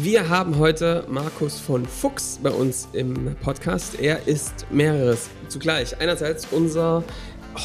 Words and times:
Wir 0.00 0.28
haben 0.28 0.58
heute 0.58 1.04
Markus 1.08 1.58
von 1.58 1.84
Fuchs 1.84 2.38
bei 2.40 2.50
uns 2.50 2.86
im 2.92 3.34
Podcast. 3.42 3.98
Er 3.98 4.28
ist 4.28 4.64
mehreres 4.70 5.28
zugleich. 5.48 6.00
Einerseits 6.00 6.46
unser 6.52 7.02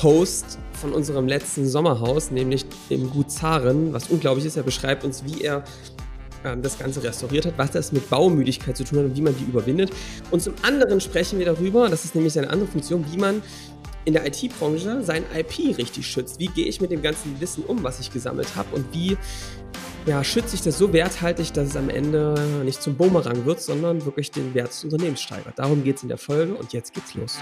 Host 0.02 0.57
von 0.81 0.93
unserem 0.93 1.27
letzten 1.27 1.67
Sommerhaus, 1.67 2.31
nämlich 2.31 2.65
im 2.89 3.11
Gut 3.11 3.29
Zaren, 3.29 3.93
was 3.93 4.09
unglaublich 4.09 4.47
ist. 4.47 4.57
Er 4.57 4.63
beschreibt 4.63 5.04
uns, 5.04 5.23
wie 5.25 5.43
er 5.43 5.63
ähm, 6.43 6.63
das 6.63 6.79
Ganze 6.79 7.04
restauriert 7.04 7.46
hat, 7.46 7.54
was 7.57 7.69
das 7.69 7.91
mit 7.91 8.09
Baumüdigkeit 8.09 8.75
zu 8.75 8.84
tun 8.84 8.97
hat 8.97 9.05
und 9.05 9.15
wie 9.15 9.21
man 9.21 9.38
die 9.38 9.43
überwindet. 9.43 9.91
Und 10.31 10.41
zum 10.41 10.55
anderen 10.63 11.02
sprechen 11.02 11.38
wir 11.38 11.45
darüber, 11.45 11.88
das 11.88 12.04
ist 12.04 12.15
nämlich 12.15 12.34
seine 12.34 12.50
andere 12.50 12.68
Funktion, 12.68 13.05
wie 13.11 13.18
man 13.18 13.43
in 14.05 14.13
der 14.13 14.25
IT-Branche 14.25 15.04
sein 15.04 15.23
IP 15.38 15.77
richtig 15.77 16.07
schützt. 16.07 16.39
Wie 16.39 16.47
gehe 16.47 16.65
ich 16.65 16.81
mit 16.81 16.89
dem 16.89 17.04
ganzen 17.04 17.39
Wissen 17.39 17.63
um, 17.63 17.84
was 17.84 18.00
ich 18.00 18.11
gesammelt 18.11 18.55
habe 18.55 18.75
und 18.75 18.86
wie 18.91 19.18
ja, 20.05 20.23
schütze 20.23 20.55
ich 20.55 20.61
das 20.61 20.77
so 20.77 20.91
werthaltig, 20.91 21.54
dass 21.54 21.70
es 21.70 21.75
am 21.75 21.89
Ende 21.89 22.63
nicht 22.63 22.81
zum 22.81 22.95
Bumerang 22.95 23.45
wird, 23.45 23.61
sondern 23.61 24.03
wirklich 24.05 24.31
den 24.31 24.53
Wert 24.53 24.70
des 24.70 24.84
Unternehmens 24.84 25.21
steigert. 25.21 25.57
Darum 25.57 25.84
geht 25.84 25.98
es 25.98 26.03
in 26.03 26.09
der 26.09 26.17
Folge 26.17 26.53
und 26.53 26.73
jetzt 26.73 26.94
geht's 26.94 27.13
los. 27.13 27.39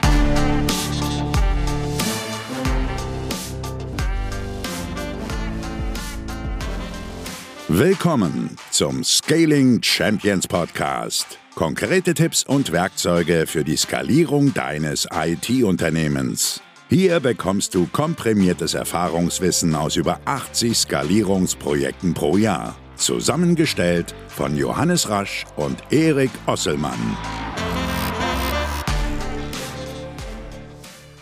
Willkommen 7.67 8.57
zum 8.69 9.03
Scaling 9.03 9.81
Champions 9.81 10.47
Podcast. 10.47 11.39
Konkrete 11.55 12.13
Tipps 12.13 12.43
und 12.43 12.71
Werkzeuge 12.71 13.45
für 13.47 13.63
die 13.63 13.77
Skalierung 13.77 14.53
deines 14.53 15.07
IT-Unternehmens. 15.11 16.61
Hier 16.93 17.21
bekommst 17.21 17.73
du 17.73 17.87
komprimiertes 17.87 18.73
Erfahrungswissen 18.73 19.75
aus 19.75 19.95
über 19.95 20.19
80 20.25 20.77
Skalierungsprojekten 20.77 22.13
pro 22.13 22.35
Jahr. 22.35 22.77
Zusammengestellt 22.97 24.13
von 24.27 24.57
Johannes 24.57 25.07
Rasch 25.07 25.45
und 25.55 25.81
Erik 25.89 26.31
Osselmann. 26.47 26.99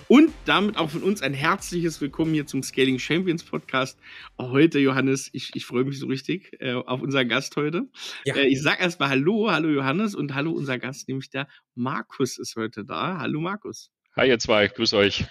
Und 0.08 0.32
damit 0.46 0.76
auch 0.76 0.90
von 0.90 1.04
uns 1.04 1.22
ein 1.22 1.36
herzliches 1.36 2.02
Willkommen 2.02 2.34
hier 2.34 2.48
zum 2.48 2.64
Scaling 2.64 2.98
Champions 2.98 3.44
Podcast. 3.44 4.00
Heute, 4.40 4.80
Johannes, 4.80 5.30
ich, 5.34 5.52
ich 5.54 5.68
freue 5.68 5.84
mich 5.84 6.00
so 6.00 6.08
richtig 6.08 6.52
äh, 6.60 6.74
auf 6.74 7.04
unseren 7.04 7.30
Gast 7.30 7.56
heute. 7.58 7.84
Ja. 8.26 8.36
Äh, 8.38 8.48
ich 8.48 8.64
sage 8.64 8.82
erstmal 8.82 9.10
Hallo, 9.10 9.52
hallo 9.52 9.70
Johannes 9.70 10.16
und 10.16 10.34
hallo 10.34 10.50
unser 10.50 10.80
Gast, 10.80 11.08
nämlich 11.08 11.30
der 11.30 11.48
Markus 11.76 12.40
ist 12.40 12.56
heute 12.56 12.84
da. 12.84 13.20
Hallo 13.20 13.40
Markus. 13.40 13.92
Hi 14.16 14.28
ihr 14.28 14.40
zwei, 14.40 14.68
grüß 14.68 14.94
euch. 14.94 15.28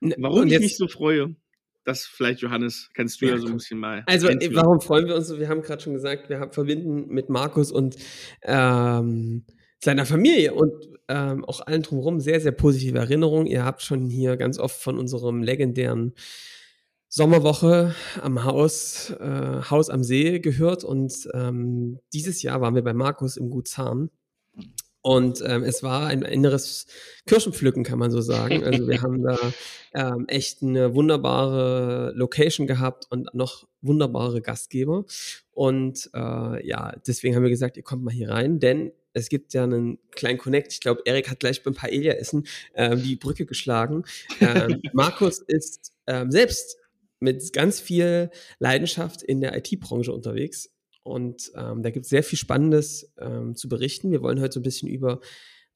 Warum 0.00 0.46
ich 0.46 0.58
mich 0.58 0.76
so 0.76 0.88
freue, 0.88 1.36
das 1.84 2.06
vielleicht, 2.06 2.40
Johannes, 2.40 2.90
kannst 2.94 3.20
du 3.20 3.26
ja, 3.26 3.32
ja 3.32 3.38
so 3.38 3.46
ein 3.48 3.54
bisschen 3.54 3.78
mal. 3.78 4.02
Also, 4.06 4.28
entweder. 4.28 4.62
warum 4.62 4.80
freuen 4.80 5.06
wir 5.06 5.16
uns 5.16 5.28
so? 5.28 5.38
Wir 5.38 5.48
haben 5.48 5.62
gerade 5.62 5.82
schon 5.82 5.94
gesagt, 5.94 6.28
wir 6.28 6.40
haben, 6.40 6.52
verbinden 6.52 7.06
mit 7.08 7.28
Markus 7.28 7.72
und 7.72 7.96
ähm, 8.42 9.44
seiner 9.82 10.04
Familie 10.04 10.54
und 10.54 10.72
ähm, 11.08 11.44
auch 11.44 11.60
allen 11.66 11.82
drumherum 11.82 12.20
sehr, 12.20 12.40
sehr 12.40 12.52
positive 12.52 12.98
Erinnerungen. 12.98 13.46
Ihr 13.46 13.64
habt 13.64 13.82
schon 13.82 14.08
hier 14.10 14.36
ganz 14.36 14.58
oft 14.58 14.80
von 14.80 14.98
unserem 14.98 15.42
legendären 15.42 16.14
Sommerwoche 17.08 17.94
am 18.22 18.44
Haus, 18.44 19.10
äh, 19.18 19.62
Haus 19.68 19.90
am 19.90 20.04
See 20.04 20.38
gehört 20.38 20.84
und 20.84 21.28
ähm, 21.34 21.98
dieses 22.12 22.42
Jahr 22.42 22.60
waren 22.60 22.76
wir 22.76 22.84
bei 22.84 22.94
Markus 22.94 23.36
im 23.36 23.50
Gut 23.50 23.66
Zahn. 23.66 24.10
Und 25.02 25.42
ähm, 25.46 25.62
es 25.62 25.82
war 25.82 26.08
ein 26.08 26.22
inneres 26.22 26.86
Kirschenpflücken, 27.26 27.84
kann 27.84 27.98
man 27.98 28.10
so 28.10 28.20
sagen. 28.20 28.62
Also 28.70 28.86
wir 28.86 29.02
haben 29.02 29.22
da 29.22 29.38
ähm, 29.94 30.26
echt 30.28 30.62
eine 30.62 30.94
wunderbare 30.94 32.12
Location 32.14 32.66
gehabt 32.66 33.06
und 33.10 33.34
noch 33.34 33.66
wunderbare 33.80 34.40
Gastgeber. 34.42 35.04
Und 35.52 36.10
äh, 36.14 36.66
ja, 36.66 36.94
deswegen 37.06 37.34
haben 37.34 37.42
wir 37.42 37.50
gesagt, 37.50 37.76
ihr 37.76 37.82
kommt 37.82 38.04
mal 38.04 38.12
hier 38.12 38.30
rein, 38.30 38.60
denn 38.60 38.92
es 39.12 39.28
gibt 39.28 39.54
ja 39.54 39.64
einen 39.64 39.98
kleinen 40.12 40.38
Connect. 40.38 40.72
Ich 40.72 40.80
glaube, 40.80 41.02
Erik 41.04 41.30
hat 41.30 41.40
gleich 41.40 41.62
beim 41.62 41.74
Paella-Essen 41.74 42.46
äh, 42.74 42.96
die 42.96 43.16
Brücke 43.16 43.46
geschlagen. 43.46 44.04
Ähm, 44.40 44.80
Markus 44.92 45.40
ist 45.40 45.92
ähm, 46.06 46.30
selbst 46.30 46.76
mit 47.18 47.52
ganz 47.52 47.80
viel 47.80 48.30
Leidenschaft 48.58 49.22
in 49.22 49.40
der 49.40 49.56
IT-Branche 49.56 50.12
unterwegs. 50.12 50.70
Und 51.02 51.50
ähm, 51.54 51.82
da 51.82 51.90
gibt 51.90 52.04
es 52.04 52.10
sehr 52.10 52.22
viel 52.22 52.38
Spannendes 52.38 53.12
ähm, 53.18 53.54
zu 53.54 53.68
berichten. 53.68 54.10
Wir 54.10 54.22
wollen 54.22 54.40
heute 54.40 54.54
so 54.54 54.60
ein 54.60 54.64
bisschen 54.64 54.88
über 54.88 55.20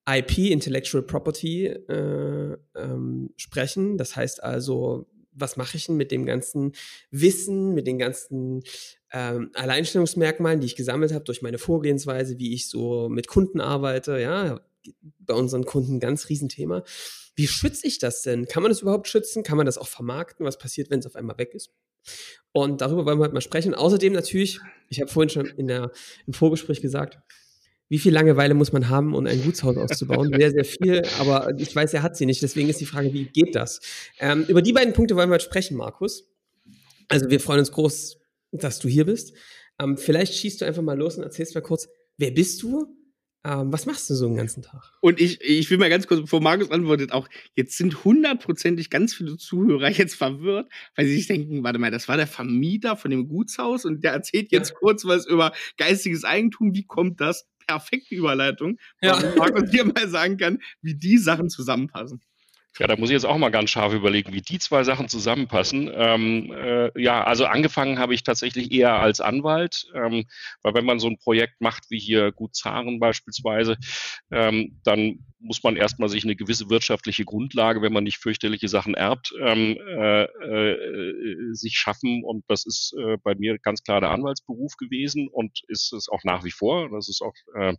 IP, 0.08 0.38
Intellectual 0.38 1.02
Property, 1.02 1.66
äh, 1.66 2.56
ähm, 2.76 3.30
sprechen. 3.36 3.96
Das 3.96 4.16
heißt 4.16 4.42
also, 4.42 5.06
was 5.32 5.56
mache 5.56 5.76
ich 5.76 5.86
denn 5.86 5.96
mit 5.96 6.10
dem 6.10 6.26
ganzen 6.26 6.72
Wissen, 7.10 7.74
mit 7.74 7.86
den 7.86 7.98
ganzen 7.98 8.62
ähm, 9.12 9.50
Alleinstellungsmerkmalen, 9.54 10.60
die 10.60 10.66
ich 10.66 10.76
gesammelt 10.76 11.12
habe 11.12 11.24
durch 11.24 11.42
meine 11.42 11.58
Vorgehensweise, 11.58 12.38
wie 12.38 12.54
ich 12.54 12.68
so 12.68 13.08
mit 13.08 13.28
Kunden 13.28 13.60
arbeite, 13.60 14.18
ja, 14.20 14.60
bei 15.18 15.34
unseren 15.34 15.64
Kunden 15.64 16.00
ganz 16.00 16.28
Riesenthema. 16.28 16.84
Wie 17.34 17.46
schütze 17.46 17.86
ich 17.86 17.98
das 17.98 18.22
denn? 18.22 18.46
Kann 18.46 18.62
man 18.62 18.70
das 18.70 18.82
überhaupt 18.82 19.08
schützen? 19.08 19.42
Kann 19.42 19.56
man 19.56 19.66
das 19.66 19.78
auch 19.78 19.88
vermarkten? 19.88 20.46
Was 20.46 20.58
passiert, 20.58 20.90
wenn 20.90 21.00
es 21.00 21.06
auf 21.06 21.16
einmal 21.16 21.38
weg 21.38 21.54
ist? 21.54 21.70
Und 22.52 22.80
darüber 22.80 23.04
wollen 23.04 23.18
wir 23.18 23.24
heute 23.24 23.34
mal 23.34 23.40
sprechen. 23.40 23.74
Außerdem 23.74 24.12
natürlich, 24.12 24.60
ich 24.88 25.00
habe 25.00 25.10
vorhin 25.10 25.30
schon 25.30 25.46
in 25.46 25.66
der, 25.66 25.90
im 26.26 26.32
Vorgespräch 26.32 26.80
gesagt, 26.80 27.18
wie 27.88 27.98
viel 27.98 28.12
Langeweile 28.12 28.54
muss 28.54 28.72
man 28.72 28.88
haben, 28.88 29.14
um 29.14 29.26
ein 29.26 29.42
Gutshaus 29.42 29.76
auszubauen? 29.76 30.32
Sehr, 30.36 30.50
sehr 30.50 30.64
viel, 30.64 31.02
aber 31.18 31.52
ich 31.58 31.74
weiß, 31.74 31.92
er 31.94 32.02
hat 32.02 32.16
sie 32.16 32.26
nicht. 32.26 32.42
Deswegen 32.42 32.68
ist 32.68 32.80
die 32.80 32.86
Frage, 32.86 33.12
wie 33.12 33.26
geht 33.26 33.54
das? 33.54 33.80
Ähm, 34.18 34.44
über 34.48 34.62
die 34.62 34.72
beiden 34.72 34.94
Punkte 34.94 35.16
wollen 35.16 35.28
wir 35.28 35.34
heute 35.34 35.44
sprechen, 35.44 35.76
Markus. 35.76 36.28
Also 37.08 37.28
wir 37.28 37.40
freuen 37.40 37.60
uns 37.60 37.72
groß, 37.72 38.18
dass 38.52 38.78
du 38.78 38.88
hier 38.88 39.04
bist. 39.04 39.34
Ähm, 39.78 39.96
vielleicht 39.96 40.34
schießt 40.34 40.60
du 40.60 40.64
einfach 40.64 40.82
mal 40.82 40.96
los 40.96 41.16
und 41.16 41.24
erzählst 41.24 41.54
mal 41.54 41.60
kurz, 41.60 41.88
wer 42.16 42.30
bist 42.30 42.62
du? 42.62 42.86
Ähm, 43.46 43.70
was 43.70 43.84
machst 43.84 44.08
du 44.08 44.14
so 44.14 44.26
den 44.26 44.36
ganzen 44.36 44.62
Tag? 44.62 44.90
Und 45.00 45.20
ich, 45.20 45.40
ich 45.42 45.70
will 45.70 45.76
mal 45.76 45.90
ganz 45.90 46.06
kurz, 46.06 46.22
bevor 46.22 46.40
Markus 46.40 46.70
antwortet, 46.70 47.12
auch 47.12 47.28
jetzt 47.54 47.76
sind 47.76 48.02
hundertprozentig 48.04 48.88
ganz 48.88 49.14
viele 49.14 49.36
Zuhörer 49.36 49.90
jetzt 49.90 50.14
verwirrt, 50.14 50.70
weil 50.96 51.06
sie 51.06 51.16
sich 51.16 51.26
denken, 51.26 51.62
warte 51.62 51.78
mal, 51.78 51.90
das 51.90 52.08
war 52.08 52.16
der 52.16 52.26
Vermieter 52.26 52.96
von 52.96 53.10
dem 53.10 53.28
Gutshaus 53.28 53.84
und 53.84 54.02
der 54.02 54.12
erzählt 54.12 54.50
jetzt 54.50 54.70
ja. 54.70 54.76
kurz 54.76 55.04
was 55.04 55.26
über 55.26 55.52
geistiges 55.76 56.24
Eigentum. 56.24 56.74
Wie 56.74 56.84
kommt 56.84 57.20
das? 57.20 57.46
Perfekte 57.66 58.14
Überleitung, 58.14 58.78
ja. 59.00 59.18
Markus 59.38 59.70
dir 59.70 59.86
mal 59.86 60.06
sagen 60.06 60.36
kann, 60.36 60.58
wie 60.82 60.94
die 60.94 61.16
Sachen 61.16 61.48
zusammenpassen. 61.48 62.20
Ja, 62.80 62.88
da 62.88 62.96
muss 62.96 63.08
ich 63.08 63.14
jetzt 63.14 63.24
auch 63.26 63.38
mal 63.38 63.50
ganz 63.50 63.70
scharf 63.70 63.92
überlegen, 63.92 64.32
wie 64.32 64.42
die 64.42 64.58
zwei 64.58 64.82
Sachen 64.82 65.08
zusammenpassen. 65.08 65.88
Ähm, 65.94 66.52
äh, 66.52 66.90
ja, 67.00 67.22
also 67.22 67.46
angefangen 67.46 68.00
habe 68.00 68.14
ich 68.14 68.24
tatsächlich 68.24 68.72
eher 68.72 68.94
als 68.94 69.20
Anwalt, 69.20 69.86
ähm, 69.94 70.24
weil 70.62 70.74
wenn 70.74 70.84
man 70.84 70.98
so 70.98 71.06
ein 71.06 71.18
Projekt 71.18 71.60
macht 71.60 71.84
wie 71.90 72.00
hier 72.00 72.32
Gut 72.32 72.56
Zaren 72.56 72.98
beispielsweise, 72.98 73.76
ähm, 74.32 74.80
dann 74.82 75.20
muss 75.38 75.62
man 75.62 75.76
erstmal 75.76 76.08
sich 76.08 76.24
eine 76.24 76.34
gewisse 76.34 76.68
wirtschaftliche 76.68 77.24
Grundlage, 77.24 77.80
wenn 77.80 77.92
man 77.92 78.02
nicht 78.02 78.18
fürchterliche 78.18 78.66
Sachen 78.68 78.94
erbt, 78.94 79.32
ähm, 79.40 79.76
äh, 79.78 80.24
äh, 80.24 81.54
sich 81.54 81.76
schaffen. 81.76 82.24
Und 82.24 82.44
das 82.48 82.66
ist 82.66 82.94
äh, 82.98 83.18
bei 83.22 83.36
mir 83.36 83.58
ganz 83.58 83.84
klar 83.84 84.00
der 84.00 84.10
Anwaltsberuf 84.10 84.76
gewesen 84.76 85.28
und 85.28 85.60
ist 85.68 85.92
es 85.92 86.08
auch 86.08 86.24
nach 86.24 86.44
wie 86.44 86.50
vor. 86.50 86.88
Das 86.90 87.08
ist 87.08 87.22
auch 87.22 87.34
äh, 87.54 87.74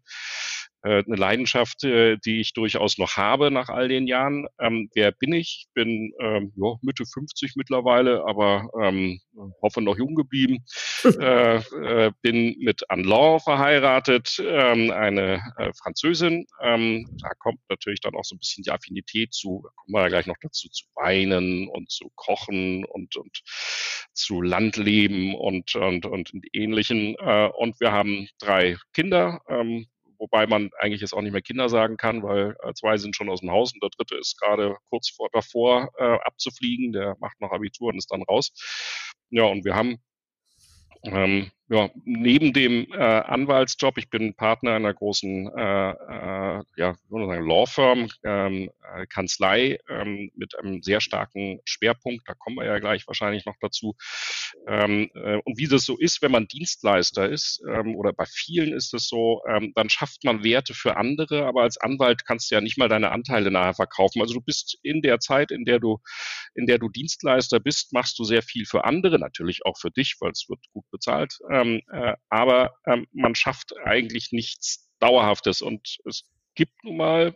eine 0.85 1.15
Leidenschaft, 1.15 1.83
äh, 1.83 2.17
die 2.17 2.41
ich 2.41 2.53
durchaus 2.53 2.97
noch 2.97 3.17
habe 3.17 3.51
nach 3.51 3.69
all 3.69 3.87
den 3.87 4.07
Jahren. 4.07 4.47
Ähm, 4.59 4.89
wer 4.93 5.11
bin 5.11 5.33
ich? 5.33 5.65
Ich 5.65 5.73
bin 5.73 6.13
ähm, 6.19 6.53
ja, 6.55 6.75
Mitte 6.81 7.05
50 7.05 7.55
mittlerweile, 7.55 8.23
aber 8.27 8.69
ähm, 8.81 9.19
hoffe 9.61 9.81
noch 9.81 9.97
jung 9.97 10.15
geblieben. 10.15 10.63
äh, 11.19 11.55
äh, 11.57 12.11
bin 12.21 12.55
mit 12.59 12.83
Anne 12.89 13.03
Law 13.03 13.39
verheiratet, 13.39 14.39
ähm, 14.39 14.91
eine 14.91 15.41
äh, 15.57 15.71
Französin. 15.81 16.45
Ähm, 16.61 17.07
da 17.21 17.29
kommt 17.39 17.59
natürlich 17.69 18.01
dann 18.01 18.15
auch 18.15 18.23
so 18.23 18.35
ein 18.35 18.39
bisschen 18.39 18.63
die 18.63 18.71
Affinität 18.71 19.33
zu, 19.33 19.61
da 19.63 19.69
kommen 19.75 19.93
wir 19.93 20.01
ja 20.01 20.07
gleich 20.09 20.27
noch 20.27 20.37
dazu, 20.41 20.69
zu 20.69 20.85
weinen 20.95 21.67
und 21.67 21.89
zu 21.91 22.11
kochen 22.15 22.85
und, 22.85 23.15
und 23.15 23.41
zu 24.13 24.41
Landleben 24.41 25.35
und, 25.35 25.75
und, 25.75 26.05
und 26.05 26.31
ähnlichen. 26.53 27.15
Äh, 27.19 27.49
und 27.57 27.79
wir 27.79 27.91
haben 27.91 28.27
drei 28.39 28.77
Kinder. 28.93 29.41
Wobei 30.17 30.47
man 30.47 30.69
eigentlich 30.79 31.01
jetzt 31.01 31.13
auch 31.13 31.21
nicht 31.21 31.33
mehr 31.33 31.41
Kinder 31.41 31.69
sagen 31.69 31.97
kann, 31.97 32.23
weil 32.23 32.55
äh, 32.63 32.73
zwei 32.73 32.97
sind 32.97 33.15
schon 33.15 33.29
aus 33.29 33.41
dem 33.41 33.51
Haus 33.51 33.73
und 33.73 33.81
der 33.83 33.89
dritte 33.89 34.15
ist 34.15 34.39
gerade 34.39 34.75
kurz 34.89 35.09
vor, 35.09 35.29
davor 35.31 35.89
äh, 35.97 36.17
abzufliegen, 36.23 36.93
der 36.93 37.15
macht 37.19 37.39
noch 37.41 37.51
Abitur 37.51 37.89
und 37.89 37.97
ist 37.97 38.11
dann 38.11 38.23
raus. 38.23 38.51
Ja, 39.29 39.43
und 39.43 39.65
wir 39.65 39.75
haben 39.75 39.97
ähm, 41.03 41.51
ja, 41.67 41.89
neben 42.03 42.53
dem 42.53 42.85
äh, 42.93 42.97
Anwaltsjob, 42.97 43.97
ich 43.97 44.09
bin 44.11 44.35
Partner 44.35 44.73
einer 44.73 44.93
großen 44.93 45.49
äh, 45.57 45.89
äh, 45.91 46.63
ja, 46.77 46.93
sagen, 47.09 47.47
Law 47.47 47.65
Firm, 47.65 48.07
ähm, 48.23 48.69
äh, 48.93 49.07
Kanzlei 49.07 49.79
ähm, 49.89 50.31
mit 50.35 50.57
einem 50.59 50.83
sehr 50.83 51.01
starken 51.01 51.59
Schwerpunkt, 51.65 52.27
da 52.27 52.35
kommen 52.35 52.57
wir 52.57 52.65
ja 52.65 52.77
gleich 52.77 53.07
wahrscheinlich 53.07 53.45
noch 53.45 53.55
dazu. 53.61 53.95
Ähm, 54.67 55.09
äh, 55.15 55.37
und 55.43 55.57
wie 55.57 55.67
das 55.67 55.85
so 55.85 55.97
ist, 55.97 56.21
wenn 56.21 56.31
man 56.31 56.47
Dienstleister 56.47 57.27
ist, 57.29 57.63
ähm, 57.67 57.95
oder 57.95 58.13
bei 58.13 58.25
vielen 58.27 58.71
ist 58.71 58.93
es 58.93 59.07
so, 59.07 59.41
ähm, 59.47 59.71
dann 59.73 59.89
schafft 59.89 60.23
man 60.23 60.43
Werte 60.43 60.75
für 60.75 60.97
andere, 60.97 61.47
aber 61.47 61.63
als 61.63 61.77
Anwalt 61.79 62.25
kannst 62.25 62.51
du 62.51 62.55
ja 62.55 62.61
nicht 62.61 62.77
mal 62.77 62.89
deine 62.89 63.11
Anteile 63.11 63.49
nachher 63.49 63.73
verkaufen. 63.73 64.21
Also 64.21 64.35
du 64.35 64.41
bist 64.41 64.77
in 64.83 65.01
der 65.01 65.19
Zeit, 65.19 65.49
in 65.49 65.65
der 65.65 65.79
du, 65.79 65.97
in 66.53 66.67
der 66.67 66.77
du 66.77 66.89
Dienstleister 66.89 67.59
bist, 67.59 67.91
machst 67.91 68.19
du 68.19 68.23
sehr 68.23 68.43
viel 68.43 68.65
für 68.65 68.83
andere, 68.85 69.17
natürlich 69.17 69.65
auch 69.65 69.77
für 69.79 69.89
dich, 69.89 70.17
weil 70.19 70.29
es 70.29 70.45
wird 70.47 70.59
gut 70.71 70.85
bezahlt 70.91 71.39
ähm, 71.55 71.81
äh, 71.91 72.13
aber 72.29 72.75
ähm, 72.85 73.07
man 73.11 73.35
schafft 73.35 73.73
eigentlich 73.83 74.31
nichts 74.31 74.89
Dauerhaftes. 74.99 75.61
Und 75.61 75.97
es 76.05 76.29
gibt 76.55 76.83
nun 76.83 76.97
mal 76.97 77.35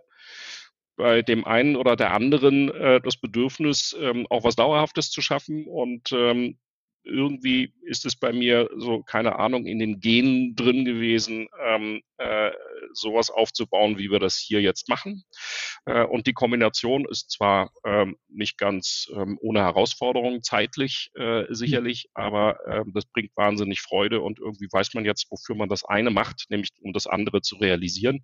bei 0.95 1.21
dem 1.21 1.45
einen 1.45 1.75
oder 1.75 1.95
der 1.95 2.12
anderen 2.12 2.69
äh, 2.69 3.00
das 3.01 3.18
Bedürfnis, 3.18 3.95
ähm, 4.00 4.27
auch 4.30 4.44
was 4.44 4.56
Dauerhaftes 4.56 5.12
zu 5.12 5.21
schaffen. 5.21 5.66
Und 5.66 6.12
ähm, 6.12 6.60
irgendwie 7.04 7.74
ist 7.81 8.06
es 8.06 8.16
bei 8.16 8.31
mir 8.31 8.69
so, 8.78 9.04
keine 9.04 9.38
Ahnung, 9.38 9.66
in 9.66 9.80
den 9.80 10.00
Genen 10.00 10.56
drin 10.56 10.86
gewesen, 10.86 11.48
ähm, 11.66 12.01
äh, 12.18 12.51
sowas 12.94 13.30
aufzubauen, 13.30 13.98
wie 13.98 14.12
wir 14.12 14.19
das 14.19 14.38
hier 14.38 14.62
jetzt 14.62 14.90
machen. 14.90 15.24
Äh, 15.86 16.04
und 16.04 16.28
die 16.28 16.34
Kombination 16.34 17.06
ist 17.10 17.31
zwar 17.31 17.72
ähm, 17.86 18.18
nicht 18.28 18.57
ganz 18.57 19.07
ähm, 19.16 19.38
ohne 19.42 19.62
Herausforderungen 19.62 20.44
zeitlich 20.44 21.12
äh, 21.16 21.46
sicherlich, 21.50 22.10
mhm. 22.16 22.24
aber 22.24 22.57
äh, 22.68 22.84
das 22.94 23.06
bringt 23.06 23.36
wahnsinnig 23.36 23.81
Freude 23.81 24.22
und 24.22 24.40
irgendwie 24.40 24.68
weiß 24.72 24.94
man 24.94 25.06
jetzt, 25.06 25.28
wofür 25.30 25.56
man 25.56 25.69
das 25.69 25.86
eine 25.86 26.12
macht, 26.12 26.45
nämlich 26.50 26.69
um 26.81 26.94
das 26.94 27.07
andere 27.07 27.42
zu 27.42 27.56
realisieren. 27.57 28.24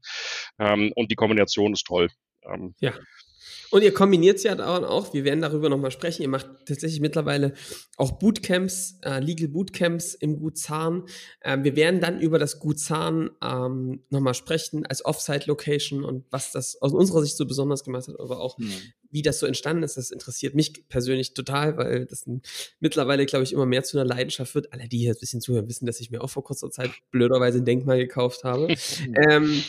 Ähm, 0.59 0.91
und 0.95 1.11
die 1.11 1.15
Kombination 1.15 1.73
ist 1.73 1.85
toll. 1.85 2.09
Ähm, 2.43 2.75
ja. 2.79 2.93
Und 3.71 3.83
ihr 3.83 3.93
kombiniert 3.93 4.37
es 4.37 4.43
ja 4.43 4.55
dann 4.55 4.85
auch, 4.85 5.13
wir 5.13 5.23
werden 5.23 5.41
darüber 5.41 5.69
nochmal 5.69 5.91
sprechen, 5.91 6.21
ihr 6.21 6.29
macht 6.29 6.47
tatsächlich 6.65 6.99
mittlerweile 6.99 7.53
auch 7.97 8.13
Bootcamps, 8.13 8.99
äh, 9.03 9.19
Legal 9.19 9.47
Bootcamps 9.47 10.13
im 10.13 10.37
Gut 10.39 10.57
Zahn. 10.57 11.03
Ähm, 11.43 11.63
wir 11.63 11.75
werden 11.75 12.01
dann 12.01 12.19
über 12.19 12.39
das 12.39 12.59
Gut 12.59 12.79
Zahn 12.79 13.31
ähm, 13.41 14.03
nochmal 14.09 14.33
sprechen 14.33 14.85
als 14.85 15.03
Offsite-Location 15.05 16.03
und 16.03 16.25
was 16.29 16.51
das 16.51 16.81
aus 16.81 16.93
unserer 16.93 17.21
Sicht 17.21 17.37
so 17.37 17.45
besonders 17.45 17.83
gemacht 17.83 18.07
hat, 18.07 18.19
aber 18.19 18.39
auch 18.39 18.57
mhm. 18.57 18.71
wie 19.09 19.21
das 19.21 19.39
so 19.39 19.45
entstanden 19.45 19.83
ist. 19.83 19.97
Das 19.97 20.11
interessiert 20.11 20.55
mich 20.55 20.87
persönlich 20.89 21.33
total, 21.33 21.77
weil 21.77 22.05
das 22.05 22.25
mittlerweile, 22.79 23.25
glaube 23.25 23.43
ich, 23.43 23.53
immer 23.53 23.65
mehr 23.65 23.83
zu 23.83 23.97
einer 23.97 24.07
Leidenschaft 24.07 24.55
wird. 24.55 24.73
Alle, 24.73 24.87
die 24.87 24.97
hier 24.99 25.13
ein 25.13 25.19
bisschen 25.19 25.41
zuhören, 25.41 25.67
wissen, 25.69 25.85
dass 25.85 25.99
ich 25.99 26.11
mir 26.11 26.21
auch 26.21 26.29
vor 26.29 26.43
kurzer 26.43 26.69
Zeit 26.71 26.91
blöderweise 27.11 27.59
ein 27.59 27.65
Denkmal 27.65 27.97
gekauft 27.97 28.43
habe. 28.43 28.73
ähm, 29.29 29.63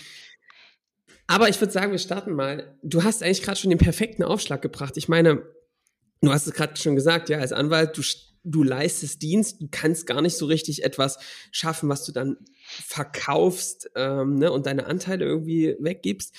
aber 1.26 1.48
ich 1.48 1.60
würde 1.60 1.72
sagen, 1.72 1.92
wir 1.92 1.98
starten 1.98 2.32
mal. 2.32 2.78
Du 2.82 3.02
hast 3.02 3.22
eigentlich 3.22 3.42
gerade 3.42 3.58
schon 3.58 3.70
den 3.70 3.78
perfekten 3.78 4.22
Aufschlag 4.22 4.62
gebracht. 4.62 4.96
Ich 4.96 5.08
meine, 5.08 5.42
du 6.20 6.32
hast 6.32 6.46
es 6.46 6.54
gerade 6.54 6.76
schon 6.76 6.94
gesagt, 6.94 7.28
ja, 7.28 7.38
als 7.38 7.52
Anwalt, 7.52 7.96
du, 7.96 8.02
du 8.44 8.62
leistest 8.62 9.22
Dienst, 9.22 9.60
du 9.60 9.68
kannst 9.70 10.06
gar 10.06 10.22
nicht 10.22 10.36
so 10.36 10.46
richtig 10.46 10.84
etwas 10.84 11.18
schaffen, 11.50 11.88
was 11.88 12.04
du 12.04 12.12
dann 12.12 12.36
verkaufst 12.64 13.90
ähm, 13.96 14.36
ne, 14.36 14.52
und 14.52 14.66
deine 14.66 14.86
Anteile 14.86 15.24
irgendwie 15.24 15.76
weggibst. 15.80 16.34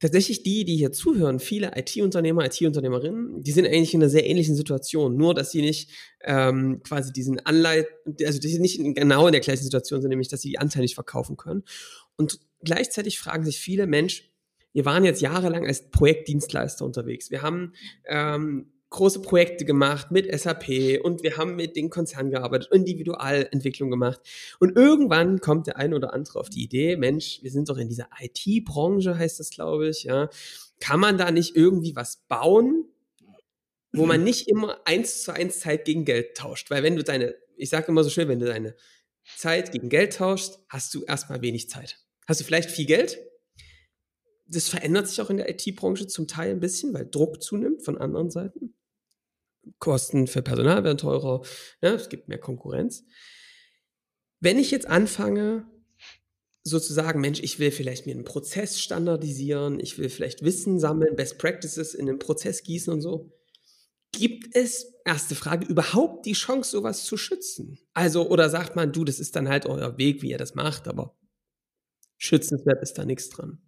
Tatsächlich 0.00 0.42
die, 0.42 0.64
die 0.64 0.76
hier 0.76 0.92
zuhören, 0.92 1.40
viele 1.40 1.72
IT-Unternehmer, 1.76 2.46
IT-Unternehmerinnen, 2.46 3.42
die 3.42 3.52
sind 3.52 3.66
eigentlich 3.66 3.92
in 3.92 4.00
einer 4.00 4.08
sehr 4.08 4.26
ähnlichen 4.26 4.56
Situation, 4.56 5.18
nur 5.18 5.34
dass 5.34 5.50
sie 5.50 5.60
nicht 5.60 5.90
ähm, 6.22 6.80
quasi 6.82 7.12
diesen 7.12 7.38
Anleit, 7.44 7.86
also 8.06 8.40
dass 8.40 8.50
sie 8.50 8.58
nicht 8.60 8.78
genau 8.94 9.26
in 9.26 9.32
der 9.32 9.42
gleichen 9.42 9.62
Situation 9.62 10.00
sind, 10.00 10.08
nämlich 10.08 10.28
dass 10.28 10.40
sie 10.40 10.48
die 10.48 10.58
Anteile 10.58 10.84
nicht 10.84 10.94
verkaufen 10.94 11.36
können. 11.36 11.64
Und 12.20 12.38
gleichzeitig 12.62 13.18
fragen 13.18 13.46
sich 13.46 13.58
viele, 13.58 13.86
Mensch, 13.86 14.30
wir 14.74 14.84
waren 14.84 15.04
jetzt 15.04 15.22
jahrelang 15.22 15.66
als 15.66 15.90
Projektdienstleister 15.90 16.84
unterwegs. 16.84 17.30
Wir 17.30 17.40
haben 17.40 17.72
ähm, 18.06 18.70
große 18.90 19.22
Projekte 19.22 19.64
gemacht 19.64 20.10
mit 20.10 20.30
SAP 20.38 21.00
und 21.02 21.22
wir 21.22 21.38
haben 21.38 21.56
mit 21.56 21.76
den 21.76 21.88
Konzernen 21.88 22.30
gearbeitet, 22.30 22.68
Individualentwicklung 22.72 23.90
gemacht. 23.90 24.20
Und 24.58 24.76
irgendwann 24.76 25.40
kommt 25.40 25.66
der 25.66 25.78
ein 25.78 25.94
oder 25.94 26.12
andere 26.12 26.38
auf 26.38 26.50
die 26.50 26.62
Idee, 26.62 26.96
Mensch, 26.96 27.38
wir 27.40 27.50
sind 27.50 27.70
doch 27.70 27.78
in 27.78 27.88
dieser 27.88 28.10
IT-Branche, 28.20 29.16
heißt 29.16 29.40
das, 29.40 29.48
glaube 29.48 29.88
ich, 29.88 30.04
ja. 30.04 30.28
Kann 30.78 31.00
man 31.00 31.16
da 31.16 31.30
nicht 31.30 31.56
irgendwie 31.56 31.96
was 31.96 32.18
bauen, 32.28 32.84
wo 33.94 34.04
man 34.04 34.22
nicht 34.22 34.46
immer 34.46 34.78
eins 34.84 35.22
zu 35.22 35.32
eins 35.32 35.60
Zeit 35.60 35.86
gegen 35.86 36.04
Geld 36.04 36.36
tauscht? 36.36 36.70
Weil 36.70 36.82
wenn 36.82 36.96
du 36.96 37.02
deine, 37.02 37.34
ich 37.56 37.70
sage 37.70 37.86
immer 37.88 38.04
so 38.04 38.10
schön, 38.10 38.28
wenn 38.28 38.40
du 38.40 38.46
deine 38.46 38.76
Zeit 39.38 39.72
gegen 39.72 39.88
Geld 39.88 40.16
tauschst, 40.16 40.58
hast 40.68 40.92
du 40.92 41.04
erstmal 41.04 41.40
wenig 41.40 41.70
Zeit 41.70 41.98
hast 42.26 42.40
du 42.40 42.44
vielleicht 42.44 42.70
viel 42.70 42.86
Geld. 42.86 43.18
Das 44.46 44.68
verändert 44.68 45.08
sich 45.08 45.20
auch 45.20 45.30
in 45.30 45.36
der 45.36 45.48
IT-Branche 45.48 46.06
zum 46.06 46.26
Teil 46.26 46.50
ein 46.50 46.60
bisschen, 46.60 46.92
weil 46.92 47.08
Druck 47.08 47.42
zunimmt 47.42 47.84
von 47.84 47.98
anderen 47.98 48.30
Seiten. 48.30 48.74
Kosten 49.78 50.26
für 50.26 50.42
Personal 50.42 50.84
werden 50.84 50.98
teurer, 50.98 51.42
ja, 51.82 51.94
es 51.94 52.08
gibt 52.08 52.28
mehr 52.28 52.38
Konkurrenz. 52.38 53.04
Wenn 54.40 54.58
ich 54.58 54.70
jetzt 54.70 54.86
anfange, 54.86 55.66
sozusagen, 56.62 57.20
Mensch, 57.20 57.40
ich 57.40 57.58
will 57.58 57.70
vielleicht 57.70 58.06
mir 58.06 58.14
einen 58.14 58.24
Prozess 58.24 58.80
standardisieren, 58.80 59.80
ich 59.80 59.98
will 59.98 60.08
vielleicht 60.08 60.42
Wissen 60.42 60.78
sammeln, 60.78 61.16
Best 61.16 61.38
Practices 61.38 61.94
in 61.94 62.06
den 62.06 62.18
Prozess 62.18 62.62
gießen 62.62 62.92
und 62.92 63.00
so. 63.00 63.32
Gibt 64.12 64.56
es, 64.56 64.92
erste 65.04 65.34
Frage, 65.34 65.66
überhaupt 65.66 66.26
die 66.26 66.32
Chance, 66.32 66.72
sowas 66.72 67.04
zu 67.04 67.16
schützen? 67.16 67.78
Also, 67.94 68.28
oder 68.28 68.50
sagt 68.50 68.76
man, 68.76 68.92
du, 68.92 69.04
das 69.04 69.20
ist 69.20 69.36
dann 69.36 69.48
halt 69.48 69.66
euer 69.66 69.98
Weg, 69.98 70.22
wie 70.22 70.30
ihr 70.30 70.38
das 70.38 70.54
macht, 70.54 70.88
aber 70.88 71.16
schützenswert 72.20 72.82
ist 72.82 72.98
da 72.98 73.04
nichts 73.04 73.30
dran. 73.30 73.58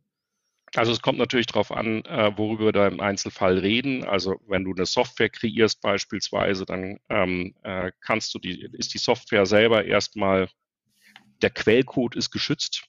Also 0.74 0.92
es 0.92 1.02
kommt 1.02 1.18
natürlich 1.18 1.46
darauf 1.46 1.70
an, 1.70 2.02
äh, 2.04 2.32
worüber 2.36 2.66
wir 2.66 2.72
da 2.72 2.86
im 2.86 3.00
Einzelfall 3.00 3.58
reden. 3.58 4.04
Also 4.04 4.36
wenn 4.46 4.64
du 4.64 4.72
eine 4.72 4.86
Software 4.86 5.28
kreierst 5.28 5.82
beispielsweise, 5.82 6.64
dann 6.64 6.98
ähm, 7.10 7.54
äh, 7.62 7.92
kannst 8.00 8.34
du 8.34 8.38
die, 8.38 8.70
ist 8.72 8.94
die 8.94 8.98
Software 8.98 9.44
selber 9.44 9.84
erstmal 9.84 10.48
der 11.42 11.50
Quellcode 11.50 12.16
ist 12.16 12.30
geschützt, 12.30 12.84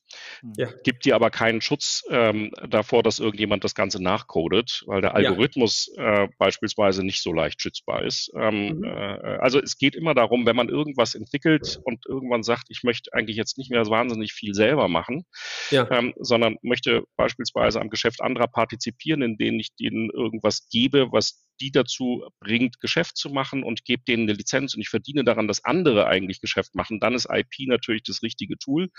ja. 0.58 0.70
gibt 0.84 1.06
dir 1.06 1.16
aber 1.16 1.32
keinen 1.32 1.62
Schutz 1.62 2.04
ähm, 2.10 2.52
davor, 2.70 3.04
dass 3.04 3.20
irgendjemand 3.20 3.64
das 3.64 3.76
Ganze 3.76 4.02
nachcodet, 4.02 4.84
weil 4.86 5.02
der 5.02 5.16
Algorithmus 5.16 5.92
ja. 5.98 6.24
äh, 6.24 6.30
beispielsweise 6.38 7.04
nicht 7.04 7.22
so 7.22 7.34
leicht 7.34 7.62
schützbar 7.62 8.04
ist. 8.04 8.32
Ähm, 8.36 8.78
mhm. 8.78 8.84
äh, 8.84 9.38
also 9.40 9.60
es 9.60 9.78
geht 9.78 9.96
immer 9.96 10.14
darum, 10.14 10.46
wenn 10.46 10.56
man 10.56 10.70
irgendwas 10.70 11.16
entwickelt 11.16 11.80
und 11.84 12.06
irgendwann 12.06 12.44
sagt, 12.44 12.66
ich 12.70 12.84
möchte 12.84 13.12
eigentlich 13.14 13.38
jetzt 13.38 13.58
nicht 13.58 13.72
mehr 13.72 13.84
wahnsinnig 13.88 14.34
viel 14.34 14.54
selber 14.54 14.88
machen, 14.88 15.26
ja. 15.72 15.90
ähm, 15.92 16.14
sondern 16.18 16.58
möchte 16.62 17.04
beispielsweise 17.18 17.82
am 17.82 17.90
Geschäft 17.90 18.22
anderer 18.22 18.48
partizipieren, 18.48 19.22
in 19.22 19.38
denen 19.38 19.60
ich 19.60 19.76
denen 19.76 20.10
irgendwas 20.12 20.68
gebe, 20.70 21.12
was 21.12 21.44
die 21.62 21.72
dazu 21.72 22.24
bringt, 22.40 22.80
Geschäft 22.80 23.18
zu 23.18 23.30
machen 23.30 23.64
und 23.64 23.86
gebe 23.86 24.04
denen 24.04 24.24
eine 24.24 24.34
Lizenz 24.34 24.76
und 24.76 24.82
ich 24.82 24.90
verdiene 24.90 25.24
daran, 25.24 25.48
dass 25.48 25.64
andere 25.64 26.08
eigentlich 26.08 26.42
Geschäft 26.42 26.76
machen, 26.76 27.00
dann 27.00 27.14
ist 27.14 27.28
IP 27.30 27.68
natürlich 27.68 28.04
das 28.04 28.24
richtige 28.24 28.58
Tool. 28.58 28.90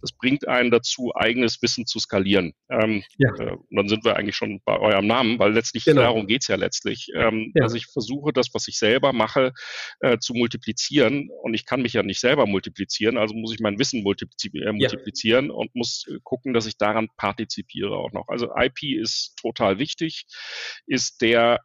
Das 0.00 0.12
bringt 0.12 0.46
einen 0.48 0.70
dazu, 0.70 1.12
eigenes 1.14 1.60
Wissen 1.62 1.86
zu 1.86 1.98
skalieren. 1.98 2.52
Ähm, 2.70 3.02
ja. 3.18 3.34
äh, 3.38 3.52
und 3.52 3.76
dann 3.76 3.88
sind 3.88 4.04
wir 4.04 4.16
eigentlich 4.16 4.36
schon 4.36 4.60
bei 4.64 4.78
eurem 4.78 5.06
Namen, 5.06 5.38
weil 5.38 5.52
letztlich 5.52 5.84
genau. 5.84 6.02
darum 6.02 6.26
geht's 6.26 6.48
ja 6.48 6.56
letztlich, 6.56 7.08
ähm, 7.14 7.52
ja. 7.54 7.64
dass 7.64 7.74
ich 7.74 7.86
versuche, 7.86 8.32
das, 8.32 8.48
was 8.52 8.68
ich 8.68 8.78
selber 8.78 9.12
mache, 9.12 9.52
äh, 10.00 10.18
zu 10.18 10.34
multiplizieren. 10.34 11.28
Und 11.42 11.54
ich 11.54 11.66
kann 11.66 11.82
mich 11.82 11.92
ja 11.92 12.02
nicht 12.02 12.20
selber 12.20 12.46
multiplizieren, 12.46 13.18
also 13.18 13.34
muss 13.34 13.52
ich 13.52 13.60
mein 13.60 13.78
Wissen 13.78 14.02
multipliz 14.02 14.44
äh, 14.44 14.72
multiplizieren 14.72 15.46
ja. 15.46 15.52
und 15.52 15.74
muss 15.74 16.04
äh, 16.08 16.18
gucken, 16.22 16.52
dass 16.52 16.66
ich 16.66 16.76
daran 16.76 17.08
partizipiere 17.16 17.96
auch 17.96 18.12
noch. 18.12 18.28
Also 18.28 18.48
IP 18.56 18.82
ist 18.82 19.36
total 19.40 19.78
wichtig, 19.78 20.24
ist 20.86 21.20
der 21.20 21.60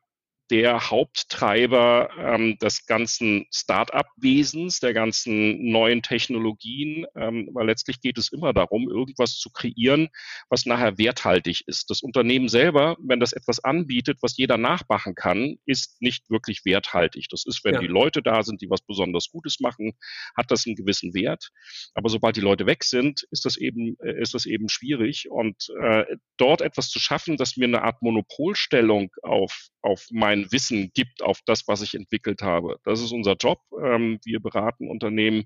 der 0.52 0.92
Haupttreiber 0.92 2.10
ähm, 2.18 2.58
des 2.60 2.86
ganzen 2.86 3.48
Start-up-Wesens, 3.52 4.80
der 4.80 4.94
ganzen 4.94 5.72
neuen 5.72 6.02
Technologien, 6.04 7.06
ähm, 7.16 7.50
weil 7.54 7.66
letztlich 7.66 8.00
geht 8.00 8.18
es 8.18 8.32
immer 8.32 8.54
darum, 8.54 8.90
irgendwas 8.90 9.38
zu 9.38 9.50
kreieren, 9.50 10.10
was 10.50 10.66
nachher 10.66 10.98
werthaltig 10.98 11.64
ist. 11.68 11.90
Das 11.90 12.02
Unternehmen 12.02 12.48
selber, 12.48 12.96
wenn 13.00 13.20
das 13.20 13.34
etwas 13.34 13.64
anbietet, 13.64 14.20
was 14.22 14.38
jeder 14.38 14.58
nachmachen 14.58 15.16
kann, 15.16 15.58
ist 15.66 16.02
nicht 16.02 16.30
wirklich 16.30 16.64
werthaltig. 16.64 17.28
Das 17.30 17.46
ist, 17.46 17.64
wenn 17.64 17.76
ja. 17.76 17.80
die 17.80 17.88
Leute 17.88 18.22
da 18.22 18.44
sind, 18.44 18.62
die 18.62 18.70
was 18.70 18.82
besonders 18.82 19.30
Gutes 19.32 19.60
machen, 19.60 19.94
hat 20.38 20.52
das 20.52 20.66
einen 20.68 20.76
gewissen 20.76 21.14
Wert. 21.14 21.50
Aber 21.96 22.10
sobald 22.10 22.36
die 22.36 22.42
Leute 22.42 22.66
weg 22.66 22.84
sind, 22.84 23.26
ist 23.32 23.46
das 23.46 23.58
eben, 23.58 23.98
äh, 24.04 24.22
ist 24.22 24.34
das 24.34 24.46
eben 24.46 24.70
schwierig. 24.70 25.30
Und 25.30 25.70
äh, 25.82 26.06
dort 26.38 26.62
etwas 26.62 26.90
zu 26.90 27.00
schaffen, 27.00 27.38
dass 27.38 27.58
mir 27.58 27.66
eine 27.66 27.82
Art 27.82 28.02
Monopolstellung 28.02 29.10
auf, 29.24 29.70
auf 29.82 30.06
mein 30.12 30.35
mein 30.36 30.52
Wissen 30.52 30.92
gibt 30.94 31.22
auf 31.22 31.40
das, 31.46 31.68
was 31.68 31.82
ich 31.82 31.96
entwickelt 31.96 32.42
habe. 32.42 32.78
Das 32.84 33.02
ist 33.02 33.12
unser 33.12 33.36
Job. 33.36 33.60
Ähm, 33.82 34.20
wir 34.24 34.40
beraten 34.40 34.90
Unternehmen, 34.90 35.46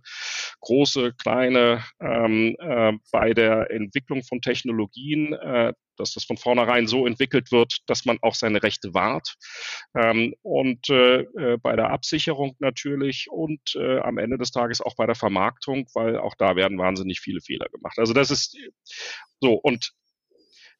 große, 0.61 1.13
kleine, 1.13 1.83
ähm, 2.01 2.55
äh, 2.59 2.93
bei 3.11 3.33
der 3.33 3.71
Entwicklung 3.71 4.23
von 4.23 4.41
Technologien, 4.41 5.33
äh, 5.33 5.73
dass 5.97 6.13
das 6.13 6.23
von 6.23 6.37
vornherein 6.37 6.87
so 6.87 7.05
entwickelt 7.05 7.51
wird, 7.51 7.79
dass 7.87 8.05
man 8.05 8.17
auch 8.21 8.33
seine 8.33 8.63
Rechte 8.63 8.93
wahrt. 8.93 9.35
Ähm, 9.95 10.33
und 10.41 10.89
äh, 10.89 11.21
äh 11.21 11.57
bei 11.61 11.75
der 11.75 11.91
Absicherung 11.91 12.55
natürlich 12.59 13.27
und 13.29 13.75
äh, 13.75 13.99
am 13.99 14.17
Ende 14.17 14.37
des 14.37 14.51
Tages 14.51 14.81
auch 14.81 14.95
bei 14.95 15.05
der 15.05 15.15
Vermarktung, 15.15 15.87
weil 15.93 16.17
auch 16.17 16.35
da 16.37 16.55
werden 16.55 16.77
wahnsinnig 16.77 17.19
viele 17.19 17.41
Fehler 17.41 17.67
gemacht. 17.69 17.99
Also 17.99 18.13
das 18.13 18.31
ist 18.31 18.57
so 19.41 19.53
und 19.53 19.91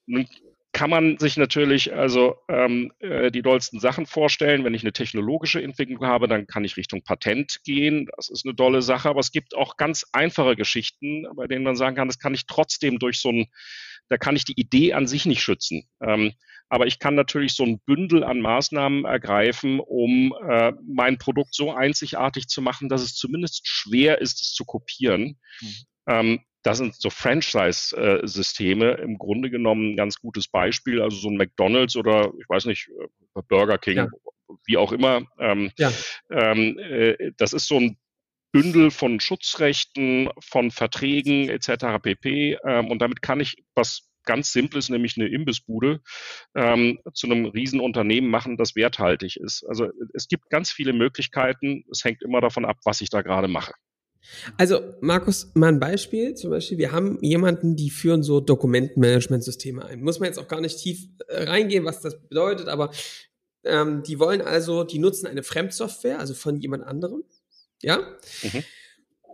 nun 0.06 0.28
kann 0.72 0.90
man 0.90 1.18
sich 1.18 1.36
natürlich 1.36 1.94
also 1.94 2.36
ähm, 2.48 2.92
äh, 3.00 3.32
die 3.32 3.42
dollsten 3.42 3.80
Sachen 3.80 4.06
vorstellen. 4.06 4.64
Wenn 4.64 4.74
ich 4.74 4.84
eine 4.84 4.94
technologische 4.94 5.62
Entwicklung 5.62 6.06
habe, 6.06 6.28
dann 6.28 6.48
kann 6.48 6.64
ich 6.64 6.78
Richtung 6.78 7.04
Patent 7.04 7.62
gehen. 7.64 8.08
Das 8.16 8.30
ist 8.30 8.46
eine 8.46 8.54
dolle 8.54 8.82
Sache. 8.82 9.10
Aber 9.10 9.20
es 9.20 9.32
gibt 9.32 9.56
auch 9.56 9.78
ganz 9.78 10.06
einfache 10.12 10.56
Geschichten, 10.56 11.26
bei 11.36 11.48
denen 11.48 11.64
man 11.64 11.76
sagen 11.76 11.96
kann, 11.96 12.08
das 12.08 12.20
kann 12.20 12.36
ich 12.36 12.46
trotzdem 12.46 13.00
durch 13.00 13.20
so 13.20 13.30
ein 13.30 13.48
da 14.10 14.18
kann 14.18 14.36
ich 14.36 14.44
die 14.44 14.60
Idee 14.60 14.94
an 14.94 15.08
sich 15.08 15.26
nicht 15.26 15.42
schützen. 15.42 15.84
Ähm, 16.02 16.34
aber 16.68 16.88
ich 16.88 17.00
kann 17.00 17.16
natürlich 17.16 17.54
so 17.54 17.64
ein 17.64 17.80
Bündel 17.80 18.24
an 18.24 18.42
Maßnahmen 18.42 19.06
ergreifen, 19.06 19.80
um 19.80 20.34
äh, 20.48 20.74
mein 20.86 21.18
Produkt 21.18 21.56
so 21.56 21.72
einzigartig 21.72 22.48
zu 22.48 22.62
machen, 22.62 22.90
dass 22.90 23.02
es 23.02 23.16
zumindest 23.16 23.68
schwer 23.68 24.20
ist, 24.20 24.42
es 24.42 24.54
zu 24.54 24.66
kopieren. 24.66 25.40
Mhm. 25.62 25.76
Ähm, 26.08 26.40
das 26.70 26.78
sind 26.78 26.94
so 26.96 27.10
Franchise-Systeme 27.10 28.92
im 29.02 29.18
Grunde 29.18 29.50
genommen 29.50 29.94
ein 29.94 29.98
ganz 29.98 30.20
gutes 30.20 30.48
Beispiel. 30.48 31.02
Also 31.02 31.18
so 31.18 31.28
ein 31.28 31.38
McDonald's 31.38 31.96
oder 31.96 32.32
ich 32.40 32.48
weiß 32.48 32.66
nicht, 32.66 32.90
äh, 32.90 33.42
Burger 33.48 33.80
King, 33.80 33.98
ja. 33.98 34.08
wie 34.66 34.78
auch 34.78 34.92
immer. 34.92 35.24
Ähm, 35.40 35.72
ja. 35.80 35.92
ähm, 36.30 36.78
äh, 36.78 37.32
das 37.38 37.54
ist 37.54 37.68
so 37.68 37.80
ein 37.80 37.98
Bündel 38.52 38.92
von 38.92 39.20
Schutzrechten, 39.20 40.30
von 40.40 40.70
Verträgen 40.70 41.50
etc. 41.50 42.00
pp. 42.04 42.60
Ähm, 42.64 42.92
und 42.92 43.02
damit 43.02 43.24
kann 43.24 43.40
ich 43.40 43.64
was 43.74 44.08
ganz 44.26 44.54
Simples, 44.54 44.90
nämlich 44.90 45.18
eine 45.18 45.28
Imbissbude, 45.28 46.02
ähm, 46.54 47.00
zu 47.16 47.26
einem 47.26 47.46
Riesenunternehmen 47.46 48.30
machen, 48.30 48.58
das 48.58 48.76
werthaltig 48.76 49.38
ist. 49.38 49.66
Also 49.68 49.90
es 50.14 50.28
gibt 50.28 50.52
ganz 50.52 50.72
viele 50.72 50.94
Möglichkeiten. 50.94 51.84
Es 51.92 52.04
hängt 52.04 52.22
immer 52.22 52.42
davon 52.42 52.64
ab, 52.64 52.78
was 52.86 53.02
ich 53.02 53.10
da 53.10 53.24
gerade 53.24 53.48
mache. 53.48 53.74
Also, 54.58 54.82
Markus, 55.02 55.52
mal 55.54 55.70
ein 55.70 55.80
Beispiel. 55.80 56.36
Zum 56.36 56.50
Beispiel, 56.50 56.78
wir 56.78 56.92
haben 56.92 57.18
jemanden, 57.22 57.76
die 57.76 57.90
führen 57.90 58.24
so 58.24 58.40
Dokumentenmanagementsysteme 58.40 59.86
ein. 59.86 60.02
Muss 60.02 60.20
man 60.20 60.28
jetzt 60.28 60.38
auch 60.38 60.48
gar 60.48 60.62
nicht 60.62 60.78
tief 60.78 61.08
äh, 61.28 61.44
reingehen, 61.44 61.86
was 61.86 62.02
das 62.02 62.20
bedeutet, 62.22 62.68
aber 62.68 62.92
ähm, 63.64 64.04
die 64.04 64.20
wollen 64.20 64.42
also, 64.42 64.84
die 64.84 65.00
nutzen 65.00 65.28
eine 65.28 65.44
Fremdsoftware, 65.44 66.20
also 66.20 66.34
von 66.34 66.58
jemand 66.58 66.84
anderem. 66.84 67.24
Ja? 67.82 68.00
Mhm. 68.44 68.64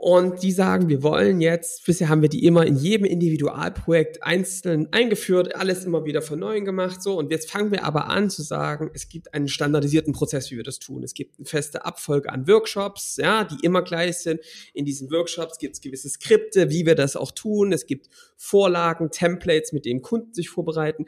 Und 0.08 0.44
die 0.44 0.52
sagen, 0.52 0.88
wir 0.88 1.02
wollen 1.02 1.42
jetzt, 1.42 1.84
bisher 1.84 2.10
haben 2.10 2.22
wir 2.22 2.30
die 2.30 2.46
immer 2.46 2.64
in 2.64 2.76
jedem 2.76 3.08
Individualprojekt 3.08 4.22
einzeln 4.22 4.88
eingeführt, 4.92 5.56
alles 5.56 5.84
immer 5.84 6.06
wieder 6.06 6.22
von 6.22 6.38
neuem 6.38 6.64
gemacht, 6.64 7.02
so. 7.02 7.18
Und 7.18 7.32
jetzt 7.32 7.50
fangen 7.50 7.72
wir 7.72 7.84
aber 7.84 8.08
an 8.08 8.30
zu 8.30 8.44
sagen, 8.44 8.92
es 8.94 9.10
gibt 9.10 9.34
einen 9.34 9.48
standardisierten 9.48 10.14
Prozess, 10.14 10.52
wie 10.52 10.58
wir 10.58 10.64
das 10.64 10.78
tun. 10.78 11.02
Es 11.02 11.16
gibt 11.16 11.40
eine 11.40 11.48
feste 11.48 11.86
Abfolge 11.86 12.32
an 12.32 12.48
Workshops, 12.48 13.18
ja, 13.18 13.46
die 13.46 13.58
immer 13.64 13.82
gleich 13.82 14.20
sind. 14.20 14.42
In 14.76 14.86
diesen 14.86 15.10
Workshops 15.10 15.58
gibt 15.58 15.74
es 15.74 15.82
gewisse 15.82 16.08
Skripte, 16.08 16.70
wie 16.70 16.86
wir 16.86 16.94
das 16.94 17.16
auch 17.16 17.32
tun. 17.32 17.74
Es 17.74 17.88
gibt 17.88 18.08
Vorlagen, 18.38 19.10
Templates, 19.10 19.74
mit 19.74 19.86
denen 19.86 20.04
Kunden 20.04 20.36
sich 20.36 20.50
vorbereiten. 20.50 21.08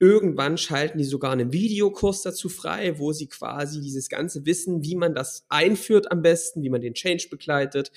Irgendwann 0.00 0.58
schalten 0.58 0.98
die 0.98 1.04
sogar 1.04 1.30
einen 1.30 1.52
Videokurs 1.52 2.22
dazu 2.22 2.48
frei, 2.48 2.98
wo 2.98 3.12
sie 3.12 3.28
quasi 3.28 3.80
dieses 3.80 4.08
ganze 4.08 4.44
Wissen, 4.46 4.82
wie 4.82 4.96
man 4.96 5.14
das 5.14 5.46
einführt 5.48 6.10
am 6.10 6.22
besten, 6.22 6.60
wie 6.64 6.70
man 6.70 6.80
den 6.80 6.94
Change 6.94 7.28
begleitet, 7.30 7.92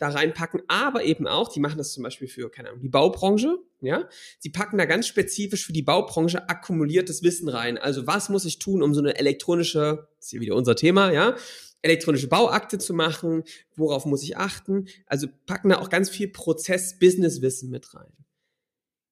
da 0.00 0.08
reinpacken, 0.08 0.62
aber 0.66 1.04
eben 1.04 1.26
auch, 1.26 1.52
die 1.52 1.60
machen 1.60 1.78
das 1.78 1.92
zum 1.92 2.02
Beispiel 2.02 2.26
für, 2.26 2.50
keine 2.50 2.70
Ahnung, 2.70 2.80
die 2.80 2.88
Baubranche, 2.88 3.58
ja, 3.82 4.08
sie 4.38 4.50
packen 4.50 4.78
da 4.78 4.86
ganz 4.86 5.06
spezifisch 5.06 5.64
für 5.64 5.72
die 5.72 5.82
Baubranche 5.82 6.48
akkumuliertes 6.48 7.22
Wissen 7.22 7.48
rein. 7.48 7.78
Also 7.78 8.06
was 8.06 8.30
muss 8.30 8.44
ich 8.44 8.58
tun, 8.58 8.82
um 8.82 8.94
so 8.94 9.00
eine 9.00 9.16
elektronische, 9.16 10.08
ist 10.18 10.30
hier 10.30 10.40
wieder 10.40 10.56
unser 10.56 10.74
Thema, 10.74 11.12
ja, 11.12 11.36
elektronische 11.82 12.28
Bauakte 12.28 12.78
zu 12.78 12.94
machen, 12.94 13.44
worauf 13.76 14.06
muss 14.06 14.22
ich 14.22 14.36
achten? 14.36 14.88
Also 15.06 15.28
packen 15.46 15.68
da 15.68 15.78
auch 15.78 15.90
ganz 15.90 16.10
viel 16.10 16.28
Prozess-Business-Wissen 16.28 17.70
mit 17.70 17.94
rein 17.94 18.12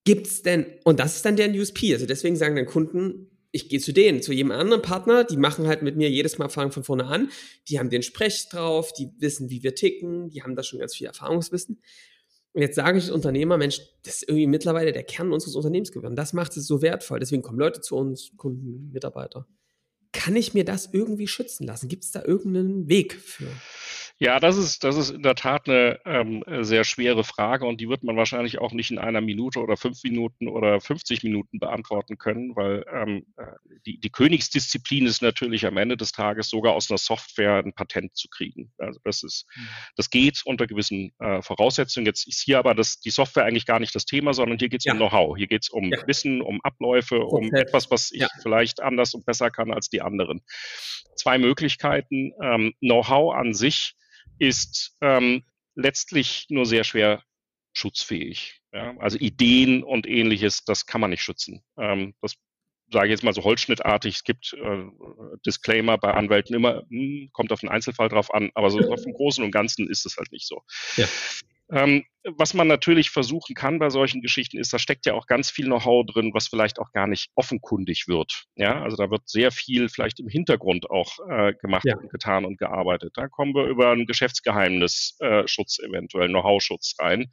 gibt's 0.09 0.41
denn, 0.41 0.65
und 0.85 1.01
das 1.01 1.17
ist 1.17 1.27
dann 1.27 1.37
der 1.37 1.51
USP, 1.51 1.93
also 1.93 2.07
deswegen 2.07 2.35
sagen 2.35 2.57
dann 2.57 2.65
Kunden, 2.65 3.31
ich 3.51 3.69
gehe 3.69 3.81
zu 3.81 3.93
denen, 3.93 4.23
zu 4.23 4.33
jedem 4.33 4.51
anderen 4.51 4.83
Partner, 4.83 5.25
die 5.25 5.37
machen 5.37 5.67
halt 5.67 5.83
mit 5.83 5.97
mir 5.97 6.11
jedes 6.11 6.39
Mal 6.39 6.49
fangen 6.49 6.73
von 6.73 6.85
vorne 6.85 7.07
an, 7.07 7.31
die 7.69 7.79
haben 7.79 7.91
den 7.91 8.03
Sprech 8.03 8.49
drauf, 8.51 8.93
die 8.93 9.11
wissen, 9.19 9.51
wie 9.51 9.63
wir 9.63 9.75
ticken, 9.75 10.29
die 10.29 10.43
haben 10.43 10.55
da 10.55 10.63
schon 10.63 10.79
ganz 10.79 10.95
viel 10.95 11.07
Erfahrungswissen. 11.07 11.81
Und 12.53 12.63
jetzt 12.63 12.77
sage 12.77 12.99
ich 12.99 13.05
als 13.05 13.13
Unternehmer, 13.13 13.57
Mensch, 13.57 13.81
das 14.03 14.17
ist 14.17 14.29
irgendwie 14.29 14.47
mittlerweile 14.47 14.93
der 14.93 15.05
Kern 15.05 15.33
unseres 15.33 15.55
Unternehmens 15.55 15.93
geworden. 15.93 16.17
Das 16.17 16.33
macht 16.33 16.57
es 16.57 16.67
so 16.67 16.83
wertvoll. 16.83 17.21
Deswegen 17.21 17.43
kommen 17.43 17.59
Leute 17.59 17.81
zu 17.81 17.97
uns, 17.97 18.33
Kunden, 18.37 18.91
Mitarbeiter. 18.93 19.47
Kann 20.13 20.35
ich 20.35 20.55
mir 20.55 20.65
das 20.65 20.89
irgendwie 20.93 21.29
schützen 21.29 21.67
lassen? 21.67 21.89
Gibt 21.89 22.05
es 22.05 22.11
da 22.11 22.25
irgendeinen 22.25 22.89
Weg 22.89 23.15
für? 23.15 23.49
Ja, 24.21 24.41
das 24.41 24.57
ist, 24.57 24.83
das 24.83 24.97
ist 24.97 25.11
in 25.11 25.23
der 25.23 25.37
Tat 25.37 25.69
eine 25.69 26.01
ähm, 26.05 26.43
sehr 26.63 26.83
schwere 26.83 27.23
Frage 27.23 27.67
und 27.67 27.81
die 27.81 27.89
wird 27.89 28.03
man 28.03 28.17
wahrscheinlich 28.17 28.59
auch 28.59 28.73
nicht 28.73 28.91
in 28.91 28.99
einer 28.99 29.21
Minute 29.21 29.61
oder 29.61 29.77
fünf 29.77 30.03
Minuten 30.03 30.49
oder 30.49 30.81
50 30.81 31.23
Minuten 31.23 31.61
beantworten 31.61 32.19
können, 32.19 32.57
weil 32.57 32.85
ähm, 32.93 33.27
äh, 33.37 33.45
die, 33.87 34.01
die 34.01 34.11
Königsdisziplin 34.11 35.07
ist 35.07 35.23
natürlich 35.23 35.67
am 35.67 35.77
Ende 35.77 35.97
des 35.97 36.11
Tages 36.11 36.51
sogar 36.51 36.73
aus 36.73 36.91
einer 36.91 36.99
Software 36.99 37.63
ein 37.65 37.73
Patent 37.73 38.17
zu 38.17 38.27
kriegen. 38.29 38.73
Also 38.79 38.99
das 39.05 39.23
ist, 39.23 39.47
mhm. 39.55 39.69
das 39.95 40.11
geht 40.11 40.43
unter 40.45 40.67
gewissen 40.67 41.13
äh, 41.21 41.41
Voraussetzungen. 41.41 42.05
Jetzt 42.05 42.27
ist 42.27 42.43
hier 42.43 42.59
aber 42.59 42.75
das, 42.75 42.99
die 42.99 43.11
Software 43.11 43.45
eigentlich 43.45 43.67
gar 43.67 43.79
nicht 43.79 43.95
das 43.95 44.05
Thema, 44.05 44.35
sondern 44.35 44.59
hier 44.59 44.69
geht 44.69 44.81
es 44.81 44.85
ja. 44.85 44.95
um 44.95 44.99
Know-how. 44.99 45.37
Hier 45.37 45.47
geht 45.47 45.63
es 45.63 45.71
um 45.71 45.93
ja. 45.93 46.07
Wissen, 46.09 46.43
um 46.43 46.61
Abläufe, 46.65 47.21
okay. 47.21 47.47
um 47.47 47.55
etwas, 47.55 47.89
was 47.93 48.11
ich 48.11 48.23
ja. 48.23 48.29
vielleicht 48.43 48.83
anders 48.83 49.15
und 49.15 49.25
besser 49.25 49.53
kann 49.53 49.71
als 49.71 49.91
die 49.91 50.03
anderen. 50.03 50.43
Zwei 51.15 51.39
Möglichkeiten. 51.39 52.33
Ähm, 52.43 52.75
Know-how 52.81 53.33
an 53.33 53.55
sich 53.55 53.95
ist 54.39 54.97
ähm, 55.01 55.45
letztlich 55.75 56.47
nur 56.49 56.67
sehr 56.67 56.85
schwer 56.85 57.23
schutzfähig. 57.73 58.61
Ja? 58.73 58.97
Also 58.99 59.19
Ideen 59.19 59.83
und 59.83 60.07
ähnliches, 60.07 60.65
das 60.65 60.87
kann 60.87 61.01
man 61.01 61.11
nicht 61.11 61.23
schützen. 61.23 61.63
Ähm, 61.79 62.15
das 62.21 62.35
sage 62.91 63.07
ich 63.07 63.11
jetzt 63.11 63.23
mal 63.23 63.35
so 63.35 63.45
holzschnittartig, 63.45 64.17
es 64.17 64.25
gibt 64.25 64.55
äh, 64.55 64.85
Disclaimer 65.45 65.99
bei 65.99 66.15
Anwälten 66.15 66.55
immer, 66.55 66.85
mh, 66.89 66.91
hm, 66.91 67.31
kommt 67.33 67.53
auf 67.53 67.61
den 67.61 67.69
Einzelfall 67.69 68.09
drauf 68.09 68.33
an, 68.33 68.51
aber 68.55 68.71
so 68.71 68.79
auf 68.93 69.03
dem 69.03 69.13
Großen 69.13 69.45
und 69.45 69.51
Ganzen 69.51 69.89
ist 69.89 70.07
es 70.07 70.17
halt 70.17 70.33
nicht 70.33 70.47
so. 70.47 70.63
Ja. 70.97 71.07
Ähm, 71.71 72.05
was 72.37 72.55
man 72.55 72.69
natürlich 72.69 73.11
versuchen 73.11 73.55
kann 73.55 73.79
bei 73.79 73.91
solchen 73.91 74.21
Geschichten 74.21 74.59
ist, 74.59 74.73
da 74.73 74.79
steckt 74.79 75.07
ja 75.07 75.15
auch 75.15 75.27
ganz 75.27 75.51
viel 75.51 75.67
Know-how 75.67 76.05
drin, 76.07 76.33
was 76.35 76.49
vielleicht 76.49 76.79
auch 76.79 76.93
gar 76.93 77.07
nicht 77.07 77.31
offenkundig 77.35 78.07
wird. 78.09 78.45
Ja, 78.57 78.83
also 78.83 78.97
da 78.97 79.11
wird 79.11 79.29
sehr 79.29 79.51
viel 79.51 79.89
vielleicht 79.89 80.21
im 80.21 80.29
Hintergrund 80.29 80.91
auch 80.91 81.19
äh, 81.31 81.55
gemacht 81.55 81.85
ja. 81.87 81.97
und 81.97 82.11
getan 82.11 82.45
und 82.45 82.59
gearbeitet. 82.59 83.13
Da 83.15 83.29
kommen 83.29 83.55
wir 83.55 83.65
über 83.65 83.91
einen 83.91 84.07
Geschäftsgeheimnisschutz, 84.07 85.79
äh, 85.79 85.87
eventuell 85.87 86.29
Know-how-Schutz 86.29 86.97
rein, 86.99 87.31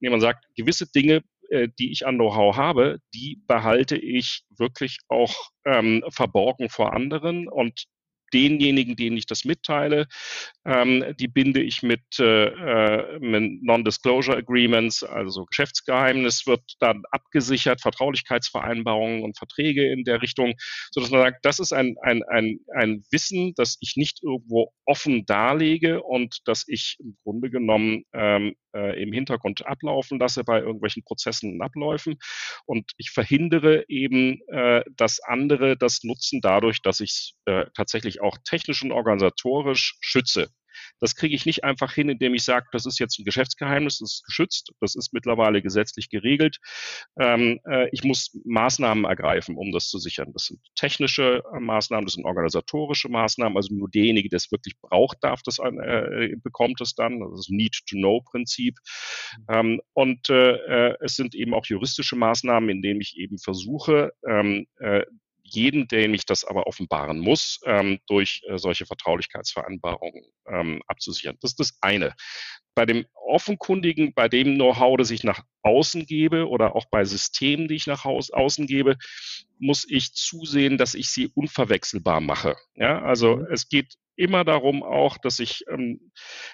indem 0.00 0.12
man 0.12 0.20
sagt, 0.20 0.46
gewisse 0.56 0.90
Dinge 0.90 1.22
äh, 1.50 1.68
die 1.80 1.90
ich 1.90 2.06
an 2.06 2.14
Know-how 2.14 2.56
habe, 2.56 2.98
die 3.12 3.42
behalte 3.48 3.96
ich 3.96 4.44
wirklich 4.56 4.98
auch 5.08 5.50
ähm, 5.64 6.04
verborgen 6.08 6.68
vor 6.68 6.92
anderen 6.92 7.48
und 7.48 7.86
denjenigen, 8.32 8.96
denen 8.96 9.16
ich 9.16 9.26
das 9.26 9.44
mitteile, 9.44 10.06
ähm, 10.64 11.04
die 11.18 11.28
binde 11.28 11.62
ich 11.62 11.82
mit, 11.82 12.18
äh, 12.18 12.46
äh, 12.46 13.18
mit 13.18 13.62
Non-Disclosure 13.62 14.36
Agreements, 14.36 15.02
also 15.02 15.44
Geschäftsgeheimnis 15.46 16.46
wird 16.46 16.62
dann 16.80 17.02
abgesichert, 17.10 17.80
Vertraulichkeitsvereinbarungen 17.80 19.22
und 19.22 19.38
Verträge 19.38 19.90
in 19.90 20.04
der 20.04 20.22
Richtung, 20.22 20.54
sodass 20.90 21.10
man 21.10 21.22
sagt, 21.22 21.44
das 21.44 21.58
ist 21.58 21.72
ein, 21.72 21.96
ein, 22.02 22.22
ein, 22.24 22.60
ein 22.74 23.02
Wissen, 23.10 23.54
das 23.56 23.76
ich 23.80 23.96
nicht 23.96 24.22
irgendwo 24.22 24.72
offen 24.84 25.24
darlege 25.26 26.02
und 26.02 26.38
das 26.44 26.64
ich 26.66 26.96
im 27.00 27.16
Grunde 27.22 27.50
genommen 27.50 28.04
ähm, 28.12 28.54
äh, 28.74 29.02
im 29.02 29.12
Hintergrund 29.12 29.66
ablaufen 29.66 30.18
lasse 30.18 30.44
bei 30.44 30.60
irgendwelchen 30.60 31.04
Prozessen 31.04 31.54
und 31.54 31.62
Abläufen. 31.62 32.18
Und 32.66 32.92
ich 32.96 33.10
verhindere 33.10 33.84
eben, 33.88 34.40
äh, 34.48 34.82
dass 34.96 35.20
andere 35.20 35.76
das 35.76 36.02
nutzen 36.02 36.40
dadurch, 36.40 36.82
dass 36.82 37.00
ich 37.00 37.34
äh, 37.46 37.66
tatsächlich 37.74 38.20
auch 38.20 38.38
technisch 38.44 38.82
und 38.82 38.92
organisatorisch 38.92 39.96
schütze. 40.00 40.48
Das 40.98 41.16
kriege 41.16 41.34
ich 41.34 41.46
nicht 41.46 41.64
einfach 41.64 41.92
hin, 41.92 42.08
indem 42.08 42.34
ich 42.34 42.44
sage, 42.44 42.66
das 42.72 42.86
ist 42.86 42.98
jetzt 42.98 43.18
ein 43.18 43.24
Geschäftsgeheimnis, 43.24 43.98
das 43.98 44.14
ist 44.14 44.24
geschützt, 44.24 44.72
das 44.80 44.94
ist 44.94 45.12
mittlerweile 45.12 45.62
gesetzlich 45.62 46.08
geregelt. 46.08 46.58
Ähm, 47.18 47.60
äh, 47.64 47.88
ich 47.92 48.04
muss 48.04 48.38
Maßnahmen 48.44 49.04
ergreifen, 49.04 49.56
um 49.56 49.72
das 49.72 49.88
zu 49.88 49.98
sichern. 49.98 50.32
Das 50.32 50.44
sind 50.44 50.60
technische 50.74 51.42
äh, 51.54 51.60
Maßnahmen, 51.60 52.06
das 52.06 52.14
sind 52.14 52.24
organisatorische 52.24 53.08
Maßnahmen. 53.08 53.56
Also 53.56 53.74
nur 53.74 53.88
derjenige, 53.88 54.28
der 54.28 54.38
es 54.38 54.50
wirklich 54.52 54.74
braucht, 54.80 55.18
darf 55.22 55.42
das 55.42 55.58
äh, 55.58 56.36
bekommt 56.42 56.80
es 56.80 56.94
dann. 56.94 57.20
Das 57.20 57.48
Need-to-Know-Prinzip. 57.48 58.78
Ähm, 59.48 59.80
und 59.92 60.28
äh, 60.30 60.90
äh, 60.90 60.96
es 61.00 61.16
sind 61.16 61.34
eben 61.34 61.54
auch 61.54 61.66
juristische 61.66 62.16
Maßnahmen, 62.16 62.68
indem 62.70 63.00
ich 63.00 63.16
eben 63.16 63.38
versuche, 63.38 64.12
ähm, 64.26 64.66
äh, 64.78 65.04
jeden, 65.50 65.88
dem 65.88 66.14
ich 66.14 66.26
das 66.26 66.44
aber 66.44 66.66
offenbaren 66.66 67.18
muss, 67.18 67.60
ähm, 67.64 67.98
durch 68.06 68.42
äh, 68.48 68.58
solche 68.58 68.86
Vertraulichkeitsvereinbarungen 68.86 70.24
ähm, 70.48 70.82
abzusichern. 70.86 71.36
Das 71.40 71.52
ist 71.52 71.60
das 71.60 71.78
eine. 71.80 72.14
Bei 72.74 72.86
dem 72.86 73.06
Offenkundigen, 73.14 74.14
bei 74.14 74.28
dem 74.28 74.54
Know-how, 74.54 74.96
das 74.96 75.10
ich 75.10 75.24
nach 75.24 75.42
außen 75.62 76.06
gebe 76.06 76.48
oder 76.48 76.76
auch 76.76 76.86
bei 76.90 77.04
Systemen, 77.04 77.68
die 77.68 77.74
ich 77.74 77.86
nach 77.86 78.04
außen 78.04 78.66
gebe, 78.66 78.96
muss 79.58 79.86
ich 79.88 80.14
zusehen, 80.14 80.78
dass 80.78 80.94
ich 80.94 81.10
sie 81.10 81.28
unverwechselbar 81.34 82.20
mache. 82.20 82.56
Ja, 82.74 83.02
also 83.02 83.36
mhm. 83.36 83.46
es 83.52 83.68
geht 83.68 83.94
immer 84.20 84.44
darum 84.44 84.82
auch, 84.82 85.16
dass 85.18 85.38
ich, 85.38 85.64
ähm, 85.70 86.12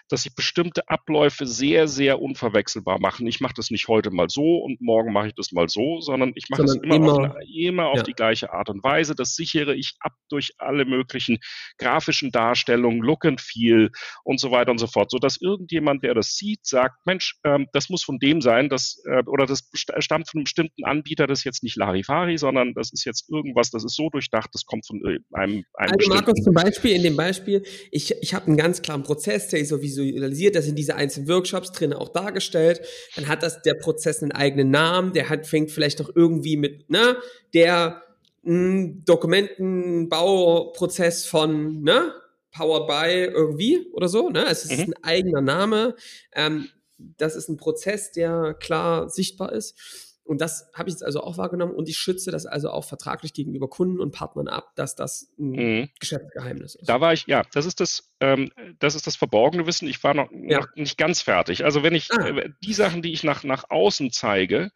dass 0.09 0.25
ich 0.25 0.35
bestimmte 0.35 0.89
Abläufe 0.89 1.47
sehr, 1.47 1.89
sehr 1.89 2.23
unverwechselbar 2.23 3.01
mache. 3.01 3.27
Ich 3.27 3.41
mache 3.41 3.55
das 3.57 3.71
nicht 3.71 3.89
heute 3.89 4.11
mal 4.11 4.29
so 4.31 4.59
und 4.59 4.81
morgen 4.81 5.13
mache 5.13 5.29
ich 5.29 5.35
das 5.35 5.51
mal 5.51 5.69
so, 5.69 6.01
sondern 6.01 6.33
ich 6.37 6.49
mache 6.49 6.63
das 6.63 6.77
immer, 6.77 6.95
immer, 6.95 7.13
auf, 7.13 7.19
eine, 7.19 7.45
immer 7.53 7.89
auf 7.89 7.97
ja. 7.99 8.03
die 8.05 8.13
gleiche 8.13 8.53
Art 8.53 8.71
und 8.71 8.85
Weise. 8.85 9.17
Das 9.17 9.35
sichere 9.35 9.75
ich 9.75 9.97
ab 9.99 10.13
durch 10.29 10.53
alle 10.59 10.85
möglichen 10.85 11.39
grafischen 11.79 12.31
Darstellungen, 12.31 13.01
Look 13.01 13.25
and 13.25 13.41
Feel 13.41 13.91
und 14.23 14.39
so 14.39 14.53
weiter 14.53 14.71
und 14.71 14.79
so 14.79 14.87
fort, 14.87 15.11
sodass 15.11 15.41
irgendjemand, 15.41 16.05
der 16.05 16.15
das 16.15 16.37
sieht, 16.37 16.65
sagt, 16.65 17.05
Mensch, 17.05 17.37
ähm, 17.45 17.67
das 17.73 17.89
muss 17.89 18.05
von 18.05 18.19
dem 18.19 18.41
sein, 18.41 18.69
das, 18.69 19.03
äh, 19.11 19.25
oder 19.27 19.47
das 19.47 19.69
stammt 19.99 20.31
von 20.31 20.39
einem 20.39 20.45
bestimmten 20.45 20.85
Anbieter, 20.85 21.27
das 21.27 21.41
ist 21.41 21.45
jetzt 21.45 21.65
nicht 21.65 21.77
Larifari, 21.77 22.39
sondern 22.39 22.75
das 22.75 22.93
ist 22.93 23.05
jetzt 23.05 23.29
irgendwas, 23.29 23.71
das 23.71 23.85
ist 23.85 23.97
so 23.97 24.09
durchdacht, 24.09 24.51
das 24.53 24.65
kommt 24.65 24.87
von 24.87 24.99
äh, 25.05 25.19
einem, 25.33 25.65
einem 25.75 25.93
Also 25.99 26.15
Markus 26.15 26.45
zum 26.45 26.55
Beispiel, 26.55 26.93
in 26.93 27.03
dem 27.03 27.17
Beispiel, 27.17 27.56
ich, 27.91 28.15
ich 28.23 28.35
habe 28.35 28.47
einen 28.47 28.57
ganz 28.57 28.81
klaren 28.83 29.03
Prozess, 29.03 29.49
der 29.49 29.59
ist 29.61 29.71
so 29.71 29.83
visualisiert, 29.83 30.55
das 30.55 30.65
sind 30.65 30.79
diese 30.79 30.95
einzelnen 30.97 31.29
Workshops 31.29 31.73
drin 31.73 31.93
auch 31.93 32.09
dargestellt, 32.09 32.81
dann 33.15 33.29
hat 33.29 33.43
das 33.43 33.61
der 33.63 33.75
Prozess 33.75 34.23
einen 34.23 34.33
eigenen 34.33 34.71
Namen, 34.71 35.13
der 35.13 35.29
hat, 35.29 35.47
fängt 35.47 35.71
vielleicht 35.71 35.99
noch 35.99 36.09
irgendwie 36.15 36.57
mit, 36.57 36.89
ne, 36.91 37.19
der 37.55 38.03
hm, 38.45 39.03
Dokumentenbauprozess 39.05 41.27
von, 41.27 41.83
ne, 41.83 42.13
powered 42.53 42.87
by 42.87 43.25
irgendwie 43.33 43.89
oder 43.93 44.09
so, 44.09 44.31
ne, 44.31 44.47
es 44.49 44.65
ist 44.65 44.79
mhm. 44.79 44.85
ein 44.85 44.95
eigener 45.05 45.41
Name, 45.41 45.97
ähm, 46.35 46.69
das 46.99 47.37
ist 47.37 47.49
ein 47.49 47.57
Prozess, 47.57 48.13
der 48.13 48.55
klar 48.55 49.11
sichtbar 49.11 49.53
ist. 49.53 50.06
Und 50.27 50.41
das 50.41 50.69
habe 50.75 50.89
ich 50.89 50.95
jetzt 50.95 51.05
also 51.05 51.21
auch 51.21 51.39
wahrgenommen 51.39 51.75
und 51.75 51.89
ich 51.89 51.97
schütze 51.97 52.31
das 52.31 52.47
also 52.47 52.71
auch 52.71 52.85
vertraglich 52.85 53.33
gegenüber 53.33 53.69
Kunden 53.69 54.01
und 54.01 54.11
Partnern 54.11 54.49
ab, 54.49 54.73
dass 54.75 54.97
das 54.97 55.33
ein 55.39 55.51
mhm. 55.51 55.89
Geschäftsgeheimnis 56.01 56.75
ist. 56.75 56.89
Da 56.89 57.01
war 57.01 57.13
ich, 57.13 57.27
ja, 57.27 57.43
das 57.53 57.65
ist 57.65 57.81
das, 57.81 58.11
ähm, 58.21 58.51
das 58.79 58.95
ist 58.95 59.07
das 59.07 59.17
verborgene 59.17 59.67
Wissen. 59.67 59.89
Ich 59.89 60.03
war 60.03 60.15
noch, 60.15 60.31
ja. 60.33 60.61
noch 60.61 60.69
nicht 60.75 60.97
ganz 60.97 61.21
fertig. 61.21 61.65
Also 61.65 61.83
wenn 61.83 61.95
ich 61.95 62.11
ah. 62.13 62.29
äh, 62.29 62.51
die 62.65 62.73
Sachen, 62.73 63.03
die 63.03 63.13
ich 63.13 63.25
nach, 63.25 63.45
nach 63.45 63.69
außen 63.69 64.11
zeige 64.11 64.71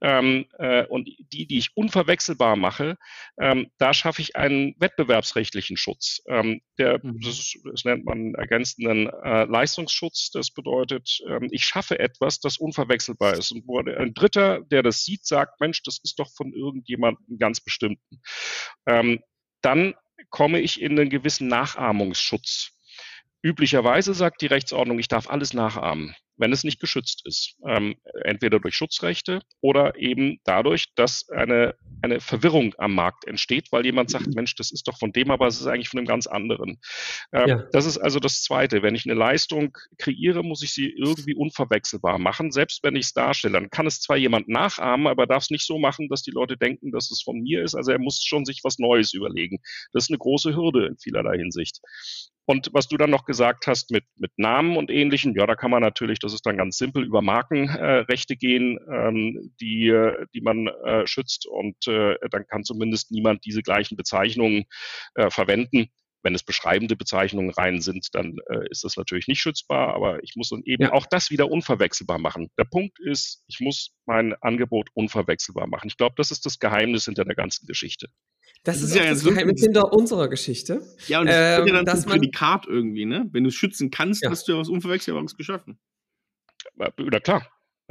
ähm, 0.00 0.46
äh, 0.58 0.84
und 0.86 1.06
die, 1.06 1.46
die 1.46 1.58
ich 1.58 1.76
unverwechselbar 1.76 2.56
mache, 2.56 2.96
ähm, 3.40 3.70
da 3.78 3.94
schaffe 3.94 4.22
ich 4.22 4.36
einen 4.36 4.74
wettbewerbsrechtlichen 4.78 5.76
Schutz. 5.76 6.22
Ähm, 6.28 6.62
der, 6.78 6.98
mhm. 7.02 7.20
das, 7.20 7.54
das, 7.70 7.84
nennt 7.84 8.04
man 8.04 8.34
ergänzenden 8.34 9.08
äh, 9.08 9.44
Leistungsschutz. 9.44 10.30
Das 10.32 10.50
bedeutet, 10.50 11.20
ähm, 11.28 11.48
ich 11.52 11.64
schaffe 11.64 11.98
etwas, 11.98 12.40
das 12.40 12.58
unverwechselbar 12.58 13.34
ist. 13.34 13.52
Und 13.52 13.66
wo 13.66 13.78
ein 13.78 14.14
Dritter, 14.14 14.62
der 14.62 14.82
das 14.82 15.04
sieht, 15.04 15.24
sagt, 15.26 15.60
Mensch, 15.60 15.82
das 15.84 16.00
ist 16.02 16.18
doch 16.18 16.30
von 16.34 16.52
irgendjemandem 16.52 17.38
ganz 17.38 17.60
bestimmten. 17.60 18.20
Ähm, 18.86 19.20
dann 19.62 19.94
komme 20.28 20.60
ich 20.60 20.80
in 20.80 20.98
einen 20.98 21.10
gewissen 21.10 21.48
Nachahmungsschutz. 21.48 22.72
Üblicherweise 23.42 24.14
sagt 24.14 24.42
die 24.42 24.46
Rechtsordnung, 24.46 24.98
ich 24.98 25.08
darf 25.08 25.28
alles 25.28 25.54
nachahmen 25.54 26.14
wenn 26.40 26.52
es 26.52 26.64
nicht 26.64 26.80
geschützt 26.80 27.22
ist. 27.26 27.54
Ähm, 27.66 27.96
entweder 28.24 28.58
durch 28.58 28.74
Schutzrechte 28.74 29.42
oder 29.60 29.96
eben 29.96 30.38
dadurch, 30.44 30.86
dass 30.94 31.28
eine, 31.28 31.74
eine 32.00 32.20
Verwirrung 32.20 32.74
am 32.78 32.94
Markt 32.94 33.26
entsteht, 33.26 33.68
weil 33.70 33.84
jemand 33.84 34.10
sagt, 34.10 34.34
Mensch, 34.34 34.54
das 34.56 34.72
ist 34.72 34.88
doch 34.88 34.98
von 34.98 35.12
dem, 35.12 35.30
aber 35.30 35.46
es 35.46 35.60
ist 35.60 35.66
eigentlich 35.66 35.90
von 35.90 35.98
einem 35.98 36.08
ganz 36.08 36.26
anderen. 36.26 36.80
Ähm, 37.32 37.48
ja. 37.48 37.68
Das 37.72 37.84
ist 37.84 37.98
also 37.98 38.18
das 38.18 38.42
Zweite. 38.42 38.82
Wenn 38.82 38.94
ich 38.94 39.04
eine 39.04 39.14
Leistung 39.14 39.76
kreiere, 39.98 40.42
muss 40.42 40.62
ich 40.62 40.72
sie 40.72 40.88
irgendwie 40.88 41.34
unverwechselbar 41.34 42.18
machen. 42.18 42.50
Selbst 42.50 42.82
wenn 42.82 42.96
ich 42.96 43.06
es 43.06 43.12
darstelle, 43.12 43.52
dann 43.52 43.70
kann 43.70 43.86
es 43.86 44.00
zwar 44.00 44.16
jemand 44.16 44.48
nachahmen, 44.48 45.06
aber 45.06 45.26
darf 45.26 45.42
es 45.42 45.50
nicht 45.50 45.66
so 45.66 45.78
machen, 45.78 46.08
dass 46.08 46.22
die 46.22 46.30
Leute 46.30 46.56
denken, 46.56 46.90
dass 46.90 47.10
es 47.10 47.22
von 47.22 47.40
mir 47.40 47.62
ist. 47.62 47.74
Also 47.74 47.92
er 47.92 47.98
muss 47.98 48.24
schon 48.24 48.46
sich 48.46 48.60
was 48.64 48.78
Neues 48.78 49.12
überlegen. 49.12 49.58
Das 49.92 50.04
ist 50.04 50.10
eine 50.10 50.18
große 50.18 50.56
Hürde 50.56 50.86
in 50.86 50.96
vielerlei 50.96 51.36
Hinsicht. 51.36 51.80
Und 52.50 52.70
was 52.72 52.88
du 52.88 52.96
dann 52.96 53.10
noch 53.10 53.26
gesagt 53.26 53.68
hast 53.68 53.92
mit, 53.92 54.02
mit 54.16 54.32
Namen 54.36 54.76
und 54.76 54.90
Ähnlichem, 54.90 55.36
ja, 55.36 55.46
da 55.46 55.54
kann 55.54 55.70
man 55.70 55.82
natürlich, 55.82 56.18
das 56.18 56.32
ist 56.32 56.44
dann 56.44 56.56
ganz 56.56 56.78
simpel, 56.78 57.04
über 57.04 57.22
Markenrechte 57.22 58.34
äh, 58.34 58.36
gehen, 58.36 58.76
ähm, 58.92 59.52
die, 59.60 59.96
die 60.34 60.40
man 60.40 60.66
äh, 60.66 61.06
schützt 61.06 61.46
und 61.46 61.76
äh, 61.86 62.16
dann 62.32 62.48
kann 62.48 62.64
zumindest 62.64 63.12
niemand 63.12 63.44
diese 63.44 63.62
gleichen 63.62 63.96
Bezeichnungen 63.96 64.64
äh, 65.14 65.30
verwenden. 65.30 65.90
Wenn 66.22 66.34
es 66.34 66.42
beschreibende 66.42 66.96
Bezeichnungen 66.96 67.50
rein 67.50 67.80
sind, 67.80 68.08
dann 68.12 68.36
äh, 68.48 68.68
ist 68.70 68.84
das 68.84 68.96
natürlich 68.96 69.28
nicht 69.28 69.40
schützbar, 69.40 69.94
aber 69.94 70.22
ich 70.22 70.34
muss 70.36 70.50
dann 70.50 70.62
eben 70.64 70.84
ja. 70.84 70.92
auch 70.92 71.06
das 71.06 71.30
wieder 71.30 71.50
unverwechselbar 71.50 72.18
machen. 72.18 72.50
Der 72.58 72.64
Punkt 72.64 72.98
ist, 73.00 73.42
ich 73.46 73.60
muss 73.60 73.92
mein 74.06 74.34
Angebot 74.40 74.88
unverwechselbar 74.94 75.66
machen. 75.66 75.88
Ich 75.88 75.96
glaube, 75.96 76.14
das 76.16 76.30
ist 76.30 76.44
das 76.44 76.58
Geheimnis 76.58 77.06
hinter 77.06 77.24
der 77.24 77.34
ganzen 77.34 77.66
Geschichte. 77.66 78.08
Das, 78.64 78.76
das 78.76 78.82
ist, 78.82 78.90
ist 78.90 78.96
ja 78.96 79.10
das 79.10 79.24
Geheimnis 79.24 79.62
hinter 79.62 79.92
unserer 79.92 80.28
Geschichte. 80.28 80.82
Ja, 81.06 81.20
und 81.20 81.26
das 81.26 81.36
ähm, 81.36 81.66
ist 81.66 81.72
ja 81.72 81.82
dann 81.82 81.96
ein 81.96 82.04
Prädikat 82.04 82.66
irgendwie, 82.66 83.06
ne? 83.06 83.26
Wenn 83.32 83.44
du 83.44 83.48
es 83.48 83.54
schützen 83.54 83.90
kannst, 83.90 84.22
ja. 84.22 84.30
hast 84.30 84.46
du 84.46 84.52
ja 84.52 84.58
was 84.58 84.68
Unverwechselbares 84.68 85.36
geschaffen. 85.36 85.78
Na 86.76 87.20
klar. 87.20 87.46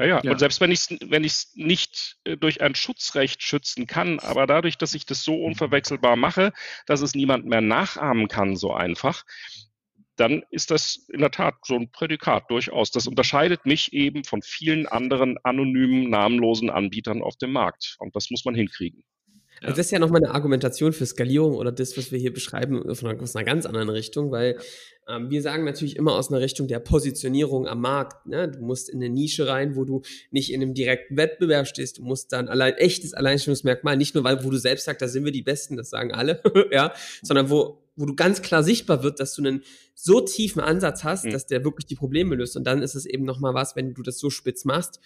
Ja, 0.06 0.22
ja. 0.24 0.32
Und 0.32 0.40
selbst 0.40 0.62
wenn 0.62 0.72
ich 0.72 0.80
es 0.80 0.98
wenn 1.02 1.24
ich's 1.24 1.52
nicht 1.56 2.18
äh, 2.24 2.38
durch 2.38 2.62
ein 2.62 2.76
Schutzrecht 2.76 3.44
schützen 3.44 3.88
kann, 3.88 4.20
aber 4.20 4.48
dadurch, 4.48 4.78
dass 4.78 4.94
ich 4.94 5.06
das 5.06 5.24
so 5.24 5.36
unverwechselbar 5.36 6.16
mache, 6.16 6.54
dass 6.86 7.02
es 7.02 7.16
niemand 7.16 7.46
mehr 7.46 7.62
nachahmen 7.62 8.28
kann, 8.28 8.56
so 8.56 8.74
einfach, 8.74 9.26
dann 10.16 10.44
ist 10.52 10.72
das 10.72 11.08
in 11.12 11.22
der 11.22 11.32
Tat 11.32 11.56
so 11.64 11.76
ein 11.76 11.92
Prädikat 11.92 12.50
durchaus. 12.50 12.92
Das 12.92 13.08
unterscheidet 13.08 13.66
mich 13.66 13.94
eben 13.94 14.24
von 14.24 14.42
vielen 14.42 14.86
anderen 14.86 15.38
anonymen, 15.44 16.10
namenlosen 16.10 16.70
Anbietern 16.70 17.22
auf 17.22 17.38
dem 17.38 17.54
Markt. 17.54 17.96
Und 18.00 18.16
das 18.16 18.30
muss 18.30 18.44
man 18.44 18.56
hinkriegen. 18.56 19.04
Also 19.62 19.76
das 19.76 19.88
ist 19.88 19.92
ja 19.92 20.00
nochmal 20.00 20.24
eine 20.24 20.34
Argumentation 20.34 20.94
für 20.94 21.06
Skalierung 21.06 21.56
oder 21.56 21.72
das, 21.72 21.98
was 21.98 22.12
wir 22.12 22.20
hier 22.20 22.34
beschreiben, 22.34 22.82
aus 22.88 23.04
einer, 23.04 23.22
aus 23.22 23.36
einer 23.36 23.46
ganz 23.46 23.66
anderen 23.66 23.90
Richtung, 23.90 24.32
weil 24.32 24.58
ähm, 25.08 25.30
wir 25.30 25.42
sagen 25.42 25.66
natürlich 25.66 25.96
immer 25.96 26.14
aus 26.14 26.30
einer 26.32 26.40
Richtung 26.40 26.68
der 26.68 26.80
Positionierung 26.80 27.68
am 27.68 27.82
Markt. 27.82 28.26
Ne? 28.26 28.50
Du 28.50 28.60
musst 28.60 28.90
in 28.90 29.04
eine 29.04 29.10
Nische 29.10 29.48
rein, 29.48 29.76
wo 29.76 29.86
du 29.86 30.02
nicht 30.32 30.54
in 30.54 30.62
einem 30.62 30.74
direkten 30.74 31.18
Wettbewerb 31.18 31.68
stehst. 31.68 31.98
Du 31.98 32.04
musst 32.04 32.32
dann 32.32 32.48
allein 32.48 32.76
echtes 32.76 33.14
Alleinstellungsmerkmal, 33.14 33.98
nicht 33.98 34.16
nur 34.16 34.24
weil, 34.24 34.44
wo 34.44 34.50
du 34.50 34.58
selbst 34.58 34.86
sagst, 34.86 35.02
da 35.02 35.08
sind 35.08 35.26
wir 35.26 35.32
die 35.32 35.42
Besten, 35.42 35.78
das 35.78 35.90
sagen 35.90 36.14
alle, 36.14 36.42
ja, 36.72 36.94
sondern 37.22 37.50
wo 37.50 37.84
wo 38.00 38.06
du 38.06 38.16
ganz 38.16 38.42
klar 38.42 38.64
sichtbar 38.64 39.04
wird, 39.04 39.20
dass 39.20 39.36
du 39.36 39.42
einen 39.42 39.62
so 39.94 40.22
tiefen 40.22 40.62
Ansatz 40.62 41.04
hast, 41.04 41.26
mhm. 41.26 41.32
dass 41.32 41.48
der 41.48 41.66
wirklich 41.66 41.86
die 41.86 41.96
Probleme 41.96 42.36
löst. 42.36 42.56
Und 42.56 42.64
dann 42.64 42.82
ist 42.82 42.96
es 42.96 43.06
eben 43.06 43.26
nochmal 43.26 43.54
was, 43.54 43.76
wenn 43.76 43.94
du 43.94 44.02
das 44.04 44.20
so 44.20 44.30
spitz 44.30 44.64
machst, 44.64 45.02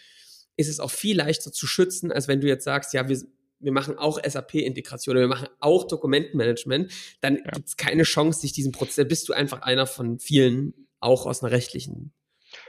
ist 0.58 0.70
es 0.70 0.80
auch 0.80 0.92
viel 0.92 1.18
leichter 1.18 1.52
zu 1.52 1.66
schützen, 1.66 2.12
als 2.12 2.28
wenn 2.28 2.40
du 2.40 2.48
jetzt 2.48 2.66
sagst, 2.66 2.94
ja, 2.94 3.10
wir, 3.10 3.20
wir 3.64 3.72
machen 3.72 3.98
auch 3.98 4.20
SAP-Integration, 4.24 5.16
wir 5.16 5.28
machen 5.28 5.48
auch 5.60 5.88
Dokumentenmanagement, 5.88 6.92
dann 7.22 7.38
ja. 7.38 7.52
gibt 7.52 7.68
es 7.68 7.78
keine 7.78 8.04
Chance, 8.04 8.42
sich 8.42 8.54
diesen 8.54 8.72
Prozess, 8.72 9.08
bist 9.08 9.30
du 9.30 9.34
einfach 9.34 9.62
einer 9.62 9.88
von 9.88 10.20
vielen, 10.20 10.74
auch 11.00 11.26
aus 11.26 11.44
einer 11.44 11.52
rechtlichen 11.52 12.14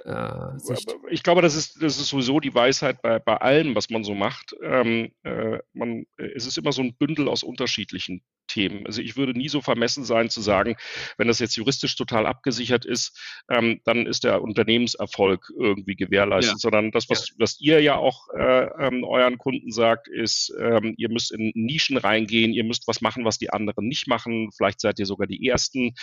äh, 0.05 0.59
Sicht. 0.59 0.95
Ich 1.11 1.23
glaube, 1.23 1.43
das 1.43 1.55
ist, 1.55 1.83
das 1.83 1.99
ist 1.99 2.09
sowieso 2.09 2.41
die 2.41 2.55
Weisheit 2.55 3.03
bei, 3.03 3.19
bei 3.19 3.37
allem, 3.37 3.75
was 3.75 3.91
man 3.91 4.05
so 4.05 4.15
macht. 4.15 4.55
Ähm, 4.63 5.13
äh, 5.23 5.59
man, 5.73 6.07
es 6.17 6.47
ist 6.47 6.59
immer 6.59 6.73
so 6.73 6.83
ein 6.83 6.95
Bündel 6.97 7.29
aus 7.29 7.43
unterschiedlichen 7.43 8.23
Themen. 8.55 8.87
Also 8.87 9.03
ich 9.03 9.17
würde 9.17 9.37
nie 9.37 9.49
so 9.49 9.61
vermessen 9.61 10.05
sein 10.05 10.31
zu 10.31 10.41
sagen, 10.41 10.77
wenn 11.19 11.27
das 11.27 11.41
jetzt 11.41 11.57
juristisch 11.57 11.97
total 11.97 12.25
abgesichert 12.25 12.85
ist, 12.85 13.19
ähm, 13.51 13.81
dann 13.85 14.07
ist 14.07 14.23
der 14.23 14.43
Unternehmenserfolg 14.43 15.53
irgendwie 15.59 15.97
gewährleistet, 15.97 16.55
ja. 16.55 16.59
sondern 16.59 16.93
das, 16.93 17.11
was, 17.11 17.31
ja. 17.31 17.35
was 17.39 17.61
ihr 17.61 17.81
ja 17.81 17.97
auch 17.97 18.29
äh, 18.39 18.67
ähm, 18.79 19.03
euren 19.03 19.39
Kunden 19.39 19.73
sagt, 19.73 20.07
ist, 20.07 20.55
ähm, 20.61 20.95
ihr 20.97 21.11
müsst 21.11 21.33
in 21.33 21.51
Nischen 21.55 21.97
reingehen, 21.97 22.53
ihr 22.53 22.65
müsst 22.65 22.87
was 22.87 23.01
machen, 23.01 23.25
was 23.25 23.39
die 23.39 23.51
anderen 23.51 23.89
nicht 23.89 24.07
machen. 24.07 24.51
Vielleicht 24.57 24.81
seid 24.81 25.01
ihr 25.01 25.07
sogar 25.07 25.27
die 25.27 25.49
Ersten. 25.49 25.95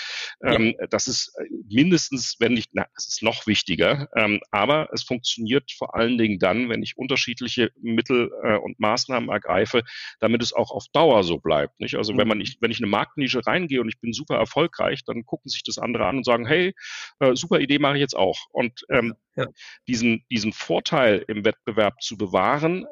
Ähm, 0.44 0.76
ja. 0.78 0.88
Das 0.88 1.08
ist 1.08 1.34
äh, 1.40 1.46
mindestens, 1.70 2.36
wenn 2.40 2.54
nicht, 2.54 2.72
na, 2.74 2.86
es 2.98 3.08
ist 3.08 3.24
noch 3.24 3.48
wichtiger. 3.48 4.10
Ähm, 4.18 4.42
aber 4.52 4.90
es 4.92 5.04
funktioniert 5.04 5.72
vor 5.78 5.96
allen 5.96 6.18
Dingen 6.18 6.38
dann, 6.38 6.68
wenn 6.68 6.84
ich 6.84 6.98
unterschiedliche 6.98 7.72
Mittel 7.82 8.30
äh, 8.44 8.58
und 8.58 8.78
Maßnahmen 8.80 9.30
ergreife, 9.30 9.84
damit 10.20 10.44
es 10.44 10.52
auch 10.52 10.72
auf 10.72 10.86
Dauer 10.92 11.24
so 11.24 11.38
bleibt. 11.38 11.80
Nicht? 11.80 11.96
Also 11.96 12.18
wenn 12.18 12.28
man 12.28 12.41
ich, 12.42 12.58
wenn 12.62 12.72
ich 12.72 12.80
in 12.80 12.86
eine 12.86 12.92
Marktnische 12.92 13.46
reingehe 13.46 13.82
und 13.82 13.90
ich 13.90 14.00
bin 14.00 14.14
super 14.14 14.36
erfolgreich, 14.36 15.04
dann 15.06 15.26
gucken 15.26 15.50
sich 15.50 15.64
das 15.64 15.78
andere 15.78 16.06
an 16.06 16.18
und 16.18 16.26
sagen, 16.26 16.46
hey, 16.46 16.74
äh, 17.20 17.36
super 17.36 17.60
Idee 17.60 17.80
mache 17.80 17.96
ich 17.96 18.02
jetzt 18.02 18.16
auch. 18.16 18.38
Und 18.52 18.86
ähm, 18.90 19.14
ja. 19.36 19.46
diesen, 19.88 20.26
diesen 20.30 20.54
Vorteil 20.54 21.24
im 21.28 21.46
Wettbewerb 21.46 22.02
zu 22.02 22.18
bewahren, 22.18 22.86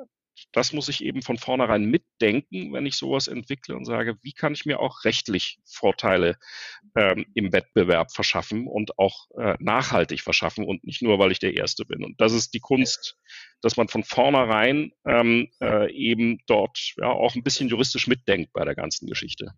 das 0.52 0.74
muss 0.74 0.90
ich 0.90 1.04
eben 1.04 1.22
von 1.22 1.38
vornherein 1.38 1.86
mitdenken, 1.86 2.74
wenn 2.74 2.86
ich 2.86 2.96
sowas 2.96 3.28
entwickle 3.28 3.76
und 3.76 3.86
sage, 3.86 4.18
wie 4.22 4.34
kann 4.34 4.54
ich 4.54 4.66
mir 4.66 4.80
auch 4.80 5.04
rechtlich 5.06 5.60
Vorteile 5.66 6.38
ähm, 6.96 7.26
im 7.34 7.52
Wettbewerb 7.52 8.12
verschaffen 8.12 8.68
und 8.68 8.98
auch 8.98 9.30
äh, 9.38 9.56
nachhaltig 9.60 10.22
verschaffen 10.22 10.66
und 10.66 10.84
nicht 10.84 11.02
nur, 11.02 11.20
weil 11.20 11.32
ich 11.32 11.40
der 11.40 11.56
Erste 11.56 11.86
bin. 11.86 12.04
Und 12.04 12.20
das 12.22 12.34
ist 12.34 12.54
die 12.54 12.60
Kunst, 12.60 13.18
dass 13.62 13.78
man 13.78 13.88
von 13.88 14.04
vornherein 14.04 14.92
ähm, 15.06 15.50
äh, 15.62 15.92
eben 15.94 16.40
dort 16.48 16.94
ja, 16.98 17.08
auch 17.08 17.36
ein 17.36 17.44
bisschen 17.44 17.70
juristisch 17.70 18.08
mitdenkt 18.08 18.54
bei 18.54 18.66
der 18.66 18.76
ganzen 18.76 19.08
Geschichte. 19.08 19.54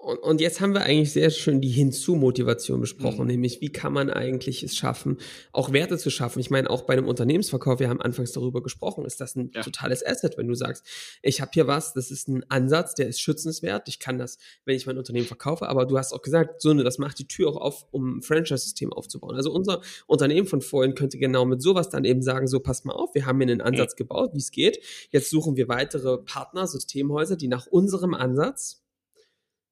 Und, 0.00 0.18
und, 0.20 0.40
jetzt 0.40 0.60
haben 0.60 0.74
wir 0.74 0.82
eigentlich 0.82 1.12
sehr 1.12 1.28
schön 1.30 1.60
die 1.60 1.68
Hinzu-Motivation 1.70 2.80
besprochen, 2.80 3.22
Mhm. 3.22 3.26
nämlich 3.32 3.60
wie 3.60 3.70
kann 3.70 3.92
man 3.92 4.10
eigentlich 4.10 4.62
es 4.62 4.76
schaffen, 4.76 5.18
auch 5.52 5.72
Werte 5.72 5.98
zu 5.98 6.08
schaffen. 6.08 6.38
Ich 6.38 6.50
meine, 6.50 6.70
auch 6.70 6.82
bei 6.82 6.92
einem 6.92 7.08
Unternehmensverkauf, 7.08 7.80
wir 7.80 7.88
haben 7.88 8.00
anfangs 8.00 8.30
darüber 8.30 8.62
gesprochen, 8.62 9.04
ist 9.04 9.20
das 9.20 9.34
ein 9.34 9.50
Ja. 9.52 9.62
totales 9.62 10.06
Asset, 10.06 10.38
wenn 10.38 10.46
du 10.46 10.54
sagst, 10.54 10.86
ich 11.20 11.40
habe 11.40 11.50
hier 11.52 11.66
was, 11.66 11.94
das 11.94 12.12
ist 12.12 12.28
ein 12.28 12.48
Ansatz, 12.48 12.94
der 12.94 13.08
ist 13.08 13.20
schützenswert, 13.20 13.88
ich 13.88 13.98
kann 13.98 14.18
das, 14.18 14.38
wenn 14.64 14.76
ich 14.76 14.86
mein 14.86 14.98
Unternehmen 14.98 15.26
verkaufe, 15.26 15.68
aber 15.68 15.84
du 15.84 15.98
hast 15.98 16.12
auch 16.12 16.22
gesagt, 16.22 16.62
so, 16.62 16.72
ne, 16.72 16.84
das 16.84 16.98
macht 16.98 17.18
die 17.18 17.26
Tür 17.26 17.48
auch 17.48 17.56
auf, 17.56 17.86
um 17.90 18.18
ein 18.18 18.22
Franchise-System 18.22 18.92
aufzubauen. 18.92 19.34
Also 19.34 19.52
unser 19.52 19.82
Unternehmen 20.06 20.46
von 20.46 20.60
vorhin 20.62 20.94
könnte 20.94 21.18
genau 21.18 21.44
mit 21.44 21.60
sowas 21.60 21.90
dann 21.90 22.04
eben 22.04 22.22
sagen, 22.22 22.46
so, 22.46 22.60
passt 22.60 22.84
mal 22.84 22.92
auf, 22.94 23.16
wir 23.16 23.26
haben 23.26 23.38
hier 23.40 23.48
einen 23.50 23.60
Ansatz 23.60 23.96
gebaut, 23.96 24.30
wie 24.32 24.38
es 24.38 24.52
geht. 24.52 24.78
Jetzt 25.10 25.28
suchen 25.28 25.56
wir 25.56 25.66
weitere 25.68 26.18
Partner, 26.18 26.68
Systemhäuser, 26.68 27.34
die 27.34 27.48
nach 27.48 27.66
unserem 27.66 28.14
Ansatz 28.14 28.84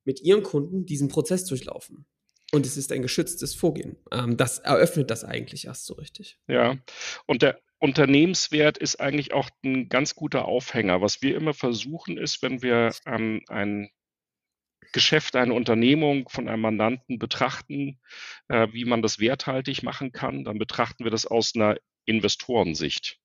mit 0.07 0.23
ihren 0.23 0.43
Kunden 0.43 0.87
diesen 0.87 1.09
Prozess 1.09 1.45
durchlaufen. 1.45 2.07
Und 2.53 2.65
es 2.65 2.77
ist 2.77 2.93
ein 2.93 3.03
geschütztes 3.03 3.55
Vorgehen. 3.55 3.97
Ähm, 4.13 4.37
das 4.37 4.59
eröffnet 4.59 5.11
das 5.11 5.25
eigentlich 5.25 5.67
erst 5.67 5.85
so 5.85 5.95
richtig. 5.95 6.39
Ja, 6.47 6.79
und 7.27 7.43
der 7.43 7.61
Unternehmenswert 7.79 8.79
ist 8.79 9.01
eigentlich 9.01 9.35
auch 9.35 9.51
ein 9.65 9.89
ganz 9.89 10.15
guter 10.15 10.47
Aufhänger. 10.47 11.03
Was 11.03 11.21
wir 11.23 11.37
immer 11.37 11.53
versuchen, 11.53 12.17
ist, 12.17 12.43
wenn 12.43 12.63
wir 12.63 12.95
ähm, 13.05 13.43
ein 13.49 13.91
Geschäft, 14.93 15.37
eine 15.37 15.53
Unternehmung 15.53 16.29
von 16.29 16.49
einem 16.49 16.63
Mandanten 16.63 17.19
betrachten, 17.19 17.99
äh, 18.49 18.69
wie 18.73 18.85
man 18.85 19.03
das 19.03 19.19
werthaltig 19.19 19.83
machen 19.83 20.13
kann, 20.13 20.45
dann 20.45 20.59
betrachten 20.59 21.05
wir 21.05 21.11
das 21.11 21.27
aus 21.27 21.55
einer 21.55 21.77
Investorensicht. 22.07 23.19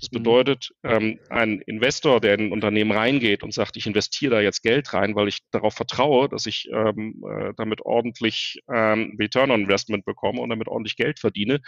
Das 0.00 0.10
Mhm. 0.10 0.16
bedeutet, 0.18 0.70
ähm, 0.82 1.18
ein 1.28 1.60
Investor, 1.60 2.20
der 2.20 2.34
in 2.34 2.46
ein 2.46 2.52
Unternehmen 2.52 2.92
reingeht 2.92 3.42
und 3.42 3.52
sagt, 3.54 3.76
ich 3.76 3.86
investiere 3.86 4.36
da 4.36 4.40
jetzt 4.40 4.62
Geld 4.62 4.92
rein, 4.92 5.14
weil 5.14 5.28
ich 5.28 5.40
darauf 5.50 5.74
vertraue, 5.74 6.28
dass 6.28 6.46
ich 6.46 6.68
ähm, 6.72 7.22
äh, 7.28 7.52
damit 7.56 7.80
ordentlich 7.82 8.60
ähm, 8.72 9.16
Return 9.18 9.50
on 9.50 9.62
Investment 9.62 10.04
bekomme 10.04 10.40
und 10.40 10.50
damit 10.50 10.68
ordentlich 10.68 10.96
Geld 10.96 11.18
verdiene, 11.20 11.60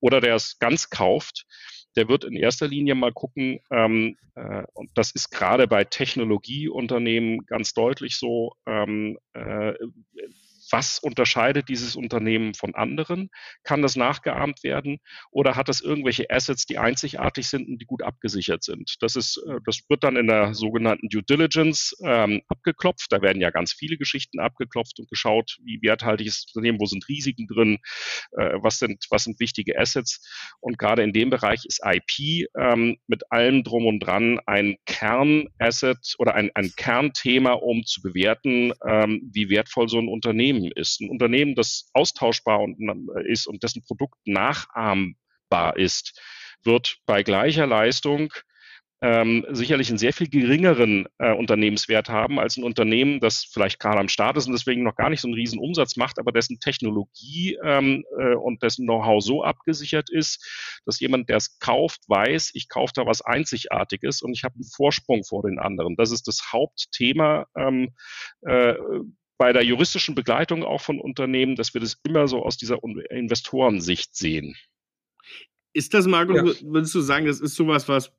oder 0.00 0.20
der 0.20 0.34
es 0.34 0.58
ganz 0.58 0.90
kauft, 0.90 1.44
der 1.96 2.08
wird 2.08 2.24
in 2.24 2.34
erster 2.34 2.68
Linie 2.68 2.94
mal 2.94 3.12
gucken, 3.12 3.60
ähm, 3.70 4.16
äh, 4.34 4.62
und 4.72 4.90
das 4.94 5.10
ist 5.12 5.30
gerade 5.30 5.68
bei 5.68 5.84
Technologieunternehmen 5.84 7.44
ganz 7.46 7.74
deutlich 7.74 8.16
so, 8.16 8.54
ähm, 8.66 9.18
äh, 9.34 9.74
was 10.72 10.98
unterscheidet 10.98 11.68
dieses 11.68 11.96
Unternehmen 11.96 12.54
von 12.54 12.74
anderen? 12.74 13.28
Kann 13.62 13.82
das 13.82 13.94
nachgeahmt 13.94 14.64
werden 14.64 14.98
oder 15.30 15.54
hat 15.54 15.68
das 15.68 15.82
irgendwelche 15.82 16.30
Assets, 16.30 16.64
die 16.66 16.78
einzigartig 16.78 17.46
sind 17.46 17.68
und 17.68 17.78
die 17.78 17.84
gut 17.84 18.02
abgesichert 18.02 18.64
sind? 18.64 18.96
Das 19.00 19.14
ist, 19.14 19.36
äh, 19.46 19.58
das 19.66 19.80
wird 19.88 20.02
dann 20.02 20.16
in 20.16 20.26
der 20.26 20.54
sogenannten 20.54 21.08
Due 21.08 21.22
Diligence 21.22 21.94
ähm, 22.02 22.40
abgeklopft. 22.48 23.06
Da 23.10 23.20
werden 23.20 23.42
ja 23.42 23.50
ganz 23.50 23.72
viele 23.72 23.98
Geschichten 23.98 24.40
abgeklopft 24.40 24.98
und 24.98 25.08
geschaut, 25.08 25.58
wie 25.62 25.80
werthaltig 25.82 26.26
ist 26.26 26.46
das 26.46 26.54
Unternehmen, 26.54 26.80
wo 26.80 26.86
sind 26.86 27.06
Risiken 27.08 27.46
drin, 27.46 27.78
äh, 28.32 28.54
was 28.62 28.78
sind, 28.78 29.04
was 29.10 29.24
sind 29.24 29.38
wichtige 29.40 29.78
Assets. 29.78 30.26
Und 30.60 30.78
gerade 30.78 31.02
in 31.02 31.12
dem 31.12 31.28
Bereich 31.28 31.66
ist 31.66 31.82
IP 31.84 32.48
ähm, 32.56 32.96
mit 33.06 33.30
allem 33.30 33.62
drum 33.62 33.86
und 33.86 34.00
dran 34.00 34.40
ein 34.46 34.76
Kernasset 34.86 36.14
oder 36.18 36.34
ein, 36.34 36.50
ein 36.54 36.72
Kernthema, 36.76 37.52
um 37.52 37.84
zu 37.84 38.00
bewerten, 38.00 38.72
ähm, 38.86 39.30
wie 39.32 39.50
wertvoll 39.50 39.88
so 39.88 39.98
ein 39.98 40.08
Unternehmen 40.08 40.61
ist. 40.70 41.00
Ein 41.00 41.10
Unternehmen, 41.10 41.54
das 41.54 41.90
austauschbar 41.92 42.60
und, 42.60 42.78
ist 43.26 43.46
und 43.46 43.62
dessen 43.62 43.82
Produkt 43.82 44.18
nachahmbar 44.24 45.76
ist, 45.76 46.20
wird 46.64 46.98
bei 47.06 47.22
gleicher 47.22 47.66
Leistung 47.66 48.32
ähm, 49.02 49.44
sicherlich 49.50 49.88
einen 49.88 49.98
sehr 49.98 50.12
viel 50.12 50.28
geringeren 50.28 51.08
äh, 51.18 51.34
Unternehmenswert 51.34 52.08
haben 52.08 52.38
als 52.38 52.56
ein 52.56 52.62
Unternehmen, 52.62 53.18
das 53.18 53.44
vielleicht 53.44 53.80
gerade 53.80 53.98
am 53.98 54.08
Start 54.08 54.36
ist 54.36 54.46
und 54.46 54.52
deswegen 54.52 54.84
noch 54.84 54.94
gar 54.94 55.10
nicht 55.10 55.20
so 55.20 55.26
einen 55.26 55.34
riesen 55.34 55.58
Umsatz 55.58 55.96
macht, 55.96 56.20
aber 56.20 56.30
dessen 56.30 56.60
Technologie 56.60 57.58
ähm, 57.64 58.04
äh, 58.16 58.34
und 58.34 58.62
dessen 58.62 58.86
Know-how 58.86 59.20
so 59.20 59.42
abgesichert 59.42 60.08
ist, 60.08 60.80
dass 60.86 61.00
jemand, 61.00 61.28
der 61.28 61.38
es 61.38 61.58
kauft, 61.58 62.08
weiß, 62.08 62.52
ich 62.54 62.68
kaufe 62.68 62.92
da 62.94 63.04
was 63.04 63.22
Einzigartiges 63.22 64.22
und 64.22 64.34
ich 64.34 64.44
habe 64.44 64.54
einen 64.54 64.64
Vorsprung 64.64 65.24
vor 65.24 65.42
den 65.42 65.58
anderen. 65.58 65.96
Das 65.96 66.12
ist 66.12 66.28
das 66.28 66.52
Hauptthema 66.52 67.46
ähm, 67.56 67.90
äh, 68.42 68.74
bei 69.38 69.52
der 69.52 69.64
juristischen 69.64 70.14
Begleitung 70.14 70.64
auch 70.64 70.80
von 70.80 71.00
Unternehmen, 71.00 71.56
dass 71.56 71.74
wir 71.74 71.80
das 71.80 71.98
immer 72.04 72.28
so 72.28 72.44
aus 72.44 72.56
dieser 72.56 72.78
Investorensicht 73.10 74.14
sehen. 74.14 74.56
Ist 75.72 75.94
das, 75.94 76.06
Marco, 76.06 76.34
ja. 76.34 76.44
würdest 76.62 76.94
du 76.94 77.00
sagen, 77.00 77.26
das 77.26 77.40
ist 77.40 77.54
sowas, 77.54 77.88
was 77.88 78.12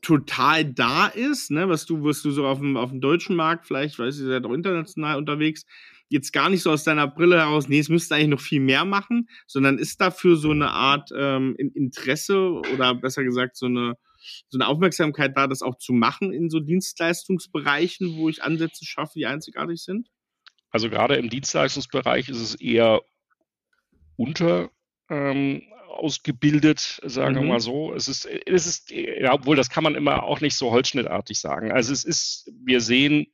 total 0.00 0.64
da 0.64 1.06
ist, 1.06 1.50
ne, 1.50 1.68
was 1.68 1.86
du, 1.86 2.04
was 2.04 2.22
du 2.22 2.30
so 2.30 2.46
auf 2.46 2.58
dem, 2.58 2.76
auf 2.76 2.90
dem 2.90 3.00
deutschen 3.00 3.36
Markt 3.36 3.66
vielleicht, 3.66 3.98
weiß 3.98 4.16
ich, 4.16 4.22
ihr 4.22 4.28
seid 4.28 4.44
auch 4.44 4.52
international 4.52 5.16
unterwegs, 5.16 5.64
jetzt 6.08 6.32
gar 6.32 6.50
nicht 6.50 6.62
so 6.62 6.70
aus 6.70 6.84
deiner 6.84 7.08
Brille 7.08 7.38
heraus, 7.38 7.68
nee, 7.68 7.78
es 7.78 7.88
müsste 7.88 8.14
eigentlich 8.14 8.28
noch 8.28 8.40
viel 8.40 8.60
mehr 8.60 8.84
machen, 8.84 9.28
sondern 9.46 9.78
ist 9.78 10.00
dafür 10.00 10.36
so 10.36 10.50
eine 10.50 10.70
Art 10.70 11.10
ähm, 11.16 11.56
Interesse 11.56 12.38
oder 12.74 12.94
besser 12.94 13.24
gesagt 13.24 13.56
so 13.56 13.66
eine, 13.66 13.96
so 14.48 14.58
eine 14.58 14.68
Aufmerksamkeit 14.68 15.36
da, 15.36 15.46
das 15.46 15.62
auch 15.62 15.76
zu 15.76 15.92
machen 15.92 16.32
in 16.32 16.50
so 16.50 16.60
Dienstleistungsbereichen, 16.60 18.16
wo 18.16 18.28
ich 18.28 18.42
Ansätze 18.42 18.84
schaffe, 18.84 19.18
die 19.18 19.26
einzigartig 19.26 19.82
sind? 19.82 20.08
Also 20.70 20.90
gerade 20.90 21.16
im 21.16 21.30
Dienstleistungsbereich 21.30 22.28
ist 22.28 22.40
es 22.40 22.54
eher 22.56 23.02
unter 24.16 24.70
ähm, 25.08 25.62
ausgebildet, 25.88 27.00
sagen 27.04 27.36
mhm. 27.36 27.40
wir 27.40 27.48
mal 27.48 27.60
so. 27.60 27.94
Es 27.94 28.08
ist, 28.08 28.26
es 28.26 28.66
ist, 28.66 28.90
ja, 28.90 29.32
obwohl 29.32 29.56
das 29.56 29.70
kann 29.70 29.84
man 29.84 29.94
immer 29.94 30.24
auch 30.24 30.40
nicht 30.40 30.56
so 30.56 30.70
holzschnittartig 30.70 31.38
sagen. 31.38 31.72
Also 31.72 31.92
es 31.92 32.04
ist, 32.04 32.50
wir 32.64 32.80
sehen, 32.80 33.26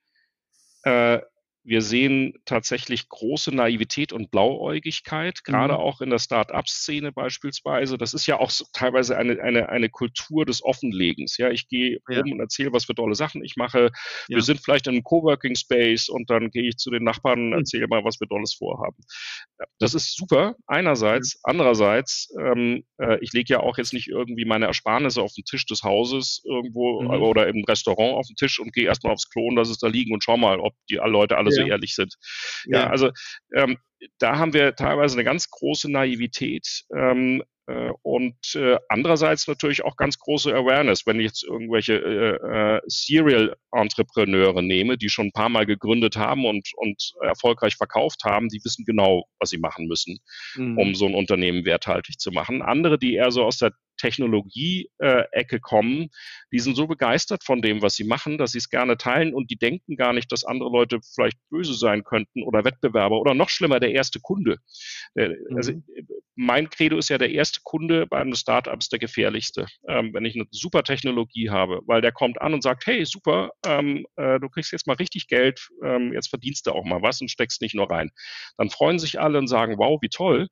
äh, 0.83 1.21
wir 1.63 1.83
sehen 1.83 2.35
tatsächlich 2.47 3.09
große 3.09 3.55
Naivität 3.55 4.13
und 4.13 4.31
Blauäugigkeit, 4.31 5.45
gerade 5.45 5.75
mhm. 5.75 5.81
auch 5.81 6.01
in 6.01 6.09
der 6.09 6.19
Start-up-Szene 6.19 7.13
beispielsweise. 7.13 7.99
Das 7.99 8.15
ist 8.15 8.27
ja 8.27 8.39
auch 8.39 8.51
so 8.51 8.65
teilweise 8.73 9.17
eine, 9.19 9.41
eine, 9.43 9.69
eine 9.69 9.91
Kultur 9.91 10.47
des 10.47 10.65
Offenlegens. 10.65 11.37
Ja, 11.37 11.51
ich 11.51 11.69
gehe 11.69 11.99
ja. 12.09 12.21
rum 12.21 12.33
und 12.33 12.41
erzähle, 12.41 12.73
was 12.73 12.87
für 12.87 12.95
tolle 12.95 13.15
Sachen 13.15 13.45
ich 13.45 13.57
mache. 13.57 13.91
Ja. 14.29 14.37
Wir 14.37 14.43
sind 14.43 14.61
vielleicht 14.65 14.87
in 14.87 14.95
einem 14.95 15.05
Coworking 15.05 15.55
Space 15.55 16.09
und 16.09 16.31
dann 16.31 16.51
gehe 16.51 16.67
ich 16.69 16.79
zu 16.79 16.91
den 16.91 17.05
Nachbarn 17.05 17.53
und 17.53 17.53
erzähle 17.53 17.89
mal, 17.89 18.05
was 18.05 18.19
wir 18.21 18.27
Tolles 18.27 18.55
vorhaben. 18.55 18.97
Das 19.79 19.93
ist 19.93 20.17
super, 20.17 20.57
einerseits. 20.67 21.41
Andererseits, 21.43 22.35
ähm, 22.41 22.85
äh, 22.99 23.19
ich 23.21 23.33
lege 23.33 23.55
ja 23.55 23.61
auch 23.61 23.77
jetzt 23.77 23.93
nicht 23.93 24.09
irgendwie 24.09 24.47
meine 24.47 24.67
Ersparnisse 24.67 25.21
auf 25.21 25.35
den 25.35 25.45
Tisch 25.45 25.67
des 25.67 25.83
Hauses 25.83 26.43
irgendwo 26.45 27.03
mhm. 27.03 27.11
oder 27.11 27.49
im 27.49 27.65
Restaurant 27.65 28.15
auf 28.15 28.27
den 28.27 28.37
Tisch 28.37 28.59
und 28.59 28.73
gehe 28.73 28.87
erstmal 28.87 29.13
aufs 29.13 29.29
Klo 29.29 29.49
und 29.49 29.57
lasse 29.57 29.73
es 29.73 29.79
da 29.79 29.89
liegen 29.89 30.15
und 30.15 30.25
schau 30.25 30.39
mal, 30.39 30.59
ob 30.59 30.73
die 30.89 30.97
Leute 30.97 31.37
alle 31.37 31.50
so 31.51 31.63
ehrlich 31.63 31.95
sind. 31.95 32.15
Ja, 32.67 32.81
ja 32.81 32.91
also 32.91 33.11
ähm, 33.55 33.79
da 34.19 34.39
haben 34.39 34.53
wir 34.53 34.75
teilweise 34.75 35.17
eine 35.17 35.25
ganz 35.25 35.51
große 35.51 35.91
Naivität 35.91 36.85
ähm, 36.97 37.43
äh, 37.71 37.91
und 38.03 38.37
äh, 38.55 38.79
andererseits 38.89 39.47
natürlich 39.47 39.85
auch 39.85 39.97
ganz 39.97 40.19
große 40.19 40.53
Awareness. 40.53 41.07
Wenn 41.07 41.21
ich 41.21 41.27
jetzt 41.27 41.45
irgendwelche 41.45 41.95
äh, 41.95 42.77
äh, 42.77 42.81
Serial-Entrepreneure 42.87 44.63
nehme, 44.63 44.99
die 44.99 45.09
schon 45.09 45.27
ein 45.27 45.33
paar 45.33 45.49
Mal 45.49 45.67
gegründet 45.67 46.17
haben 46.17 46.47
und, 46.47 46.69
und 46.77 47.13
erfolgreich 47.23 47.77
verkauft 47.77 48.25
haben, 48.25 48.49
die 48.49 48.61
wissen 48.65 48.85
genau, 48.85 49.25
was 49.39 49.51
sie 49.51 49.59
machen 49.59 49.87
müssen, 49.87 50.19
mhm. 50.57 50.79
um 50.79 50.95
so 50.95 51.07
ein 51.07 51.15
Unternehmen 51.15 51.65
werthaltig 51.65 52.19
zu 52.19 52.33
machen. 52.33 52.63
Andere, 52.63 52.99
die 52.99 53.15
eher 53.15 53.31
so 53.31 53.45
aus 53.45 53.59
der 53.59 53.73
Technologie-Ecke 54.01 55.57
äh, 55.57 55.61
kommen, 55.61 56.09
die 56.53 56.59
sind 56.59 56.77
so 56.77 56.87
begeistert 56.87 57.45
von 57.45 57.63
dem, 57.63 57.83
was 57.83 57.95
sie 57.95 58.05
machen, 58.05 58.39
dass 58.39 58.53
sie 58.53 58.59
es 58.59 58.71
gerne 58.71 58.97
teilen 58.97 59.35
und 59.35 59.51
die 59.51 59.57
denken 59.57 59.97
gar 59.97 60.13
nicht, 60.13 60.33
dass 60.33 60.45
andere 60.45 60.71
Leute 60.71 61.01
vielleicht 61.15 61.39
böse 61.51 61.75
sein 61.75 62.03
könnten 62.05 62.43
oder 62.43 62.65
Wettbewerber 62.65 63.21
oder 63.21 63.35
noch 63.35 63.49
schlimmer, 63.49 63.81
der 63.81 63.93
erste 63.93 64.21
Kunde. 64.21 64.57
Äh, 65.15 65.31
also 65.55 65.73
mhm. 65.73 65.85
mein 66.35 66.71
Credo 66.71 66.97
ist 66.99 67.11
ja, 67.11 67.19
der 67.19 67.31
erste 67.31 67.61
Kunde 67.63 68.07
bei 68.07 68.19
einem 68.19 68.35
Startup 68.35 68.79
ist 68.79 68.93
der 68.93 68.99
gefährlichste, 68.99 69.67
ähm, 69.87 70.15
wenn 70.15 70.25
ich 70.25 70.35
eine 70.35 70.47
super 70.51 70.83
Technologie 70.83 71.51
habe, 71.51 71.81
weil 71.87 72.01
der 72.01 72.13
kommt 72.13 72.41
an 72.41 72.55
und 72.55 72.63
sagt, 72.63 72.87
hey, 72.87 73.05
super, 73.05 73.51
ähm, 73.67 74.07
äh, 74.17 74.41
du 74.41 74.49
kriegst 74.49 74.73
jetzt 74.73 74.87
mal 74.87 74.97
richtig 74.97 75.29
Geld, 75.29 75.69
ähm, 75.85 76.13
jetzt 76.13 76.29
verdienst 76.29 76.67
du 76.67 76.73
auch 76.73 76.85
mal 76.85 77.03
was 77.03 77.21
und 77.21 77.31
steckst 77.31 77.61
nicht 77.61 77.75
nur 77.75 77.91
rein. 77.91 78.11
Dann 78.57 78.71
freuen 78.71 78.99
sich 78.99 79.21
alle 79.21 79.39
und 79.39 79.49
sagen, 79.49 79.77
wow, 79.79 80.01
wie 80.01 80.09
toll. 80.09 80.49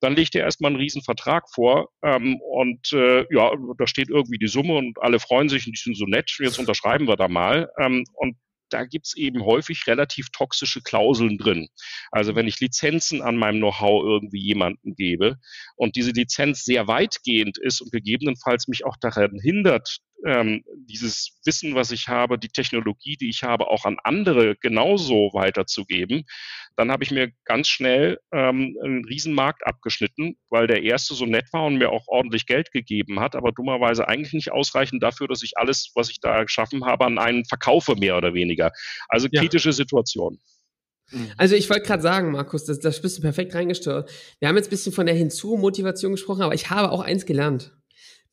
Dann 0.00 0.14
legt 0.14 0.34
ihr 0.34 0.42
erstmal 0.42 0.70
einen 0.70 0.80
riesen 0.80 1.02
Vertrag 1.02 1.44
vor 1.52 1.88
ähm, 2.02 2.38
und 2.40 2.92
äh, 2.92 3.24
ja, 3.30 3.50
da 3.78 3.86
steht 3.86 4.10
irgendwie 4.10 4.38
die 4.38 4.48
Summe 4.48 4.74
und 4.74 4.98
alle 5.00 5.18
freuen 5.18 5.48
sich 5.48 5.66
und 5.66 5.76
die 5.76 5.82
sind 5.82 5.96
so 5.96 6.04
nett, 6.04 6.36
jetzt 6.38 6.58
unterschreiben 6.58 7.08
wir 7.08 7.16
da 7.16 7.28
mal. 7.28 7.68
Ähm, 7.80 8.04
und 8.14 8.36
da 8.70 8.84
gibt's 8.84 9.16
eben 9.16 9.44
häufig 9.44 9.86
relativ 9.86 10.30
toxische 10.30 10.82
Klauseln 10.82 11.38
drin. 11.38 11.68
Also 12.10 12.34
wenn 12.34 12.48
ich 12.48 12.60
Lizenzen 12.60 13.22
an 13.22 13.36
meinem 13.36 13.58
Know-how 13.58 14.02
irgendwie 14.04 14.40
jemanden 14.40 14.94
gebe 14.94 15.36
und 15.76 15.96
diese 15.96 16.10
Lizenz 16.10 16.64
sehr 16.64 16.88
weitgehend 16.88 17.58
ist 17.58 17.80
und 17.80 17.92
gegebenenfalls 17.92 18.68
mich 18.68 18.84
auch 18.84 18.96
daran 19.00 19.38
hindert, 19.40 19.98
ähm, 20.24 20.64
dieses 20.76 21.38
Wissen, 21.44 21.74
was 21.74 21.90
ich 21.90 22.08
habe, 22.08 22.38
die 22.38 22.48
Technologie, 22.48 23.16
die 23.16 23.28
ich 23.28 23.42
habe, 23.42 23.68
auch 23.68 23.84
an 23.84 23.98
andere 24.02 24.56
genauso 24.56 25.30
weiterzugeben, 25.32 26.24
dann 26.76 26.90
habe 26.90 27.04
ich 27.04 27.10
mir 27.10 27.32
ganz 27.44 27.68
schnell 27.68 28.18
ähm, 28.32 28.76
einen 28.82 29.04
Riesenmarkt 29.04 29.66
abgeschnitten, 29.66 30.36
weil 30.50 30.66
der 30.66 30.82
erste 30.82 31.14
so 31.14 31.24
nett 31.24 31.46
war 31.52 31.66
und 31.66 31.76
mir 31.76 31.90
auch 31.90 32.06
ordentlich 32.06 32.46
Geld 32.46 32.70
gegeben 32.70 33.20
hat, 33.20 33.34
aber 33.34 33.52
dummerweise 33.52 34.08
eigentlich 34.08 34.34
nicht 34.34 34.52
ausreichend 34.52 35.02
dafür, 35.02 35.26
dass 35.28 35.42
ich 35.42 35.56
alles, 35.56 35.90
was 35.94 36.10
ich 36.10 36.20
da 36.20 36.44
geschaffen 36.44 36.84
habe, 36.84 37.06
an 37.06 37.18
einen 37.18 37.44
verkaufe, 37.44 37.96
mehr 37.96 38.16
oder 38.16 38.34
weniger. 38.34 38.72
Also 39.08 39.28
ja. 39.30 39.40
kritische 39.40 39.72
Situation. 39.72 40.38
Mhm. 41.10 41.32
Also 41.36 41.54
ich 41.54 41.70
wollte 41.70 41.86
gerade 41.86 42.02
sagen, 42.02 42.32
Markus, 42.32 42.64
das, 42.64 42.78
das 42.80 43.00
bist 43.00 43.18
du 43.18 43.22
perfekt 43.22 43.54
reingestört. 43.54 44.10
Wir 44.38 44.48
haben 44.48 44.56
jetzt 44.56 44.66
ein 44.66 44.70
bisschen 44.70 44.92
von 44.92 45.06
der 45.06 45.14
Hinzu-Motivation 45.14 46.12
gesprochen, 46.12 46.42
aber 46.42 46.54
ich 46.54 46.70
habe 46.70 46.90
auch 46.90 47.00
eins 47.00 47.26
gelernt. 47.26 47.72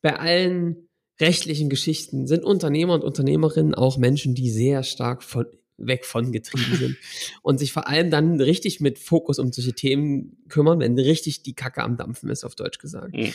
Bei 0.02 0.16
allen 0.18 0.88
rechtlichen 1.20 1.68
Geschichten 1.68 2.26
sind 2.26 2.44
Unternehmer 2.44 2.94
und 2.94 3.04
Unternehmerinnen 3.04 3.74
auch 3.74 3.96
Menschen, 3.96 4.34
die 4.34 4.50
sehr 4.50 4.82
stark 4.82 5.22
von, 5.22 5.46
weg 5.76 6.04
von 6.04 6.32
getrieben 6.32 6.76
sind 6.78 6.96
und 7.42 7.58
sich 7.58 7.72
vor 7.72 7.88
allem 7.88 8.10
dann 8.10 8.40
richtig 8.40 8.80
mit 8.80 8.98
Fokus 8.98 9.38
um 9.38 9.52
solche 9.52 9.74
Themen 9.74 10.36
kümmern, 10.48 10.80
wenn 10.80 10.98
richtig 10.98 11.42
die 11.42 11.54
Kacke 11.54 11.82
am 11.82 11.96
Dampfen 11.96 12.30
ist, 12.30 12.44
auf 12.44 12.54
Deutsch 12.54 12.78
gesagt. 12.78 13.14
Mhm. 13.14 13.32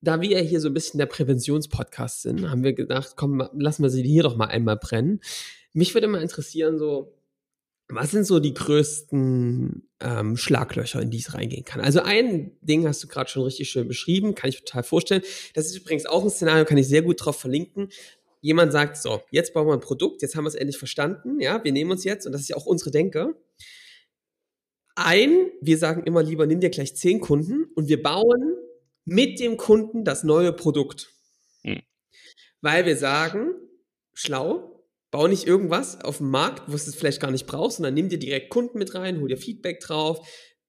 Da 0.00 0.20
wir 0.20 0.40
hier 0.40 0.60
so 0.60 0.68
ein 0.68 0.74
bisschen 0.74 0.98
der 0.98 1.06
Präventionspodcast 1.06 2.22
sind, 2.22 2.50
haben 2.50 2.64
wir 2.64 2.72
gedacht, 2.72 3.12
komm, 3.16 3.48
lassen 3.54 3.84
wir 3.84 3.90
sie 3.90 4.02
hier 4.02 4.24
doch 4.24 4.36
mal 4.36 4.46
einmal 4.46 4.76
brennen. 4.76 5.20
Mich 5.72 5.94
würde 5.94 6.08
mal 6.08 6.20
interessieren, 6.20 6.76
so, 6.76 7.14
was 7.94 8.10
sind 8.10 8.24
so 8.24 8.40
die 8.40 8.54
größten 8.54 9.88
ähm, 10.00 10.36
Schlaglöcher, 10.36 11.00
in 11.00 11.10
die 11.10 11.18
es 11.18 11.34
reingehen 11.34 11.64
kann? 11.64 11.80
Also 11.80 12.00
ein 12.00 12.56
Ding 12.60 12.86
hast 12.86 13.02
du 13.02 13.08
gerade 13.08 13.30
schon 13.30 13.42
richtig 13.44 13.70
schön 13.70 13.88
beschrieben, 13.88 14.34
kann 14.34 14.50
ich 14.50 14.58
total 14.58 14.82
vorstellen. 14.82 15.22
Das 15.54 15.66
ist 15.66 15.76
übrigens 15.76 16.06
auch 16.06 16.24
ein 16.24 16.30
Szenario, 16.30 16.64
kann 16.64 16.78
ich 16.78 16.88
sehr 16.88 17.02
gut 17.02 17.24
drauf 17.24 17.38
verlinken. 17.38 17.88
Jemand 18.40 18.72
sagt, 18.72 18.96
so, 18.96 19.22
jetzt 19.30 19.54
bauen 19.54 19.66
wir 19.68 19.74
ein 19.74 19.80
Produkt, 19.80 20.22
jetzt 20.22 20.34
haben 20.34 20.44
wir 20.44 20.48
es 20.48 20.54
endlich 20.54 20.78
verstanden, 20.78 21.40
ja, 21.40 21.62
wir 21.62 21.72
nehmen 21.72 21.92
uns 21.92 22.02
jetzt, 22.02 22.26
und 22.26 22.32
das 22.32 22.40
ist 22.40 22.48
ja 22.48 22.56
auch 22.56 22.66
unsere 22.66 22.90
Denke, 22.90 23.36
ein, 24.96 25.50
wir 25.60 25.78
sagen 25.78 26.02
immer 26.04 26.22
lieber, 26.22 26.46
nimm 26.46 26.60
dir 26.60 26.70
gleich 26.70 26.96
zehn 26.96 27.20
Kunden 27.20 27.64
und 27.74 27.88
wir 27.88 28.02
bauen 28.02 28.56
mit 29.04 29.40
dem 29.40 29.56
Kunden 29.56 30.04
das 30.04 30.24
neue 30.24 30.52
Produkt. 30.52 31.10
Hm. 31.62 31.82
Weil 32.60 32.84
wir 32.84 32.96
sagen, 32.96 33.54
schlau, 34.12 34.71
Bau 35.12 35.28
nicht 35.28 35.46
irgendwas 35.46 36.00
auf 36.00 36.16
dem 36.16 36.30
Markt, 36.30 36.62
wo 36.66 36.74
es 36.74 36.86
es 36.86 36.96
vielleicht 36.96 37.20
gar 37.20 37.30
nicht 37.30 37.46
brauchst, 37.46 37.76
sondern 37.76 37.92
nimm 37.92 38.08
dir 38.08 38.18
direkt 38.18 38.48
Kunden 38.48 38.78
mit 38.78 38.94
rein, 38.94 39.20
hol 39.20 39.28
dir 39.28 39.36
Feedback 39.36 39.78
drauf, 39.80 40.26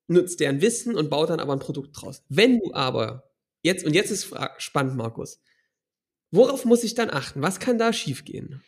nutzt 0.07 0.41
deren 0.41 0.61
Wissen 0.61 0.95
und 0.95 1.09
bau 1.09 1.25
dann 1.25 1.39
aber 1.39 1.53
ein 1.53 1.59
Produkt 1.59 1.91
draus. 1.93 2.23
Wenn 2.27 2.59
du 2.59 2.73
aber 2.73 3.31
jetzt, 3.63 3.85
und 3.85 3.93
jetzt 3.93 4.11
ist 4.11 4.35
spannend, 4.57 4.97
Markus, 4.97 5.41
worauf 6.29 6.65
muss 6.65 6.83
ich 6.83 6.93
dann 6.93 7.09
achten? 7.09 7.41
Was 7.41 7.61
kann 7.61 7.77
da 7.77 7.93
schiefgehen? 7.93 8.61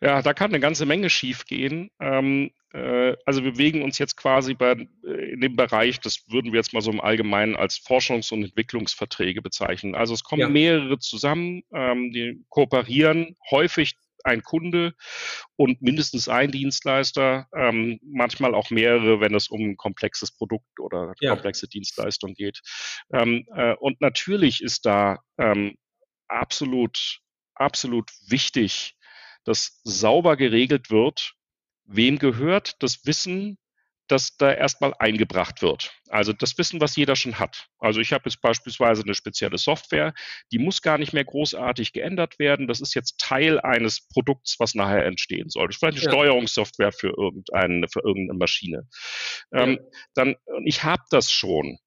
Ja, 0.00 0.22
da 0.22 0.32
kann 0.32 0.50
eine 0.50 0.60
ganze 0.60 0.86
Menge 0.86 1.10
schiefgehen. 1.10 1.90
Ähm, 2.00 2.52
äh, 2.72 3.16
also 3.26 3.44
wir 3.44 3.52
bewegen 3.52 3.82
uns 3.82 3.98
jetzt 3.98 4.16
quasi 4.16 4.54
bei, 4.54 4.88
äh, 5.04 5.32
in 5.32 5.42
dem 5.42 5.56
Bereich, 5.56 6.00
das 6.00 6.24
würden 6.30 6.52
wir 6.52 6.58
jetzt 6.58 6.72
mal 6.72 6.80
so 6.80 6.90
im 6.90 7.02
Allgemeinen 7.02 7.54
als 7.54 7.78
Forschungs- 7.78 8.32
und 8.32 8.44
Entwicklungsverträge 8.44 9.42
bezeichnen. 9.42 9.94
Also 9.94 10.14
es 10.14 10.24
kommen 10.24 10.40
ja. 10.40 10.48
mehrere 10.48 10.98
zusammen, 10.98 11.64
ähm, 11.72 12.12
die 12.12 12.44
kooperieren, 12.48 13.36
häufig 13.50 13.96
ein 14.26 14.42
Kunde 14.42 14.94
und 15.56 15.80
mindestens 15.80 16.28
ein 16.28 16.50
Dienstleister, 16.50 17.46
ähm, 17.54 17.98
manchmal 18.02 18.54
auch 18.54 18.70
mehrere, 18.70 19.20
wenn 19.20 19.34
es 19.34 19.48
um 19.48 19.60
ein 19.60 19.76
komplexes 19.76 20.32
Produkt 20.32 20.80
oder 20.80 21.14
ja. 21.20 21.30
komplexe 21.30 21.68
Dienstleistung 21.68 22.34
geht. 22.34 22.60
Ähm, 23.12 23.46
äh, 23.54 23.74
und 23.74 24.00
natürlich 24.00 24.62
ist 24.62 24.84
da 24.84 25.20
ähm, 25.38 25.76
absolut, 26.28 27.20
absolut 27.54 28.10
wichtig, 28.28 28.96
dass 29.44 29.80
sauber 29.84 30.36
geregelt 30.36 30.90
wird, 30.90 31.34
wem 31.84 32.18
gehört 32.18 32.82
das 32.82 33.06
Wissen 33.06 33.58
dass 34.08 34.36
da 34.36 34.52
erstmal 34.52 34.94
eingebracht 34.98 35.62
wird. 35.62 35.92
Also 36.08 36.32
das 36.32 36.56
Wissen, 36.58 36.80
was 36.80 36.96
jeder 36.96 37.16
schon 37.16 37.38
hat. 37.38 37.68
Also 37.78 38.00
ich 38.00 38.12
habe 38.12 38.24
jetzt 38.26 38.40
beispielsweise 38.40 39.02
eine 39.02 39.14
spezielle 39.14 39.58
Software, 39.58 40.14
die 40.52 40.58
muss 40.58 40.82
gar 40.82 40.98
nicht 40.98 41.12
mehr 41.12 41.24
großartig 41.24 41.92
geändert 41.92 42.38
werden. 42.38 42.68
Das 42.68 42.80
ist 42.80 42.94
jetzt 42.94 43.18
Teil 43.18 43.60
eines 43.60 44.06
Produkts, 44.08 44.56
was 44.58 44.74
nachher 44.74 45.04
entstehen 45.04 45.50
soll. 45.50 45.66
Das 45.66 45.76
ist 45.76 45.80
vielleicht 45.80 45.98
eine 45.98 46.04
ja. 46.04 46.10
Steuerungssoftware 46.10 46.92
für 46.92 47.12
irgendeine, 47.16 47.88
für 47.88 48.00
irgendeine 48.00 48.38
Maschine. 48.38 48.88
Ähm, 49.52 49.78
ja. 49.80 49.98
dann, 50.14 50.36
ich 50.64 50.84
habe 50.84 51.02
das 51.10 51.30
schon 51.32 51.78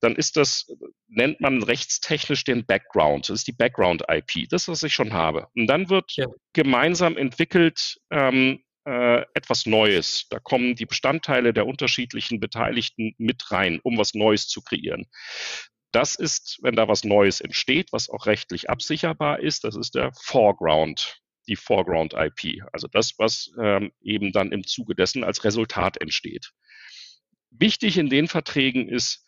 dann 0.00 0.16
ist 0.16 0.36
das, 0.36 0.66
nennt 1.08 1.40
man 1.40 1.62
rechtstechnisch 1.62 2.44
den 2.44 2.64
Background. 2.64 3.28
Das 3.28 3.40
ist 3.40 3.46
die 3.46 3.52
Background-IP, 3.52 4.48
das, 4.48 4.66
was 4.68 4.82
ich 4.82 4.94
schon 4.94 5.12
habe. 5.12 5.48
Und 5.54 5.66
dann 5.66 5.90
wird 5.90 6.12
ja. 6.16 6.26
gemeinsam 6.52 7.16
entwickelt, 7.16 8.00
ähm, 8.10 8.64
äh, 8.84 9.22
etwas 9.34 9.66
Neues. 9.66 10.26
Da 10.30 10.38
kommen 10.38 10.74
die 10.74 10.86
Bestandteile 10.86 11.52
der 11.52 11.66
unterschiedlichen 11.66 12.40
Beteiligten 12.40 13.14
mit 13.18 13.50
rein, 13.50 13.80
um 13.82 13.98
was 13.98 14.14
Neues 14.14 14.48
zu 14.48 14.62
kreieren. 14.62 15.06
Das 15.92 16.14
ist, 16.14 16.58
wenn 16.62 16.76
da 16.76 16.88
was 16.88 17.04
Neues 17.04 17.40
entsteht, 17.40 17.92
was 17.92 18.08
auch 18.08 18.26
rechtlich 18.26 18.70
absicherbar 18.70 19.40
ist, 19.40 19.64
das 19.64 19.76
ist 19.76 19.94
der 19.94 20.12
Foreground, 20.12 21.20
die 21.48 21.56
Foreground 21.56 22.14
IP. 22.14 22.62
Also 22.72 22.86
das, 22.86 23.18
was 23.18 23.50
ähm, 23.60 23.92
eben 24.00 24.32
dann 24.32 24.52
im 24.52 24.64
Zuge 24.64 24.94
dessen 24.94 25.24
als 25.24 25.44
Resultat 25.44 26.00
entsteht. 26.00 26.52
Wichtig 27.50 27.98
in 27.98 28.08
den 28.08 28.28
Verträgen 28.28 28.88
ist, 28.88 29.26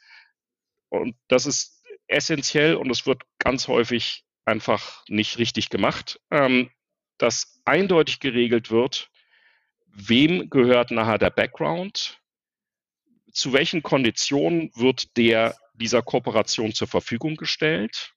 und 0.88 1.16
das 1.28 1.46
ist 1.46 1.82
essentiell 2.06 2.76
und 2.76 2.90
es 2.90 3.06
wird 3.06 3.22
ganz 3.38 3.66
häufig 3.66 4.24
einfach 4.44 5.04
nicht 5.08 5.38
richtig 5.38 5.68
gemacht, 5.68 6.20
ähm, 6.30 6.70
dass 7.18 7.60
eindeutig 7.64 8.20
geregelt 8.20 8.70
wird, 8.70 9.10
wem 9.94 10.50
gehört 10.50 10.90
nachher 10.90 11.18
der 11.18 11.30
Background, 11.30 12.20
zu 13.32 13.52
welchen 13.52 13.82
Konditionen 13.82 14.70
wird 14.74 15.16
der 15.16 15.56
dieser 15.74 16.02
Kooperation 16.02 16.72
zur 16.74 16.88
Verfügung 16.88 17.36
gestellt, 17.36 18.14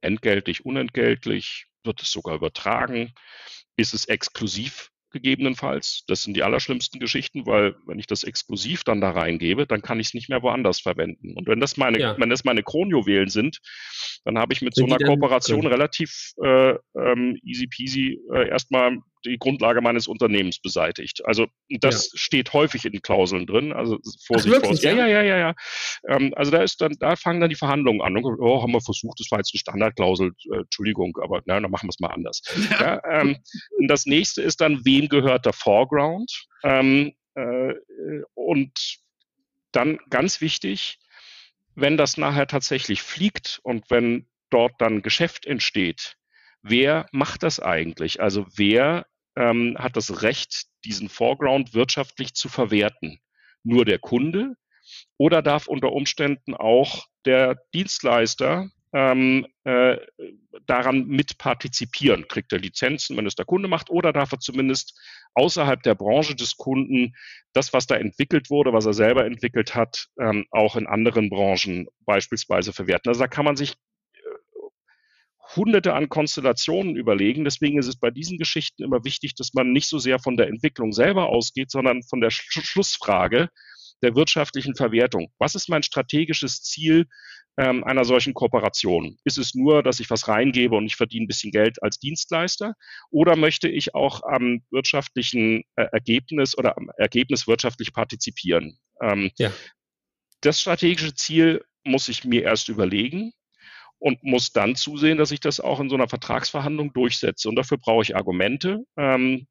entgeltlich, 0.00 0.64
unentgeltlich, 0.64 1.66
wird 1.82 2.02
es 2.02 2.10
sogar 2.10 2.36
übertragen, 2.36 3.12
ist 3.76 3.94
es 3.94 4.06
exklusiv 4.06 4.90
gegebenenfalls. 5.10 6.04
Das 6.06 6.22
sind 6.22 6.34
die 6.34 6.42
allerschlimmsten 6.42 7.00
Geschichten, 7.00 7.46
weil 7.46 7.76
wenn 7.86 7.98
ich 7.98 8.06
das 8.06 8.24
exklusiv 8.24 8.84
dann 8.84 9.00
da 9.00 9.10
reingebe, 9.10 9.66
dann 9.66 9.80
kann 9.80 10.00
ich 10.00 10.08
es 10.08 10.14
nicht 10.14 10.28
mehr 10.28 10.42
woanders 10.42 10.80
verwenden. 10.80 11.36
Und 11.36 11.46
wenn 11.46 11.60
das 11.60 11.76
meine, 11.76 12.00
ja. 12.00 12.18
wenn 12.18 12.30
das 12.30 12.44
meine 12.44 12.62
Kronjuwelen 12.62 13.28
sind, 13.28 13.60
dann 14.24 14.38
habe 14.38 14.52
ich 14.52 14.60
mit 14.60 14.74
sind 14.74 14.88
so 14.88 14.94
einer 14.94 15.04
Kooperation 15.04 15.66
relativ 15.66 16.32
äh, 16.42 16.74
ähm, 16.96 17.38
easy 17.44 17.66
peasy 17.66 18.20
äh, 18.32 18.48
erstmal 18.48 18.98
die 19.24 19.38
Grundlage 19.38 19.80
meines 19.80 20.06
Unternehmens 20.06 20.58
beseitigt. 20.58 21.24
Also 21.24 21.46
das 21.68 22.12
ja. 22.12 22.18
steht 22.18 22.52
häufig 22.52 22.84
in 22.84 23.02
Klauseln 23.02 23.46
drin. 23.46 23.72
Also 23.72 23.98
Vorsicht, 24.26 24.54
Ach, 24.56 24.64
Vorsicht. 24.64 24.84
Ja, 24.84 24.92
ja, 24.92 25.06
ja, 25.06 25.22
ja, 25.22 25.38
ja. 25.38 25.54
Ähm, 26.08 26.32
also 26.36 26.50
da 26.50 26.62
ist 26.62 26.80
dann, 26.80 26.94
da 26.98 27.16
fangen 27.16 27.40
dann 27.40 27.50
die 27.50 27.56
Verhandlungen 27.56 28.00
an. 28.00 28.16
Und, 28.16 28.40
oh, 28.40 28.62
haben 28.62 28.72
wir 28.72 28.80
versucht, 28.80 29.20
das 29.20 29.30
war 29.30 29.38
jetzt 29.38 29.52
eine 29.54 29.60
Standardklausel, 29.60 30.32
äh, 30.52 30.56
Entschuldigung, 30.58 31.16
aber 31.22 31.42
na, 31.46 31.60
dann 31.60 31.70
machen 31.70 31.86
wir 31.86 31.90
es 31.90 32.00
mal 32.00 32.08
anders. 32.08 32.42
Ja. 32.70 33.00
ja 33.04 33.20
ähm, 33.20 33.36
das 33.88 34.06
nächste 34.06 34.42
ist 34.42 34.60
dann, 34.60 34.84
wem 34.84 35.08
gehört 35.08 35.46
der 35.46 35.52
Foreground? 35.52 36.46
Ähm, 36.62 37.12
äh, 37.34 37.74
und 38.34 38.98
dann 39.72 39.98
ganz 40.10 40.40
wichtig, 40.40 40.98
wenn 41.74 41.96
das 41.96 42.16
nachher 42.16 42.46
tatsächlich 42.46 43.02
fliegt 43.02 43.60
und 43.62 43.90
wenn 43.90 44.26
dort 44.50 44.74
dann 44.78 45.02
Geschäft 45.02 45.46
entsteht, 45.46 46.16
wer 46.62 47.06
macht 47.12 47.42
das 47.42 47.60
eigentlich? 47.60 48.20
Also 48.20 48.46
wer 48.54 49.06
ähm, 49.36 49.76
hat 49.78 49.96
das 49.96 50.22
Recht, 50.22 50.66
diesen 50.84 51.08
Foreground 51.08 51.74
wirtschaftlich 51.74 52.34
zu 52.34 52.48
verwerten. 52.48 53.18
Nur 53.62 53.84
der 53.84 53.98
Kunde 53.98 54.56
oder 55.16 55.42
darf 55.42 55.66
unter 55.66 55.92
Umständen 55.92 56.54
auch 56.54 57.06
der 57.24 57.56
Dienstleister 57.72 58.70
ähm, 58.92 59.46
äh, 59.64 59.96
daran 60.66 61.06
mitpartizipieren? 61.06 62.28
Kriegt 62.28 62.52
er 62.52 62.58
Lizenzen, 62.58 63.16
wenn 63.16 63.26
es 63.26 63.34
der 63.34 63.46
Kunde 63.46 63.68
macht, 63.68 63.90
oder 63.90 64.12
darf 64.12 64.32
er 64.32 64.40
zumindest 64.40 64.98
außerhalb 65.34 65.82
der 65.82 65.94
Branche 65.94 66.36
des 66.36 66.56
Kunden 66.56 67.14
das, 67.52 67.72
was 67.72 67.86
da 67.86 67.96
entwickelt 67.96 68.50
wurde, 68.50 68.72
was 68.72 68.86
er 68.86 68.94
selber 68.94 69.24
entwickelt 69.24 69.74
hat, 69.74 70.08
ähm, 70.20 70.46
auch 70.50 70.76
in 70.76 70.86
anderen 70.86 71.30
Branchen 71.30 71.88
beispielsweise 72.00 72.72
verwerten? 72.72 73.08
Also 73.08 73.20
da 73.20 73.28
kann 73.28 73.44
man 73.44 73.56
sich 73.56 73.74
hunderte 75.56 75.94
an 75.94 76.08
Konstellationen 76.08 76.96
überlegen. 76.96 77.44
Deswegen 77.44 77.78
ist 77.78 77.86
es 77.86 77.96
bei 77.96 78.10
diesen 78.10 78.38
Geschichten 78.38 78.82
immer 78.82 79.04
wichtig, 79.04 79.34
dass 79.34 79.54
man 79.54 79.72
nicht 79.72 79.88
so 79.88 79.98
sehr 79.98 80.18
von 80.18 80.36
der 80.36 80.48
Entwicklung 80.48 80.92
selber 80.92 81.28
ausgeht, 81.28 81.70
sondern 81.70 82.02
von 82.02 82.20
der 82.20 82.30
Sch 82.30 82.44
Schlussfrage 82.50 83.48
der 84.02 84.14
wirtschaftlichen 84.14 84.74
Verwertung. 84.74 85.32
Was 85.38 85.54
ist 85.54 85.68
mein 85.68 85.82
strategisches 85.82 86.62
Ziel 86.62 87.06
ähm, 87.56 87.84
einer 87.84 88.04
solchen 88.04 88.34
Kooperation? 88.34 89.16
Ist 89.24 89.38
es 89.38 89.54
nur, 89.54 89.82
dass 89.82 90.00
ich 90.00 90.10
was 90.10 90.28
reingebe 90.28 90.74
und 90.76 90.86
ich 90.86 90.96
verdiene 90.96 91.24
ein 91.24 91.28
bisschen 91.28 91.52
Geld 91.52 91.82
als 91.82 91.98
Dienstleister? 91.98 92.74
Oder 93.10 93.36
möchte 93.36 93.68
ich 93.68 93.94
auch 93.94 94.22
am 94.22 94.62
wirtschaftlichen 94.70 95.62
äh, 95.76 95.86
Ergebnis 95.92 96.56
oder 96.56 96.76
am 96.76 96.90
Ergebnis 96.98 97.46
wirtschaftlich 97.46 97.92
partizipieren? 97.92 98.78
Ähm, 99.00 99.30
ja. 99.38 99.52
Das 100.40 100.60
strategische 100.60 101.14
Ziel 101.14 101.64
muss 101.84 102.08
ich 102.08 102.24
mir 102.24 102.42
erst 102.42 102.68
überlegen 102.68 103.32
und 103.98 104.22
muss 104.22 104.52
dann 104.52 104.76
zusehen, 104.76 105.18
dass 105.18 105.30
ich 105.30 105.40
das 105.40 105.60
auch 105.60 105.80
in 105.80 105.88
so 105.88 105.94
einer 105.94 106.08
Vertragsverhandlung 106.08 106.92
durchsetze. 106.92 107.48
Und 107.48 107.56
dafür 107.56 107.78
brauche 107.78 108.02
ich 108.02 108.16
Argumente. 108.16 108.84
Ähm, 108.96 109.46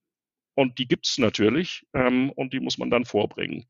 und 0.55 0.77
die 0.77 0.87
gibt 0.87 1.07
es 1.07 1.17
natürlich 1.17 1.83
ähm, 1.95 2.31
und 2.35 2.53
die 2.53 2.59
muss 2.59 2.77
man 2.77 2.91
dann 2.91 3.05
vorbringen. 3.05 3.65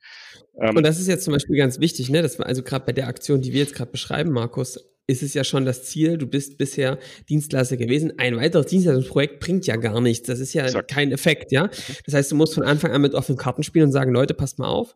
Ähm, 0.60 0.76
und 0.76 0.84
das 0.84 1.00
ist 1.00 1.08
jetzt 1.08 1.24
zum 1.24 1.34
Beispiel 1.34 1.56
ganz 1.56 1.80
wichtig, 1.80 2.10
ne? 2.10 2.22
Dass 2.22 2.38
man 2.38 2.48
also 2.48 2.62
gerade 2.62 2.86
bei 2.86 2.92
der 2.92 3.08
Aktion, 3.08 3.42
die 3.42 3.54
wir 3.54 3.62
jetzt 3.62 3.76
gerade 3.76 3.92
beschreiben, 3.92 4.32
Markus, 4.32 4.78
ist 5.08 5.24
es 5.24 5.34
ja 5.34 5.44
schon 5.44 5.66
das 5.66 5.84
Ziel, 5.84 6.18
du 6.18 6.28
bist 6.28 6.58
bisher 6.58 6.98
Dienstleister 7.30 7.78
gewesen. 7.78 8.14
Ein 8.20 8.38
weiteres 8.38 8.68
Dienstleistungsprojekt 8.68 9.40
bringt 9.40 9.68
ja 9.68 9.76
gar 9.76 10.00
nichts. 10.00 10.28
Das 10.28 10.40
ist 10.40 10.54
ja 10.54 10.66
Exakt. 10.66 10.92
kein 10.92 11.12
Effekt, 11.12 11.52
ja. 11.52 11.70
Das 12.06 12.14
heißt, 12.14 12.32
du 12.32 12.36
musst 12.36 12.54
von 12.54 12.64
Anfang 12.64 12.92
an 12.92 13.02
mit 13.02 13.14
offenen 13.14 13.38
Karten 13.38 13.64
spielen 13.64 13.86
und 13.86 13.92
sagen, 13.92 14.14
Leute, 14.14 14.34
passt 14.34 14.60
mal 14.60 14.68
auf, 14.68 14.96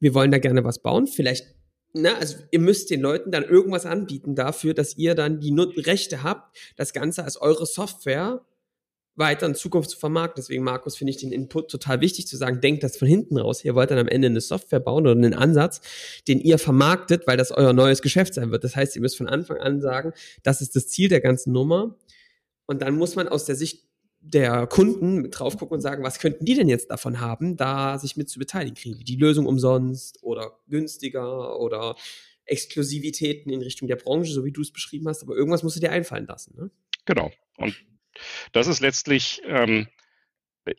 wir 0.00 0.14
wollen 0.14 0.30
da 0.30 0.38
gerne 0.38 0.64
was 0.64 0.82
bauen. 0.82 1.06
Vielleicht, 1.06 1.46
na, 1.94 2.16
also 2.16 2.36
ihr 2.50 2.60
müsst 2.60 2.90
den 2.90 3.00
Leuten 3.00 3.30
dann 3.30 3.44
irgendwas 3.44 3.86
anbieten 3.86 4.34
dafür, 4.34 4.74
dass 4.74 4.96
ihr 4.96 5.14
dann 5.14 5.40
die 5.40 5.54
Rechte 5.80 6.22
habt, 6.22 6.56
das 6.76 6.92
Ganze 6.92 7.24
als 7.24 7.40
eure 7.40 7.66
Software 7.66 8.44
weiter 9.18 9.46
in 9.46 9.54
Zukunft 9.54 9.90
zu 9.90 9.98
vermarkten. 9.98 10.40
Deswegen, 10.42 10.62
Markus, 10.62 10.96
finde 10.96 11.10
ich 11.10 11.16
den 11.16 11.32
Input 11.32 11.70
total 11.70 12.00
wichtig 12.00 12.28
zu 12.28 12.36
sagen, 12.36 12.60
denkt 12.60 12.84
das 12.84 12.96
von 12.96 13.08
hinten 13.08 13.36
raus. 13.36 13.64
Ihr 13.64 13.74
wollt 13.74 13.90
dann 13.90 13.98
am 13.98 14.06
Ende 14.06 14.28
eine 14.28 14.40
Software 14.40 14.80
bauen 14.80 15.06
oder 15.06 15.12
einen 15.12 15.34
Ansatz, 15.34 15.80
den 16.28 16.40
ihr 16.40 16.58
vermarktet, 16.58 17.26
weil 17.26 17.36
das 17.36 17.50
euer 17.50 17.72
neues 17.72 18.00
Geschäft 18.00 18.34
sein 18.34 18.52
wird. 18.52 18.62
Das 18.62 18.76
heißt, 18.76 18.94
ihr 18.94 19.02
müsst 19.02 19.16
von 19.16 19.26
Anfang 19.26 19.58
an 19.58 19.80
sagen, 19.80 20.12
das 20.44 20.60
ist 20.60 20.76
das 20.76 20.88
Ziel 20.88 21.08
der 21.08 21.20
ganzen 21.20 21.52
Nummer. 21.52 21.96
Und 22.66 22.82
dann 22.82 22.96
muss 22.96 23.16
man 23.16 23.28
aus 23.28 23.44
der 23.44 23.56
Sicht 23.56 23.87
der 24.20 24.66
Kunden 24.66 25.30
drauf 25.30 25.56
gucken 25.56 25.76
und 25.76 25.80
sagen, 25.80 26.02
was 26.02 26.18
könnten 26.18 26.44
die 26.44 26.54
denn 26.54 26.68
jetzt 26.68 26.90
davon 26.90 27.20
haben, 27.20 27.56
da 27.56 27.98
sich 27.98 28.16
mit 28.16 28.28
zu 28.28 28.38
beteiligen? 28.38 28.74
Kriegen 28.74 29.04
die 29.04 29.16
Lösung 29.16 29.46
umsonst 29.46 30.22
oder 30.22 30.58
günstiger 30.68 31.58
oder 31.58 31.96
Exklusivitäten 32.44 33.50
in 33.50 33.62
Richtung 33.62 33.88
der 33.88 33.96
Branche, 33.96 34.32
so 34.32 34.44
wie 34.44 34.52
du 34.52 34.62
es 34.62 34.72
beschrieben 34.72 35.08
hast, 35.08 35.22
aber 35.22 35.36
irgendwas 35.36 35.62
musst 35.62 35.76
du 35.76 35.80
dir 35.80 35.92
einfallen 35.92 36.26
lassen. 36.26 36.54
Ne? 36.56 36.70
Genau. 37.04 37.30
Und 37.56 37.76
das 38.52 38.66
ist 38.66 38.80
letztlich 38.80 39.42
ähm, 39.44 39.86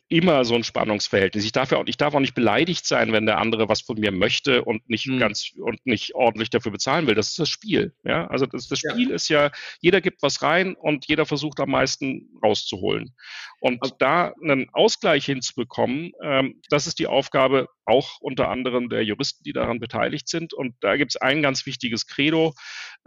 immer 0.08 0.44
so 0.44 0.54
ein 0.54 0.64
Spannungsverhältnis. 0.64 1.44
Ich 1.44 1.52
darf 1.52 1.70
ja 1.70 1.78
auch, 1.78 1.86
ich 1.86 1.96
darf 1.96 2.14
auch 2.14 2.20
nicht 2.20 2.34
beleidigt 2.34 2.86
sein, 2.86 3.12
wenn 3.12 3.26
der 3.26 3.38
andere 3.38 3.68
was 3.68 3.80
von 3.80 3.98
mir 3.98 4.12
möchte 4.12 4.64
und 4.64 4.88
nicht 4.88 5.04
hm. 5.04 5.18
ganz 5.18 5.52
und 5.56 5.84
nicht 5.86 6.14
ordentlich 6.14 6.50
dafür 6.50 6.72
bezahlen 6.72 7.06
will. 7.06 7.14
Das 7.14 7.28
ist 7.28 7.38
das 7.38 7.48
Spiel. 7.48 7.92
Ja, 8.04 8.26
also 8.28 8.46
das, 8.46 8.68
das 8.68 8.78
Spiel 8.78 9.08
ja. 9.10 9.14
ist 9.14 9.28
ja, 9.28 9.50
jeder 9.80 10.00
gibt 10.00 10.22
was 10.22 10.42
rein 10.42 10.74
und 10.74 11.06
jeder 11.06 11.26
versucht 11.26 11.60
am 11.60 11.70
meisten 11.70 12.28
rauszuholen. 12.42 13.14
Und 13.60 13.80
da 13.98 14.32
einen 14.42 14.68
Ausgleich 14.72 15.26
hinzubekommen, 15.26 16.12
ähm, 16.22 16.60
das 16.70 16.86
ist 16.86 16.98
die 16.98 17.06
Aufgabe 17.06 17.68
auch 17.84 18.20
unter 18.20 18.48
anderem 18.48 18.88
der 18.88 19.04
Juristen, 19.04 19.42
die 19.44 19.52
daran 19.52 19.80
beteiligt 19.80 20.28
sind. 20.28 20.54
Und 20.54 20.74
da 20.80 20.96
gibt 20.96 21.12
es 21.12 21.16
ein 21.16 21.42
ganz 21.42 21.66
wichtiges 21.66 22.06
Credo 22.06 22.54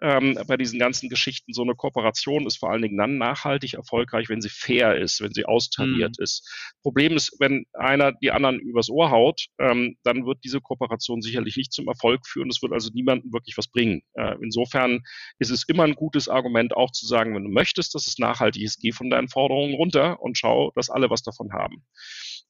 ähm, 0.01 0.37
bei 0.47 0.57
diesen 0.57 0.79
ganzen 0.79 1.09
Geschichten. 1.09 1.53
So 1.53 1.63
eine 1.63 1.75
Kooperation 1.75 2.45
ist 2.45 2.57
vor 2.57 2.71
allen 2.71 2.81
Dingen 2.81 2.97
dann 2.97 3.17
nachhaltig 3.17 3.73
erfolgreich, 3.73 4.29
wenn 4.29 4.41
sie 4.41 4.49
fair 4.49 4.97
ist, 4.97 5.21
wenn 5.21 5.33
sie 5.33 5.45
austariert 5.45 6.15
mhm. 6.17 6.23
ist. 6.23 6.75
Problem 6.81 7.15
ist, 7.15 7.35
wenn 7.39 7.65
einer 7.73 8.11
die 8.11 8.31
anderen 8.31 8.59
übers 8.59 8.89
Ohr 8.89 9.09
haut, 9.09 9.47
ähm, 9.59 9.97
dann 10.03 10.25
wird 10.25 10.39
diese 10.43 10.61
Kooperation 10.61 11.21
sicherlich 11.21 11.55
nicht 11.55 11.71
zum 11.71 11.87
Erfolg 11.87 12.27
führen. 12.27 12.49
Es 12.49 12.61
wird 12.61 12.73
also 12.73 12.91
niemandem 12.93 13.31
wirklich 13.31 13.57
was 13.57 13.67
bringen. 13.67 14.01
Äh, 14.13 14.35
insofern 14.41 15.01
ist 15.39 15.51
es 15.51 15.63
immer 15.67 15.83
ein 15.83 15.95
gutes 15.95 16.27
Argument, 16.27 16.75
auch 16.75 16.91
zu 16.91 17.07
sagen, 17.07 17.35
wenn 17.35 17.43
du 17.43 17.49
möchtest, 17.49 17.95
dass 17.95 18.07
es 18.07 18.17
nachhaltig 18.19 18.63
ist, 18.63 18.81
geh 18.81 18.91
von 18.91 19.09
deinen 19.09 19.29
Forderungen 19.29 19.75
runter 19.75 20.21
und 20.21 20.37
schau, 20.43 20.71
dass 20.75 20.89
alle 20.89 21.09
was 21.09 21.23
davon 21.23 21.53
haben. 21.53 21.85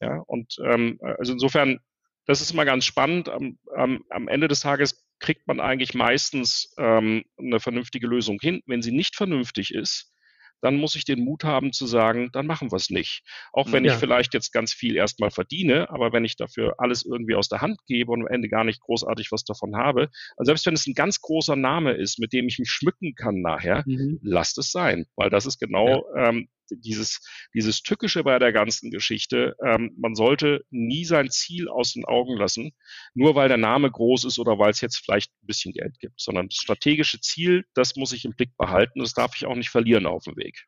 Ja, 0.01 0.21
und 0.25 0.57
ähm, 0.65 0.99
also 1.01 1.33
insofern 1.33 1.79
das 2.25 2.41
ist 2.41 2.51
immer 2.51 2.65
ganz 2.65 2.85
spannend. 2.85 3.29
Am, 3.29 3.57
am, 3.75 4.03
am 4.09 4.27
Ende 4.27 4.47
des 4.47 4.61
Tages 4.61 5.05
kriegt 5.19 5.47
man 5.47 5.59
eigentlich 5.59 5.93
meistens 5.93 6.73
ähm, 6.77 7.23
eine 7.37 7.59
vernünftige 7.59 8.07
Lösung 8.07 8.39
hin. 8.41 8.61
Wenn 8.65 8.81
sie 8.81 8.93
nicht 8.93 9.15
vernünftig 9.15 9.73
ist, 9.73 10.13
dann 10.61 10.77
muss 10.77 10.95
ich 10.95 11.03
den 11.03 11.25
Mut 11.25 11.43
haben 11.43 11.73
zu 11.73 11.85
sagen, 11.85 12.29
dann 12.31 12.47
machen 12.47 12.71
wir 12.71 12.77
es 12.77 12.89
nicht. 12.89 13.23
Auch 13.51 13.73
wenn 13.73 13.83
ja. 13.83 13.91
ich 13.93 13.99
vielleicht 13.99 14.33
jetzt 14.33 14.53
ganz 14.53 14.71
viel 14.71 14.95
erstmal 14.95 15.29
verdiene, 15.29 15.89
aber 15.89 16.13
wenn 16.13 16.23
ich 16.23 16.37
dafür 16.37 16.75
alles 16.77 17.03
irgendwie 17.03 17.35
aus 17.35 17.49
der 17.49 17.59
Hand 17.59 17.79
gebe 17.85 18.13
und 18.13 18.21
am 18.21 18.27
Ende 18.27 18.47
gar 18.47 18.63
nicht 18.63 18.79
großartig 18.79 19.29
was 19.33 19.43
davon 19.43 19.75
habe, 19.75 20.09
also 20.37 20.49
selbst 20.49 20.65
wenn 20.65 20.73
es 20.73 20.87
ein 20.87 20.93
ganz 20.93 21.19
großer 21.19 21.57
Name 21.57 21.91
ist, 21.91 22.17
mit 22.17 22.31
dem 22.31 22.47
ich 22.47 22.59
mich 22.59 22.71
schmücken 22.71 23.13
kann 23.13 23.41
nachher, 23.41 23.83
mhm. 23.85 24.19
lasst 24.23 24.57
es 24.57 24.71
sein, 24.71 25.05
weil 25.17 25.29
das 25.29 25.45
ist 25.45 25.59
genau 25.59 26.05
ja. 26.15 26.29
ähm, 26.29 26.47
dieses, 26.69 27.21
dieses 27.53 27.81
Tückische 27.83 28.23
bei 28.23 28.39
der 28.39 28.51
ganzen 28.51 28.91
Geschichte, 28.91 29.55
ähm, 29.65 29.93
man 29.97 30.15
sollte 30.15 30.65
nie 30.69 31.05
sein 31.05 31.29
Ziel 31.29 31.67
aus 31.67 31.93
den 31.93 32.05
Augen 32.05 32.37
lassen, 32.37 32.71
nur 33.13 33.35
weil 33.35 33.47
der 33.47 33.57
Name 33.57 33.89
groß 33.91 34.25
ist 34.25 34.39
oder 34.39 34.59
weil 34.59 34.71
es 34.71 34.81
jetzt 34.81 34.97
vielleicht 34.97 35.31
ein 35.31 35.47
bisschen 35.47 35.73
Geld 35.73 35.99
gibt, 35.99 36.19
sondern 36.19 36.49
das 36.49 36.57
strategische 36.57 37.19
Ziel, 37.19 37.65
das 37.73 37.95
muss 37.95 38.13
ich 38.13 38.25
im 38.25 38.35
Blick 38.35 38.55
behalten, 38.57 38.99
das 38.99 39.13
darf 39.13 39.35
ich 39.35 39.45
auch 39.45 39.55
nicht 39.55 39.69
verlieren 39.69 40.05
auf 40.05 40.23
dem 40.23 40.37
Weg. 40.37 40.65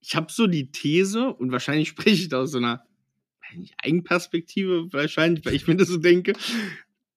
Ich 0.00 0.14
habe 0.14 0.30
so 0.30 0.46
die 0.46 0.70
These, 0.70 1.32
und 1.32 1.52
wahrscheinlich 1.52 1.88
spreche 1.90 2.22
ich 2.22 2.28
da 2.28 2.42
aus 2.42 2.52
so 2.52 2.58
einer 2.58 2.84
Eigenperspektive, 3.82 4.92
wahrscheinlich, 4.92 5.44
weil 5.44 5.54
ich 5.54 5.66
mir 5.66 5.76
das 5.76 5.88
so 5.88 5.96
denke, 5.96 6.34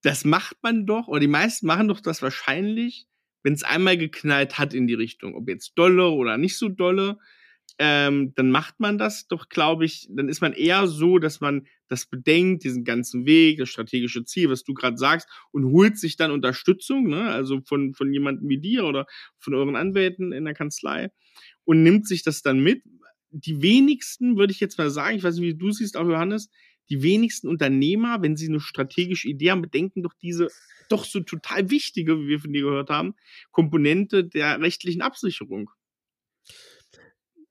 das 0.01 0.25
macht 0.25 0.57
man 0.63 0.85
doch, 0.85 1.07
oder 1.07 1.19
die 1.19 1.27
meisten 1.27 1.67
machen 1.67 1.87
doch 1.87 1.99
das 1.99 2.21
wahrscheinlich, 2.21 3.07
wenn 3.43 3.53
es 3.53 3.63
einmal 3.63 3.97
geknallt 3.97 4.57
hat 4.57 4.73
in 4.73 4.87
die 4.87 4.93
Richtung, 4.93 5.35
ob 5.35 5.49
jetzt 5.49 5.73
dolle 5.75 6.09
oder 6.09 6.37
nicht 6.37 6.57
so 6.57 6.69
dolle, 6.69 7.17
ähm, 7.77 8.33
dann 8.35 8.51
macht 8.51 8.79
man 8.79 8.97
das 8.97 9.27
doch, 9.27 9.49
glaube 9.49 9.85
ich, 9.85 10.07
dann 10.09 10.29
ist 10.29 10.41
man 10.41 10.53
eher 10.53 10.87
so, 10.87 11.19
dass 11.19 11.41
man 11.41 11.67
das 11.87 12.05
bedenkt, 12.05 12.63
diesen 12.63 12.83
ganzen 12.83 13.25
Weg, 13.25 13.57
das 13.57 13.69
strategische 13.69 14.23
Ziel, 14.23 14.49
was 14.49 14.63
du 14.63 14.73
gerade 14.73 14.97
sagst, 14.97 15.27
und 15.51 15.65
holt 15.65 15.97
sich 15.97 16.15
dann 16.15 16.31
Unterstützung, 16.31 17.07
ne? 17.09 17.29
also 17.29 17.61
von, 17.65 17.93
von 17.93 18.13
jemandem 18.13 18.47
wie 18.49 18.59
dir 18.59 18.85
oder 18.85 19.07
von 19.37 19.53
euren 19.53 19.75
Anwälten 19.75 20.31
in 20.31 20.45
der 20.45 20.53
Kanzlei 20.53 21.11
und 21.63 21.83
nimmt 21.83 22.07
sich 22.07 22.23
das 22.23 22.41
dann 22.41 22.59
mit. 22.59 22.83
Die 23.29 23.61
wenigsten, 23.61 24.37
würde 24.37 24.51
ich 24.51 24.59
jetzt 24.59 24.77
mal 24.77 24.89
sagen, 24.89 25.17
ich 25.17 25.23
weiß 25.23 25.35
nicht, 25.37 25.55
wie 25.55 25.57
du 25.57 25.71
siehst, 25.71 25.95
auch 25.95 26.07
Johannes, 26.07 26.49
die 26.89 27.01
wenigsten 27.01 27.47
Unternehmer, 27.47 28.21
wenn 28.21 28.35
sie 28.35 28.49
eine 28.49 28.59
strategische 28.59 29.29
Idee 29.29 29.51
haben, 29.51 29.61
bedenken 29.61 30.03
doch 30.03 30.13
diese 30.21 30.49
doch 30.89 31.05
so 31.05 31.21
total 31.21 31.69
wichtige, 31.69 32.19
wie 32.19 32.27
wir 32.27 32.39
von 32.41 32.51
dir 32.51 32.63
gehört 32.63 32.89
haben, 32.89 33.15
Komponente 33.51 34.25
der 34.25 34.59
rechtlichen 34.59 35.01
Absicherung. 35.01 35.69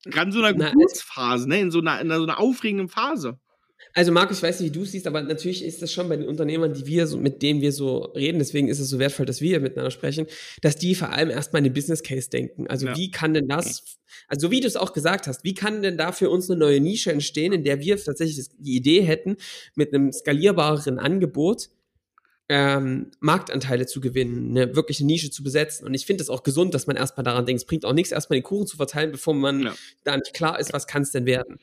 Gerade 0.04 0.28
in 0.28 0.32
so 0.32 0.42
einer 0.42 0.54
Geburtsphase, 0.54 1.48
ne? 1.48 1.60
in, 1.60 1.70
so 1.70 1.80
einer, 1.80 2.00
in 2.00 2.08
so 2.08 2.22
einer 2.22 2.40
aufregenden 2.40 2.88
Phase. 2.88 3.38
Also 3.92 4.12
Markus, 4.12 4.38
ich 4.38 4.42
weiß 4.42 4.60
nicht, 4.60 4.72
wie 4.72 4.78
du 4.78 4.84
es 4.84 4.92
siehst, 4.92 5.06
aber 5.06 5.20
natürlich 5.22 5.64
ist 5.64 5.82
das 5.82 5.92
schon 5.92 6.08
bei 6.08 6.16
den 6.16 6.28
Unternehmern, 6.28 6.72
die 6.72 6.86
wir 6.86 7.06
so, 7.06 7.18
mit 7.18 7.42
denen 7.42 7.60
wir 7.60 7.72
so 7.72 7.98
reden, 8.14 8.38
deswegen 8.38 8.68
ist 8.68 8.78
es 8.78 8.88
so 8.88 8.98
wertvoll, 8.98 9.26
dass 9.26 9.40
wir 9.40 9.58
miteinander 9.58 9.90
sprechen, 9.90 10.26
dass 10.62 10.76
die 10.76 10.94
vor 10.94 11.10
allem 11.10 11.30
erstmal 11.30 11.60
in 11.60 11.64
den 11.64 11.72
Business 11.72 12.02
Case 12.02 12.30
denken. 12.30 12.68
Also 12.68 12.86
ja. 12.86 12.96
wie 12.96 13.10
kann 13.10 13.34
denn 13.34 13.48
das, 13.48 13.98
also 14.28 14.50
wie 14.50 14.60
du 14.60 14.68
es 14.68 14.76
auch 14.76 14.92
gesagt 14.92 15.26
hast, 15.26 15.42
wie 15.42 15.54
kann 15.54 15.82
denn 15.82 15.98
da 15.98 16.12
für 16.12 16.30
uns 16.30 16.48
eine 16.48 16.60
neue 16.60 16.80
Nische 16.80 17.10
entstehen, 17.10 17.52
in 17.52 17.64
der 17.64 17.80
wir 17.80 18.02
tatsächlich 18.02 18.46
die 18.58 18.76
Idee 18.76 19.02
hätten, 19.02 19.36
mit 19.74 19.92
einem 19.92 20.12
skalierbareren 20.12 20.98
Angebot 20.98 21.70
ähm, 22.52 23.12
Marktanteile 23.20 23.86
zu 23.86 24.00
gewinnen, 24.00 24.50
eine 24.50 24.74
wirkliche 24.74 25.06
Nische 25.06 25.30
zu 25.30 25.44
besetzen. 25.44 25.86
Und 25.86 25.94
ich 25.94 26.04
finde 26.04 26.24
es 26.24 26.28
auch 26.28 26.42
gesund, 26.42 26.74
dass 26.74 26.88
man 26.88 26.96
erstmal 26.96 27.22
daran 27.22 27.46
denkt, 27.46 27.62
es 27.62 27.66
bringt 27.66 27.84
auch 27.84 27.92
nichts, 27.92 28.10
erstmal 28.10 28.40
den 28.40 28.42
Kuchen 28.42 28.66
zu 28.66 28.76
verteilen, 28.76 29.12
bevor 29.12 29.34
man 29.34 29.62
ja. 29.62 29.74
da 30.02 30.16
nicht 30.16 30.34
klar 30.34 30.58
ist, 30.58 30.72
was 30.72 30.88
kann 30.88 31.02
es 31.02 31.12
denn 31.12 31.26
werden. 31.26 31.58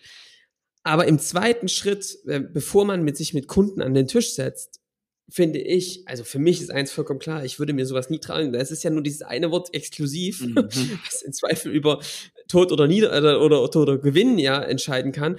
Aber 0.83 1.05
im 1.05 1.19
zweiten 1.19 1.67
Schritt, 1.67 2.17
äh, 2.25 2.39
bevor 2.39 2.85
man 2.85 3.03
mit 3.03 3.17
sich 3.17 3.33
mit 3.33 3.49
Kunden 3.49 3.81
an 3.81 3.93
den 3.93 4.07
Tisch 4.07 4.33
setzt, 4.33 4.79
finde 5.27 5.59
ich, 5.59 6.07
also 6.07 6.23
für 6.23 6.39
mich 6.39 6.61
ist 6.61 6.71
eins 6.71 6.93
vollkommen 6.93 7.19
klar, 7.19 7.43
ich 7.43 7.59
würde 7.59 7.73
mir 7.73 7.85
sowas 7.85 8.09
nie 8.09 8.19
tragen. 8.19 8.53
Das 8.53 8.71
ist 8.71 8.85
ja 8.85 8.89
nur 8.89 9.03
dieses 9.03 9.23
eine 9.23 9.51
Wort 9.51 9.73
exklusiv, 9.73 10.39
mhm. 10.39 10.55
was 11.05 11.21
in 11.21 11.33
Zweifel 11.33 11.73
über 11.73 11.99
Tod 12.47 12.71
oder 12.71 12.87
Nieder 12.87 13.09
oder, 13.09 13.41
oder, 13.41 13.75
oder 13.75 13.97
Gewinn 13.97 14.39
ja 14.39 14.63
entscheiden 14.63 15.11
kann 15.11 15.37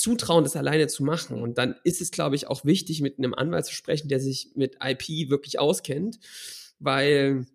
zutrauen, 0.00 0.44
das 0.44 0.56
alleine 0.56 0.88
zu 0.88 1.04
machen. 1.04 1.42
Und 1.42 1.58
dann 1.58 1.76
ist 1.84 2.00
es, 2.00 2.10
glaube 2.10 2.36
ich, 2.36 2.46
auch 2.48 2.64
wichtig, 2.64 3.00
mit 3.00 3.18
einem 3.18 3.34
Anwalt 3.34 3.66
zu 3.66 3.74
sprechen, 3.74 4.08
der 4.08 4.20
sich 4.20 4.52
mit 4.54 4.78
IP 4.82 5.30
wirklich 5.30 5.58
auskennt, 5.58 6.18
weil 6.78 7.46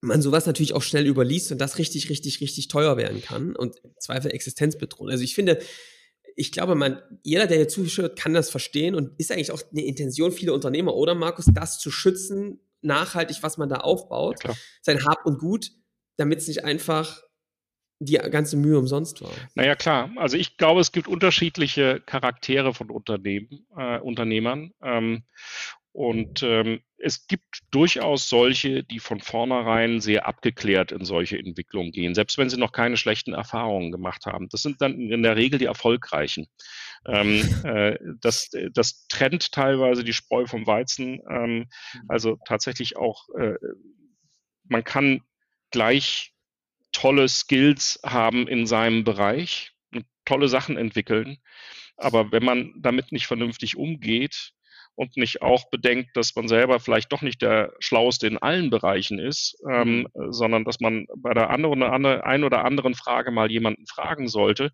man 0.00 0.22
sowas 0.22 0.46
natürlich 0.46 0.74
auch 0.74 0.82
schnell 0.82 1.06
überliest 1.06 1.52
und 1.52 1.58
das 1.58 1.78
richtig, 1.78 2.10
richtig, 2.10 2.40
richtig 2.40 2.68
teuer 2.68 2.96
werden 2.96 3.22
kann 3.22 3.56
und 3.56 3.76
im 3.82 3.94
Zweifel 3.98 4.32
Existenzbedrohung. 4.32 5.10
Also 5.10 5.24
ich 5.24 5.34
finde, 5.34 5.58
ich 6.36 6.52
glaube, 6.52 6.74
man, 6.74 7.00
jeder, 7.22 7.46
der 7.46 7.58
hier 7.58 7.68
zuschaut, 7.68 8.16
kann 8.16 8.34
das 8.34 8.50
verstehen 8.50 8.94
und 8.94 9.18
ist 9.18 9.30
eigentlich 9.30 9.52
auch 9.52 9.62
eine 9.70 9.84
Intention 9.84 10.32
vieler 10.32 10.52
Unternehmer, 10.52 10.94
oder 10.94 11.14
Markus, 11.14 11.46
das 11.52 11.78
zu 11.78 11.90
schützen, 11.90 12.60
nachhaltig, 12.82 13.38
was 13.42 13.56
man 13.56 13.68
da 13.68 13.76
aufbaut, 13.76 14.44
ja, 14.44 14.54
sein 14.82 15.04
Hab 15.04 15.24
und 15.26 15.38
Gut, 15.38 15.70
damit 16.16 16.40
es 16.40 16.48
nicht 16.48 16.64
einfach 16.64 17.22
die 17.98 18.14
ganze 18.14 18.56
Mühe 18.56 18.78
umsonst 18.78 19.22
war. 19.22 19.30
Naja, 19.54 19.74
klar. 19.74 20.10
Also 20.16 20.36
ich 20.36 20.56
glaube, 20.56 20.80
es 20.80 20.92
gibt 20.92 21.08
unterschiedliche 21.08 22.00
Charaktere 22.00 22.74
von 22.74 22.90
Unternehmen, 22.90 23.66
äh, 23.76 23.98
Unternehmern. 23.98 24.72
Ähm, 24.82 25.24
und 25.94 26.42
ähm, 26.42 26.80
es 26.98 27.28
gibt 27.28 27.60
durchaus 27.70 28.28
solche, 28.28 28.82
die 28.82 28.98
von 28.98 29.20
vornherein 29.20 30.00
sehr 30.00 30.26
abgeklärt 30.26 30.90
in 30.90 31.04
solche 31.04 31.38
Entwicklungen 31.38 31.92
gehen, 31.92 32.16
selbst 32.16 32.36
wenn 32.36 32.50
sie 32.50 32.56
noch 32.56 32.72
keine 32.72 32.96
schlechten 32.96 33.32
Erfahrungen 33.32 33.92
gemacht 33.92 34.26
haben. 34.26 34.48
Das 34.48 34.62
sind 34.62 34.82
dann 34.82 34.98
in 34.98 35.22
der 35.22 35.36
Regel 35.36 35.60
die 35.60 35.66
erfolgreichen. 35.66 36.48
Ähm, 37.06 37.42
äh, 37.64 37.96
das, 38.20 38.50
das 38.72 39.06
trennt 39.06 39.52
teilweise 39.52 40.02
die 40.02 40.12
Spreu 40.12 40.46
vom 40.46 40.66
Weizen. 40.66 41.20
Ähm, 41.30 41.58
mhm. 41.58 41.66
also 42.08 42.38
tatsächlich 42.44 42.96
auch, 42.96 43.28
äh, 43.38 43.54
man 44.64 44.82
kann 44.82 45.20
gleich 45.70 46.33
tolle 46.94 47.28
Skills 47.28 48.00
haben 48.02 48.48
in 48.48 48.66
seinem 48.66 49.04
Bereich 49.04 49.72
und 49.92 50.06
tolle 50.24 50.48
Sachen 50.48 50.78
entwickeln. 50.78 51.36
Aber 51.96 52.32
wenn 52.32 52.44
man 52.44 52.72
damit 52.78 53.12
nicht 53.12 53.26
vernünftig 53.26 53.76
umgeht, 53.76 54.52
und 54.96 55.16
nicht 55.16 55.42
auch 55.42 55.70
bedenkt, 55.70 56.16
dass 56.16 56.34
man 56.36 56.48
selber 56.48 56.80
vielleicht 56.80 57.12
doch 57.12 57.22
nicht 57.22 57.42
der 57.42 57.72
Schlauste 57.80 58.26
in 58.26 58.38
allen 58.38 58.70
Bereichen 58.70 59.18
ist, 59.18 59.56
ähm, 59.70 60.06
mhm. 60.14 60.32
sondern 60.32 60.64
dass 60.64 60.80
man 60.80 61.06
bei 61.16 61.34
der 61.34 61.50
anderen 61.50 61.82
oder 61.82 62.24
ein 62.24 62.44
oder 62.44 62.64
anderen 62.64 62.94
Frage 62.94 63.30
mal 63.30 63.50
jemanden 63.50 63.86
fragen 63.86 64.28
sollte. 64.28 64.70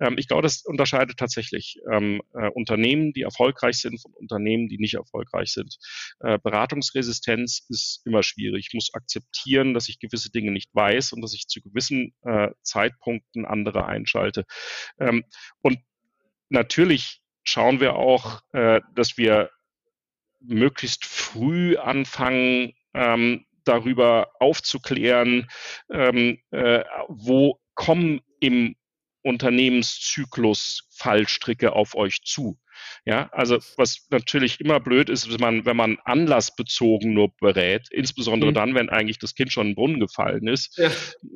Ähm, 0.00 0.16
ich 0.18 0.28
glaube, 0.28 0.42
das 0.42 0.64
unterscheidet 0.64 1.18
tatsächlich 1.18 1.78
ähm, 1.90 2.22
äh, 2.34 2.48
Unternehmen, 2.50 3.12
die 3.12 3.22
erfolgreich 3.22 3.78
sind 3.78 4.00
von 4.00 4.12
Unternehmen, 4.14 4.68
die 4.68 4.78
nicht 4.78 4.94
erfolgreich 4.94 5.52
sind. 5.52 5.76
Äh, 6.20 6.38
Beratungsresistenz 6.42 7.66
ist 7.68 8.02
immer 8.04 8.22
schwierig. 8.22 8.66
Ich 8.68 8.74
muss 8.74 8.94
akzeptieren, 8.94 9.74
dass 9.74 9.88
ich 9.88 9.98
gewisse 9.98 10.30
Dinge 10.30 10.52
nicht 10.52 10.74
weiß 10.74 11.12
und 11.12 11.20
dass 11.22 11.34
ich 11.34 11.48
zu 11.48 11.60
gewissen 11.60 12.14
äh, 12.22 12.50
Zeitpunkten 12.62 13.44
andere 13.44 13.86
einschalte. 13.86 14.44
Ähm, 14.98 15.24
und 15.62 15.78
natürlich 16.48 17.20
schauen 17.44 17.80
wir 17.80 17.94
auch, 17.94 18.40
äh, 18.52 18.80
dass 18.94 19.16
wir 19.16 19.50
möglichst 20.46 21.04
früh 21.04 21.76
anfangen, 21.76 22.72
ähm, 22.94 23.46
darüber 23.64 24.30
aufzuklären, 24.40 25.48
ähm, 25.90 26.38
äh, 26.50 26.84
wo 27.08 27.60
kommen 27.74 28.20
im 28.40 28.76
Unternehmenszyklus 29.22 30.86
Fallstricke 30.90 31.72
auf 31.72 31.94
euch 31.94 32.22
zu. 32.22 32.58
Ja, 33.04 33.28
also 33.32 33.58
was 33.76 34.06
natürlich 34.10 34.60
immer 34.60 34.80
blöd 34.80 35.08
ist, 35.08 35.30
wenn 35.30 35.40
man, 35.40 35.64
wenn 35.64 35.76
man 35.76 35.98
anlassbezogen 36.04 37.12
nur 37.12 37.34
berät, 37.40 37.88
insbesondere 37.90 38.50
mhm. 38.50 38.54
dann, 38.54 38.74
wenn 38.74 38.88
eigentlich 38.88 39.18
das 39.18 39.34
Kind 39.34 39.52
schon 39.52 39.66
in 39.66 39.70
den 39.70 39.76
Brunnen 39.76 40.00
gefallen 40.00 40.46
ist, 40.46 40.78
ja. 40.78 40.90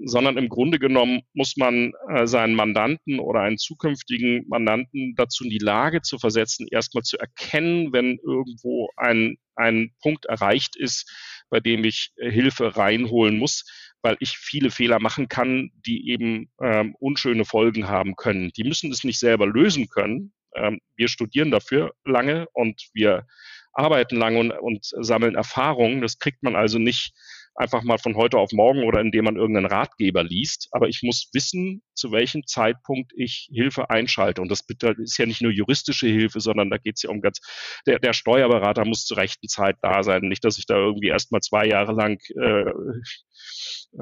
sondern 0.05 0.37
im 0.39 0.49
Grunde 0.49 0.79
genommen 0.79 1.23
muss 1.33 1.57
man 1.57 1.93
äh, 2.09 2.27
seinen 2.27 2.55
Mandanten 2.55 3.19
oder 3.21 3.41
einen 3.41 3.59
zukünftigen 3.59 4.45
Mandanten 4.49 5.15
dazu 5.17 5.45
in 5.45 5.51
die 5.51 5.59
Lage 5.59 6.03
zu 6.03 6.19
versetzen, 6.19 6.67
erstmal 6.71 7.03
zu 7.03 7.19
erkennen, 7.19 7.93
wenn 7.93 8.19
irgendwo 8.25 8.89
ein, 8.97 9.37
ein 9.55 9.93
Punkt 10.03 10.27
erreicht 10.27 10.77
ist, 10.77 11.11
bei 11.51 11.61
dem 11.61 11.85
ich 11.85 12.13
äh, 12.17 12.31
Hilfe 12.31 12.77
reinholen 12.77 13.39
muss 13.39 13.65
weil 14.03 14.17
ich 14.21 14.39
viele 14.39 14.71
Fehler 14.71 15.01
machen 15.01 15.29
kann, 15.29 15.71
die 15.87 16.11
eben 16.11 16.51
ähm, 16.63 16.95
unschöne 17.01 17.45
Folgen 17.45 17.89
haben 17.89 18.17
können. 18.17 18.51
Die 18.57 18.65
müssen 18.65 18.93
es 18.93 19.05
nicht 19.05 19.19
selber 19.19 19.47
lösen 19.47 19.89
können, 19.89 20.33
ähm, 20.63 20.81
wir 20.97 21.09
studieren 21.09 21.51
dafür 21.51 21.93
lange 22.05 22.47
und 22.53 22.89
wir 22.93 23.27
arbeiten 23.73 24.17
lange 24.17 24.39
und, 24.39 24.51
und 24.53 24.87
sammeln 25.01 25.35
Erfahrungen. 25.35 26.01
Das 26.01 26.19
kriegt 26.19 26.43
man 26.43 26.57
also 26.57 26.79
nicht 26.79 27.13
einfach 27.59 27.83
mal 27.83 27.99
von 27.99 28.15
heute 28.15 28.39
auf 28.39 28.53
morgen 28.53 28.85
oder 28.85 29.01
indem 29.01 29.25
man 29.25 29.37
irgendeinen 29.37 29.67
Ratgeber 29.67 30.23
liest. 30.23 30.69
Aber 30.71 30.89
ich 30.89 31.03
muss 31.03 31.29
wissen, 31.33 31.83
zu 31.95 32.13
welchem 32.13 32.47
Zeitpunkt 32.47 33.13
ich 33.17 33.49
Hilfe 33.53 33.91
einschalte. 33.91 34.41
Und 34.41 34.49
das 34.49 34.65
ist 34.99 35.19
ja 35.19 35.27
nicht 35.27 35.43
nur 35.43 35.51
juristische 35.51 36.07
Hilfe, 36.07 36.41
sondern 36.41 36.71
da 36.71 36.79
geht 36.79 36.97
es 36.97 37.03
ja 37.03 37.11
um 37.11 37.21
ganz, 37.21 37.41
der, 37.87 37.99
der 37.99 38.13
Steuerberater 38.13 38.85
muss 38.85 39.05
zur 39.05 39.17
rechten 39.17 39.49
Zeit 39.49 39.77
da 39.83 40.05
sein. 40.05 40.23
Nicht, 40.23 40.45
dass 40.45 40.59
ich 40.59 40.67
da 40.67 40.77
irgendwie 40.77 41.09
erst 41.09 41.33
mal 41.33 41.41
zwei 41.41 41.67
Jahre 41.67 41.93
lang 41.93 42.21
äh, 42.41 42.73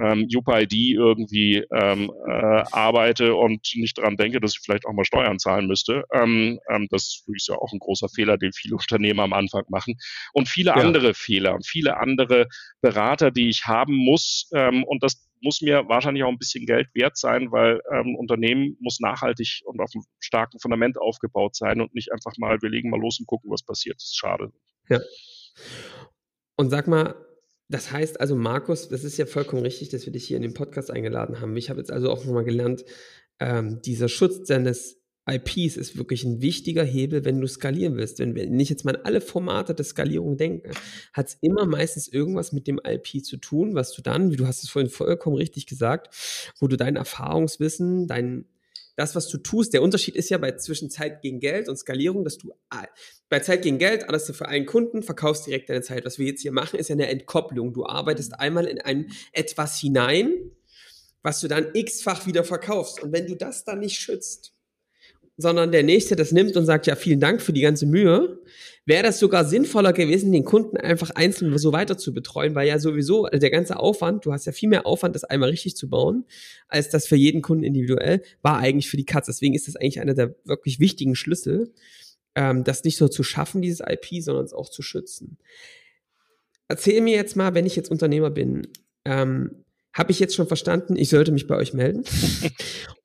ähm, 0.01 0.26
UPID 0.34 0.72
irgendwie 0.72 1.64
ähm, 1.72 2.11
äh, 2.28 2.64
arbeite 2.72 3.34
und 3.34 3.66
nicht 3.74 3.99
daran 3.99 4.16
denke, 4.16 4.40
dass 4.40 4.53
ich 4.53 4.61
vielleicht 4.64 4.86
auch 4.86 4.92
mal 4.92 5.05
Steuern 5.05 5.38
zahlen 5.38 5.66
müsste. 5.66 6.05
Ähm, 6.12 6.59
ähm, 6.70 6.88
das 6.90 7.24
ist 7.34 7.49
ja 7.49 7.55
auch 7.57 7.72
ein 7.72 7.78
großer 7.78 8.09
Fehler, 8.09 8.38
den 8.38 8.53
viele 8.53 8.76
Unternehmer 8.80 9.24
am 9.24 9.32
Anfang 9.32 9.64
machen. 9.68 9.97
Und 10.32 10.49
viele 10.49 10.70
ja. 10.70 10.76
andere 10.76 11.14
Fehler 11.14 11.55
und 11.55 11.66
viele 11.66 11.97
andere 11.99 12.47
Berater, 12.80 13.30
die 13.30 13.49
ich 13.49 13.66
haben 13.66 13.94
muss. 13.94 14.51
Ähm, 14.55 14.84
und 14.84 15.03
das 15.03 15.26
muss 15.40 15.61
mir 15.61 15.88
wahrscheinlich 15.88 16.24
auch 16.24 16.30
ein 16.30 16.38
bisschen 16.38 16.66
Geld 16.66 16.88
wert 16.94 17.16
sein, 17.16 17.53
weil 17.53 17.80
ähm, 17.92 18.16
Unternehmen 18.16 18.76
muss 18.80 19.01
nachhaltig 19.01 19.61
und 19.64 19.80
auf 19.80 19.90
einem 19.94 20.05
starken 20.18 20.59
Fundament 20.59 20.99
aufgebaut 20.99 21.55
sein 21.55 21.80
und 21.80 21.94
nicht 21.94 22.12
einfach 22.12 22.32
mal, 22.38 22.61
wir 22.62 22.70
legen 22.70 22.90
mal 22.90 23.01
los 23.01 23.20
und 23.20 23.26
gucken, 23.26 23.51
was 23.51 23.62
passiert. 23.62 23.97
Das 23.97 24.05
ist 24.05 24.16
schade. 24.16 24.53
Ja. 24.88 25.01
Und 26.57 26.70
sag 26.70 26.86
mal, 26.86 27.14
das 27.68 27.90
heißt 27.90 28.20
also, 28.20 28.36
Markus, 28.36 28.88
das 28.88 29.04
ist 29.04 29.16
ja 29.16 29.26
vollkommen 29.26 29.62
richtig, 29.62 29.88
dass 29.88 30.06
wir 30.06 30.12
dich 30.12 30.26
hier 30.26 30.36
in 30.36 30.42
den 30.42 30.54
Podcast 30.54 30.90
eingeladen 30.90 31.40
haben. 31.40 31.56
Ich 31.56 31.70
habe 31.70 31.80
jetzt 31.80 31.90
also 31.90 32.10
auch 32.10 32.24
nochmal 32.24 32.44
gelernt, 32.44 32.84
ähm, 33.40 33.80
dieser 33.82 34.08
Schutz 34.08 34.46
deines 34.46 35.02
IPs 35.28 35.76
ist 35.76 35.98
wirklich 35.98 36.22
ein 36.22 36.40
wichtiger 36.40 36.84
Hebel, 36.84 37.24
wenn 37.24 37.40
du 37.40 37.48
skalieren 37.48 37.96
willst. 37.96 38.20
Wenn, 38.20 38.36
wenn 38.36 38.60
ich 38.60 38.68
jetzt 38.68 38.84
mal 38.84 38.94
an 38.94 39.02
alle 39.04 39.20
Formate 39.20 39.74
der 39.74 39.84
Skalierung 39.84 40.36
denke, 40.36 40.70
hat 41.12 41.28
es 41.28 41.38
immer 41.40 41.66
meistens 41.66 42.06
irgendwas 42.06 42.52
mit 42.52 42.68
dem 42.68 42.80
IP 42.84 43.24
zu 43.24 43.36
tun, 43.36 43.74
was 43.74 43.92
du 43.92 44.02
dann, 44.02 44.30
wie 44.30 44.36
du 44.36 44.46
hast 44.46 44.62
es 44.62 44.70
vorhin 44.70 44.90
vollkommen 44.90 45.36
richtig 45.36 45.66
gesagt, 45.66 46.14
wo 46.60 46.68
du 46.68 46.76
dein 46.76 46.94
Erfahrungswissen, 46.94 48.06
dein 48.06 48.44
das, 48.97 49.14
was 49.14 49.28
du 49.28 49.38
tust, 49.38 49.74
der 49.74 49.82
Unterschied 49.82 50.16
ist 50.16 50.30
ja 50.30 50.38
bei 50.38 50.53
zwischen 50.57 50.90
Zeit 50.90 51.20
gegen 51.20 51.38
Geld 51.38 51.68
und 51.68 51.76
Skalierung, 51.76 52.24
dass 52.24 52.38
du 52.38 52.53
bei 53.28 53.40
Zeit 53.40 53.62
gegen 53.62 53.78
Geld, 53.78 54.09
alles 54.09 54.24
du 54.24 54.32
für 54.32 54.49
einen 54.49 54.64
Kunden, 54.64 55.03
verkaufst 55.03 55.47
direkt 55.47 55.68
deine 55.68 55.82
Zeit. 55.82 56.07
Was 56.07 56.18
wir 56.18 56.26
jetzt 56.26 56.40
hier 56.40 56.53
machen, 56.53 56.78
ist 56.78 56.88
ja 56.88 56.94
eine 56.94 57.09
Entkopplung. 57.09 57.74
Du 57.74 57.84
arbeitest 57.86 58.40
einmal 58.40 58.66
in 58.66 58.80
ein 58.80 59.12
etwas 59.32 59.78
hinein, 59.78 60.51
was 61.22 61.40
du 61.40 61.49
dann 61.49 61.68
x-fach 61.74 62.26
wieder 62.26 62.42
verkaufst. 62.42 63.03
Und 63.03 63.12
wenn 63.12 63.26
du 63.26 63.36
das 63.36 63.64
dann 63.64 63.80
nicht 63.80 63.99
schützt, 63.99 64.55
sondern 65.37 65.72
der 65.72 65.82
Nächste 65.82 66.16
das 66.16 66.32
nimmt 66.32 66.57
und 66.57 66.64
sagt, 66.64 66.87
ja, 66.87 66.97
vielen 66.97 67.20
Dank 67.20 67.43
für 67.43 67.53
die 67.53 67.61
ganze 67.61 67.87
Mühe, 67.87 68.41
wäre 68.87 69.03
das 69.03 69.18
sogar 69.18 69.45
sinnvoller 69.45 69.93
gewesen, 69.93 70.32
den 70.32 70.45
Kunden 70.45 70.76
einfach 70.76 71.11
einzeln 71.11 71.57
so 71.59 71.72
weiter 71.72 71.99
zu 71.99 72.14
betreuen, 72.14 72.55
weil 72.55 72.68
ja 72.68 72.78
sowieso 72.78 73.24
also 73.24 73.39
der 73.39 73.51
ganze 73.51 73.78
Aufwand, 73.78 74.24
du 74.24 74.32
hast 74.32 74.47
ja 74.47 74.53
viel 74.53 74.68
mehr 74.68 74.87
Aufwand, 74.87 75.14
das 75.14 75.24
einmal 75.24 75.51
richtig 75.51 75.76
zu 75.76 75.91
bauen, 75.91 76.24
als 76.68 76.89
das 76.89 77.07
für 77.07 77.16
jeden 77.16 77.43
Kunden 77.43 77.64
individuell, 77.64 78.22
war 78.43 78.59
eigentlich 78.59 78.89
für 78.89 78.97
die 78.97 79.05
Katz. 79.05 79.26
Deswegen 79.26 79.55
ist 79.55 79.68
das 79.68 79.76
eigentlich 79.76 80.01
einer 80.01 80.14
der 80.14 80.37
wirklich 80.45 80.78
wichtigen 80.80 81.16
Schlüssel, 81.16 81.72
ähm, 82.37 82.64
das 82.64 82.84
nicht 82.84 83.01
nur 83.01 83.11
zu 83.11 83.24
schaffen, 83.24 83.61
dieses 83.61 83.80
IP, 83.80 84.22
sondern 84.22 84.45
es 84.45 84.53
auch 84.53 84.70
zu 84.70 84.82
schützen. 84.82 85.39
Erzähl 86.68 87.01
mir 87.01 87.16
jetzt 87.16 87.37
mal, 87.37 87.55
wenn 87.55 87.66
ich 87.66 87.76
jetzt 87.76 87.91
Unternehmer 87.91 88.30
bin, 88.30 88.68
ähm, 89.05 89.64
habe 89.97 90.12
ich 90.12 90.20
jetzt 90.20 90.34
schon 90.34 90.47
verstanden, 90.47 90.94
ich 90.97 91.09
sollte 91.09 91.32
mich 91.32 91.47
bei 91.47 91.57
euch 91.57 91.72
melden. 91.72 92.05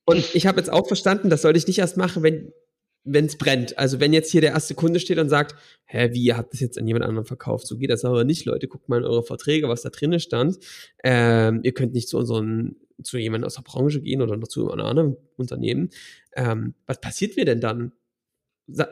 Und 0.06 0.36
ich 0.36 0.46
habe 0.46 0.60
jetzt 0.60 0.70
auch 0.70 0.88
verstanden, 0.88 1.30
das 1.30 1.42
sollte 1.42 1.58
ich 1.58 1.68
nicht 1.68 1.80
erst 1.80 1.96
machen, 1.96 2.22
wenn 2.24 3.26
es 3.26 3.38
brennt. 3.38 3.78
Also 3.78 4.02
wenn 4.02 4.12
jetzt 4.12 4.30
hier 4.30 4.42
der 4.42 4.52
erste 4.52 4.76
Kunde 4.76 5.00
steht 5.00 5.18
und 5.18 5.30
sagt, 5.30 5.56
hä, 5.86 6.10
wie, 6.12 6.24
ihr 6.24 6.36
habt 6.36 6.52
das 6.52 6.60
jetzt 6.60 6.78
an 6.78 6.86
jemand 6.88 7.06
anderen 7.06 7.26
verkauft? 7.26 7.66
So 7.66 7.78
geht 7.78 7.90
das 7.90 8.04
aber 8.04 8.26
nicht, 8.26 8.44
Leute. 8.46 8.68
Guckt 8.68 8.90
mal 8.90 8.98
in 8.98 9.06
eure 9.06 9.24
Verträge, 9.24 9.70
was 9.70 9.84
da 9.84 9.90
drinnen 9.90 10.20
stand. 10.20 10.58
Ähm, 11.04 11.62
ihr 11.64 11.74
könnt 11.74 11.94
nicht 11.94 12.10
zu 12.10 12.18
unseren, 12.18 12.76
zu 13.02 13.18
jemandem 13.18 13.46
aus 13.46 13.56
der 13.56 13.62
Branche 13.62 14.02
gehen 14.02 14.22
oder 14.22 14.36
noch 14.36 14.50
zu 14.50 14.70
einem 14.70 14.86
anderen 14.86 15.18
Unternehmen. 15.38 15.92
Ähm, 16.36 16.76
was 16.88 17.00
passiert 17.00 17.38
mir 17.38 17.46
denn 17.46 17.62
dann? 17.62 17.94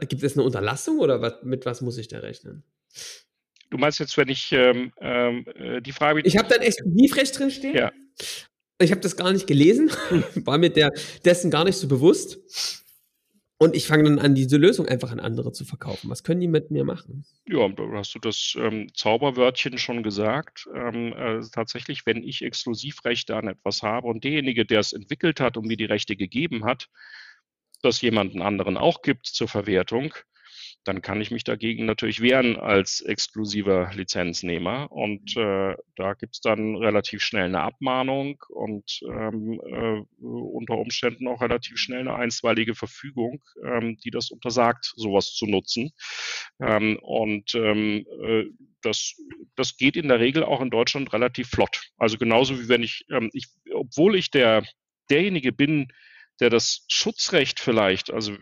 Gibt 0.08 0.24
es 0.24 0.38
eine 0.38 0.44
Unterlassung 0.44 1.00
oder 1.00 1.22
was, 1.22 1.44
mit 1.44 1.66
was 1.66 1.82
muss 1.82 1.98
ich 1.98 2.08
da 2.08 2.20
rechnen? 2.20 2.64
Du 3.70 3.78
meinst 3.78 4.00
jetzt, 4.00 4.18
wenn 4.18 4.30
ich 4.30 4.52
ähm, 4.52 4.92
ähm, 5.00 5.46
äh, 5.56 5.82
die 5.82 5.92
Frage. 5.92 6.22
Ich 6.24 6.38
habe 6.38 6.50
dann 6.50 6.62
Exklusivrecht 6.62 7.38
drin 7.38 7.52
stehen. 7.52 7.76
Ja. 7.76 7.92
Ich 8.82 8.92
habe 8.92 9.02
das 9.02 9.18
gar 9.18 9.32
nicht 9.32 9.46
gelesen, 9.46 9.92
war 10.36 10.58
mir 10.58 10.70
der, 10.70 10.92
dessen 11.26 11.52
gar 11.52 11.66
nicht 11.66 11.76
so 11.76 11.88
bewusst. 11.88 12.40
Und 13.62 13.76
ich 13.76 13.88
fange 13.88 14.06
dann 14.06 14.20
an, 14.20 14.36
diese 14.36 14.56
Lösung 14.56 14.88
einfach 14.88 15.12
an 15.12 15.20
andere 15.20 15.52
zu 15.52 15.66
verkaufen. 15.66 16.10
Was 16.10 16.24
können 16.24 16.40
die 16.40 16.48
mit 16.48 16.72
mir 16.72 16.86
machen? 16.86 17.26
Ja, 17.46 17.68
da 17.68 17.84
hast 17.94 18.16
du 18.16 18.20
das 18.20 18.56
ähm, 18.58 18.88
Zauberwörtchen 18.94 19.78
schon 19.78 20.02
gesagt. 20.02 20.66
Ähm, 20.74 21.12
äh, 21.12 21.42
tatsächlich, 21.52 22.06
wenn 22.06 22.24
ich 22.24 22.42
Exklusivrechte 22.42 23.36
an 23.36 23.50
etwas 23.50 23.84
habe 23.84 24.08
und 24.08 24.24
derjenige, 24.24 24.66
der 24.66 24.80
es 24.80 24.94
entwickelt 24.94 25.42
hat 25.42 25.58
und 25.58 25.68
mir 25.68 25.76
die 25.76 25.86
Rechte 25.86 26.16
gegeben 26.16 26.64
hat, 26.64 26.88
das 27.82 28.00
jemanden 28.00 28.42
anderen 28.42 28.78
auch 28.78 29.02
gibt 29.02 29.26
zur 29.26 29.50
Verwertung, 29.50 30.14
dann 30.90 31.04
kann 31.04 31.22
ich 31.22 31.30
mich 31.30 31.44
dagegen 31.44 31.86
natürlich 31.86 32.20
wehren 32.20 32.58
als 32.58 33.02
exklusiver 33.02 33.92
Lizenznehmer. 33.94 34.92
Und 34.92 35.38
äh, 35.38 35.76
da 35.96 36.14
gibt 36.16 36.34
es 36.34 36.42
dann 36.42 36.76
relativ 36.76 37.22
schnell 37.22 37.46
eine 37.46 37.62
Abmahnung 37.62 38.42
und 38.50 39.00
ähm, 39.08 39.62
äh, 39.64 40.02
unter 40.20 40.80
Umständen 40.80 41.28
auch 41.28 41.42
relativ 41.42 41.78
schnell 41.78 42.00
eine 42.00 42.16
einstweilige 42.16 42.74
Verfügung, 42.74 43.44
ähm, 43.64 43.98
die 44.04 44.10
das 44.10 44.32
untersagt, 44.32 44.92
sowas 44.96 45.36
zu 45.36 45.46
nutzen. 45.46 45.92
Ähm, 46.60 46.98
und 47.04 47.54
ähm, 47.54 48.08
äh, 48.24 48.46
das, 48.82 49.14
das 49.56 49.78
geht 49.78 49.96
in 49.96 50.08
der 50.08 50.20
Regel 50.20 50.44
auch 50.44 50.60
in 50.60 50.72
Deutschland 50.72 51.14
relativ 51.14 51.50
flott. 51.50 51.92
Also 51.98 52.18
genauso 52.18 52.60
wie 52.60 52.68
wenn 52.68 52.82
ich, 52.82 53.06
ähm, 53.12 53.30
ich 53.34 53.46
obwohl 53.72 54.16
ich 54.16 54.32
der, 54.32 54.64
derjenige 55.12 55.52
bin, 55.52 55.90
der 56.40 56.50
das 56.50 56.84
Schutzrecht 56.88 57.60
vielleicht, 57.60 58.12
also 58.12 58.36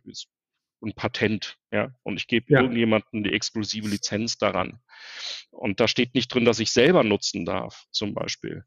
ein 0.81 0.93
Patent, 0.93 1.57
ja, 1.71 1.91
und 2.03 2.17
ich 2.17 2.27
gebe 2.27 2.51
ja. 2.51 2.61
irgendjemandem 2.61 3.23
die 3.23 3.33
exklusive 3.33 3.87
Lizenz 3.87 4.37
daran. 4.37 4.79
Und 5.49 5.79
da 5.79 5.87
steht 5.87 6.13
nicht 6.13 6.33
drin, 6.33 6.45
dass 6.45 6.59
ich 6.59 6.71
selber 6.71 7.03
nutzen 7.03 7.45
darf, 7.45 7.85
zum 7.91 8.13
Beispiel. 8.13 8.63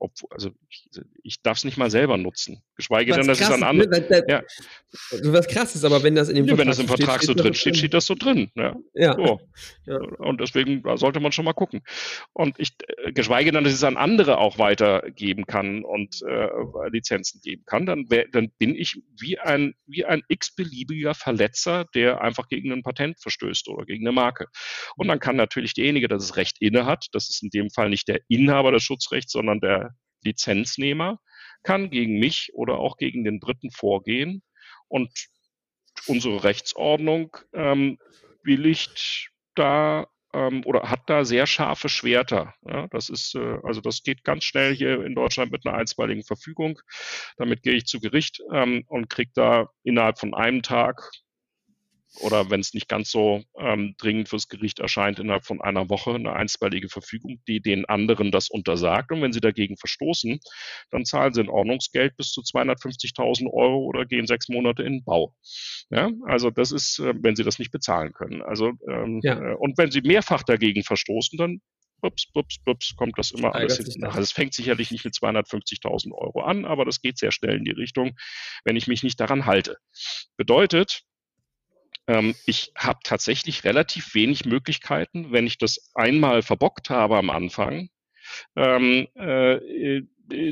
Ob, 0.00 0.12
also 0.30 0.50
ich, 0.70 0.88
ich 1.22 1.42
darf 1.42 1.58
es 1.58 1.64
nicht 1.64 1.76
mal 1.76 1.90
selber 1.90 2.16
nutzen, 2.16 2.62
geschweige 2.74 3.12
denn, 3.12 3.26
dass 3.26 3.38
es 3.38 3.50
an 3.50 3.62
andere. 3.62 4.00
Ne? 4.00 4.24
Ja. 4.26 4.42
Was 5.24 5.46
krass 5.46 5.74
ist, 5.74 5.84
aber 5.84 6.02
wenn 6.02 6.14
das 6.14 6.30
in 6.30 6.36
dem 6.36 6.46
ja, 6.46 6.56
Vertrag 6.56 6.58
Wenn 6.58 6.68
das 6.68 6.78
im 6.78 6.88
Vertrag 6.88 7.22
steht, 7.22 7.26
so 7.26 7.34
drin 7.34 7.52
steht, 7.52 7.76
steht 7.76 7.92
das 7.92 8.06
so 8.06 8.14
drin. 8.14 8.50
Ja. 8.54 8.74
ja. 8.94 9.14
So. 9.14 9.40
ja. 9.86 9.98
Und 10.18 10.40
deswegen 10.40 10.82
sollte 10.96 11.20
man 11.20 11.32
schon 11.32 11.44
mal 11.44 11.52
gucken. 11.52 11.82
Und 12.32 12.58
ich, 12.58 12.72
äh, 13.04 13.12
geschweige 13.12 13.52
denn, 13.52 13.62
dass 13.62 13.74
es 13.74 13.84
an 13.84 13.98
andere 13.98 14.38
auch 14.38 14.56
weitergeben 14.56 15.44
kann 15.44 15.84
und 15.84 16.22
äh, 16.22 16.48
Lizenzen 16.90 17.42
geben 17.42 17.64
kann, 17.66 17.84
dann, 17.84 18.10
wär, 18.10 18.26
dann 18.32 18.50
bin 18.58 18.74
ich 18.74 19.02
wie 19.20 19.38
ein, 19.38 19.74
wie 19.86 20.06
ein 20.06 20.22
x-beliebiger 20.28 21.14
Verletzer, 21.14 21.84
der 21.94 22.22
einfach 22.22 22.48
gegen 22.48 22.72
ein 22.72 22.82
Patent 22.82 23.20
verstößt 23.20 23.68
oder 23.68 23.84
gegen 23.84 24.06
eine 24.06 24.12
Marke. 24.12 24.46
Und 24.96 25.08
dann 25.08 25.20
kann 25.20 25.36
natürlich 25.36 25.74
derjenige, 25.74 26.08
der 26.08 26.16
das 26.16 26.36
Recht 26.36 26.56
inne 26.60 26.86
hat, 26.86 27.08
das 27.12 27.28
ist 27.28 27.42
in 27.42 27.50
dem 27.50 27.68
Fall 27.68 27.90
nicht 27.90 28.08
der 28.08 28.20
Inhaber 28.28 28.72
des 28.72 28.82
Schutzrechts, 28.82 29.32
sondern 29.32 29.60
der 29.60 29.89
Lizenznehmer, 30.22 31.20
kann 31.62 31.90
gegen 31.90 32.18
mich 32.18 32.50
oder 32.54 32.78
auch 32.78 32.96
gegen 32.96 33.24
den 33.24 33.40
Dritten 33.40 33.70
vorgehen 33.70 34.42
und 34.88 35.10
unsere 36.06 36.44
Rechtsordnung 36.44 37.36
ähm, 37.52 37.98
billigt 38.42 39.30
da 39.54 40.06
ähm, 40.32 40.62
oder 40.64 40.88
hat 40.90 41.02
da 41.06 41.24
sehr 41.24 41.46
scharfe 41.46 41.88
Schwerter. 41.88 42.54
Ja, 42.62 42.86
das 42.88 43.08
ist, 43.08 43.34
äh, 43.34 43.58
also 43.62 43.80
das 43.80 44.02
geht 44.02 44.24
ganz 44.24 44.44
schnell 44.44 44.74
hier 44.74 45.04
in 45.04 45.14
Deutschland 45.14 45.52
mit 45.52 45.66
einer 45.66 45.76
einstweiligen 45.76 46.24
Verfügung. 46.24 46.80
Damit 47.36 47.62
gehe 47.62 47.74
ich 47.74 47.86
zu 47.86 48.00
Gericht 48.00 48.40
ähm, 48.52 48.84
und 48.86 49.10
kriege 49.10 49.32
da 49.34 49.68
innerhalb 49.82 50.18
von 50.18 50.34
einem 50.34 50.62
Tag 50.62 51.10
oder 52.18 52.50
wenn 52.50 52.60
es 52.60 52.74
nicht 52.74 52.88
ganz 52.88 53.10
so 53.10 53.42
ähm, 53.58 53.94
dringend 53.98 54.28
fürs 54.28 54.48
Gericht 54.48 54.80
erscheint, 54.80 55.18
innerhalb 55.18 55.44
von 55.44 55.60
einer 55.60 55.88
Woche 55.88 56.14
eine 56.14 56.32
einstweilige 56.32 56.88
Verfügung, 56.88 57.40
die 57.46 57.60
den 57.60 57.84
anderen 57.84 58.30
das 58.30 58.50
untersagt. 58.50 59.12
Und 59.12 59.22
wenn 59.22 59.32
sie 59.32 59.40
dagegen 59.40 59.76
verstoßen, 59.76 60.40
dann 60.90 61.04
zahlen 61.04 61.32
sie 61.32 61.40
ein 61.40 61.48
Ordnungsgeld 61.48 62.16
bis 62.16 62.32
zu 62.32 62.40
250.000 62.40 63.52
Euro 63.52 63.84
oder 63.84 64.06
gehen 64.06 64.26
sechs 64.26 64.48
Monate 64.48 64.82
in 64.82 64.94
den 64.94 65.04
Bau. 65.04 65.34
Ja, 65.90 66.10
also 66.26 66.50
das 66.50 66.72
ist, 66.72 66.98
äh, 66.98 67.14
wenn 67.16 67.36
sie 67.36 67.44
das 67.44 67.58
nicht 67.58 67.70
bezahlen 67.70 68.12
können. 68.12 68.42
Also 68.42 68.72
ähm, 68.88 69.20
ja. 69.22 69.38
äh, 69.38 69.54
und 69.54 69.78
wenn 69.78 69.90
sie 69.90 70.00
mehrfach 70.02 70.42
dagegen 70.42 70.82
verstoßen, 70.82 71.38
dann 71.38 71.60
ups, 72.02 72.26
ups, 72.34 72.56
ups, 72.66 72.96
kommt 72.96 73.18
das 73.18 73.30
immer 73.30 73.54
alles 73.54 73.76
hinten 73.76 74.00
nach. 74.00 74.10
Also 74.10 74.22
es 74.22 74.32
fängt 74.32 74.54
sicherlich 74.54 74.90
nicht 74.90 75.04
mit 75.04 75.14
250.000 75.14 76.12
Euro 76.12 76.40
an, 76.40 76.64
aber 76.64 76.84
das 76.84 77.00
geht 77.00 77.18
sehr 77.18 77.32
schnell 77.32 77.56
in 77.56 77.64
die 77.64 77.70
Richtung, 77.70 78.16
wenn 78.64 78.76
ich 78.76 78.86
mich 78.86 79.02
nicht 79.02 79.20
daran 79.20 79.46
halte. 79.46 79.76
Bedeutet, 80.36 81.02
ähm, 82.06 82.34
ich 82.46 82.72
habe 82.76 83.00
tatsächlich 83.04 83.64
relativ 83.64 84.14
wenig 84.14 84.44
Möglichkeiten, 84.44 85.32
wenn 85.32 85.46
ich 85.46 85.58
das 85.58 85.90
einmal 85.94 86.42
verbockt 86.42 86.90
habe 86.90 87.16
am 87.16 87.30
Anfang, 87.30 87.88
ähm, 88.56 89.06
äh, 89.16 89.98
äh, 89.98 90.06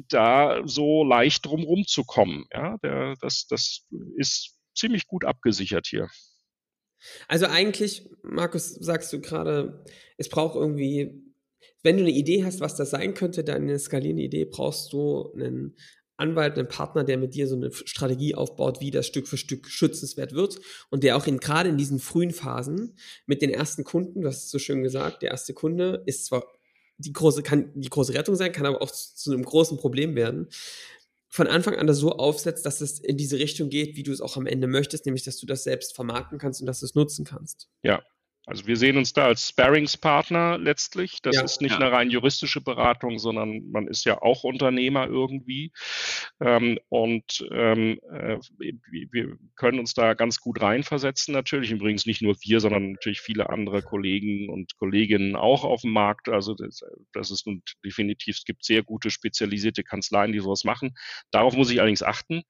da 0.09 0.63
so 0.65 1.05
leicht 1.05 1.47
drumherum 1.47 1.87
zu 1.87 2.05
kommen. 2.05 2.47
Ja, 2.53 2.77
der, 2.79 3.15
das, 3.21 3.47
das 3.47 3.87
ist 4.17 4.57
ziemlich 4.75 5.07
gut 5.07 5.25
abgesichert 5.25 5.87
hier. 5.87 6.09
Also 7.29 7.47
eigentlich, 7.47 8.11
Markus, 8.23 8.75
sagst 8.75 9.13
du 9.13 9.21
gerade, 9.21 9.85
es 10.17 10.29
braucht 10.29 10.57
irgendwie, 10.57 11.23
wenn 11.83 11.97
du 11.97 12.03
eine 12.03 12.13
Idee 12.13 12.45
hast, 12.45 12.61
was 12.61 12.75
das 12.75 12.91
sein 12.91 13.15
könnte, 13.15 13.45
deine 13.45 13.79
skalierende 13.79 14.25
Idee, 14.25 14.45
brauchst 14.45 14.93
du 14.93 15.33
einen 15.33 15.77
Anwalt, 16.19 16.59
einen 16.59 16.69
Partner, 16.69 17.05
der 17.05 17.17
mit 17.17 17.35
dir 17.35 17.47
so 17.47 17.57
eine 17.57 17.73
Strategie 17.73 18.35
aufbaut, 18.35 18.81
wie 18.81 18.91
das 18.91 19.07
Stück 19.07 19.29
für 19.29 19.37
Stück 19.37 19.69
schützenswert 19.69 20.33
wird 20.35 20.61
und 20.91 21.05
der 21.05 21.17
auch 21.17 21.27
in, 21.27 21.39
gerade 21.39 21.69
in 21.69 21.79
diesen 21.79 22.01
frühen 22.01 22.33
Phasen 22.33 22.97
mit 23.27 23.41
den 23.41 23.51
ersten 23.51 23.85
Kunden, 23.85 24.23
du 24.23 24.29
hast 24.29 24.45
es 24.45 24.51
so 24.51 24.59
schön 24.59 24.83
gesagt, 24.83 25.23
der 25.23 25.31
erste 25.31 25.55
Kunde 25.55 26.03
ist 26.07 26.27
zwar 26.27 26.45
die 26.99 27.13
große, 27.13 27.43
kann 27.43 27.71
die 27.75 27.89
große 27.89 28.15
Rettung 28.15 28.35
sein, 28.35 28.53
kann 28.53 28.67
aber 28.67 28.83
auch 28.83 28.91
zu, 28.91 29.15
zu 29.15 29.33
einem 29.33 29.45
großen 29.45 29.79
Problem 29.79 30.17
werden. 30.17 30.49
Von 31.29 31.47
Anfang 31.47 31.77
an 31.77 31.87
das 31.87 31.99
so 31.99 32.13
aufsetzt, 32.13 32.67
dass 32.67 32.81
es 32.81 32.99
in 32.99 33.17
diese 33.17 33.39
Richtung 33.39 33.69
geht, 33.69 33.97
wie 33.97 34.03
du 34.03 34.13
es 34.13 34.21
auch 34.21 34.37
am 34.37 34.47
Ende 34.47 34.67
möchtest, 34.67 35.07
nämlich 35.07 35.23
dass 35.23 35.37
du 35.37 35.47
das 35.47 35.63
selbst 35.63 35.95
vermarkten 35.95 36.39
kannst 36.39 36.61
und 36.61 36.67
dass 36.67 36.81
du 36.81 36.87
es 36.87 36.95
nutzen 36.95 37.25
kannst. 37.25 37.69
Ja, 37.83 38.03
also 38.49 38.67
wir 38.67 38.79
sehen 38.79 38.97
uns 38.97 39.13
da 39.13 39.27
als 39.27 39.51
Sparringspartner 39.51 40.57
letztlich. 40.57 41.21
Das 41.21 41.37
ja, 41.37 41.43
ist 41.43 41.61
nicht 41.61 41.73
ja. 41.73 41.79
eine 41.79 41.93
rein 41.93 42.09
juristische 42.09 42.63
Beratung, 42.63 43.19
sondern 43.19 43.71
man 43.71 43.87
ist 43.87 44.07
ja 44.07 44.23
auch 44.23 44.43
Unternehmer 44.43 45.07
irgendwie. 45.07 45.71
Ähm, 46.41 46.79
und 46.89 47.47
ähm, 47.53 48.01
äh, 48.11 48.39
wir 48.59 49.37
können 49.55 49.79
uns 49.79 49.93
da 49.93 50.15
ganz 50.15 50.41
gut 50.41 50.63
reinversetzen 50.63 51.35
natürlich. 51.35 51.71
Übrigens 51.73 52.07
nicht 52.07 52.23
nur 52.23 52.37
wir, 52.41 52.61
sondern 52.61 52.93
natürlich 52.93 53.21
viele 53.21 53.51
andere 53.51 53.83
Kollegen 53.83 54.49
und 54.49 54.77
Kolleginnen 54.79 55.37
auch 55.37 55.65
auf 55.65 55.83
dem 55.83 55.93
Markt. 55.93 56.31
Also 56.31 56.55
das, 56.55 56.83
das 57.13 57.31
ist 57.31 57.47
nun 57.47 57.63
definitiv, 57.85 58.39
es 58.39 58.45
gibt 58.47 58.65
sehr 58.65 58.83
gute 58.83 59.11
spezialisierte 59.11 59.85
Kanzleien, 59.85 60.33
die 60.33 60.41
sowas 60.41 60.65
machen. 60.65 60.97
Darauf 61.31 61.55
muss 61.55 61.71
ich 61.71 61.81
allerdings 61.81 62.03
achten. 62.03 62.45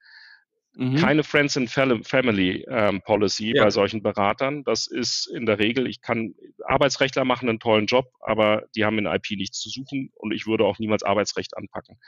Mhm. 0.81 0.95
Keine 0.95 1.25
Friends 1.25 1.57
and 1.57 1.69
Family 1.69 2.65
ähm, 2.71 3.03
Policy 3.03 3.53
ja. 3.53 3.65
bei 3.65 3.71
solchen 3.71 4.01
Beratern. 4.01 4.63
Das 4.63 4.87
ist 4.87 5.27
in 5.27 5.45
der 5.45 5.59
Regel, 5.59 5.89
ich 5.89 6.01
kann, 6.01 6.37
Arbeitsrechtler 6.65 7.25
machen 7.25 7.49
einen 7.49 7.59
tollen 7.59 7.87
Job, 7.87 8.13
aber 8.21 8.63
die 8.77 8.85
haben 8.85 8.97
in 8.97 9.07
IP 9.07 9.33
nichts 9.33 9.59
zu 9.59 9.71
suchen 9.71 10.13
und 10.15 10.33
ich 10.33 10.47
würde 10.47 10.65
auch 10.65 10.79
niemals 10.79 11.03
Arbeitsrecht 11.03 11.57
anpacken. 11.57 11.99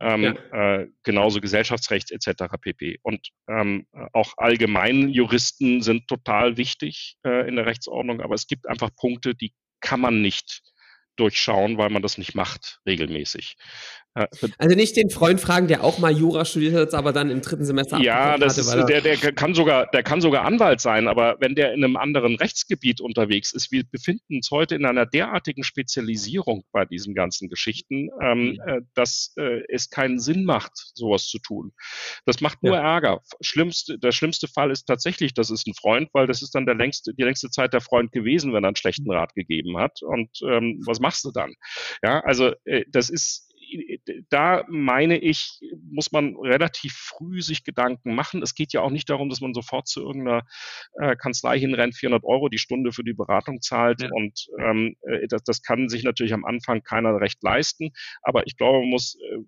Ähm, 0.00 0.22
ja. 0.22 0.78
äh, 0.78 0.88
genauso 1.02 1.42
Gesellschaftsrecht 1.42 2.10
etc. 2.10 2.44
pp. 2.58 3.00
Und 3.02 3.28
ähm, 3.48 3.86
auch 4.14 4.32
allgemein 4.38 5.10
Juristen 5.10 5.82
sind 5.82 6.08
total 6.08 6.56
wichtig 6.56 7.18
äh, 7.22 7.46
in 7.46 7.56
der 7.56 7.66
Rechtsordnung, 7.66 8.22
aber 8.22 8.34
es 8.34 8.46
gibt 8.46 8.66
einfach 8.66 8.88
Punkte, 8.96 9.34
die 9.34 9.52
kann 9.82 10.00
man 10.00 10.22
nicht 10.22 10.62
durchschauen, 11.16 11.76
weil 11.76 11.90
man 11.90 12.02
das 12.02 12.16
nicht 12.16 12.34
macht 12.34 12.80
regelmäßig. 12.86 13.56
Also 14.58 14.76
nicht 14.76 14.96
den 14.96 15.10
Freund 15.10 15.40
fragen, 15.40 15.68
der 15.68 15.84
auch 15.84 15.98
mal 15.98 16.12
Jura 16.12 16.44
studiert 16.44 16.74
hat, 16.74 16.94
aber 16.94 17.12
dann 17.12 17.30
im 17.30 17.42
dritten 17.42 17.64
Semester 17.64 17.98
Ja, 17.98 18.38
das 18.38 18.56
hatte, 18.56 18.80
ist, 18.80 18.88
der, 18.88 19.00
der 19.00 19.32
kann 19.32 19.54
sogar, 19.54 19.86
der 19.86 20.02
kann 20.02 20.20
sogar 20.20 20.44
Anwalt 20.44 20.80
sein, 20.80 21.08
aber 21.08 21.36
wenn 21.40 21.54
der 21.54 21.74
in 21.74 21.84
einem 21.84 21.96
anderen 21.96 22.36
Rechtsgebiet 22.36 23.00
unterwegs 23.00 23.52
ist, 23.52 23.70
wir 23.72 23.84
befinden 23.84 24.36
uns 24.36 24.50
heute 24.50 24.74
in 24.74 24.84
einer 24.84 25.06
derartigen 25.06 25.62
Spezialisierung 25.62 26.64
bei 26.72 26.84
diesen 26.84 27.14
ganzen 27.14 27.48
Geschichten, 27.48 28.08
ähm, 28.22 28.52
mhm. 28.52 28.60
äh, 28.66 28.80
dass 28.94 29.34
äh, 29.36 29.62
es 29.68 29.90
keinen 29.90 30.18
Sinn 30.18 30.44
macht, 30.44 30.72
sowas 30.94 31.26
zu 31.26 31.38
tun. 31.38 31.72
Das 32.24 32.40
macht 32.40 32.62
nur 32.62 32.74
ja. 32.74 32.82
Ärger. 32.82 33.20
Schlimmste, 33.40 33.98
der 33.98 34.12
schlimmste 34.12 34.48
Fall 34.48 34.70
ist 34.70 34.84
tatsächlich, 34.84 35.34
das 35.34 35.50
ist 35.50 35.66
ein 35.66 35.74
Freund, 35.74 36.08
weil 36.12 36.26
das 36.26 36.42
ist 36.42 36.54
dann 36.54 36.66
der 36.66 36.74
längste, 36.74 37.12
die 37.14 37.22
längste 37.22 37.50
Zeit 37.50 37.72
der 37.72 37.80
Freund 37.80 38.12
gewesen, 38.12 38.52
wenn 38.52 38.64
er 38.64 38.68
einen 38.68 38.76
schlechten 38.76 39.10
Rat 39.10 39.34
gegeben 39.34 39.78
hat. 39.78 40.02
Und 40.02 40.30
ähm, 40.42 40.80
was 40.86 41.00
machst 41.00 41.24
du 41.24 41.30
dann? 41.30 41.52
Ja, 42.02 42.20
also 42.20 42.52
äh, 42.64 42.84
das 42.88 43.10
ist 43.10 43.45
da 44.30 44.64
meine 44.68 45.18
ich, 45.18 45.60
muss 45.90 46.12
man 46.12 46.36
relativ 46.36 46.94
früh 46.94 47.42
sich 47.42 47.64
Gedanken 47.64 48.14
machen. 48.14 48.42
Es 48.42 48.54
geht 48.54 48.72
ja 48.72 48.80
auch 48.80 48.90
nicht 48.90 49.08
darum, 49.10 49.28
dass 49.28 49.40
man 49.40 49.54
sofort 49.54 49.88
zu 49.88 50.02
irgendeiner 50.02 50.42
äh, 51.00 51.16
Kanzlei 51.16 51.58
hinrennt, 51.58 51.96
400 51.96 52.24
Euro 52.24 52.48
die 52.48 52.58
Stunde 52.58 52.92
für 52.92 53.04
die 53.04 53.14
Beratung 53.14 53.60
zahlt. 53.60 54.02
Ja. 54.02 54.08
Und 54.12 54.46
ähm, 54.58 54.96
äh, 55.02 55.26
das, 55.28 55.42
das 55.44 55.62
kann 55.62 55.88
sich 55.88 56.04
natürlich 56.04 56.34
am 56.34 56.44
Anfang 56.44 56.82
keiner 56.82 57.20
recht 57.20 57.42
leisten. 57.42 57.90
Aber 58.22 58.46
ich 58.46 58.56
glaube, 58.56 58.80
man 58.80 58.90
muss, 58.90 59.16
äh, 59.16 59.38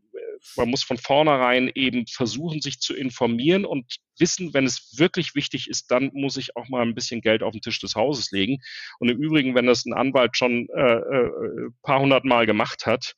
man 0.56 0.70
muss 0.70 0.82
von 0.82 0.98
vornherein 0.98 1.70
eben 1.74 2.06
versuchen, 2.06 2.60
sich 2.60 2.80
zu 2.80 2.94
informieren 2.94 3.64
und 3.64 3.98
wissen, 4.18 4.52
wenn 4.54 4.64
es 4.64 4.98
wirklich 4.98 5.34
wichtig 5.34 5.68
ist, 5.68 5.90
dann 5.90 6.10
muss 6.12 6.36
ich 6.36 6.56
auch 6.56 6.68
mal 6.68 6.82
ein 6.82 6.94
bisschen 6.94 7.20
Geld 7.20 7.42
auf 7.42 7.52
den 7.52 7.60
Tisch 7.60 7.80
des 7.80 7.94
Hauses 7.94 8.30
legen. 8.30 8.58
Und 8.98 9.08
im 9.08 9.18
Übrigen, 9.18 9.54
wenn 9.54 9.66
das 9.66 9.84
ein 9.84 9.92
Anwalt 9.92 10.36
schon 10.36 10.68
äh, 10.74 10.96
äh, 10.96 11.70
paar 11.82 12.00
hundert 12.00 12.24
Mal 12.24 12.46
gemacht 12.46 12.86
hat, 12.86 13.14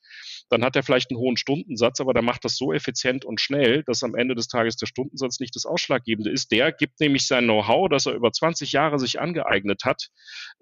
dann 0.51 0.65
hat 0.65 0.77
er 0.77 0.83
vielleicht 0.83 1.11
einen 1.11 1.19
hohen 1.19 1.37
Stundensatz, 1.37 2.01
aber 2.01 2.13
der 2.13 2.23
macht 2.23 2.45
das 2.45 2.57
so 2.57 2.73
effizient 2.73 3.25
und 3.25 3.41
schnell, 3.41 3.85
dass 3.85 4.03
am 4.03 4.15
Ende 4.15 4.35
des 4.35 4.49
Tages 4.49 4.77
der 4.77 4.87
Stundensatz 4.87 5.41
nicht 5.41 5.55
das 5.55 5.65
Ausschlaggebende 5.65 6.31
ist. 6.31 6.51
Der 6.51 6.73
gibt 6.73 7.01
nämlich 7.01 7.27
sein 7.27 7.45
Know-how, 7.45 7.89
das 7.89 8.07
er 8.07 8.15
über 8.15 8.33
20 8.33 8.73
Jahre 8.73 8.99
sich 8.99 9.21
angeeignet 9.21 9.85
hat, 9.85 10.09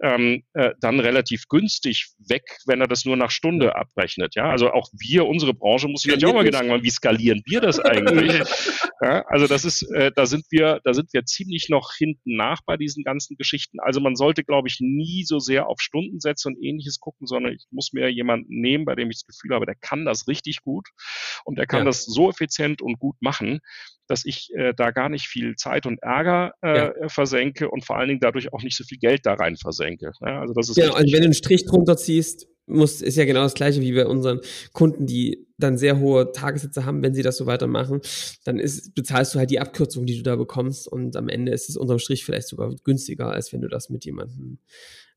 ähm, 0.02 0.44
äh, 0.52 0.72
dann 0.80 1.00
relativ 1.00 1.48
günstig 1.48 2.12
weg, 2.18 2.42
wenn 2.66 2.80
er 2.80 2.86
das 2.86 3.04
nur 3.04 3.16
nach 3.16 3.30
Stunde 3.30 3.74
abrechnet. 3.76 4.34
Ja, 4.34 4.50
also 4.50 4.70
auch 4.70 4.88
wir, 4.92 5.26
unsere 5.26 5.54
Branche, 5.54 5.88
muss 5.88 6.02
sich 6.02 6.12
natürlich 6.12 6.32
auch 6.32 6.38
mal 6.38 6.44
Gedanken 6.44 6.68
machen, 6.68 6.84
wie 6.84 6.90
skalieren 6.90 7.42
wir 7.46 7.60
das 7.60 7.80
eigentlich? 7.80 8.42
ja, 9.00 9.24
also 9.26 9.46
das 9.46 9.64
ist, 9.64 9.82
äh, 9.94 10.10
da 10.14 10.26
sind 10.26 10.44
wir, 10.50 10.80
da 10.82 10.92
sind 10.92 11.12
wir 11.12 11.24
ziemlich 11.24 11.68
noch 11.68 11.92
hinten 11.96 12.36
nach 12.36 12.60
bei 12.66 12.76
diesen 12.76 13.04
ganzen 13.04 13.36
Geschichten. 13.36 13.78
Also 13.80 14.00
man 14.00 14.16
sollte, 14.16 14.42
glaube 14.42 14.66
ich, 14.68 14.78
nie 14.80 15.24
so 15.24 15.38
sehr 15.38 15.68
auf 15.68 15.80
Stundensätze 15.80 16.48
und 16.48 16.56
ähnliches 16.60 16.98
gucken, 16.98 17.26
sondern 17.26 17.52
ich 17.52 17.66
muss 17.70 17.92
mir 17.92 18.08
jemanden 18.08 18.60
nehmen, 18.60 18.84
bei 18.84 18.96
dem 18.96 19.10
ich 19.10 19.18
das 19.18 19.26
Gefühl 19.26 19.54
habe, 19.54 19.66
der 19.66 19.76
kann 19.76 20.04
das 20.04 20.26
richtig 20.26 20.62
gut 20.62 20.88
und 21.44 21.58
der 21.58 21.66
kann 21.66 21.80
ja. 21.80 21.84
das 21.84 22.04
so 22.04 22.28
effizient 22.28 22.82
und 22.82 22.98
gut 22.98 23.16
machen, 23.20 23.60
dass 24.08 24.24
ich 24.24 24.50
äh, 24.54 24.74
da 24.74 24.90
gar 24.90 25.08
nicht 25.08 25.28
viel 25.28 25.54
Zeit 25.54 25.86
und 25.86 26.02
Ärger 26.02 26.54
äh, 26.62 26.76
ja. 27.00 27.08
versenke 27.08 27.70
und 27.70 27.84
vor 27.84 27.98
allen 27.98 28.08
Dingen 28.08 28.20
dadurch 28.20 28.52
auch 28.52 28.62
nicht 28.62 28.76
so 28.76 28.82
viel 28.82 28.98
Geld 28.98 29.26
da 29.26 29.34
rein 29.34 29.56
versenke. 29.56 30.12
Ja, 30.20 30.40
also 30.40 30.54
das 30.54 30.70
ist 30.70 30.76
genau, 30.76 30.94
also 30.94 31.12
wenn 31.12 31.20
du 31.20 31.26
einen 31.26 31.34
Strich 31.34 31.66
drunter 31.66 31.96
ziehst, 31.96 32.48
muss, 32.68 33.00
ist 33.00 33.16
ja 33.16 33.24
genau 33.24 33.42
das 33.42 33.54
gleiche 33.54 33.80
wie 33.80 33.92
bei 33.92 34.06
unseren 34.06 34.40
Kunden, 34.72 35.06
die 35.06 35.46
dann 35.58 35.76
sehr 35.76 35.98
hohe 35.98 36.32
Tagessätze 36.32 36.84
haben, 36.84 37.02
wenn 37.02 37.14
sie 37.14 37.22
das 37.22 37.36
so 37.36 37.46
weitermachen, 37.46 38.00
dann 38.44 38.58
ist, 38.58 38.94
bezahlst 38.94 39.34
du 39.34 39.38
halt 39.38 39.50
die 39.50 39.60
Abkürzung, 39.60 40.06
die 40.06 40.16
du 40.16 40.22
da 40.22 40.36
bekommst 40.36 40.86
und 40.86 41.16
am 41.16 41.28
Ende 41.28 41.52
ist 41.52 41.68
es 41.68 41.76
unterm 41.76 41.98
Strich 41.98 42.24
vielleicht 42.24 42.48
sogar 42.48 42.74
günstiger, 42.84 43.32
als 43.32 43.52
wenn 43.52 43.60
du 43.60 43.68
das 43.68 43.90
mit 43.90 44.04
jemandem 44.04 44.58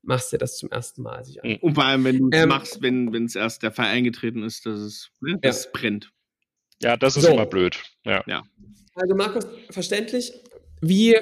machst, 0.02 0.32
der 0.32 0.38
das 0.38 0.56
zum 0.56 0.70
ersten 0.70 1.02
Mal 1.02 1.24
sich 1.24 1.42
anschaut. 1.42 1.62
Und 1.62 1.74
vor 1.74 1.84
allem, 1.84 2.04
wenn 2.04 2.18
du 2.18 2.28
es 2.30 2.42
ähm, 2.42 2.48
machst, 2.48 2.82
wenn 2.82 3.24
es 3.24 3.36
erst 3.36 3.62
der 3.62 3.70
Fall 3.70 3.86
eingetreten 3.86 4.42
ist, 4.42 4.66
dass 4.66 4.80
es 4.80 5.10
ne, 5.20 5.38
das 5.40 5.70
brennt. 5.70 6.12
Ja, 6.82 6.96
das 6.96 7.16
ist 7.16 7.24
so. 7.24 7.32
immer 7.32 7.46
blöd. 7.46 7.78
Ja. 8.04 8.24
ja. 8.26 8.42
Also 8.96 9.14
Markus, 9.14 9.46
verständlich, 9.70 10.32
wie, 10.80 11.16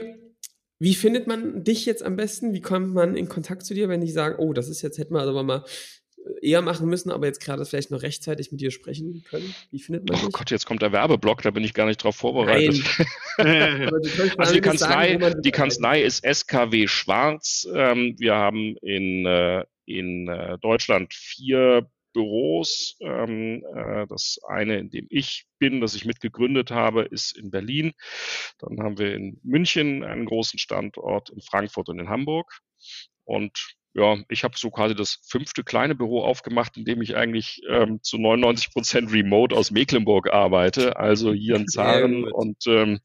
wie 0.79 0.95
findet 0.95 1.27
man 1.27 1.63
dich 1.63 1.85
jetzt 1.85 2.03
am 2.03 2.17
besten? 2.17 2.55
Wie 2.55 2.63
kommt 2.63 2.95
man 2.95 3.15
in 3.15 3.29
Kontakt 3.29 3.65
zu 3.65 3.75
dir, 3.75 3.91
wenn 3.91 4.01
die 4.01 4.11
sagen, 4.11 4.37
oh, 4.39 4.55
das 4.55 4.69
ist 4.69 4.81
jetzt, 4.81 4.99
hätten 4.99 5.15
wir 5.15 5.21
aber 5.21 5.43
mal 5.43 5.65
eher 6.43 6.63
machen 6.63 6.89
müssen, 6.89 7.11
aber 7.11 7.27
jetzt 7.27 7.41
gerade 7.41 7.65
vielleicht 7.65 7.91
noch 7.91 8.03
rechtzeitig 8.03 8.51
mit 8.53 8.61
dir 8.61 8.71
sprechen 8.71 9.25
können? 9.29 9.55
Wie 9.71 9.79
findet 9.79 10.09
man 10.09 10.19
Oh 10.21 10.27
dich? 10.27 10.33
Gott, 10.33 10.51
jetzt 10.51 10.67
kommt 10.67 10.83
der 10.83 10.93
Werbeblock, 10.93 11.43
da 11.43 11.51
bin 11.51 11.65
ich 11.65 11.75
gar 11.75 11.87
nicht 11.87 12.03
drauf 12.03 12.17
vorbereitet. 12.17 12.83
Also 13.39 14.55
die 14.55 14.61
sagen, 14.61 14.61
Kanzlei, 14.63 15.19
man- 15.19 15.43
die 15.43 15.51
Kanzlei 15.51 16.03
ist 16.03 16.25
SKW 16.25 16.87
Schwarz. 16.87 17.67
Ähm, 17.75 18.15
wir 18.19 18.35
haben 18.35 18.77
in, 18.83 19.25
äh, 19.27 19.65
in 19.87 20.29
äh, 20.29 20.59
Deutschland 20.59 21.15
vier 21.15 21.89
Büros. 22.13 22.97
Ähm, 23.01 23.65
äh, 23.75 24.07
das 24.09 24.39
eine, 24.47 24.79
in 24.79 24.91
dem 24.91 25.07
ich 25.11 25.47
bin, 25.59 25.81
das 25.81 25.95
ich 25.95 26.05
mitgegründet 26.05 26.71
habe, 26.71 27.03
ist 27.03 27.37
in 27.37 27.51
Berlin. 27.51 27.93
Dann 28.59 28.81
haben 28.83 28.99
wir 28.99 29.15
in 29.15 29.41
München 29.43 30.03
einen 30.05 30.27
großen 30.27 30.59
Standort, 30.59 31.31
in 31.31 31.41
Frankfurt 31.41 31.89
und 31.89 31.99
in 31.99 32.09
Hamburg. 32.09 32.61
Und 33.25 33.75
ja, 33.95 34.17
ich 34.29 34.45
habe 34.45 34.55
so 34.57 34.71
quasi 34.71 34.95
das 34.95 35.19
fünfte 35.27 35.65
kleine 35.65 35.95
Büro 35.95 36.23
aufgemacht, 36.23 36.77
in 36.77 36.85
dem 36.85 37.03
ich 37.03 37.17
eigentlich 37.17 37.61
ähm, 37.69 38.01
zu 38.03 38.19
99 38.19 38.73
Prozent 38.73 39.13
remote 39.13 39.55
aus 39.55 39.71
Mecklenburg 39.71 40.33
arbeite, 40.33 40.97
also 40.97 41.33
hier 41.33 41.57
in 41.57 41.67
Zaren 41.69 42.25
und 42.25 42.59
ähm, 42.67 43.01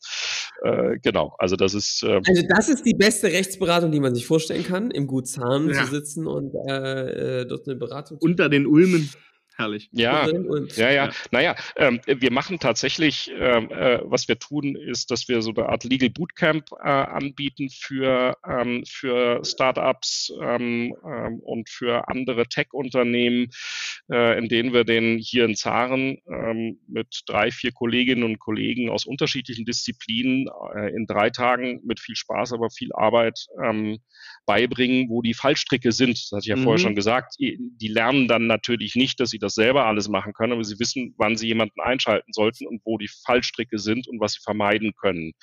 äh, 0.63 0.97
genau, 1.01 1.35
also 1.39 1.55
das 1.55 1.73
ist 1.73 2.03
ähm, 2.03 2.21
Also 2.27 2.43
das 2.47 2.69
ist 2.69 2.85
die 2.85 2.93
beste 2.93 3.27
Rechtsberatung, 3.27 3.91
die 3.91 3.99
man 3.99 4.13
sich 4.13 4.25
vorstellen 4.25 4.63
kann, 4.63 4.91
im 4.91 5.07
Gut 5.07 5.27
Zahn 5.27 5.69
Ja. 5.69 5.83
zu 5.83 5.91
sitzen 5.91 6.27
und 6.27 6.53
äh, 6.67 7.41
äh, 7.41 7.45
dort 7.47 7.67
eine 7.67 7.77
Beratung 7.77 8.19
zu 8.19 8.25
Unter 8.25 8.49
den 8.49 8.67
Ulmen. 8.67 9.09
Herrlich. 9.57 9.89
ja, 9.93 10.27
Ja, 10.75 10.89
ja. 10.91 11.05
Ja. 11.05 11.11
Naja, 11.31 11.55
ähm, 11.77 12.01
wir 12.05 12.31
machen 12.31 12.59
tatsächlich, 12.59 13.31
ähm, 13.39 13.69
äh, 13.71 13.99
was 14.03 14.27
wir 14.27 14.37
tun, 14.37 14.75
ist, 14.75 15.11
dass 15.11 15.29
wir 15.29 15.41
so 15.41 15.53
eine 15.55 15.69
Art 15.69 15.85
Legal 15.85 16.09
Bootcamp 16.09 16.71
äh, 16.83 16.87
anbieten 16.89 17.69
für, 17.69 18.37
ähm, 18.45 18.83
für 18.85 19.43
Startups 19.45 20.33
ähm, 20.41 20.93
ähm, 21.05 21.39
und 21.39 21.69
für 21.69 22.07
andere 22.09 22.47
Tech-Unternehmen, 22.47 23.47
äh, 24.11 24.37
in 24.37 24.49
denen 24.49 24.73
wir 24.73 24.83
den 24.83 25.19
hier 25.19 25.45
in 25.45 25.55
Zaren 25.55 26.17
ähm, 26.27 26.79
mit 26.87 27.21
drei, 27.25 27.49
vier 27.51 27.71
Kolleginnen 27.71 28.23
und 28.23 28.39
Kollegen 28.39 28.89
aus 28.89 29.05
unterschiedlichen 29.05 29.63
Disziplinen 29.63 30.49
äh, 30.75 30.89
in 30.93 31.05
drei 31.07 31.29
Tagen 31.29 31.79
mit 31.85 31.99
viel 32.01 32.15
Spaß, 32.15 32.51
aber 32.53 32.69
viel 32.69 32.91
Arbeit 32.93 33.39
beibringen, 34.45 35.09
wo 35.09 35.21
die 35.21 35.33
Fallstricke 35.33 35.91
sind. 35.91 36.17
Das 36.17 36.31
hatte 36.31 36.41
ich 36.41 36.47
ja 36.47 36.55
vorher 36.57 36.73
Mhm. 36.73 36.81
schon 36.83 36.95
gesagt. 36.95 37.35
Die 37.39 37.57
die 37.59 37.87
lernen 37.87 38.27
dann 38.27 38.47
natürlich 38.47 38.95
nicht, 38.95 39.19
dass 39.19 39.29
sie 39.29 39.39
das 39.39 39.44
selber 39.53 39.85
alles 39.85 40.07
machen 40.09 40.33
können, 40.33 40.53
aber 40.53 40.63
sie 40.63 40.79
wissen, 40.79 41.13
wann 41.17 41.37
sie 41.37 41.47
jemanden 41.47 41.79
einschalten 41.81 42.33
sollten 42.33 42.65
und 42.67 42.81
wo 42.85 42.97
die 42.97 43.09
Fallstricke 43.25 43.77
sind 43.77 44.07
und 44.07 44.19
was 44.19 44.33
sie 44.33 44.41
vermeiden 44.43 44.93
können. 44.99 45.33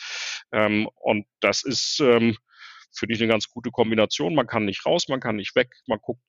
Ähm, 0.52 0.88
und 1.00 1.26
das 1.40 1.62
ist, 1.62 2.00
ähm, 2.00 2.36
finde 2.94 3.14
ich, 3.14 3.20
eine 3.22 3.30
ganz 3.30 3.48
gute 3.48 3.70
Kombination. 3.70 4.34
Man 4.34 4.46
kann 4.46 4.64
nicht 4.64 4.84
raus, 4.84 5.08
man 5.08 5.20
kann 5.20 5.36
nicht 5.36 5.54
weg, 5.54 5.70
man 5.86 5.98
guckt 6.00 6.22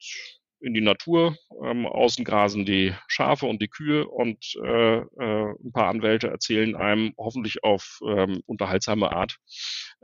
in 0.60 0.74
die 0.74 0.82
Natur. 0.82 1.38
Ähm, 1.64 1.86
außen 1.86 2.24
grasen 2.24 2.66
die 2.66 2.94
Schafe 3.08 3.46
und 3.46 3.62
die 3.62 3.68
Kühe 3.68 4.08
und 4.08 4.56
äh, 4.64 4.98
äh, 5.00 5.54
ein 5.62 5.72
paar 5.74 5.90
Anwälte 5.90 6.30
erzählen 6.30 6.76
einem 6.76 7.14
hoffentlich 7.18 7.64
auf 7.64 8.00
ähm, 8.08 8.42
unterhaltsame 8.46 9.12
Art, 9.12 9.38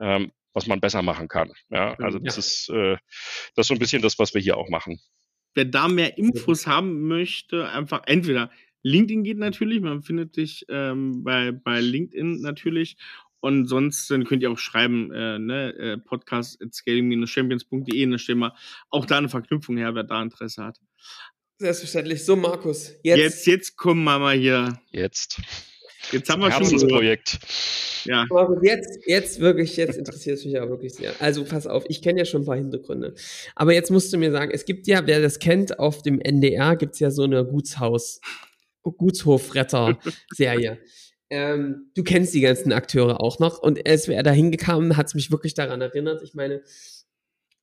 ähm, 0.02 0.32
was 0.54 0.68
man 0.68 0.82
besser 0.82 1.02
machen 1.02 1.30
kann. 1.30 1.54
Ja, 1.70 1.94
also 2.02 2.20
das 2.20 2.36
Ja. 2.36 2.40
ist 2.40 2.70
äh, 2.70 2.98
das 3.56 3.64
ist 3.64 3.68
so 3.70 3.74
ein 3.74 3.80
bisschen 3.80 4.02
das, 4.02 4.20
was 4.20 4.34
wir 4.34 4.42
hier 4.42 4.58
auch 4.58 4.70
machen. 4.70 5.00
Wer 5.56 5.66
da 5.66 5.88
mehr 5.88 6.18
Infos 6.18 6.68
haben 6.68 7.08
möchte, 7.08 7.68
einfach 7.70 8.04
entweder 8.06 8.52
LinkedIn 8.84 9.24
geht 9.24 9.38
natürlich, 9.38 9.82
man 9.82 10.04
findet 10.04 10.38
dich 10.38 10.66
ähm, 10.70 11.24
bei, 11.24 11.52
bei 11.52 11.82
LinkedIn 11.82 12.42
natürlich. 12.42 12.98
Und 13.42 13.68
sonst 13.68 14.10
dann 14.12 14.26
könnt 14.26 14.44
ihr 14.44 14.52
auch 14.52 14.58
schreiben, 14.58 15.14
äh, 15.14 15.40
ne, 15.40 15.74
äh, 15.76 15.98
podcast 15.98 16.62
at 16.62 16.74
scaling-champions.de, 16.74 18.06
dann 18.06 18.20
stellen 18.20 18.40
wir 18.40 18.54
auch 18.90 19.06
da 19.06 19.18
eine 19.18 19.30
Verknüpfung 19.30 19.78
her, 19.78 19.96
wer 19.96 20.04
da 20.04 20.22
Interesse 20.22 20.66
hat. 20.66 20.80
Selbstverständlich. 21.58 22.26
So, 22.26 22.36
Markus, 22.36 22.96
jetzt, 23.04 23.18
Jetzt, 23.18 23.48
jetzt 23.48 23.78
kommen 23.78 24.04
wir 24.04 24.20
mal 24.20 24.38
hier. 24.38 24.82
Jetzt. 24.92 25.42
Jetzt 26.12 26.30
haben 26.30 26.42
wir 26.42 26.52
schon. 26.52 26.64
Herzensprojekt. 26.64 27.40
Ja. 28.06 28.26
Markus, 28.30 28.60
jetzt, 28.64 29.00
jetzt 29.06 29.40
wirklich, 29.40 29.76
jetzt 29.78 29.98
interessiert 29.98 30.38
es 30.38 30.46
mich 30.46 30.54
ja 30.54 30.68
wirklich 30.70 30.94
sehr. 30.94 31.14
Also 31.20 31.44
pass 31.44 31.68
auf, 31.68 31.86
ich 31.90 32.02
kenne 32.02 32.20
ja 32.20 32.26
schon 32.26 32.44
ein 32.44 32.46
paar 32.46 32.56
Hintergründe. 32.56 33.14
Aber 33.56 33.74
jetzt 33.74 33.92
musst 33.92 34.12
du 34.14 34.18
mir 34.18 34.32
sagen, 34.32 34.52
es 34.54 34.66
gibt 34.66 34.88
ja, 34.88 35.06
wer 35.06 35.22
das 35.22 35.40
kennt, 35.40 35.80
auf 35.80 36.02
dem 36.02 36.20
NDR 36.20 36.76
gibt 36.76 36.94
es 36.94 37.00
ja 37.00 37.12
so 37.12 37.24
eine 37.24 37.46
Gutshaus, 37.46 38.22
Gutshofretter-Serie. 38.84 40.80
ähm, 41.30 41.92
du 41.96 42.04
kennst 42.04 42.34
die 42.34 42.42
ganzen 42.42 42.72
Akteure 42.72 43.22
auch 43.22 43.40
noch. 43.40 43.60
Und 43.60 43.88
als 43.88 44.08
wir 44.08 44.22
da 44.24 44.32
hingekommen, 44.32 44.98
hat 44.98 45.08
es 45.08 45.16
mich 45.16 45.32
wirklich 45.32 45.54
daran 45.54 45.82
erinnert. 45.82 46.22
Ich 46.24 46.34
meine, 46.34 46.64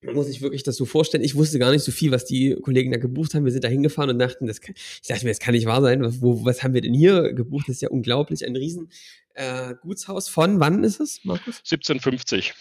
man 0.06 0.14
muss 0.14 0.26
sich 0.26 0.40
wirklich 0.40 0.62
das 0.62 0.76
so 0.76 0.84
vorstellen. 0.84 1.22
Ich 1.22 1.34
wusste 1.34 1.58
gar 1.58 1.70
nicht 1.70 1.82
so 1.82 1.92
viel, 1.92 2.10
was 2.10 2.24
die 2.24 2.56
Kollegen 2.62 2.90
da 2.90 2.98
gebucht 2.98 3.34
haben. 3.34 3.44
Wir 3.44 3.52
sind 3.52 3.64
da 3.64 3.68
hingefahren 3.68 4.10
und 4.10 4.18
dachten, 4.18 4.46
das 4.46 4.60
kann, 4.60 4.74
ich 4.76 5.08
dachte 5.08 5.24
mir, 5.24 5.30
das 5.30 5.40
kann 5.40 5.54
nicht 5.54 5.66
wahr 5.66 5.82
sein. 5.82 6.02
Was, 6.02 6.22
wo, 6.22 6.44
was 6.44 6.62
haben 6.62 6.74
wir 6.74 6.80
denn 6.80 6.94
hier 6.94 7.32
gebucht? 7.32 7.68
Das 7.68 7.76
ist 7.76 7.82
ja 7.82 7.90
unglaublich. 7.90 8.46
Ein 8.46 8.56
riesen 8.56 8.90
äh, 9.34 9.74
Gutshaus 9.82 10.28
von, 10.28 10.60
wann 10.60 10.82
ist 10.84 11.00
es, 11.00 11.24
Markus? 11.24 11.58
1750. 11.58 12.54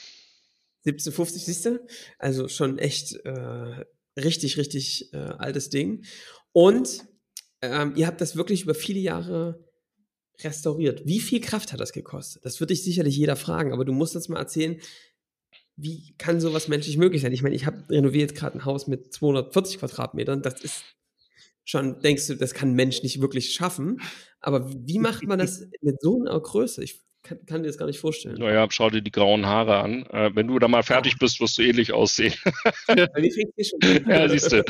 1750, 0.85 1.45
siehst 1.45 1.65
du? 1.65 1.79
Also 2.19 2.47
schon 2.47 2.77
echt 2.77 3.15
äh, 3.25 3.85
richtig, 4.19 4.57
richtig 4.57 5.13
äh, 5.13 5.17
altes 5.17 5.69
Ding. 5.69 6.03
Und 6.51 7.05
ähm, 7.61 7.93
ihr 7.95 8.07
habt 8.07 8.21
das 8.21 8.35
wirklich 8.35 8.63
über 8.63 8.75
viele 8.75 8.99
Jahre 8.99 9.65
restauriert. 10.43 11.05
Wie 11.05 11.19
viel 11.19 11.39
Kraft 11.39 11.71
hat 11.73 11.79
das 11.79 11.93
gekostet? 11.93 12.45
Das 12.45 12.59
wird 12.59 12.69
dich 12.69 12.83
sicherlich 12.83 13.15
jeder 13.15 13.35
fragen, 13.35 13.73
aber 13.73 13.85
du 13.85 13.93
musst 13.93 14.15
uns 14.15 14.29
mal 14.29 14.39
erzählen, 14.39 14.79
wie 15.77 16.13
kann 16.17 16.39
sowas 16.39 16.67
menschlich 16.67 16.97
möglich 16.97 17.21
sein? 17.21 17.33
Ich 17.33 17.43
meine, 17.43 17.55
ich 17.55 17.65
habe 17.65 17.83
renoviert 17.89 18.35
gerade 18.35 18.57
ein 18.57 18.65
Haus 18.65 18.87
mit 18.87 19.13
240 19.13 19.79
Quadratmetern. 19.79 20.41
Das 20.41 20.61
ist 20.61 20.83
schon, 21.65 21.99
denkst 22.01 22.27
du, 22.27 22.35
das 22.35 22.53
kann 22.53 22.69
ein 22.69 22.75
Mensch 22.75 23.03
nicht 23.03 23.21
wirklich 23.21 23.53
schaffen. 23.53 24.01
Aber 24.39 24.69
wie 24.71 24.99
macht 24.99 25.23
man 25.23 25.39
das 25.39 25.67
mit 25.81 26.01
so 26.01 26.21
einer 26.21 26.39
Größe? 26.39 26.83
Ich 26.83 27.01
kann, 27.25 27.45
kann 27.45 27.63
dir 27.63 27.67
das 27.67 27.77
gar 27.77 27.87
nicht 27.87 27.99
vorstellen. 27.99 28.37
Naja, 28.39 28.67
schau 28.69 28.89
dir 28.89 29.01
die 29.01 29.11
grauen 29.11 29.45
Haare 29.45 29.77
an. 29.79 30.05
Äh, 30.07 30.31
wenn 30.35 30.47
du 30.47 30.57
da 30.59 30.67
mal 30.67 30.83
fertig 30.83 31.17
bist, 31.19 31.41
wirst 31.41 31.57
du 31.57 31.63
ähnlich 31.63 31.91
aussehen. 31.91 32.33
An. 32.87 32.97
ja, 34.07 34.29
siehst 34.29 34.51
du. 34.51 34.63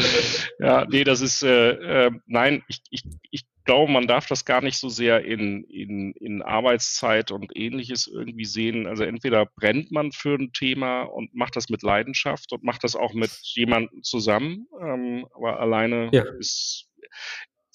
Ja, 0.60 0.86
nee, 0.89 1.03
das 1.03 1.22
ist, 1.22 1.43
äh, 1.43 2.06
äh, 2.06 2.12
nein, 2.26 2.64
ich, 2.68 2.80
ich, 2.89 3.03
ich 3.30 3.43
glaube, 3.66 3.91
man 3.91 4.08
darf 4.08 4.28
das 4.28 4.45
gar 4.45 4.62
nicht 4.62 4.78
so 4.78 4.89
sehr 4.89 5.26
in, 5.26 5.64
in, 5.66 6.14
in 6.14 6.41
Arbeitszeit 6.41 7.32
und 7.32 7.56
ähnliches 7.56 8.08
irgendwie 8.08 8.45
sehen. 8.45 8.88
Also 8.88 9.03
entweder 9.03 9.45
brennt 9.45 9.91
man 9.91 10.12
für 10.12 10.36
ein 10.36 10.53
Thema 10.53 11.03
und 11.03 11.36
macht 11.36 11.56
das 11.56 11.70
mit 11.70 11.82
Leidenschaft 11.84 12.53
und 12.53 12.64
macht 12.64 12.84
das 12.84 12.95
auch 12.95 13.14
mit 13.14 13.32
jemandem 13.41 14.03
zusammen, 14.03 14.68
ähm, 14.82 15.28
aber 15.36 15.60
alleine 15.60 16.10
Ja. 16.14 16.24
ist 16.39 16.88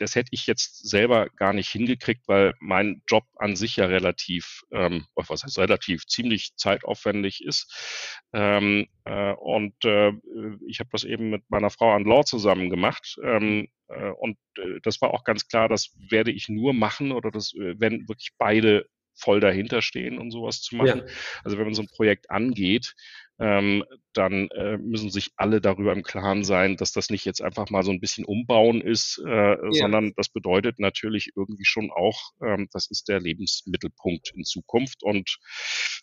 das 0.00 0.14
hätte 0.14 0.30
ich 0.32 0.46
jetzt 0.46 0.88
selber 0.88 1.28
gar 1.36 1.52
nicht 1.52 1.68
hingekriegt, 1.68 2.26
weil 2.26 2.54
mein 2.58 3.02
Job 3.06 3.24
an 3.36 3.54
sich 3.54 3.76
ja 3.76 3.84
relativ, 3.84 4.62
ähm, 4.72 5.04
was 5.14 5.44
heißt 5.44 5.58
relativ, 5.58 6.06
ziemlich 6.06 6.56
zeitaufwendig 6.56 7.44
ist. 7.44 8.24
Ähm, 8.32 8.88
äh, 9.04 9.32
und 9.34 9.74
äh, 9.84 10.12
ich 10.66 10.80
habe 10.80 10.88
das 10.90 11.04
eben 11.04 11.28
mit 11.28 11.42
meiner 11.50 11.68
Frau 11.68 11.92
an 11.92 12.04
Law 12.04 12.24
zusammen 12.24 12.70
gemacht. 12.70 13.18
Ähm, 13.22 13.68
äh, 13.88 14.10
und 14.10 14.38
äh, 14.56 14.80
das 14.82 15.02
war 15.02 15.12
auch 15.12 15.22
ganz 15.22 15.48
klar, 15.48 15.68
das 15.68 15.94
werde 16.08 16.32
ich 16.32 16.48
nur 16.48 16.72
machen 16.72 17.12
oder 17.12 17.30
das, 17.30 17.52
äh, 17.54 17.74
wenn 17.78 18.08
wirklich 18.08 18.30
beide 18.38 18.86
voll 19.14 19.40
dahinter 19.40 19.82
stehen 19.82 20.18
und 20.18 20.30
sowas 20.30 20.62
zu 20.62 20.76
machen. 20.76 21.02
Ja. 21.06 21.14
Also 21.44 21.58
wenn 21.58 21.66
man 21.66 21.74
so 21.74 21.82
ein 21.82 21.88
Projekt 21.94 22.30
angeht, 22.30 22.94
ähm, 23.40 23.84
dann 24.12 24.48
äh, 24.48 24.76
müssen 24.76 25.10
sich 25.10 25.30
alle 25.36 25.60
darüber 25.62 25.92
im 25.92 26.02
Klaren 26.02 26.44
sein, 26.44 26.76
dass 26.76 26.92
das 26.92 27.08
nicht 27.08 27.24
jetzt 27.24 27.40
einfach 27.40 27.70
mal 27.70 27.82
so 27.82 27.90
ein 27.90 28.00
bisschen 28.00 28.26
umbauen 28.26 28.82
ist, 28.82 29.18
äh, 29.26 29.56
sondern 29.70 30.12
das 30.16 30.28
bedeutet 30.28 30.78
natürlich 30.78 31.30
irgendwie 31.34 31.64
schon 31.64 31.90
auch, 31.90 32.32
ähm, 32.44 32.68
das 32.72 32.90
ist 32.90 33.08
der 33.08 33.18
Lebensmittelpunkt 33.18 34.32
in 34.36 34.44
Zukunft 34.44 35.02
und 35.02 35.38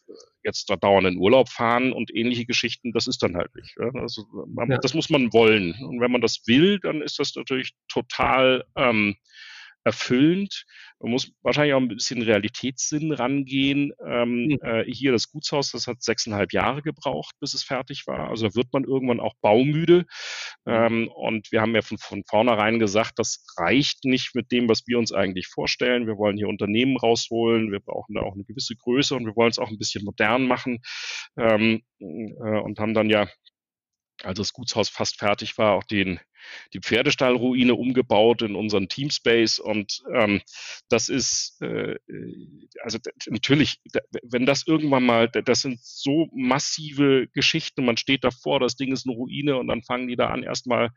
äh, 0.07 0.13
jetzt 0.43 0.69
da 0.69 0.77
dauernd 0.77 1.07
in 1.07 1.17
Urlaub 1.17 1.49
fahren 1.49 1.93
und 1.93 2.13
ähnliche 2.13 2.45
Geschichten, 2.45 2.91
das 2.91 3.05
ist 3.05 3.21
dann 3.21 3.35
halt 3.35 3.53
nicht. 3.55 3.75
Ja? 3.77 3.91
Also, 4.01 4.25
man, 4.47 4.71
Ja. 4.71 4.77
Das 4.79 4.95
muss 4.95 5.09
man 5.09 5.31
wollen. 5.31 5.75
Und 5.81 5.99
wenn 5.99 6.11
man 6.11 6.21
das 6.21 6.47
will, 6.47 6.79
dann 6.79 7.01
ist 7.01 7.19
das 7.19 7.35
natürlich 7.35 7.73
total 7.87 8.65
ähm, 8.75 9.15
erfüllend. 9.87 10.65
Man 10.99 11.11
muss 11.11 11.31
wahrscheinlich 11.41 11.73
auch 11.73 11.81
ein 11.81 11.87
bisschen 11.87 12.21
Realitätssinn 12.21 13.11
rangehen. 13.11 13.93
Ähm, 14.05 14.45
Mhm. 14.47 14.59
äh, 14.61 14.83
hier 14.85 15.11
das 15.11 15.29
Gutshaus, 15.29 15.71
das 15.71 15.87
hat 15.87 16.01
sechseinhalb 16.03 16.53
Jahre 16.53 16.81
gebraucht, 16.81 17.35
bis 17.39 17.53
es 17.53 17.63
fertig 17.63 18.05
war. 18.07 18.29
Also 18.29 18.47
da 18.47 18.55
wird 18.55 18.67
man 18.73 18.83
irgendwann 18.83 19.19
auch 19.19 19.33
baumüde. 19.41 20.05
Ähm, 20.67 21.07
und 21.15 21.51
wir 21.51 21.61
haben 21.61 21.75
ja 21.75 21.81
von, 21.81 21.97
von 21.97 22.23
vornherein 22.29 22.79
gesagt, 22.79 23.13
das 23.17 23.45
reicht 23.57 24.05
nicht 24.05 24.35
mit 24.35 24.51
dem, 24.51 24.69
was 24.69 24.83
wir 24.87 24.99
uns 24.99 25.11
eigentlich 25.13 25.47
vorstellen. 25.47 26.07
Wir 26.07 26.17
wollen 26.17 26.37
hier 26.37 26.47
Unternehmen 26.49 26.97
rausholen. 26.97 27.71
Wir 27.71 27.79
brauchen 27.79 28.15
da 28.15 28.21
auch 28.21 28.33
eine 28.33 28.43
gewisse 28.43 28.75
Größe 28.75 29.15
und 29.15 29.25
wir 29.25 29.35
wollen 29.35 29.51
es 29.51 29.59
auch 29.59 29.69
ein 29.69 29.77
bisschen 29.79 30.03
modern 30.03 30.47
machen. 30.47 30.79
Ähm, 31.37 31.83
äh, 31.99 32.59
und 32.59 32.79
haben 32.79 32.93
dann 32.93 33.09
ja, 33.09 33.27
als 34.23 34.39
das 34.39 34.53
Gutshaus 34.53 34.89
fast 34.89 35.19
fertig 35.19 35.57
war, 35.57 35.73
auch 35.73 35.83
den 35.83 36.19
die 36.73 36.79
Pferdestallruine 36.79 37.75
umgebaut 37.75 38.41
in 38.41 38.55
unseren 38.55 38.89
Teamspace 38.89 39.59
und 39.59 40.03
ähm, 40.13 40.41
das 40.89 41.09
ist, 41.09 41.61
äh, 41.61 41.95
also 42.83 42.97
natürlich, 43.29 43.79
wenn 44.23 44.45
das 44.45 44.65
irgendwann 44.67 45.05
mal, 45.05 45.29
das 45.29 45.61
sind 45.61 45.79
so 45.81 46.27
massive 46.33 47.27
Geschichten, 47.33 47.85
man 47.85 47.97
steht 47.97 48.23
davor, 48.23 48.59
das 48.59 48.75
Ding 48.75 48.91
ist 48.91 49.07
eine 49.07 49.15
Ruine 49.15 49.57
und 49.57 49.67
dann 49.67 49.83
fangen 49.83 50.07
die 50.07 50.15
da 50.15 50.27
an, 50.27 50.43
erstmal 50.43 50.89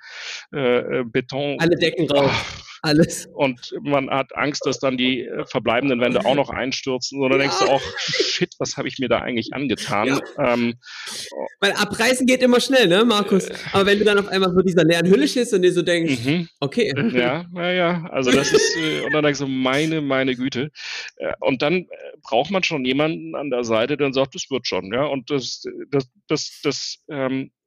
äh, 0.52 1.04
Beton. 1.04 1.58
Alle 1.58 1.76
Decken 1.76 2.10
rauf 2.10 2.66
alles. 2.82 3.28
Und 3.32 3.74
man 3.82 4.10
hat 4.10 4.34
Angst, 4.36 4.64
dass 4.64 4.78
dann 4.78 4.96
die 4.96 5.22
äh, 5.26 5.44
verbleibenden 5.46 6.00
Wände 6.00 6.24
auch 6.24 6.34
noch 6.34 6.50
einstürzen. 6.50 7.20
Und 7.22 7.30
dann 7.30 7.40
ja. 7.40 7.46
denkst 7.46 7.58
du 7.60 7.66
auch, 7.66 7.82
shit, 7.98 8.54
was 8.58 8.76
habe 8.76 8.88
ich 8.88 8.98
mir 8.98 9.08
da 9.08 9.18
eigentlich 9.18 9.52
angetan? 9.52 10.08
Ja. 10.08 10.20
Ähm, 10.38 10.74
Weil 11.60 11.72
abreißen 11.72 12.26
geht 12.26 12.42
immer 12.42 12.60
schnell, 12.60 12.88
ne, 12.88 13.04
Markus? 13.04 13.46
Äh. 13.46 13.54
Aber 13.72 13.86
wenn 13.86 13.98
du 13.98 14.04
dann 14.04 14.18
auf 14.18 14.28
einmal 14.28 14.52
so 14.52 14.60
dieser 14.62 14.84
leeren 14.84 15.08
Hülle 15.08 15.28
stehst 15.28 15.39
und 15.52 15.62
dir 15.62 15.72
so 15.72 15.82
denkst, 15.82 16.24
mhm. 16.24 16.48
okay. 16.60 16.92
Ja, 17.12 17.44
naja, 17.52 18.06
also 18.10 18.30
das 18.30 18.52
ist, 18.52 18.76
äh, 18.76 19.00
und 19.00 19.12
dann 19.12 19.24
denkst 19.24 19.40
du, 19.40 19.46
meine, 19.46 20.00
meine 20.00 20.36
Güte. 20.36 20.70
Und 21.40 21.62
dann 21.62 21.86
braucht 22.22 22.50
man 22.50 22.62
schon 22.62 22.84
jemanden 22.84 23.34
an 23.34 23.50
der 23.50 23.64
Seite, 23.64 23.96
der 23.96 24.12
sagt, 24.12 24.34
das 24.34 24.50
wird 24.50 24.66
schon, 24.66 24.92
ja. 24.92 25.04
Und 25.04 25.30
das, 25.30 25.62
das, 25.90 26.08
das, 26.28 26.60
das, 26.62 27.04
ähm, 27.08 27.42
äh, 27.42 27.59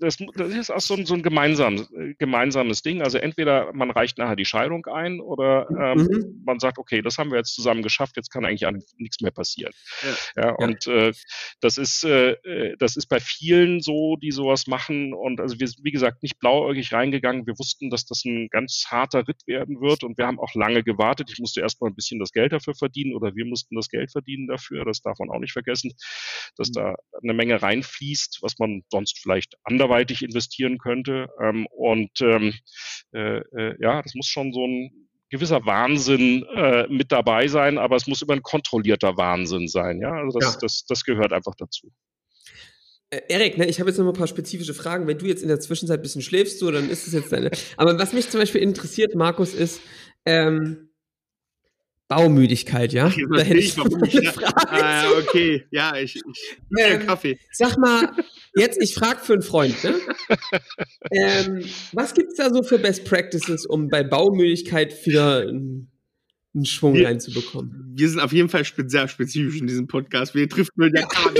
das, 0.00 0.16
das, 0.34 0.48
ist 0.54 0.70
auch 0.70 0.80
so 0.80 0.94
ein, 0.94 1.06
so 1.06 1.14
ein 1.14 1.22
gemeinsames, 1.22 1.88
gemeinsames 2.18 2.82
Ding. 2.82 3.02
Also 3.02 3.18
entweder 3.18 3.72
man 3.72 3.90
reicht 3.90 4.18
nachher 4.18 4.36
die 4.36 4.44
Scheidung 4.44 4.86
ein 4.86 5.20
oder 5.20 5.68
ähm, 5.70 6.06
mhm. 6.06 6.42
man 6.44 6.58
sagt, 6.58 6.78
okay, 6.78 7.02
das 7.02 7.18
haben 7.18 7.30
wir 7.30 7.38
jetzt 7.38 7.54
zusammen 7.54 7.82
geschafft, 7.82 8.16
jetzt 8.16 8.30
kann 8.30 8.44
eigentlich 8.44 8.68
nichts 8.96 9.20
mehr 9.20 9.32
passieren. 9.32 9.72
Ja. 10.36 10.42
ja 10.42 10.50
und 10.52 10.86
äh, 10.86 11.12
das 11.60 11.78
ist 11.78 12.04
äh, 12.04 12.32
äh, 12.52 12.76
das 12.78 12.96
ist 12.96 13.06
bei 13.06 13.20
vielen 13.20 13.80
so, 13.80 14.16
die 14.16 14.30
sowas 14.30 14.66
machen. 14.66 15.14
Und 15.14 15.40
also 15.40 15.58
wir 15.58 15.68
sind, 15.68 15.84
wie 15.84 15.92
gesagt, 15.92 16.22
nicht 16.22 16.38
blauäugig 16.38 16.92
reingegangen. 16.92 17.46
Wir 17.46 17.58
wussten, 17.58 17.90
dass 17.90 18.04
das 18.04 18.24
ein 18.24 18.48
ganz 18.50 18.86
harter 18.88 19.26
Ritt 19.26 19.46
werden 19.46 19.80
wird 19.80 20.04
und 20.04 20.18
wir 20.18 20.26
haben 20.26 20.38
auch 20.38 20.54
lange 20.54 20.82
gewartet. 20.82 21.30
Ich 21.32 21.38
musste 21.38 21.60
erstmal 21.60 21.90
ein 21.90 21.94
bisschen 21.94 22.20
das 22.20 22.32
Geld 22.32 22.52
dafür 22.52 22.74
verdienen 22.74 23.14
oder 23.14 23.34
wir 23.34 23.44
mussten 23.44 23.76
das 23.76 23.88
Geld 23.88 24.10
verdienen 24.10 24.46
dafür. 24.46 24.84
Das 24.84 25.00
darf 25.00 25.18
man 25.18 25.30
auch 25.30 25.38
nicht 25.38 25.52
vergessen, 25.52 25.92
dass 26.56 26.68
mhm. 26.70 26.74
da 26.74 26.96
eine 27.22 27.34
Menge 27.34 27.60
reinfließt, 27.60 28.38
was 28.42 28.58
man 28.58 28.82
sonst 28.92 29.18
vielleicht 29.18 29.56
anderweitig 29.64 30.22
investieren 30.22 30.78
könnte. 30.78 31.26
Ähm, 31.42 31.66
und 31.66 32.20
ähm, 32.20 32.54
äh, 33.12 33.38
äh, 33.38 33.74
ja, 33.80 34.00
das 34.00 34.14
muss 34.14 34.28
schon 34.28 34.52
so 34.52 34.64
ein 34.64 35.08
gewisser 35.30 35.64
Wahnsinn 35.66 36.44
äh, 36.54 36.86
mit 36.88 37.10
dabei 37.10 37.48
sein, 37.48 37.78
aber 37.78 37.96
es 37.96 38.06
muss 38.06 38.22
immer 38.22 38.34
ein 38.34 38.42
kontrollierter 38.42 39.16
Wahnsinn 39.16 39.66
sein. 39.66 40.00
Ja, 40.00 40.12
also 40.12 40.38
das, 40.38 40.54
ja. 40.54 40.60
das, 40.60 40.84
das 40.86 41.04
gehört 41.04 41.32
einfach 41.32 41.54
dazu. 41.56 41.90
Äh, 43.10 43.22
Erik, 43.28 43.58
ne, 43.58 43.66
ich 43.66 43.80
habe 43.80 43.90
jetzt 43.90 43.98
noch 43.98 44.04
mal 44.04 44.12
ein 44.12 44.16
paar 44.16 44.26
spezifische 44.26 44.74
Fragen. 44.74 45.06
Wenn 45.06 45.18
du 45.18 45.26
jetzt 45.26 45.42
in 45.42 45.48
der 45.48 45.58
Zwischenzeit 45.58 45.98
ein 45.98 46.02
bisschen 46.02 46.22
schläfst, 46.22 46.58
so, 46.58 46.70
dann 46.70 46.88
ist 46.88 47.06
es 47.06 47.12
jetzt 47.12 47.32
deine. 47.32 47.50
Aber 47.76 47.98
was 47.98 48.12
mich 48.12 48.30
zum 48.30 48.40
Beispiel 48.40 48.60
interessiert, 48.60 49.14
Markus, 49.14 49.54
ist, 49.54 49.80
ähm, 50.24 50.90
Baumüdigkeit, 52.08 52.92
ja? 52.92 53.06
Ach, 53.06 53.16
da 53.36 53.42
hätte 53.42 53.58
ich 53.58 53.76
ich, 53.76 54.12
ja. 54.14 54.32
Ah, 54.68 55.10
okay, 55.18 55.64
ja, 55.70 55.96
ich, 55.96 56.16
ich 56.16 56.58
ähm, 56.78 57.06
Kaffee. 57.06 57.38
Sag 57.52 57.78
mal, 57.78 58.12
jetzt, 58.54 58.80
ich 58.80 58.94
frage 58.94 59.20
für 59.20 59.34
einen 59.34 59.42
Freund, 59.42 59.82
ne? 59.84 59.94
ähm, 61.10 61.64
was 61.92 62.14
gibt's 62.14 62.36
da 62.36 62.52
so 62.52 62.62
für 62.62 62.78
Best 62.78 63.04
Practices, 63.04 63.66
um 63.66 63.88
bei 63.88 64.02
Baumüdigkeit 64.02 64.94
wieder 65.06 65.40
einen, 65.40 65.90
einen 66.54 66.64
Schwung 66.64 66.94
wir, 66.94 67.06
reinzubekommen? 67.06 67.92
Wir 67.94 68.08
sind 68.08 68.20
auf 68.20 68.32
jeden 68.32 68.48
Fall 68.48 68.64
sehr 68.64 69.08
spezifisch 69.08 69.60
in 69.60 69.66
diesem 69.66 69.86
Podcast. 69.86 70.34
Wir 70.34 70.48
trifft 70.48 70.76
nur 70.76 70.90
der 70.90 71.06
Kahn. 71.06 71.34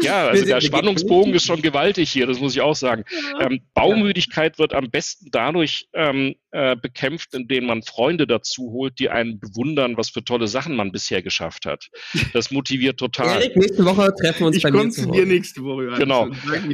Ja, 0.00 0.28
also 0.28 0.44
der 0.44 0.60
Spannungsbogen 0.60 1.34
ist 1.34 1.46
schon 1.46 1.62
gewaltig 1.62 2.10
hier, 2.10 2.26
das 2.26 2.40
muss 2.40 2.54
ich 2.54 2.60
auch 2.60 2.76
sagen. 2.76 3.04
Ähm, 3.40 3.60
Baumüdigkeit 3.74 4.58
wird 4.58 4.74
am 4.74 4.90
besten 4.90 5.28
dadurch 5.30 5.88
ähm, 5.92 6.34
äh, 6.50 6.76
bekämpft, 6.76 7.34
indem 7.34 7.66
man 7.66 7.82
Freunde 7.82 8.26
dazu 8.26 8.70
holt, 8.70 8.98
die 8.98 9.10
einen 9.10 9.40
bewundern, 9.40 9.96
was 9.96 10.10
für 10.10 10.24
tolle 10.24 10.46
Sachen 10.46 10.76
man 10.76 10.92
bisher 10.92 11.22
geschafft 11.22 11.66
hat. 11.66 11.88
Das 12.32 12.50
motiviert 12.50 12.98
total. 12.98 13.42
Erik, 13.42 13.56
nächste 13.56 13.84
Woche 13.84 14.14
treffen 14.20 14.40
wir 14.40 14.46
uns 14.46 14.56
ich 14.56 14.62
bei 14.62 14.70
mir 14.70 14.88
zu 14.90 15.10
dir 15.10 15.26
nächste 15.26 15.62
Woche. 15.64 15.88
Also, 15.88 15.96
genau. 15.96 16.28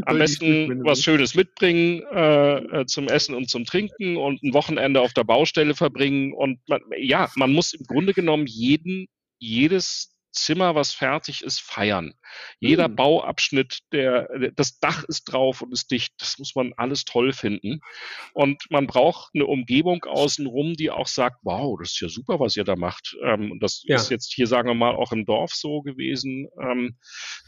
Am 0.04 0.18
besten 0.18 0.84
was 0.84 1.02
Schönes 1.02 1.34
mitbringen 1.34 2.02
äh, 2.12 2.56
äh, 2.80 2.86
zum 2.86 3.08
Essen 3.08 3.34
und 3.34 3.48
zum 3.48 3.64
Trinken 3.64 4.16
und 4.16 4.42
ein 4.42 4.52
Wochenende 4.52 5.00
auf 5.00 5.12
der 5.12 5.24
Baustelle 5.24 5.74
verbringen. 5.74 6.32
Und 6.32 6.58
man, 6.68 6.80
ja, 6.98 7.30
man 7.36 7.52
muss 7.52 7.72
im 7.72 7.86
Grunde 7.86 8.12
genommen 8.12 8.46
jeden 8.46 9.06
jedes 9.38 10.14
Zimmer, 10.32 10.74
was 10.74 10.92
fertig 10.92 11.42
ist, 11.42 11.60
feiern. 11.60 12.14
Jeder 12.58 12.88
mhm. 12.88 12.96
Bauabschnitt, 12.96 13.80
der, 13.92 14.28
das 14.54 14.78
Dach 14.78 15.04
ist 15.04 15.24
drauf 15.24 15.62
und 15.62 15.72
ist 15.72 15.90
dicht, 15.90 16.14
das 16.18 16.38
muss 16.38 16.54
man 16.54 16.72
alles 16.76 17.04
toll 17.04 17.32
finden. 17.32 17.80
Und 18.32 18.62
man 18.70 18.86
braucht 18.86 19.30
eine 19.34 19.46
Umgebung 19.46 20.04
außenrum, 20.04 20.74
die 20.74 20.90
auch 20.90 21.08
sagt, 21.08 21.38
wow, 21.42 21.76
das 21.78 21.92
ist 21.92 22.00
ja 22.00 22.08
super, 22.08 22.40
was 22.40 22.56
ihr 22.56 22.64
da 22.64 22.76
macht. 22.76 23.16
Ähm, 23.24 23.58
das 23.60 23.82
ja. 23.84 23.96
ist 23.96 24.10
jetzt 24.10 24.32
hier, 24.32 24.46
sagen 24.46 24.68
wir 24.68 24.74
mal, 24.74 24.94
auch 24.94 25.12
im 25.12 25.24
Dorf 25.24 25.52
so 25.52 25.82
gewesen, 25.82 26.48
ähm, 26.60 26.96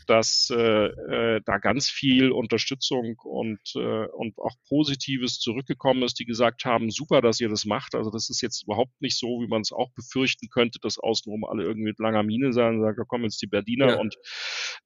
dass 0.06 0.50
äh, 0.50 0.86
äh, 0.86 1.40
da 1.44 1.58
ganz 1.58 1.88
viel 1.88 2.32
Unterstützung 2.32 3.16
und, 3.22 3.60
äh, 3.76 4.06
und 4.06 4.38
auch 4.38 4.54
Positives 4.68 5.38
zurückgekommen 5.38 6.02
ist, 6.02 6.18
die 6.18 6.24
gesagt 6.24 6.64
haben, 6.64 6.90
super, 6.90 7.20
dass 7.20 7.40
ihr 7.40 7.48
das 7.48 7.64
macht. 7.64 7.94
Also 7.94 8.10
das 8.10 8.30
ist 8.30 8.40
jetzt 8.40 8.64
überhaupt 8.64 9.00
nicht 9.00 9.18
so, 9.18 9.40
wie 9.40 9.48
man 9.48 9.62
es 9.62 9.72
auch 9.72 9.90
befürchten 9.94 10.48
könnte, 10.48 10.78
dass 10.80 10.98
außenrum 10.98 11.44
alle 11.44 11.62
irgendwie 11.62 11.90
mit 11.90 11.98
langer 11.98 12.22
Mine 12.22 12.52
sein 12.52 12.71
und 12.76 12.82
sagen, 12.82 12.96
da 12.96 13.04
kommen 13.04 13.24
jetzt 13.24 13.40
die 13.42 13.46
Berliner 13.46 13.90
ja. 13.90 13.98
und 13.98 14.16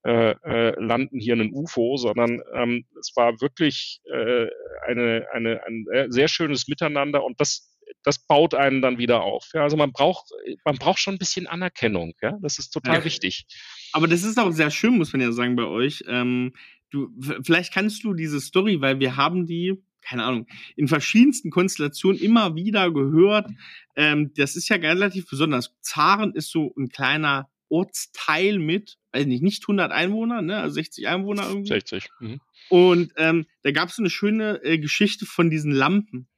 äh, 0.05 0.33
äh, 0.45 0.75
landen 0.81 1.19
hier 1.19 1.35
in 1.35 1.41
ein 1.41 1.53
UFO, 1.53 1.97
sondern 1.97 2.43
ähm, 2.55 2.85
es 2.99 3.13
war 3.17 3.41
wirklich 3.41 4.01
äh, 4.13 4.47
eine, 4.87 5.27
eine, 5.33 5.63
ein 5.65 5.87
sehr 6.11 6.29
schönes 6.29 6.69
Miteinander 6.69 7.25
und 7.25 7.41
das 7.41 7.73
das 8.03 8.25
baut 8.27 8.55
einen 8.55 8.83
dann 8.83 8.99
wieder 8.99 9.23
auf. 9.23 9.51
Ja, 9.53 9.63
also 9.63 9.77
man 9.77 9.93
braucht, 9.93 10.31
man 10.65 10.77
braucht 10.77 10.99
schon 10.99 11.15
ein 11.17 11.19
bisschen 11.19 11.47
Anerkennung. 11.47 12.15
Ja, 12.23 12.39
das 12.41 12.59
ist 12.59 12.71
total 12.71 12.99
ja. 12.99 13.05
wichtig. 13.05 13.47
Aber 13.93 14.07
das 14.07 14.23
ist 14.23 14.39
auch 14.39 14.51
sehr 14.53 14.71
schön, 14.71 14.97
muss 14.97 15.13
man 15.13 15.23
ja 15.23 15.33
sagen, 15.33 15.57
bei 15.57 15.65
euch. 15.65 16.05
Ähm, 16.07 16.53
du, 16.91 17.11
vielleicht 17.43 17.73
kannst 17.73 18.05
du 18.05 18.15
diese 18.15 18.41
Story, 18.41 18.81
weil 18.81 19.01
wir 19.01 19.17
haben 19.17 19.47
die, 19.47 19.83
keine 20.03 20.25
Ahnung, 20.25 20.47
in 20.77 20.89
verschiedensten 20.89 21.51
Konstellationen 21.51 22.21
immer 22.21 22.55
wieder 22.55 22.93
gehört. 22.93 23.51
Ähm, 23.97 24.33
das 24.37 24.57
ist 24.57 24.69
ja 24.69 24.77
relativ 24.77 25.29
besonders. 25.29 25.75
Zaren 25.81 26.33
ist 26.35 26.51
so 26.51 26.73
ein 26.77 26.89
kleiner 26.89 27.49
Ortsteil 27.69 28.59
mit, 28.59 28.99
weiß 29.13 29.27
nicht, 29.27 29.43
nicht 29.43 29.65
100 29.65 29.93
Einwohner, 29.93 30.43
ne, 30.43 30.59
also 30.59 30.75
60 30.75 31.09
Einwohner 31.09 31.49
irgendwie. 31.49 31.69
60. 31.69 32.09
Mhm. 32.21 32.41
Und 32.69 33.13
ähm, 33.17 33.47
da 33.63 33.71
gab 33.71 33.89
es 33.89 33.97
so 33.97 34.03
eine 34.03 34.11
schöne 34.11 34.63
äh, 34.65 34.79
Geschichte 34.79 35.27
von 35.27 35.51
diesen 35.51 35.73
Lampen 35.73 36.29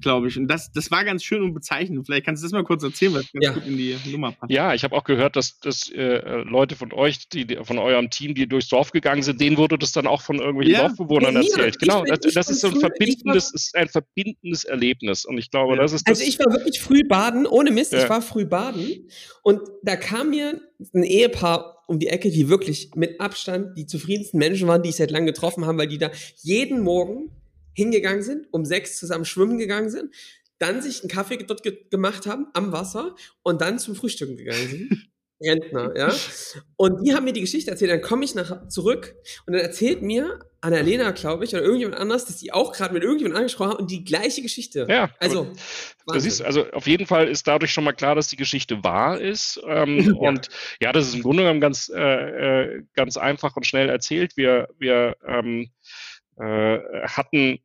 glaube 0.00 0.28
ich. 0.28 0.36
Und 0.36 0.48
das, 0.48 0.72
das 0.72 0.90
war 0.90 1.04
ganz 1.04 1.22
schön 1.24 1.42
und 1.42 1.54
bezeichnend. 1.54 2.06
Vielleicht 2.06 2.24
kannst 2.24 2.42
du 2.42 2.46
das 2.46 2.52
mal 2.52 2.64
kurz 2.64 2.82
erzählen, 2.82 3.14
was 3.14 3.32
ganz 3.32 3.44
ja. 3.44 3.52
gut 3.52 3.66
in 3.66 3.76
die 3.76 3.96
Nummer 4.06 4.32
passt. 4.32 4.52
Ja, 4.52 4.74
ich 4.74 4.84
habe 4.84 4.94
auch 4.96 5.04
gehört, 5.04 5.36
dass, 5.36 5.58
dass 5.60 5.90
äh, 5.90 6.42
Leute 6.42 6.76
von 6.76 6.92
euch, 6.92 7.28
die, 7.28 7.58
von 7.62 7.78
eurem 7.78 8.10
Team, 8.10 8.34
die 8.34 8.46
durchs 8.46 8.68
Dorf 8.68 8.92
gegangen 8.92 9.22
sind, 9.22 9.40
denen 9.40 9.56
wurde 9.56 9.78
das 9.78 9.92
dann 9.92 10.06
auch 10.06 10.22
von 10.22 10.38
irgendwelchen 10.38 10.74
ja. 10.74 10.88
Dorfbewohnern 10.88 11.34
ja, 11.34 11.40
erzählt. 11.40 11.78
Genau, 11.78 12.02
bin, 12.02 12.14
das, 12.20 12.34
das 12.34 12.50
ist 12.50 12.60
so 12.60 12.68
ein 12.68 12.80
verbindendes, 12.80 13.52
ist 13.52 13.74
ein 13.76 13.88
verbindendes 13.88 14.64
Erlebnis. 14.64 15.24
Und 15.24 15.38
ich 15.38 15.50
glaube, 15.50 15.76
das 15.76 15.92
ist 15.92 16.08
das. 16.08 16.18
Also 16.18 16.28
ich 16.28 16.38
war 16.38 16.52
wirklich 16.52 16.80
früh 16.80 17.04
baden, 17.06 17.46
ohne 17.46 17.70
Mist, 17.70 17.92
ich 17.92 18.08
war 18.08 18.22
früh 18.22 18.44
baden 18.44 19.08
und 19.42 19.60
da 19.82 19.96
kam 19.96 20.30
mir 20.30 20.60
ein 20.94 21.02
Ehepaar 21.02 21.84
um 21.88 21.98
die 21.98 22.08
Ecke, 22.08 22.30
die 22.30 22.48
wirklich 22.48 22.90
mit 22.94 23.18
Abstand 23.18 23.76
die 23.78 23.86
zufriedensten 23.86 24.38
Menschen 24.38 24.68
waren, 24.68 24.82
die 24.82 24.90
ich 24.90 24.96
seit 24.96 25.10
langem 25.10 25.26
getroffen 25.26 25.64
habe, 25.64 25.78
weil 25.78 25.88
die 25.88 25.98
da 25.98 26.10
jeden 26.42 26.82
Morgen 26.82 27.30
hingegangen 27.78 28.22
sind, 28.22 28.48
um 28.50 28.64
sechs 28.64 28.98
zusammen 28.98 29.24
schwimmen 29.24 29.56
gegangen 29.56 29.88
sind, 29.88 30.12
dann 30.58 30.82
sich 30.82 31.00
einen 31.00 31.08
Kaffee 31.08 31.36
dort 31.38 31.62
ge 31.62 31.78
gemacht 31.90 32.26
haben 32.26 32.48
am 32.52 32.72
Wasser 32.72 33.14
und 33.42 33.60
dann 33.60 33.78
zum 33.78 33.94
Frühstücken 33.94 34.36
gegangen 34.36 34.68
sind. 34.68 35.08
Rentner, 35.40 35.96
ja. 35.96 36.12
Und 36.76 37.06
die 37.06 37.14
haben 37.14 37.22
mir 37.22 37.32
die 37.32 37.42
Geschichte 37.42 37.70
erzählt. 37.70 37.92
Dann 37.92 38.02
komme 38.02 38.24
ich 38.24 38.34
nach, 38.34 38.66
zurück 38.66 39.14
und 39.46 39.52
dann 39.52 39.62
erzählt 39.62 40.02
mir 40.02 40.40
Annalena, 40.60 41.12
glaube 41.12 41.44
ich, 41.44 41.54
oder 41.54 41.62
irgendjemand 41.62 42.00
anders, 42.00 42.24
dass 42.24 42.38
die 42.38 42.52
auch 42.52 42.72
gerade 42.72 42.92
mit 42.92 43.04
irgendjemand 43.04 43.36
angesprochen 43.36 43.70
haben 43.70 43.78
und 43.78 43.90
die 43.92 44.04
gleiche 44.04 44.42
Geschichte. 44.42 44.88
Ja, 44.90 45.10
also. 45.20 45.52
Das 46.08 46.24
ist, 46.24 46.42
also 46.42 46.68
auf 46.72 46.88
jeden 46.88 47.06
Fall 47.06 47.28
ist 47.28 47.46
dadurch 47.46 47.72
schon 47.72 47.84
mal 47.84 47.92
klar, 47.92 48.16
dass 48.16 48.26
die 48.26 48.36
Geschichte 48.36 48.82
wahr 48.82 49.20
ist. 49.20 49.60
Ähm, 49.64 49.98
ja. 50.20 50.28
Und 50.28 50.48
ja, 50.80 50.90
das 50.90 51.06
ist 51.06 51.14
im 51.14 51.22
Grunde 51.22 51.44
genommen 51.44 51.60
ganz, 51.60 51.88
äh, 51.88 52.00
äh, 52.00 52.82
ganz 52.94 53.16
einfach 53.16 53.54
und 53.54 53.64
schnell 53.64 53.88
erzählt. 53.88 54.36
Wir, 54.36 54.68
wir 54.80 55.16
ähm, 55.24 55.70
äh, 56.36 56.78
hatten 57.06 57.60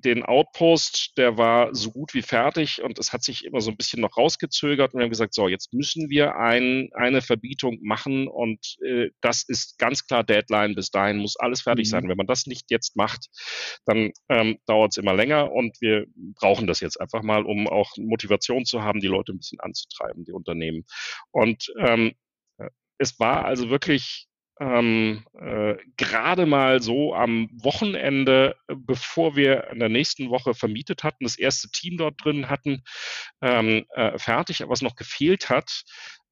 den 0.00 0.22
Outpost, 0.22 1.12
der 1.16 1.36
war 1.36 1.74
so 1.74 1.90
gut 1.90 2.14
wie 2.14 2.22
fertig 2.22 2.82
und 2.82 2.98
es 2.98 3.12
hat 3.12 3.22
sich 3.22 3.44
immer 3.44 3.60
so 3.60 3.70
ein 3.70 3.76
bisschen 3.76 4.00
noch 4.00 4.16
rausgezögert 4.16 4.94
und 4.94 5.00
wir 5.00 5.04
haben 5.04 5.10
gesagt, 5.10 5.34
so, 5.34 5.48
jetzt 5.48 5.72
müssen 5.72 6.10
wir 6.10 6.36
ein, 6.36 6.88
eine 6.94 7.22
Verbietung 7.22 7.78
machen 7.82 8.28
und 8.28 8.76
äh, 8.84 9.10
das 9.20 9.44
ist 9.46 9.78
ganz 9.78 10.06
klar 10.06 10.24
Deadline. 10.24 10.74
Bis 10.74 10.90
dahin 10.90 11.18
muss 11.18 11.36
alles 11.36 11.62
fertig 11.62 11.86
mhm. 11.86 11.90
sein. 11.90 12.08
Wenn 12.08 12.16
man 12.16 12.26
das 12.26 12.46
nicht 12.46 12.70
jetzt 12.70 12.96
macht, 12.96 13.26
dann 13.84 14.12
ähm, 14.28 14.58
dauert 14.66 14.92
es 14.92 14.96
immer 14.96 15.14
länger 15.14 15.52
und 15.52 15.80
wir 15.80 16.06
brauchen 16.34 16.66
das 16.66 16.80
jetzt 16.80 17.00
einfach 17.00 17.22
mal, 17.22 17.44
um 17.44 17.68
auch 17.68 17.90
Motivation 17.96 18.64
zu 18.64 18.82
haben, 18.82 19.00
die 19.00 19.08
Leute 19.08 19.32
ein 19.32 19.38
bisschen 19.38 19.60
anzutreiben, 19.60 20.24
die 20.24 20.32
Unternehmen. 20.32 20.84
Und 21.30 21.72
ähm, 21.78 22.12
es 22.98 23.18
war 23.18 23.44
also 23.44 23.68
wirklich 23.68 24.28
ähm, 24.62 25.24
äh, 25.40 25.74
gerade 25.96 26.46
mal 26.46 26.80
so 26.80 27.14
am 27.14 27.48
Wochenende, 27.52 28.54
bevor 28.68 29.34
wir 29.34 29.68
in 29.72 29.80
der 29.80 29.88
nächsten 29.88 30.30
Woche 30.30 30.54
vermietet 30.54 31.02
hatten, 31.02 31.24
das 31.24 31.36
erste 31.36 31.68
Team 31.70 31.96
dort 31.96 32.24
drin 32.24 32.48
hatten, 32.48 32.84
ähm, 33.40 33.84
äh, 33.94 34.16
fertig. 34.18 34.62
Aber 34.62 34.70
was 34.70 34.82
noch 34.82 34.94
gefehlt 34.94 35.50
hat, 35.50 35.82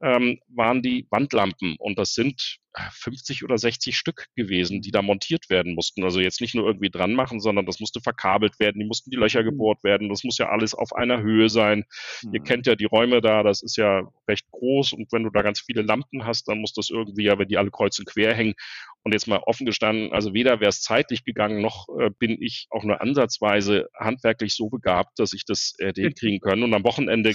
ähm, 0.03 0.38
waren 0.48 0.82
die 0.82 1.07
Wandlampen. 1.11 1.76
Und 1.78 1.98
das 1.98 2.14
sind 2.14 2.59
50 2.92 3.44
oder 3.44 3.59
60 3.59 3.96
Stück 3.96 4.26
gewesen, 4.36 4.80
die 4.80 4.90
da 4.90 5.03
montiert 5.03 5.51
werden 5.51 5.74
mussten. 5.74 6.05
Also 6.05 6.20
jetzt 6.20 6.40
nicht 6.40 6.55
nur 6.55 6.66
irgendwie 6.66 6.90
dran 6.90 7.14
machen, 7.14 7.40
sondern 7.40 7.66
das 7.66 7.80
musste 7.80 8.01
verkabelt 8.01 8.61
werden, 8.61 8.78
die 8.78 8.86
mussten 8.86 9.11
die 9.11 9.16
Löcher 9.16 9.42
mhm. 9.42 9.46
gebohrt 9.46 9.82
werden. 9.82 10.09
Das 10.09 10.24
muss 10.24 10.38
ja 10.38 10.48
alles 10.48 10.74
auf 10.74 10.94
einer 10.94 11.20
Höhe 11.20 11.48
sein. 11.48 11.84
Mhm. 12.22 12.34
Ihr 12.34 12.42
kennt 12.42 12.66
ja 12.66 12.76
die 12.76 12.84
Räume 12.84 13.20
da, 13.20 13.42
das 13.42 13.62
ist 13.62 13.76
ja 13.76 14.03
recht 14.28 14.46
groß. 14.53 14.92
Und 14.92 15.12
wenn 15.12 15.24
du 15.24 15.30
da 15.30 15.42
ganz 15.42 15.61
viele 15.61 15.82
Lampen 15.82 16.24
hast, 16.24 16.48
dann 16.48 16.61
muss 16.61 16.72
das 16.72 16.90
irgendwie 16.90 17.24
ja, 17.24 17.38
wenn 17.38 17.48
die 17.48 17.59
alle 17.59 17.70
kreuz 17.70 17.98
und 17.98 18.07
quer 18.07 18.34
hängen. 18.34 18.55
Und 19.03 19.12
jetzt 19.12 19.26
mal 19.26 19.40
offen 19.44 19.66
gestanden, 19.66 20.12
also 20.12 20.34
weder 20.34 20.61
wäre 20.61 20.68
es 20.68 20.82
zeitlich 20.82 21.24
gegangen, 21.24 21.62
noch 21.62 21.88
äh, 21.98 22.11
bin 22.18 22.36
ich 22.40 22.66
auch 22.70 22.84
nur 22.84 23.01
ansatzweise 23.01 23.88
handwerklich 23.98 24.55
so 24.55 24.68
begabt, 24.68 25.18
dass 25.18 25.32
ich 25.32 25.44
das 25.46 25.72
äh, 25.78 25.92
hinkriegen 25.94 26.40
können. 26.40 26.62
Und 26.62 26.74
am 26.74 26.84
Wochenende 26.84 27.32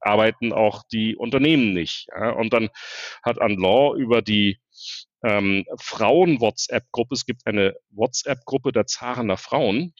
arbeiten 0.00 0.52
auch 0.52 0.82
die 0.90 1.16
Unternehmen 1.16 1.72
nicht. 1.72 2.08
Ja? 2.08 2.30
Und 2.30 2.52
dann 2.52 2.68
hat 3.22 3.40
Anlaw 3.40 3.96
über 3.98 4.22
die 4.22 4.58
ähm, 5.22 5.64
Frauen-WhatsApp-Gruppe, 5.78 7.14
es 7.14 7.26
gibt 7.26 7.46
eine 7.46 7.74
WhatsApp-Gruppe 7.90 8.72
der 8.72 8.86
Zarener 8.86 9.36
Frauen, 9.36 9.92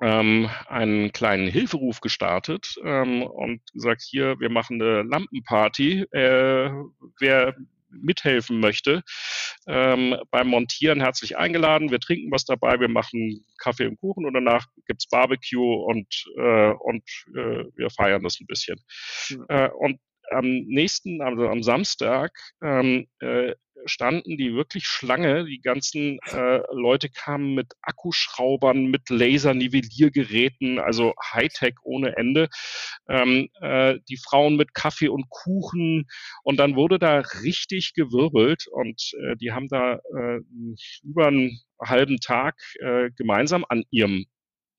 ähm, 0.00 0.48
einen 0.66 1.12
kleinen 1.12 1.48
Hilferuf 1.48 2.00
gestartet 2.00 2.76
ähm, 2.84 3.22
und 3.22 3.60
gesagt, 3.72 4.02
hier, 4.02 4.40
wir 4.40 4.50
machen 4.50 4.80
eine 4.80 5.02
Lampenparty. 5.02 6.06
Äh, 6.10 6.70
wer 7.18 7.54
mithelfen 7.90 8.60
möchte, 8.60 9.02
ähm, 9.66 10.16
beim 10.30 10.48
Montieren 10.48 11.00
herzlich 11.00 11.36
eingeladen. 11.36 11.90
Wir 11.90 12.00
trinken 12.00 12.30
was 12.30 12.44
dabei, 12.44 12.80
wir 12.80 12.88
machen 12.88 13.44
Kaffee 13.58 13.86
und 13.86 13.98
Kuchen 14.00 14.26
und 14.26 14.34
danach 14.34 14.66
gibt's 14.86 15.08
Barbecue 15.08 15.84
und, 15.84 16.24
äh, 16.36 16.72
und 16.72 17.02
äh, 17.34 17.64
wir 17.76 17.90
feiern 17.90 18.22
das 18.22 18.40
ein 18.40 18.46
bisschen. 18.46 18.78
Mhm. 19.30 19.44
Äh, 19.48 19.70
und 19.70 20.00
am 20.30 20.46
nächsten, 20.66 21.20
also 21.22 21.48
am 21.48 21.62
Samstag, 21.62 22.32
ähm, 22.62 23.06
äh, 23.20 23.54
standen 23.86 24.36
die 24.36 24.54
wirklich 24.54 24.86
Schlange. 24.86 25.44
Die 25.44 25.60
ganzen 25.60 26.18
äh, 26.32 26.60
Leute 26.72 27.08
kamen 27.08 27.54
mit 27.54 27.72
Akkuschraubern, 27.82 28.86
mit 28.86 29.08
Lasernivelliergeräten, 29.08 30.78
also 30.78 31.14
Hightech 31.32 31.74
ohne 31.82 32.16
Ende. 32.16 32.48
Ähm, 33.08 33.48
äh, 33.60 33.98
die 34.08 34.16
Frauen 34.16 34.56
mit 34.56 34.74
Kaffee 34.74 35.08
und 35.08 35.28
Kuchen. 35.30 36.06
Und 36.42 36.58
dann 36.58 36.76
wurde 36.76 36.98
da 36.98 37.20
richtig 37.42 37.94
gewirbelt 37.94 38.66
und 38.70 39.12
äh, 39.22 39.36
die 39.36 39.52
haben 39.52 39.68
da 39.68 39.94
äh, 39.94 40.40
über 41.02 41.28
einen 41.28 41.60
halben 41.80 42.18
Tag 42.18 42.56
äh, 42.80 43.10
gemeinsam 43.16 43.64
an 43.68 43.84
ihrem 43.90 44.26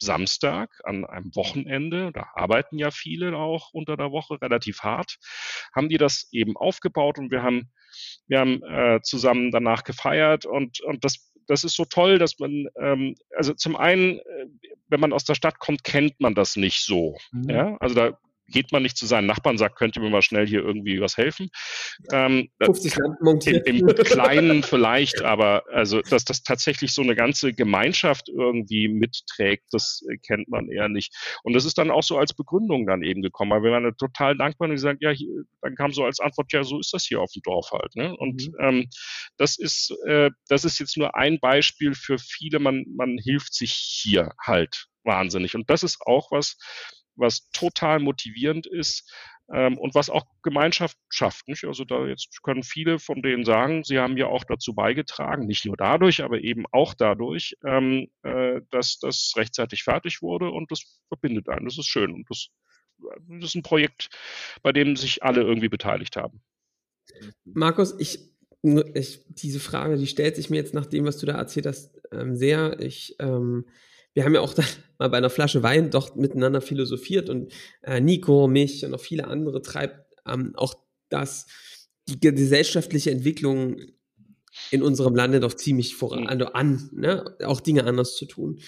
Samstag 0.01 0.69
an 0.83 1.05
einem 1.05 1.35
Wochenende, 1.35 2.11
da 2.11 2.27
arbeiten 2.33 2.77
ja 2.77 2.91
viele 2.91 3.35
auch 3.37 3.69
unter 3.71 3.95
der 3.97 4.11
Woche 4.11 4.41
relativ 4.41 4.81
hart, 4.81 5.17
haben 5.73 5.89
die 5.89 5.97
das 5.97 6.27
eben 6.31 6.57
aufgebaut 6.57 7.19
und 7.19 7.31
wir 7.31 7.43
haben, 7.43 7.71
wir 8.27 8.39
haben 8.39 8.63
äh, 8.63 8.99
zusammen 9.03 9.51
danach 9.51 9.83
gefeiert 9.83 10.45
und, 10.45 10.81
und 10.81 11.05
das, 11.05 11.31
das 11.47 11.63
ist 11.63 11.75
so 11.75 11.85
toll, 11.85 12.17
dass 12.17 12.39
man, 12.39 12.67
ähm, 12.79 13.15
also 13.37 13.53
zum 13.53 13.75
einen, 13.75 14.17
äh, 14.19 14.47
wenn 14.87 14.99
man 14.99 15.13
aus 15.13 15.23
der 15.23 15.35
Stadt 15.35 15.59
kommt, 15.59 15.83
kennt 15.83 16.19
man 16.19 16.33
das 16.33 16.55
nicht 16.55 16.83
so. 16.83 17.17
Mhm. 17.31 17.49
Ja? 17.49 17.77
Also 17.79 17.95
da 17.95 18.17
geht 18.51 18.71
man 18.71 18.83
nicht 18.83 18.97
zu 18.97 19.05
seinen 19.05 19.27
Nachbarn, 19.27 19.57
sagt, 19.57 19.77
könnt 19.77 19.95
ihr 19.95 20.01
mir 20.01 20.09
mal 20.09 20.21
schnell 20.21 20.47
hier 20.47 20.61
irgendwie 20.61 21.01
was 21.01 21.17
helfen. 21.17 21.49
Ähm, 22.11 22.49
50 22.63 22.95
Lampen 22.97 23.23
montiert. 23.23 23.67
Im, 23.67 23.87
Im 23.87 23.95
Kleinen 23.95 24.63
vielleicht, 24.63 25.21
aber 25.21 25.63
also, 25.71 26.01
dass 26.01 26.25
das 26.25 26.43
tatsächlich 26.43 26.93
so 26.93 27.01
eine 27.01 27.15
ganze 27.15 27.53
Gemeinschaft 27.53 28.29
irgendwie 28.29 28.87
mitträgt, 28.87 29.65
das 29.71 30.03
kennt 30.25 30.49
man 30.49 30.69
eher 30.69 30.89
nicht. 30.89 31.15
Und 31.43 31.53
das 31.53 31.65
ist 31.65 31.77
dann 31.77 31.91
auch 31.91 32.03
so 32.03 32.17
als 32.17 32.33
Begründung 32.33 32.85
dann 32.85 33.03
eben 33.03 33.21
gekommen, 33.21 33.51
weil 33.51 33.63
wir 33.63 33.71
waren 33.71 33.95
total 33.97 34.37
dankbar 34.37 34.67
und 34.69 34.75
gesagt, 34.75 35.01
ja, 35.01 35.11
hier, 35.11 35.43
dann 35.61 35.75
kam 35.75 35.91
so 35.91 36.03
als 36.03 36.19
Antwort, 36.19 36.51
ja, 36.53 36.63
so 36.63 36.79
ist 36.79 36.93
das 36.93 37.05
hier 37.05 37.21
auf 37.21 37.31
dem 37.31 37.41
Dorf 37.43 37.71
halt. 37.71 37.95
Ne? 37.95 38.15
Und 38.17 38.47
mhm. 38.47 38.55
ähm, 38.59 38.89
das 39.37 39.57
ist, 39.57 39.95
äh, 40.07 40.29
das 40.47 40.65
ist 40.65 40.79
jetzt 40.79 40.97
nur 40.97 41.15
ein 41.15 41.39
Beispiel 41.39 41.93
für 41.93 42.17
viele, 42.17 42.59
man, 42.59 42.85
man 42.95 43.17
hilft 43.17 43.53
sich 43.53 43.73
hier 43.73 44.31
halt 44.39 44.87
wahnsinnig. 45.03 45.55
Und 45.55 45.69
das 45.69 45.83
ist 45.83 46.01
auch 46.05 46.31
was, 46.31 46.57
was 47.21 47.49
total 47.51 47.99
motivierend 47.99 48.67
ist 48.67 49.09
ähm, 49.53 49.77
und 49.77 49.95
was 49.95 50.09
auch 50.09 50.25
Gemeinschaft 50.43 50.97
schafft. 51.09 51.47
Nicht? 51.47 51.63
Also 51.65 51.85
da 51.85 52.05
jetzt 52.05 52.41
können 52.43 52.63
viele 52.63 52.99
von 52.99 53.21
denen 53.21 53.45
sagen, 53.45 53.83
sie 53.83 53.99
haben 53.99 54.17
ja 54.17 54.27
auch 54.27 54.43
dazu 54.43 54.73
beigetragen, 54.73 55.45
nicht 55.45 55.65
nur 55.65 55.77
dadurch, 55.77 56.23
aber 56.23 56.41
eben 56.41 56.65
auch 56.71 56.93
dadurch, 56.93 57.55
ähm, 57.65 58.07
äh, 58.23 58.61
dass 58.71 58.99
das 58.99 59.33
rechtzeitig 59.35 59.83
fertig 59.83 60.21
wurde 60.21 60.49
und 60.49 60.71
das 60.71 61.01
verbindet 61.07 61.49
einen. 61.49 61.65
Das 61.65 61.77
ist 61.77 61.87
schön 61.87 62.11
und 62.11 62.29
das, 62.29 62.49
das 63.27 63.49
ist 63.49 63.55
ein 63.55 63.63
Projekt, 63.63 64.09
bei 64.61 64.71
dem 64.71 64.95
sich 64.95 65.23
alle 65.23 65.41
irgendwie 65.41 65.69
beteiligt 65.69 66.15
haben. 66.15 66.41
Markus, 67.43 67.95
ich, 67.99 68.19
ich, 68.93 69.25
diese 69.27 69.59
Frage, 69.59 69.97
die 69.97 70.07
stellt 70.07 70.35
sich 70.35 70.49
mir 70.49 70.57
jetzt 70.57 70.73
nach 70.73 70.85
dem, 70.85 71.05
was 71.05 71.17
du 71.17 71.25
da 71.25 71.33
erzählt 71.33 71.65
hast, 71.65 72.01
ähm, 72.11 72.35
sehr. 72.35 72.79
Ich 72.79 73.15
ähm, 73.19 73.65
wir 74.13 74.25
haben 74.25 74.33
ja 74.33 74.41
auch 74.41 74.55
mal 74.99 75.09
bei 75.09 75.17
einer 75.17 75.29
Flasche 75.29 75.63
Wein 75.63 75.89
doch 75.89 76.15
miteinander 76.15 76.61
philosophiert 76.61 77.29
und 77.29 77.53
äh, 77.81 77.99
Nico, 77.99 78.47
mich 78.47 78.85
und 78.85 78.93
auch 78.93 78.99
viele 78.99 79.27
andere 79.27 79.61
treibt 79.61 80.05
ähm, 80.25 80.53
auch 80.55 80.75
das, 81.09 81.47
die 82.07 82.19
gesellschaftliche 82.19 83.11
Entwicklung 83.11 83.81
in 84.69 84.83
unserem 84.83 85.15
Lande 85.15 85.39
doch 85.39 85.53
ziemlich 85.53 85.95
voran, 85.95 86.27
also 86.27 86.47
an, 86.47 86.89
ne? 86.93 87.37
auch 87.43 87.61
Dinge 87.61 87.85
anders 87.85 88.15
zu 88.15 88.25
tun. 88.25 88.59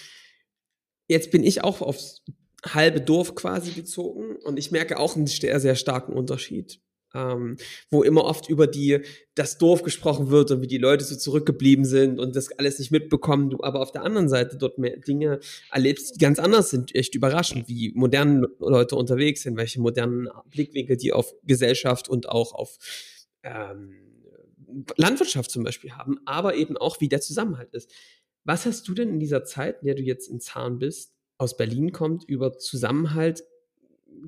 Jetzt 1.08 1.32
bin 1.32 1.44
ich 1.44 1.64
auch 1.64 1.82
aufs 1.82 2.24
halbe 2.66 3.02
Dorf 3.02 3.36
quasi 3.36 3.72
gezogen 3.72 4.38
und 4.38 4.58
ich 4.58 4.72
merke 4.72 4.98
auch 4.98 5.16
einen 5.16 5.28
sehr, 5.28 5.60
sehr 5.60 5.76
starken 5.76 6.14
Unterschied 6.14 6.80
ähm, 7.14 7.58
wo 7.90 8.04
immer 8.04 8.26
oft 8.26 8.50
über 8.50 8.68
die 8.68 9.00
das 9.36 9.58
Dorf 9.58 9.84
gesprochen 9.84 10.30
wird 10.30 10.52
und 10.52 10.62
wie 10.62 10.68
die 10.68 10.78
Leute 10.78 11.04
so 11.04 11.16
zurückgeblieben 11.16 11.86
sind 11.86 12.20
und 12.20 12.36
das 12.36 12.52
alles 12.52 12.80
nicht 12.80 12.92
mitbekommen, 12.92 13.50
du 13.50 13.64
aber 13.64 13.82
auf 13.82 13.92
der 13.92 14.04
anderen 14.04 14.30
Seite 14.30 14.58
dort 14.58 14.78
mehr 14.78 14.98
Dinge 14.98 15.40
erlebst, 15.72 16.16
die 16.16 16.20
ganz 16.20 16.40
anders 16.40 16.70
sind, 16.70 16.94
echt 16.96 17.16
überraschend, 17.16 17.68
wie 17.68 17.92
moderne 17.96 18.48
Leute 18.60 18.96
unterwegs 18.96 19.44
sind, 19.44 19.58
welche 19.58 19.82
modernen 19.82 20.30
Blickwinkel 20.50 20.98
die 20.98 21.14
auf 21.14 21.34
Gesellschaft 21.44 22.10
und 22.10 22.30
auch 22.30 22.54
auf 22.54 22.78
ähm, 23.44 23.96
Landwirtschaft 24.98 25.52
zum 25.52 25.64
Beispiel 25.64 25.92
haben, 25.92 26.20
aber 26.26 26.56
eben 26.56 26.78
auch, 26.78 27.00
wie 27.00 27.10
der 27.10 27.22
Zusammenhalt 27.22 27.74
ist. 27.74 27.92
Was 28.44 28.66
hast 28.66 28.88
du 28.88 28.94
denn 28.94 29.10
in 29.10 29.20
dieser 29.20 29.44
Zeit, 29.44 29.82
in 29.82 29.86
der 29.86 29.96
du 29.96 30.02
jetzt 30.02 30.28
in 30.28 30.40
Zahn 30.40 30.80
bist, 30.80 31.14
aus 31.38 31.58
Berlin 31.58 31.92
kommt, 31.92 32.24
über 32.26 32.58
Zusammenhalt 32.58 33.44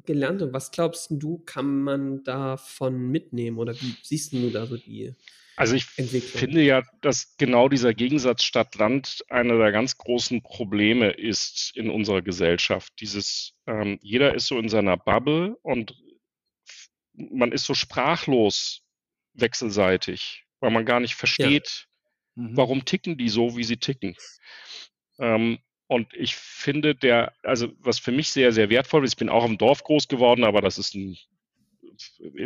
gelernt 0.05 0.41
und 0.41 0.53
was 0.53 0.71
glaubst 0.71 1.07
du, 1.09 1.39
kann 1.45 1.81
man 1.81 2.23
davon 2.23 3.09
mitnehmen 3.09 3.57
oder 3.57 3.73
wie 3.73 3.95
siehst 4.03 4.33
du 4.33 4.49
da 4.49 4.65
so 4.65 4.77
die 4.77 5.13
also 5.57 5.75
ich 5.75 5.85
finde 5.85 6.61
ja, 6.61 6.83
dass 7.01 7.37
genau 7.37 7.69
dieser 7.69 7.93
Gegensatz 7.93 8.43
Stadt-Land 8.43 9.23
einer 9.29 9.57
der 9.57 9.71
ganz 9.71 9.97
großen 9.97 10.41
Probleme 10.41 11.11
ist 11.11 11.71
in 11.75 11.89
unserer 11.89 12.21
Gesellschaft. 12.21 12.91
Dieses, 12.99 13.53
ähm, 13.65 13.97
jeder 14.01 14.35
ist 14.35 14.47
so 14.47 14.59
in 14.59 14.67
seiner 14.67 14.97
Bubble 14.97 15.55
und 15.61 15.95
man 17.13 17.53
ist 17.53 17.63
so 17.63 17.73
sprachlos 17.73 18.81
wechselseitig, 19.33 20.43
weil 20.59 20.71
man 20.71 20.85
gar 20.85 20.99
nicht 20.99 21.15
versteht, 21.15 21.87
ja. 22.35 22.43
mhm. 22.43 22.57
warum 22.57 22.83
ticken 22.83 23.17
die 23.17 23.29
so, 23.29 23.55
wie 23.55 23.63
sie 23.63 23.77
ticken. 23.77 24.15
Ähm, 25.19 25.59
und 25.87 26.13
ich 26.13 26.35
finde 26.35 26.95
der, 26.95 27.33
also 27.43 27.69
was 27.79 27.99
für 27.99 28.11
mich 28.11 28.29
sehr, 28.29 28.51
sehr 28.51 28.69
wertvoll 28.69 29.03
ist, 29.03 29.13
ich 29.13 29.17
bin 29.17 29.29
auch 29.29 29.45
im 29.45 29.57
Dorf 29.57 29.83
groß 29.83 30.07
geworden, 30.07 30.43
aber 30.43 30.61
das 30.61 30.77
ist 30.77 30.95
ein, 30.95 31.17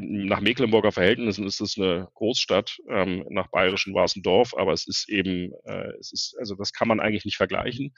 nach 0.01 0.41
Mecklenburger 0.41 0.91
Verhältnissen 0.91 1.47
ist 1.47 1.59
es 1.59 1.77
eine 1.77 2.07
Großstadt. 2.13 2.79
Ähm, 2.87 3.25
nach 3.29 3.47
Bayerischen 3.47 3.93
war 3.95 4.05
es 4.05 4.15
ein 4.15 4.21
Dorf, 4.21 4.55
aber 4.55 4.73
es 4.73 4.87
ist 4.87 5.09
eben, 5.09 5.53
äh, 5.65 5.91
es 5.99 6.11
ist, 6.11 6.35
also 6.37 6.55
das 6.55 6.73
kann 6.73 6.87
man 6.87 6.99
eigentlich 6.99 7.25
nicht 7.25 7.37
vergleichen. 7.37 7.95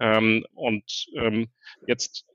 Ähm, 0.00 0.44
und 0.52 1.06
ähm, 1.16 1.48
jetzt 1.86 2.26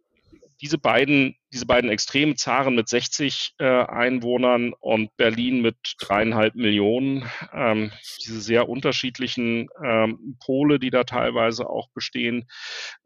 diese 0.61 0.77
beiden, 0.77 1.35
diese 1.53 1.65
beiden 1.65 1.89
Extreme, 1.89 2.35
Zaren 2.35 2.75
mit 2.75 2.89
60 2.89 3.55
äh, 3.59 3.65
Einwohnern 3.65 4.73
und 4.73 5.15
Berlin 5.15 5.61
mit 5.61 5.77
dreieinhalb 5.99 6.55
Millionen, 6.55 7.29
ähm, 7.53 7.91
diese 8.25 8.41
sehr 8.41 8.67
unterschiedlichen 8.67 9.69
ähm, 9.83 10.37
Pole, 10.43 10.79
die 10.79 10.89
da 10.89 11.03
teilweise 11.03 11.69
auch 11.69 11.89
bestehen, 11.93 12.49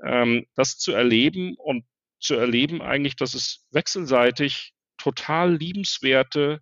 ähm, 0.04 0.46
das 0.56 0.78
zu 0.78 0.94
erleben 0.94 1.56
und 1.58 1.86
zu 2.20 2.36
erleben 2.36 2.82
eigentlich, 2.82 3.16
dass 3.16 3.34
es 3.34 3.68
wechselseitig 3.72 4.74
total 4.98 5.56
liebenswerte 5.56 6.62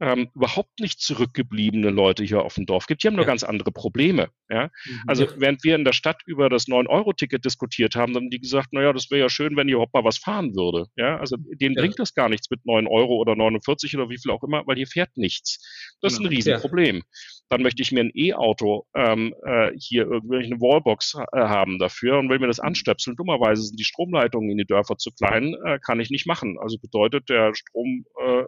ähm, 0.00 0.28
überhaupt 0.34 0.80
nicht 0.80 1.00
zurückgebliebene 1.00 1.90
Leute 1.90 2.22
hier 2.24 2.42
auf 2.42 2.54
dem 2.54 2.66
Dorf 2.66 2.86
gibt. 2.86 3.02
Die 3.02 3.08
haben 3.08 3.16
nur 3.16 3.24
ja. 3.24 3.28
ganz 3.30 3.42
andere 3.42 3.72
Probleme. 3.72 4.28
Ja? 4.48 4.70
Mhm. 4.84 5.02
Also 5.06 5.24
ja. 5.24 5.30
während 5.36 5.64
wir 5.64 5.74
in 5.74 5.84
der 5.84 5.92
Stadt 5.92 6.22
über 6.26 6.48
das 6.48 6.68
9-Euro-Ticket 6.68 7.44
diskutiert 7.44 7.96
haben, 7.96 8.12
dann 8.12 8.24
haben 8.24 8.30
die 8.30 8.40
gesagt, 8.40 8.72
naja, 8.72 8.92
das 8.92 9.10
wäre 9.10 9.22
ja 9.22 9.28
schön, 9.28 9.56
wenn 9.56 9.66
hier 9.66 9.76
überhaupt 9.76 9.94
mal 9.94 10.04
was 10.04 10.18
fahren 10.18 10.54
würde. 10.54 10.86
Ja? 10.96 11.18
Also 11.18 11.36
denen 11.36 11.74
ja. 11.74 11.82
bringt 11.82 11.98
das 11.98 12.14
gar 12.14 12.28
nichts 12.28 12.50
mit 12.50 12.64
9 12.64 12.86
Euro 12.86 13.16
oder 13.16 13.34
49 13.34 13.96
oder 13.96 14.08
wie 14.08 14.18
viel 14.18 14.30
auch 14.30 14.42
immer, 14.42 14.66
weil 14.66 14.76
hier 14.76 14.86
fährt 14.86 15.16
nichts. 15.16 15.96
Das 16.00 16.12
ist 16.12 16.20
ein 16.20 16.26
Riesenproblem. 16.26 17.02
Dann 17.48 17.62
möchte 17.62 17.82
ich 17.82 17.92
mir 17.92 18.00
ein 18.00 18.10
E-Auto 18.14 18.86
ähm, 18.94 19.34
äh, 19.44 19.70
hier 19.78 20.06
irgendwie 20.06 20.44
eine 20.44 20.60
Wallbox 20.60 21.14
äh, 21.14 21.40
haben 21.40 21.78
dafür 21.78 22.18
und 22.18 22.28
will 22.28 22.38
mir 22.38 22.46
das 22.46 22.60
anstöpseln. 22.60 23.16
Dummerweise 23.16 23.62
sind 23.62 23.78
die 23.78 23.84
Stromleitungen 23.84 24.50
in 24.50 24.58
die 24.58 24.66
Dörfer 24.66 24.98
zu 24.98 25.10
klein, 25.12 25.54
äh, 25.64 25.78
kann 25.78 26.00
ich 26.00 26.10
nicht 26.10 26.26
machen. 26.26 26.58
Also 26.60 26.78
bedeutet 26.78 27.28
der 27.28 27.54
Strom, 27.54 28.04
äh, 28.20 28.44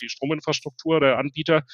die 0.00 0.08
Strominfrastruktur, 0.08 1.00
der 1.00 1.18
Anbieter, 1.18 1.64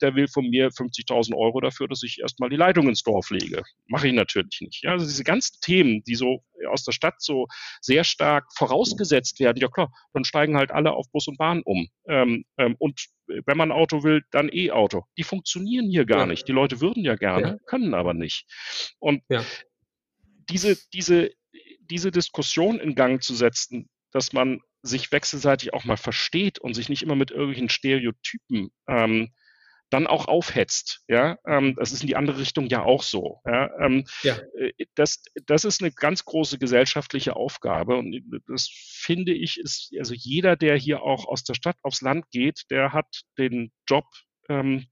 der 0.00 0.14
will 0.14 0.28
von 0.28 0.48
mir 0.48 0.70
50.000 0.70 1.36
Euro 1.36 1.60
dafür, 1.60 1.88
dass 1.88 2.02
ich 2.02 2.20
erstmal 2.20 2.48
die 2.48 2.56
Leitung 2.56 2.88
ins 2.88 3.02
Dorf 3.02 3.30
lege. 3.30 3.62
Mache 3.86 4.08
ich 4.08 4.14
natürlich 4.14 4.60
nicht. 4.60 4.84
Ja, 4.84 4.92
also 4.92 5.06
diese 5.06 5.24
ganzen 5.24 5.60
Themen, 5.60 6.02
die 6.04 6.14
so 6.14 6.42
aus 6.70 6.84
der 6.84 6.92
Stadt 6.92 7.16
so 7.18 7.46
sehr 7.80 8.04
stark 8.04 8.46
vorausgesetzt 8.56 9.40
werden, 9.40 9.58
ja 9.58 9.68
klar, 9.68 9.92
dann 10.12 10.24
steigen 10.24 10.56
halt 10.56 10.70
alle 10.70 10.92
auf 10.92 11.06
Bus 11.12 11.28
und 11.28 11.38
Bahn 11.38 11.62
um. 11.64 11.88
Ähm, 12.08 12.44
ähm, 12.56 12.76
und 12.78 13.08
wenn 13.28 13.56
man 13.56 13.70
ein 13.70 13.76
Auto 13.76 14.02
will, 14.02 14.22
dann 14.30 14.48
E-Auto. 14.52 15.04
Die 15.16 15.22
funktionieren 15.22 15.90
hier 15.90 15.97
gar 16.04 16.20
ja. 16.20 16.26
nicht. 16.26 16.48
Die 16.48 16.52
Leute 16.52 16.80
würden 16.80 17.04
ja 17.04 17.16
gerne, 17.16 17.46
ja. 17.46 17.56
können 17.66 17.94
aber 17.94 18.14
nicht. 18.14 18.46
Und 18.98 19.22
ja. 19.28 19.44
diese, 20.48 20.76
diese, 20.92 21.30
diese 21.80 22.10
Diskussion 22.10 22.80
in 22.80 22.94
Gang 22.94 23.22
zu 23.22 23.34
setzen, 23.34 23.88
dass 24.12 24.32
man 24.32 24.60
sich 24.82 25.12
wechselseitig 25.12 25.74
auch 25.74 25.84
mal 25.84 25.96
versteht 25.96 26.58
und 26.58 26.74
sich 26.74 26.88
nicht 26.88 27.02
immer 27.02 27.16
mit 27.16 27.30
irgendwelchen 27.30 27.68
Stereotypen 27.68 28.70
ähm, 28.88 29.32
dann 29.90 30.06
auch 30.06 30.28
aufhetzt. 30.28 31.02
Ja, 31.08 31.38
ähm, 31.46 31.74
das 31.76 31.92
ist 31.92 32.02
in 32.02 32.08
die 32.08 32.16
andere 32.16 32.38
Richtung 32.38 32.66
ja 32.66 32.82
auch 32.82 33.02
so. 33.02 33.40
Ja, 33.46 33.70
ähm, 33.80 34.04
ja. 34.22 34.38
Äh, 34.58 34.72
das, 34.94 35.22
das 35.46 35.64
ist 35.64 35.82
eine 35.82 35.92
ganz 35.92 36.24
große 36.24 36.58
gesellschaftliche 36.58 37.36
Aufgabe 37.36 37.96
und 37.96 38.20
das 38.46 38.68
finde 38.70 39.32
ich 39.32 39.58
ist 39.58 39.92
also 39.98 40.14
jeder, 40.14 40.56
der 40.56 40.76
hier 40.76 41.02
auch 41.02 41.26
aus 41.26 41.44
der 41.44 41.54
Stadt 41.54 41.76
aufs 41.82 42.02
Land 42.02 42.30
geht, 42.30 42.64
der 42.70 42.92
hat 42.92 43.22
den 43.38 43.72
Job 43.88 44.04
ähm, 44.48 44.86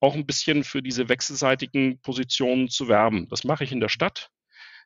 auch 0.00 0.14
ein 0.14 0.26
bisschen 0.26 0.64
für 0.64 0.82
diese 0.82 1.08
wechselseitigen 1.08 2.00
Positionen 2.00 2.68
zu 2.68 2.88
werben. 2.88 3.28
Das 3.28 3.44
mache 3.44 3.64
ich 3.64 3.72
in 3.72 3.80
der 3.80 3.88
Stadt 3.88 4.30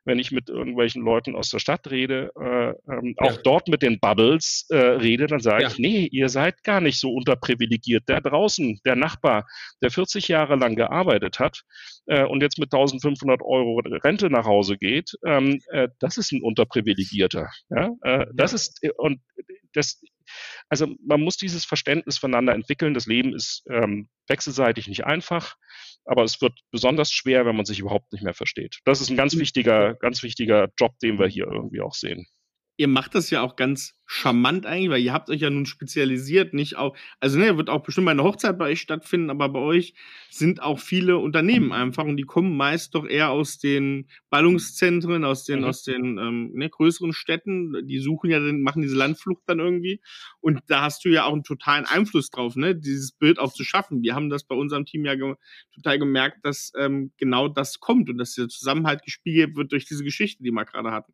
wenn 0.05 0.19
ich 0.19 0.31
mit 0.31 0.49
irgendwelchen 0.49 1.03
Leuten 1.03 1.35
aus 1.35 1.49
der 1.49 1.59
Stadt 1.59 1.89
rede, 1.89 2.31
äh, 2.39 2.91
ähm, 2.91 3.15
auch 3.17 3.35
ja. 3.35 3.41
dort 3.43 3.67
mit 3.67 3.81
den 3.81 3.99
Bubbles 3.99 4.65
äh, 4.69 4.75
rede, 4.75 5.27
dann 5.27 5.39
sage 5.39 5.63
ja. 5.63 5.69
ich, 5.69 5.79
nee, 5.79 6.07
ihr 6.11 6.29
seid 6.29 6.63
gar 6.63 6.81
nicht 6.81 6.99
so 6.99 7.11
unterprivilegiert. 7.11 8.07
Der 8.09 8.21
draußen, 8.21 8.79
der 8.85 8.95
Nachbar, 8.95 9.47
der 9.81 9.91
40 9.91 10.27
Jahre 10.27 10.55
lang 10.55 10.75
gearbeitet 10.75 11.39
hat 11.39 11.63
äh, 12.07 12.23
und 12.23 12.41
jetzt 12.41 12.59
mit 12.59 12.73
1500 12.73 13.41
Euro 13.41 13.81
Rente 14.03 14.29
nach 14.29 14.45
Hause 14.45 14.77
geht, 14.77 15.17
ähm, 15.25 15.59
äh, 15.69 15.87
das 15.99 16.17
ist 16.17 16.31
ein 16.31 16.41
Unterprivilegierter. 16.41 17.49
Ja? 17.69 17.91
Äh, 18.01 18.25
das 18.33 18.53
ist, 18.53 18.81
und 18.97 19.21
das, 19.73 20.01
also 20.69 20.87
man 21.05 21.21
muss 21.21 21.37
dieses 21.37 21.65
Verständnis 21.65 22.17
voneinander 22.17 22.53
entwickeln. 22.53 22.93
Das 22.93 23.05
Leben 23.05 23.33
ist 23.33 23.63
ähm, 23.69 24.09
wechselseitig 24.27 24.87
nicht 24.87 25.05
einfach 25.05 25.55
aber 26.05 26.23
es 26.23 26.41
wird 26.41 26.59
besonders 26.71 27.11
schwer, 27.11 27.45
wenn 27.45 27.55
man 27.55 27.65
sich 27.65 27.79
überhaupt 27.79 28.11
nicht 28.11 28.23
mehr 28.23 28.33
versteht. 28.33 28.79
Das 28.85 29.01
ist 29.01 29.09
ein 29.09 29.17
ganz 29.17 29.37
wichtiger, 29.37 29.95
ganz 29.95 30.23
wichtiger 30.23 30.69
Job, 30.77 30.97
den 30.99 31.19
wir 31.19 31.27
hier 31.27 31.47
irgendwie 31.47 31.81
auch 31.81 31.93
sehen 31.93 32.27
ihr 32.77 32.87
macht 32.87 33.13
das 33.15 33.29
ja 33.29 33.41
auch 33.41 33.55
ganz 33.55 33.95
charmant 34.05 34.65
eigentlich, 34.65 34.89
weil 34.89 35.01
ihr 35.01 35.13
habt 35.13 35.29
euch 35.29 35.41
ja 35.41 35.49
nun 35.49 35.65
spezialisiert, 35.65 36.53
nicht 36.53 36.75
auch, 36.75 36.95
also 37.19 37.39
ne, 37.39 37.57
wird 37.57 37.69
auch 37.69 37.83
bestimmt 37.83 38.05
mal 38.05 38.11
eine 38.11 38.23
Hochzeit 38.23 38.57
bei 38.57 38.71
euch 38.71 38.81
stattfinden, 38.81 39.29
aber 39.29 39.49
bei 39.49 39.59
euch 39.59 39.93
sind 40.29 40.61
auch 40.61 40.79
viele 40.79 41.17
Unternehmen 41.17 41.71
einfach 41.71 42.03
und 42.03 42.17
die 42.17 42.23
kommen 42.23 42.57
meist 42.57 42.95
doch 42.95 43.07
eher 43.07 43.29
aus 43.29 43.59
den 43.59 44.07
Ballungszentren, 44.29 45.23
aus 45.23 45.45
den, 45.45 45.59
mhm. 45.59 45.65
aus 45.65 45.83
den 45.83 46.17
ähm, 46.17 46.51
ne, 46.53 46.69
größeren 46.69 47.13
Städten. 47.13 47.87
Die 47.87 47.99
suchen 47.99 48.29
ja, 48.29 48.39
machen 48.39 48.81
diese 48.81 48.95
Landflucht 48.95 49.43
dann 49.45 49.59
irgendwie. 49.59 50.01
Und 50.41 50.61
da 50.67 50.81
hast 50.81 51.05
du 51.05 51.09
ja 51.09 51.25
auch 51.25 51.33
einen 51.33 51.43
totalen 51.43 51.85
Einfluss 51.85 52.29
drauf, 52.29 52.55
ne, 52.55 52.75
dieses 52.75 53.13
Bild 53.13 53.39
auch 53.39 53.53
zu 53.53 53.63
schaffen. 53.63 54.01
Wir 54.01 54.15
haben 54.15 54.29
das 54.29 54.43
bei 54.43 54.55
unserem 54.55 54.85
Team 54.85 55.05
ja 55.05 55.15
ge 55.15 55.35
total 55.73 55.97
gemerkt, 55.97 56.39
dass 56.43 56.71
ähm, 56.77 57.11
genau 57.17 57.47
das 57.47 57.79
kommt 57.79 58.09
und 58.09 58.17
dass 58.17 58.35
der 58.35 58.47
Zusammenhalt 58.47 59.03
gespiegelt 59.03 59.55
wird 59.55 59.71
durch 59.71 59.85
diese 59.85 60.03
Geschichte, 60.03 60.43
die 60.43 60.51
wir 60.51 60.65
gerade 60.65 60.91
hatten. 60.91 61.13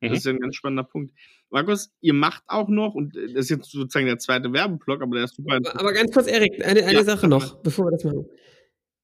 Das 0.00 0.10
mhm. 0.10 0.16
ist 0.16 0.24
ja 0.26 0.32
ein 0.32 0.40
ganz 0.40 0.56
spannender 0.56 0.84
Punkt. 0.84 1.12
Markus, 1.50 1.90
ihr 2.00 2.14
macht 2.14 2.42
auch 2.46 2.68
noch, 2.68 2.94
und 2.94 3.16
das 3.16 3.32
ist 3.32 3.50
jetzt 3.50 3.70
sozusagen 3.70 4.06
der 4.06 4.18
zweite 4.18 4.52
Werbeblock, 4.52 5.02
aber 5.02 5.16
der 5.16 5.24
ist 5.24 5.34
super. 5.34 5.56
Aber, 5.56 5.78
aber 5.78 5.92
ganz 5.92 6.12
kurz, 6.12 6.26
Erik, 6.26 6.64
eine, 6.64 6.84
eine 6.84 6.98
ja, 6.98 7.04
Sache 7.04 7.28
noch, 7.28 7.56
bevor 7.62 7.86
wir 7.86 7.90
das 7.90 8.04
machen. 8.04 8.26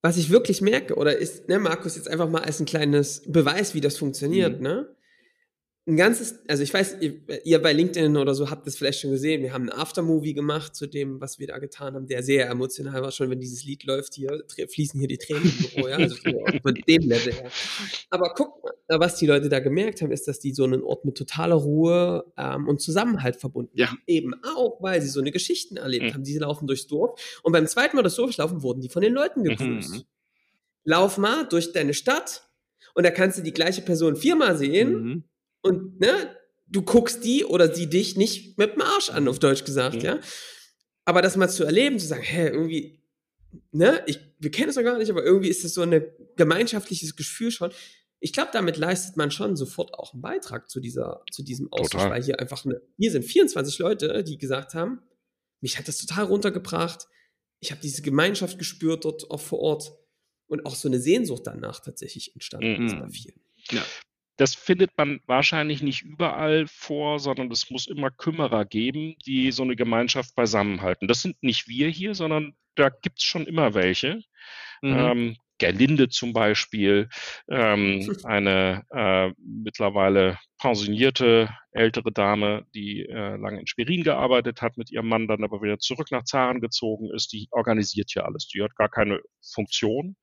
Was 0.02 0.16
ich 0.16 0.30
wirklich 0.30 0.60
merke, 0.60 0.94
oder 0.94 1.16
ist, 1.16 1.48
ne, 1.48 1.58
Markus, 1.58 1.96
jetzt 1.96 2.08
einfach 2.08 2.28
mal 2.28 2.42
als 2.42 2.60
ein 2.60 2.66
kleines 2.66 3.22
Beweis, 3.26 3.74
wie 3.74 3.80
das 3.80 3.98
funktioniert, 3.98 4.58
mhm. 4.58 4.62
ne? 4.62 4.95
Ein 5.88 5.96
ganzes, 5.96 6.40
also 6.48 6.64
ich 6.64 6.74
weiß, 6.74 6.96
ihr, 7.00 7.20
ihr, 7.44 7.62
bei 7.62 7.72
LinkedIn 7.72 8.16
oder 8.16 8.34
so 8.34 8.50
habt 8.50 8.66
es 8.66 8.76
vielleicht 8.76 9.00
schon 9.00 9.12
gesehen, 9.12 9.42
wir 9.42 9.52
haben 9.52 9.70
einen 9.70 9.80
Aftermovie 9.80 10.34
gemacht 10.34 10.74
zu 10.74 10.88
dem, 10.88 11.20
was 11.20 11.38
wir 11.38 11.46
da 11.46 11.58
getan 11.58 11.94
haben, 11.94 12.08
der 12.08 12.24
sehr 12.24 12.50
emotional 12.50 13.02
war, 13.02 13.12
schon 13.12 13.30
wenn 13.30 13.38
dieses 13.38 13.62
Lied 13.62 13.84
läuft, 13.84 14.14
hier 14.14 14.42
fließen 14.48 14.98
hier 14.98 15.08
die 15.08 15.18
Tränen 15.18 15.44
im 15.44 15.70
Büro, 15.74 15.88
ja, 15.88 15.96
also 15.96 16.16
von 16.62 16.74
dem 16.74 17.02
Level 17.02 17.32
her. 17.32 17.50
Aber 18.10 18.34
guck 18.34 18.64
mal, 18.64 18.98
was 18.98 19.14
die 19.14 19.26
Leute 19.26 19.48
da 19.48 19.60
gemerkt 19.60 20.02
haben, 20.02 20.10
ist, 20.10 20.26
dass 20.26 20.40
die 20.40 20.52
so 20.52 20.64
einen 20.64 20.82
Ort 20.82 21.04
mit 21.04 21.16
totaler 21.16 21.54
Ruhe 21.54 22.32
ähm, 22.36 22.66
und 22.66 22.80
Zusammenhalt 22.80 23.36
verbunden 23.36 23.78
ja. 23.78 23.86
haben. 23.86 24.02
Eben 24.08 24.34
auch, 24.56 24.82
weil 24.82 25.00
sie 25.00 25.08
so 25.08 25.20
eine 25.20 25.30
Geschichten 25.30 25.76
erlebt 25.76 26.06
mhm. 26.06 26.14
haben. 26.14 26.24
Die 26.24 26.36
laufen 26.36 26.66
durchs 26.66 26.88
Dorf 26.88 27.40
und 27.44 27.52
beim 27.52 27.68
zweiten 27.68 27.94
Mal 27.94 28.02
das 28.02 28.16
Dorf 28.16 28.36
laufen, 28.36 28.64
wurden 28.64 28.80
die 28.80 28.88
von 28.88 29.02
den 29.02 29.12
Leuten 29.12 29.44
gegrüßt. 29.44 29.94
Mhm. 29.94 30.02
Lauf 30.82 31.16
mal 31.16 31.46
durch 31.48 31.72
deine 31.72 31.94
Stadt 31.94 32.42
und 32.94 33.04
da 33.04 33.12
kannst 33.12 33.38
du 33.38 33.42
die 33.42 33.52
gleiche 33.52 33.82
Person 33.82 34.16
viermal 34.16 34.56
sehen 34.56 35.02
mhm 35.02 35.24
und 35.66 36.00
ne, 36.00 36.36
du 36.66 36.82
guckst 36.82 37.24
die 37.24 37.44
oder 37.44 37.74
sie 37.74 37.88
dich 37.88 38.16
nicht 38.16 38.58
mit 38.58 38.74
dem 38.74 38.82
Arsch 38.82 39.10
an, 39.10 39.28
auf 39.28 39.38
Deutsch 39.38 39.64
gesagt, 39.64 39.96
mhm. 39.96 40.02
ja. 40.02 40.20
Aber 41.04 41.22
das 41.22 41.36
mal 41.36 41.48
zu 41.48 41.64
erleben, 41.64 41.98
zu 41.98 42.06
sagen, 42.06 42.22
hä, 42.22 42.48
irgendwie, 42.48 43.00
ne, 43.70 44.02
ich, 44.06 44.18
wir 44.38 44.50
kennen 44.50 44.70
es 44.70 44.76
noch 44.76 44.82
gar 44.82 44.98
nicht, 44.98 45.10
aber 45.10 45.24
irgendwie 45.24 45.48
ist 45.48 45.64
es 45.64 45.74
so 45.74 45.82
ein 45.82 46.04
gemeinschaftliches 46.36 47.14
Gefühl 47.14 47.50
schon. 47.50 47.70
Ich 48.18 48.32
glaube, 48.32 48.50
damit 48.52 48.76
leistet 48.76 49.16
man 49.16 49.30
schon 49.30 49.56
sofort 49.56 49.94
auch 49.94 50.14
einen 50.14 50.22
Beitrag 50.22 50.68
zu 50.68 50.80
dieser, 50.80 51.22
zu 51.30 51.42
diesem 51.42 51.72
Austausch, 51.72 52.10
weil 52.10 52.22
hier 52.22 52.40
einfach 52.40 52.64
eine, 52.64 52.80
hier 52.96 53.12
sind 53.12 53.24
24 53.24 53.78
Leute, 53.78 54.24
die 54.24 54.38
gesagt 54.38 54.74
haben, 54.74 55.00
mich 55.60 55.78
hat 55.78 55.86
das 55.86 55.98
total 55.98 56.24
runtergebracht. 56.24 57.06
Ich 57.60 57.70
habe 57.70 57.80
diese 57.80 58.02
Gemeinschaft 58.02 58.58
gespürt 58.58 59.04
dort 59.04 59.30
auch 59.30 59.40
vor 59.40 59.60
Ort 59.60 59.92
und 60.48 60.66
auch 60.66 60.74
so 60.74 60.88
eine 60.88 60.98
Sehnsucht 60.98 61.42
danach 61.44 61.80
tatsächlich 61.80 62.34
entstanden 62.34 62.80
mhm. 62.80 62.86
ist 62.86 62.98
bei 62.98 63.08
vielen. 63.10 63.40
Ja 63.70 63.84
das 64.36 64.54
findet 64.54 64.96
man 64.98 65.20
wahrscheinlich 65.26 65.82
nicht 65.82 66.02
überall 66.02 66.66
vor, 66.66 67.18
sondern 67.18 67.50
es 67.50 67.70
muss 67.70 67.86
immer 67.86 68.10
Kümmerer 68.10 68.64
geben, 68.64 69.16
die 69.24 69.50
so 69.50 69.62
eine 69.62 69.76
Gemeinschaft 69.76 70.34
beisammenhalten. 70.34 71.08
Das 71.08 71.22
sind 71.22 71.42
nicht 71.42 71.68
wir 71.68 71.88
hier, 71.88 72.14
sondern 72.14 72.54
da 72.74 72.90
gibt 72.90 73.18
es 73.18 73.24
schon 73.24 73.46
immer 73.46 73.74
welche. 73.74 74.22
Mhm. 74.82 74.98
Ähm, 74.98 75.36
Gerlinde 75.58 76.08
zum 76.08 76.32
Beispiel, 76.32 77.08
ähm, 77.50 78.00
eine 78.24 78.84
äh, 78.90 79.32
mittlerweile 79.38 80.38
pensionierte 80.58 81.50
ältere 81.72 82.12
Dame, 82.12 82.66
die 82.74 83.02
äh, 83.02 83.36
lange 83.36 83.60
in 83.60 83.66
Schwerin 83.66 84.02
gearbeitet 84.02 84.62
hat, 84.62 84.78
mit 84.78 84.90
ihrem 84.90 85.08
Mann 85.08 85.28
dann 85.28 85.44
aber 85.44 85.62
wieder 85.62 85.78
zurück 85.78 86.08
nach 86.10 86.24
Zaren 86.24 86.60
gezogen 86.60 87.10
ist, 87.14 87.32
die 87.32 87.48
organisiert 87.50 88.10
hier 88.12 88.24
alles. 88.24 88.48
Die 88.48 88.62
hat 88.62 88.74
gar 88.76 88.88
keine 88.88 89.20
Funktion, 89.54 90.16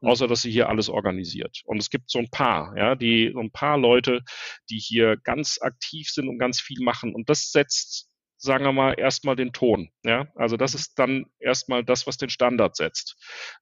mhm. 0.00 0.08
außer 0.08 0.26
dass 0.26 0.42
sie 0.42 0.50
hier 0.50 0.68
alles 0.68 0.88
organisiert. 0.88 1.60
Und 1.64 1.78
es 1.78 1.90
gibt 1.90 2.10
so 2.10 2.18
ein 2.18 2.30
paar, 2.30 2.74
ja, 2.76 2.94
die, 2.94 3.30
so 3.32 3.40
ein 3.40 3.52
paar 3.52 3.78
Leute, 3.78 4.22
die 4.70 4.78
hier 4.78 5.16
ganz 5.22 5.58
aktiv 5.60 6.08
sind 6.08 6.28
und 6.28 6.38
ganz 6.38 6.60
viel 6.60 6.82
machen. 6.82 7.14
Und 7.14 7.28
das 7.28 7.50
setzt 7.50 8.08
sagen 8.36 8.64
wir 8.64 8.72
mal, 8.72 8.94
erstmal 8.98 9.36
den 9.36 9.52
Ton. 9.52 9.88
Ja? 10.04 10.26
Also 10.34 10.56
das 10.56 10.74
mhm. 10.74 10.78
ist 10.78 10.98
dann 10.98 11.26
erstmal 11.40 11.82
das, 11.82 12.06
was 12.06 12.18
den 12.18 12.28
Standard 12.28 12.76
setzt. 12.76 13.16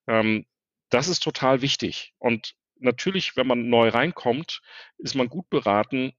Ähm, 0.07 0.45
das 0.93 1.07
ist 1.07 1.23
total 1.23 1.61
wichtig. 1.61 2.13
Und 2.19 2.53
natürlich, 2.75 3.35
wenn 3.35 3.47
man 3.47 3.69
neu 3.69 3.89
reinkommt, 3.89 4.61
ist 4.97 5.15
man 5.15 5.27
gut 5.27 5.49
beraten, 5.49 6.13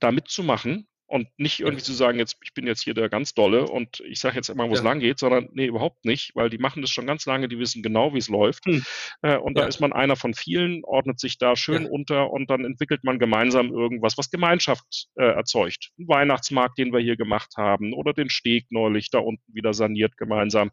da 0.00 0.12
mitzumachen 0.12 0.86
und 1.10 1.28
nicht 1.38 1.58
irgendwie 1.58 1.82
zu 1.82 1.92
sagen, 1.92 2.18
jetzt, 2.20 2.36
ich 2.44 2.54
bin 2.54 2.68
jetzt 2.68 2.82
hier 2.84 2.94
der 2.94 3.08
ganz 3.08 3.34
Dolle 3.34 3.66
und 3.66 4.00
ich 4.06 4.20
sage 4.20 4.36
jetzt 4.36 4.48
immer, 4.48 4.68
wo 4.68 4.74
es 4.74 4.78
ja. 4.78 4.84
lang 4.84 5.00
geht, 5.00 5.18
sondern 5.18 5.48
nee, 5.52 5.66
überhaupt 5.66 6.04
nicht, 6.04 6.36
weil 6.36 6.50
die 6.50 6.58
machen 6.58 6.82
das 6.82 6.90
schon 6.90 7.06
ganz 7.06 7.26
lange, 7.26 7.48
die 7.48 7.58
wissen 7.58 7.82
genau, 7.82 8.14
wie 8.14 8.18
es 8.18 8.28
läuft. 8.28 8.64
Hm. 8.66 8.84
Äh, 9.22 9.36
und 9.36 9.56
ja. 9.56 9.62
da 9.62 9.68
ist 9.68 9.80
man 9.80 9.92
einer 9.92 10.14
von 10.14 10.34
vielen, 10.34 10.84
ordnet 10.84 11.18
sich 11.18 11.36
da 11.36 11.56
schön 11.56 11.82
ja. 11.82 11.90
unter 11.90 12.30
und 12.30 12.48
dann 12.48 12.64
entwickelt 12.64 13.02
man 13.02 13.18
gemeinsam 13.18 13.72
irgendwas, 13.72 14.18
was 14.18 14.30
Gemeinschaft 14.30 15.08
äh, 15.16 15.24
erzeugt. 15.24 15.90
Ein 15.98 16.06
Weihnachtsmarkt, 16.06 16.78
den 16.78 16.92
wir 16.92 17.00
hier 17.00 17.16
gemacht 17.16 17.54
haben, 17.56 17.92
oder 17.92 18.12
den 18.12 18.30
Steg 18.30 18.66
neulich 18.70 19.10
da 19.10 19.18
unten 19.18 19.52
wieder 19.52 19.74
saniert 19.74 20.16
gemeinsam. 20.16 20.70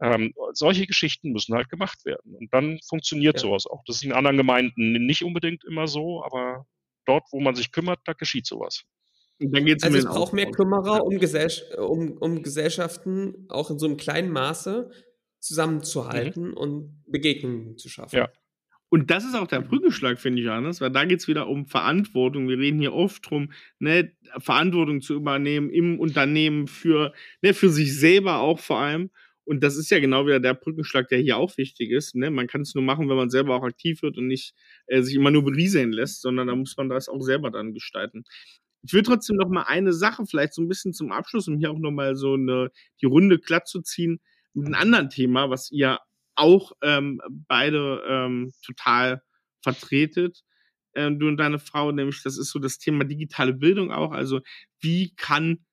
Ähm, 0.00 0.32
solche 0.54 0.86
Geschichten 0.86 1.32
müssen 1.32 1.54
halt 1.54 1.68
gemacht 1.68 2.06
werden. 2.06 2.34
Und 2.34 2.52
dann 2.54 2.78
funktioniert 2.88 3.38
sowas 3.38 3.66
auch. 3.66 3.82
Das 3.86 3.96
ist 3.96 4.04
in 4.04 4.12
anderen 4.12 4.38
Gemeinden 4.38 5.04
nicht 5.04 5.22
unbedingt 5.22 5.64
immer 5.64 5.86
so, 5.86 6.24
aber 6.24 6.64
dort, 7.04 7.24
wo 7.30 7.40
man 7.40 7.54
sich 7.54 7.72
kümmert, 7.72 8.00
da 8.04 8.14
geschieht 8.14 8.46
sowas. 8.46 8.84
Also 9.40 9.98
es 9.98 10.04
braucht 10.04 10.32
mehr 10.32 10.50
Kümmerer, 10.50 11.04
um, 11.04 11.18
Gesell 11.18 11.50
um, 11.78 12.12
um, 12.12 12.42
Gesellschaften 12.42 13.46
auch 13.48 13.70
in 13.70 13.78
so 13.78 13.86
einem 13.86 13.96
kleinen 13.96 14.30
Maße 14.30 14.90
zusammenzuhalten 15.40 16.48
mhm. 16.48 16.56
und 16.56 17.02
Begegnungen 17.06 17.76
zu 17.76 17.88
schaffen. 17.88 18.16
Ja. 18.16 18.28
Und 18.88 19.10
das 19.10 19.24
ist 19.24 19.34
auch 19.34 19.48
der 19.48 19.60
Brückenschlag, 19.60 20.18
finde 20.18 20.40
ich, 20.40 20.48
Anders, 20.48 20.80
weil 20.80 20.90
da 20.90 21.04
geht 21.04 21.20
es 21.20 21.28
wieder 21.28 21.48
um 21.48 21.66
Verantwortung. 21.66 22.48
Wir 22.48 22.58
reden 22.58 22.78
hier 22.78 22.94
oft 22.94 23.28
drum, 23.28 23.52
ne, 23.78 24.12
Verantwortung 24.38 25.00
zu 25.00 25.14
übernehmen 25.14 25.70
im 25.70 25.98
Unternehmen 25.98 26.68
für, 26.68 27.12
ne, 27.42 27.52
für 27.52 27.68
sich 27.68 27.98
selber 27.98 28.40
auch 28.40 28.60
vor 28.60 28.78
allem. 28.78 29.10
Und 29.44 29.62
das 29.62 29.76
ist 29.76 29.90
ja 29.90 30.00
genau 30.00 30.26
wieder 30.26 30.40
der 30.40 30.54
Brückenschlag, 30.54 31.08
der 31.08 31.18
hier 31.18 31.36
auch 31.36 31.56
wichtig 31.56 31.90
ist. 31.90 32.16
Ne? 32.16 32.30
Man 32.30 32.48
kann 32.48 32.62
es 32.62 32.74
nur 32.74 32.82
machen, 32.82 33.08
wenn 33.08 33.16
man 33.16 33.30
selber 33.30 33.54
auch 33.54 33.62
aktiv 33.62 34.02
wird 34.02 34.18
und 34.18 34.26
nicht 34.26 34.54
äh, 34.86 35.02
sich 35.02 35.14
immer 35.14 35.30
nur 35.30 35.44
berieseln 35.44 35.92
lässt, 35.92 36.20
sondern 36.20 36.48
da 36.48 36.56
muss 36.56 36.76
man 36.76 36.88
das 36.88 37.08
auch 37.08 37.20
selber 37.20 37.50
dann 37.52 37.72
gestalten. 37.72 38.24
Ich 38.86 38.92
will 38.92 39.02
trotzdem 39.02 39.36
noch 39.36 39.48
mal 39.48 39.64
eine 39.64 39.92
Sache 39.92 40.24
vielleicht 40.26 40.54
so 40.54 40.62
ein 40.62 40.68
bisschen 40.68 40.92
zum 40.92 41.12
Abschluss, 41.12 41.48
um 41.48 41.58
hier 41.58 41.70
auch 41.70 41.78
noch 41.78 41.90
mal 41.90 42.14
so 42.14 42.34
eine, 42.34 42.70
die 43.00 43.06
Runde 43.06 43.38
glatt 43.38 43.66
zu 43.66 43.82
ziehen, 43.82 44.20
mit 44.54 44.66
einem 44.66 44.74
anderen 44.74 45.10
Thema, 45.10 45.50
was 45.50 45.70
ihr 45.70 45.98
auch 46.36 46.72
ähm, 46.82 47.20
beide 47.48 48.02
ähm, 48.08 48.52
total 48.64 49.22
vertretet, 49.62 50.42
äh, 50.92 51.10
du 51.10 51.28
und 51.28 51.36
deine 51.36 51.58
Frau, 51.58 51.92
nämlich 51.92 52.22
das 52.22 52.38
ist 52.38 52.50
so 52.50 52.58
das 52.58 52.78
Thema 52.78 53.04
digitale 53.04 53.52
Bildung 53.52 53.90
auch. 53.90 54.12
Also 54.12 54.40
wie 54.80 55.14
kann 55.16 55.64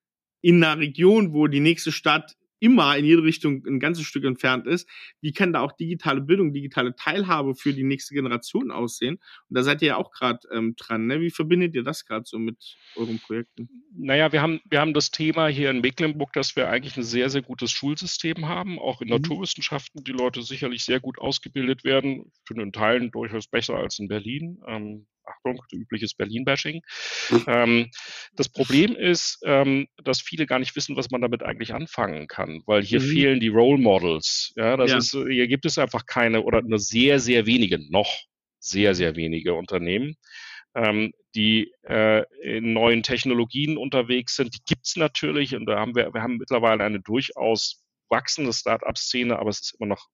in 0.42 0.64
einer 0.64 0.80
Region, 0.80 1.34
wo 1.34 1.48
die 1.48 1.60
nächste 1.60 1.92
Stadt 1.92 2.36
immer 2.64 2.96
in 2.98 3.04
jede 3.04 3.24
Richtung 3.24 3.66
ein 3.68 3.82
ganzes 3.82 4.06
Stück 4.06 4.24
entfernt 4.24 4.68
ist, 4.68 4.90
wie 5.20 5.34
kann 5.34 5.52
da 5.52 5.60
auch 5.60 5.74
digitale 5.74 6.22
Bildung, 6.22 6.54
digitale 6.54 6.96
Teilhabe 6.96 7.56
für 7.56 7.74
die 7.74 7.84
nächste 7.84 8.16
Generation 8.16 8.72
aussehen? 8.72 9.16
Und 9.50 9.58
da 9.58 9.64
seid 9.64 9.82
ihr 9.82 9.90
ja 9.90 9.98
auch 9.98 10.12
gerade 10.12 10.40
ähm, 10.50 10.74
dran. 10.78 11.06
Ne? 11.06 11.20
Wie 11.20 11.30
verbindet 11.30 11.76
ihr 11.76 11.84
das 11.84 12.06
gerade 12.06 12.24
so 12.26 12.40
mit 12.40 12.78
euren 12.96 13.20
Projekten? 13.20 13.68
Naja, 13.98 14.32
wir 14.32 14.42
haben, 14.42 14.62
wir 14.70 14.80
haben 14.80 14.94
das 14.94 15.12
Thema 15.12 15.48
hier 15.48 15.72
in 15.72 15.82
Mecklenburg, 15.82 16.32
dass 16.32 16.56
wir 16.56 16.70
eigentlich 16.70 16.96
ein 16.96 17.04
sehr, 17.04 17.30
sehr 17.30 17.42
gutes 17.42 17.70
Schulsystem 17.72 18.48
haben, 18.48 18.80
auch 18.80 19.02
in 19.02 19.10
mhm. 19.10 19.16
Naturwissenschaften, 19.16 20.02
die 20.06 20.14
Leute 20.14 20.42
sicherlich 20.42 20.86
sehr 20.86 21.02
gut 21.02 21.20
ausgebildet 21.20 21.84
werden, 21.84 22.32
für 22.46 22.54
den 22.54 22.72
Teilen 22.72 23.12
durchaus 23.12 23.48
besser 23.48 23.76
als 23.76 24.00
in 24.00 24.08
Berlin. 24.08 24.62
Ähm, 24.66 25.06
Achtung, 25.26 25.60
übliches 25.72 26.14
Berlin-Bashing. 26.14 26.82
Mhm. 27.30 27.44
Ähm, 27.48 27.92
das 28.36 28.50
Problem 28.50 28.96
ist, 28.96 29.40
ähm, 29.46 29.88
dass 30.04 30.22
viele 30.22 30.46
gar 30.46 30.60
nicht 30.60 30.76
wissen, 30.76 30.96
was 30.96 31.12
man 31.12 31.22
damit 31.22 31.44
eigentlich 31.44 31.74
anfangen 31.74 32.28
kann, 32.28 32.62
weil 32.66 32.84
hier 32.84 33.00
mhm. 33.00 33.06
fehlen 33.06 33.40
die 33.40 33.50
Role 33.50 33.82
Models. 33.82 34.54
Ja, 34.56 34.78
das 34.78 34.92
ja. 34.92 34.98
ist, 34.98 35.12
hier 35.12 35.48
gibt 35.48 35.66
es 35.66 35.78
einfach 35.78 36.06
keine 36.06 36.44
oder 36.44 36.62
nur 36.62 36.80
sehr, 36.80 37.20
sehr 37.20 37.46
wenige, 37.46 37.80
noch 37.92 38.12
sehr, 38.60 38.96
sehr 38.96 39.16
wenige 39.16 39.54
Unternehmen, 39.54 40.16
ähm, 40.76 41.14
die 41.36 41.72
äh, 41.84 42.24
in 42.42 42.74
neuen 42.74 43.04
Technologien 43.04 43.78
unterwegs 43.78 44.36
sind. 44.36 44.56
Die 44.56 44.64
gibt's 44.66 44.96
natürlich 44.96 45.56
und 45.56 45.66
da 45.66 45.80
haben 45.80 45.96
wir, 45.96 46.14
wir 46.14 46.22
haben 46.22 46.38
mittlerweile 46.38 46.84
eine 46.84 47.00
durchaus 47.02 47.84
wachsende 48.10 48.54
Start-up-Szene, 48.54 49.38
aber 49.38 49.50
es 49.50 49.62
ist 49.62 49.76
immer 49.80 49.88
noch 49.88 50.08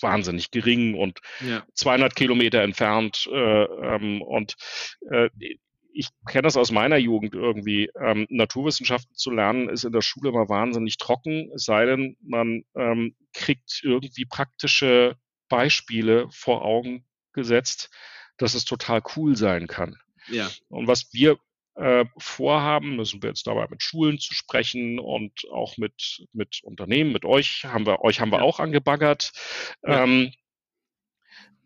wahnsinnig 0.00 0.50
gering 0.50 0.94
und 0.94 1.20
ja. 1.40 1.64
200 1.74 2.14
Kilometer 2.14 2.62
entfernt. 2.62 3.28
Äh, 3.30 3.64
ähm, 3.64 4.22
und 4.22 4.56
äh, 5.10 5.28
ich 5.94 6.08
kenne 6.26 6.42
das 6.42 6.56
aus 6.56 6.70
meiner 6.70 6.96
Jugend 6.96 7.34
irgendwie. 7.34 7.90
Ähm, 8.00 8.26
Naturwissenschaften 8.30 9.14
zu 9.14 9.30
lernen 9.30 9.68
ist 9.68 9.84
in 9.84 9.92
der 9.92 10.00
Schule 10.00 10.30
immer 10.30 10.48
wahnsinnig 10.48 10.96
trocken, 10.96 11.50
es 11.54 11.64
sei 11.64 11.86
denn, 11.86 12.16
man 12.22 12.64
ähm, 12.74 13.14
kriegt 13.34 13.80
irgendwie 13.82 14.24
praktische 14.24 15.16
Beispiele 15.48 16.28
vor 16.30 16.64
Augen 16.64 17.04
gesetzt, 17.32 17.90
dass 18.38 18.54
es 18.54 18.64
total 18.64 19.02
cool 19.16 19.36
sein 19.36 19.66
kann. 19.66 19.96
Ja. 20.28 20.50
Und 20.68 20.86
was 20.86 21.12
wir 21.12 21.38
äh, 21.74 22.04
vorhaben, 22.18 22.98
da 22.98 23.04
sind 23.04 23.22
wir 23.22 23.30
jetzt 23.30 23.46
dabei 23.46 23.66
mit 23.68 23.82
Schulen 23.82 24.18
zu 24.18 24.34
sprechen 24.34 24.98
und 24.98 25.46
auch 25.50 25.76
mit, 25.78 26.26
mit 26.32 26.60
Unternehmen, 26.62 27.12
mit 27.12 27.24
euch 27.24 27.64
haben 27.64 27.86
wir, 27.86 28.02
euch 28.02 28.20
haben 28.20 28.32
wir 28.32 28.38
ja. 28.38 28.44
auch 28.44 28.60
angebaggert. 28.60 29.32
Ja. 29.82 30.04
Ähm, 30.04 30.32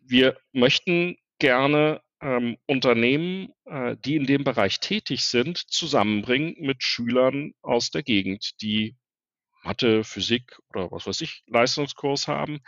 wir 0.05 0.37
möchten 0.53 1.17
gerne 1.39 2.01
ähm, 2.21 2.57
Unternehmen, 2.65 3.53
äh, 3.65 3.95
die 3.97 4.15
in 4.15 4.25
dem 4.25 4.43
Bereich 4.43 4.79
tätig 4.79 5.25
sind, 5.25 5.57
zusammenbringen 5.57 6.55
mit 6.59 6.83
Schülern 6.83 7.53
aus 7.61 7.91
der 7.91 8.03
Gegend, 8.03 8.61
die 8.61 8.95
Mathe, 9.63 10.03
Physik 10.03 10.57
oder 10.69 10.91
was 10.91 11.05
weiß 11.07 11.21
ich, 11.21 11.43
Leistungskurs 11.47 12.27
haben, 12.27 12.61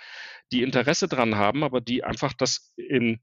die 0.51 0.63
Interesse 0.63 1.07
dran 1.07 1.35
haben, 1.35 1.63
aber 1.63 1.81
die 1.81 2.03
einfach 2.03 2.33
das 2.33 2.73
in 2.75 3.21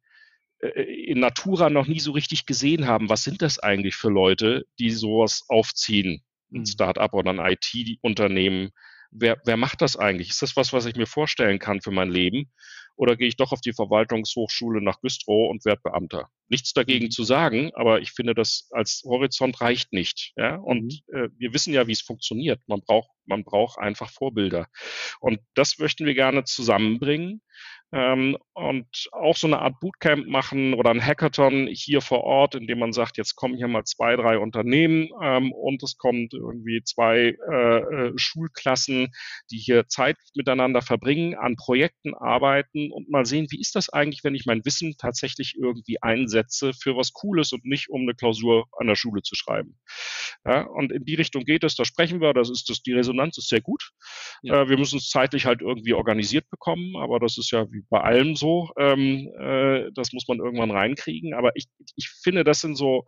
in 0.61 1.21
Natura 1.21 1.71
noch 1.71 1.87
nie 1.87 2.01
so 2.01 2.13
richtig 2.13 2.47
gesehen 2.47 2.87
haben, 2.87 3.09
was 3.09 3.25
sind 3.25 3.43
das 3.43 3.59
eigentlich 3.59 3.97
für 3.97 4.09
Leute, 4.09 4.67
die 4.79 4.91
sowas 4.91 5.45
aufziehen, 5.49 6.25
ein 6.53 6.61
mhm. 6.61 6.67
Start-up 6.67 7.15
oder 7.15 7.31
ein 7.31 7.57
IT-Unternehmen. 7.73 8.71
Wer, 9.11 9.41
wer 9.45 9.57
macht 9.57 9.83
das 9.83 9.97
eigentlich? 9.97 10.31
Ist 10.31 10.43
das 10.43 10.57
was, 10.57 10.73
was 10.73 10.87
ich 10.87 10.97
mir 10.97 11.07
vorstellen 11.07 11.59
kann 11.59 11.81
für 11.81 11.91
mein 11.91 12.11
Leben? 12.11 12.51
Oder 12.97 13.17
gehe 13.17 13.29
ich 13.29 13.37
doch 13.37 13.53
auf 13.53 13.61
die 13.61 13.75
Verwaltungshochschule 13.75 14.81
nach 14.81 15.01
Güstrow 15.03 15.51
und 15.51 15.67
werde 15.67 15.83
Beamter? 15.85 16.31
Nichts 16.49 16.73
dagegen 16.73 17.07
mhm. 17.07 17.11
zu 17.11 17.25
sagen, 17.25 17.71
aber 17.75 18.01
ich 18.01 18.13
finde, 18.13 18.35
das 18.35 18.69
als 18.71 19.03
Horizont 19.05 19.61
reicht 19.61 19.93
nicht. 19.93 20.33
Ja? 20.37 20.57
Und 20.57 21.03
mhm. 21.09 21.17
äh, 21.17 21.29
wir 21.37 21.53
wissen 21.53 21.75
ja, 21.75 21.87
wie 21.87 21.93
es 21.93 22.01
funktioniert. 22.01 22.61
Man 22.67 22.81
braucht, 22.81 23.11
man 23.27 23.45
braucht 23.45 23.79
einfach 23.79 24.11
Vorbilder. 24.11 24.67
Und 25.21 25.41
das 25.55 25.79
möchten 25.79 26.07
wir 26.07 26.15
gerne 26.15 26.45
zusammenbringen 26.45 27.43
ähm, 27.93 28.37
und 28.55 29.09
auch 29.13 29.37
so 29.37 29.47
eine 29.47 29.61
Art 29.61 29.79
Bootcamp 29.81 30.27
machen 30.27 30.75
oder 30.75 30.91
ein 30.91 31.05
Hackathon 31.05 31.69
hier 31.69 32.01
vor 32.01 32.25
Ort, 32.25 32.55
in 32.55 32.67
dem 32.67 32.79
man 32.79 32.93
sagt, 32.93 33.17
jetzt 33.17 33.37
kommen 33.37 33.57
hier 33.57 33.69
mal 33.69 33.85
zwei, 33.85 34.17
drei 34.17 34.39
Unternehmen 34.39 35.09
ähm, 35.23 35.53
und 35.53 35.83
es 35.83 35.97
kommt 35.97 36.33
irgendwie 36.35 36.83
zwei 36.85 37.37
äh, 37.51 37.79
äh, 37.79 38.13
Schulklassen, 38.17 39.13
die 39.51 39.59
hier 39.59 39.87
Zeit 39.89 40.17
miteinander 40.35 40.83
verbringen, 40.83 41.35
an 41.35 41.57
Projekten 41.57 42.15
arbeiten 42.15 42.91
und 42.91 43.09
mal 43.09 43.25
sehen, 43.25 43.47
wie 43.51 43.61
ist 43.61 43.77
das 43.77 43.89
eigentlich, 43.89 44.25
wenn 44.25 44.35
ich 44.35 44.47
mein 44.47 44.65
Wissen 44.65 44.97
tatsächlich 44.99 45.55
irgendwie 45.57 46.03
einsetze 46.03 46.73
für 46.73 46.97
was 46.97 47.13
Cooles 47.13 47.53
und 47.53 47.65
nicht 47.65 47.89
um 47.91 48.03
eine 48.03 48.15
Klausur 48.15 48.67
an 48.79 48.87
der 48.87 48.97
Schule 48.97 49.23
zu 49.23 49.35
schreiben. 49.35 49.79
Ja, 50.45 50.63
und 50.63 50.93
in 50.93 51.05
die 51.05 51.15
Richtung 51.15 51.45
geht 51.45 51.65
es, 51.65 51.77
da 51.77 51.85
sprechen 51.85 52.21
wir, 52.21 52.33
das 52.33 52.51
ist 52.51 52.69
das, 52.69 52.83
die 52.83 52.93
Resonanz 52.93 53.39
ist 53.39 53.49
sehr 53.49 53.61
gut. 53.61 53.91
Ja. 54.43 54.63
Äh, 54.63 54.69
wir 54.69 54.79
müssen 54.79 54.99
es 54.99 55.09
zeitlich 55.09 55.47
halt 55.47 55.61
irgendwie 55.61 55.95
organisiert 55.95 56.49
bekommen, 56.51 56.97
aber 56.97 57.21
das 57.21 57.39
ist 57.39 57.51
ja 57.51 57.71
wie 57.71 57.76
bei 57.89 58.01
allem 58.01 58.37
so. 58.37 58.71
Ähm, 58.79 59.31
äh, 59.39 59.91
das 59.93 60.13
muss 60.13 60.29
man 60.29 60.39
irgendwann 60.39 60.71
reinkriegen. 60.71 61.35
Aber 61.35 61.53
ich, 61.55 61.67
ich 61.97 62.09
finde, 62.09 62.45
das 62.45 62.61
sind 62.61 62.77
so, 62.77 63.05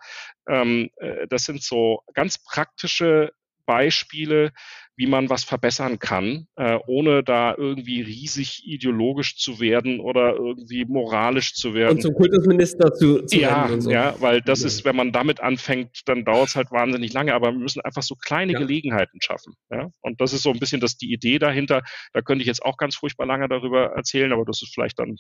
ähm, 0.49 0.91
äh, 0.97 1.27
das 1.29 1.45
sind 1.45 1.63
so 1.63 2.03
ganz 2.15 2.43
praktische 2.43 3.33
Beispiele, 3.67 4.53
wie 4.99 5.07
man 5.07 5.31
was 5.31 5.45
verbessern 5.45 6.01
kann, 6.01 6.49
äh, 6.57 6.77
ohne 6.89 7.23
da 7.23 7.55
irgendwie 7.57 8.01
riesig 8.03 8.67
ideologisch 8.67 9.37
zu 9.37 9.61
werden 9.61 10.01
oder 10.01 10.35
irgendwie 10.35 10.85
moralisch 10.87 11.55
zu 11.55 11.73
werden. 11.73 11.99
Und 11.99 12.03
zum 12.03 12.15
Kultusminister 12.15 12.93
zu, 12.93 13.25
zu 13.25 13.39
ja, 13.39 13.71
so. 13.79 13.89
Ja, 13.93 14.17
weil 14.19 14.43
das 14.43 14.63
ist, 14.63 14.85
wenn 14.85 14.97
man 14.97 15.13
damit 15.13 15.39
anfängt, 15.41 16.01
dann 16.07 16.25
dauert 16.25 16.49
es 16.49 16.57
halt 16.57 16.73
wahnsinnig 16.73 17.13
lange, 17.13 17.33
aber 17.33 17.53
wir 17.53 17.61
müssen 17.61 17.81
einfach 17.83 18.03
so 18.03 18.17
kleine 18.17 18.55
ja. 18.55 18.59
Gelegenheiten 18.59 19.21
schaffen. 19.23 19.55
Ja? 19.71 19.89
Und 20.01 20.21
das 20.21 20.33
ist 20.33 20.43
so 20.43 20.51
ein 20.51 20.59
bisschen 20.59 20.81
das 20.81 20.97
die 20.97 21.13
Idee 21.13 21.39
dahinter. 21.39 21.83
Da 22.13 22.21
könnte 22.21 22.43
ich 22.43 22.49
jetzt 22.49 22.65
auch 22.65 22.77
ganz 22.77 22.97
furchtbar 22.97 23.27
lange 23.27 23.49
darüber 23.49 23.93
erzählen, 23.93 24.33
aber 24.33 24.45
das 24.45 24.63
ist 24.63 24.75
vielleicht 24.75 24.99
dann 24.99 25.17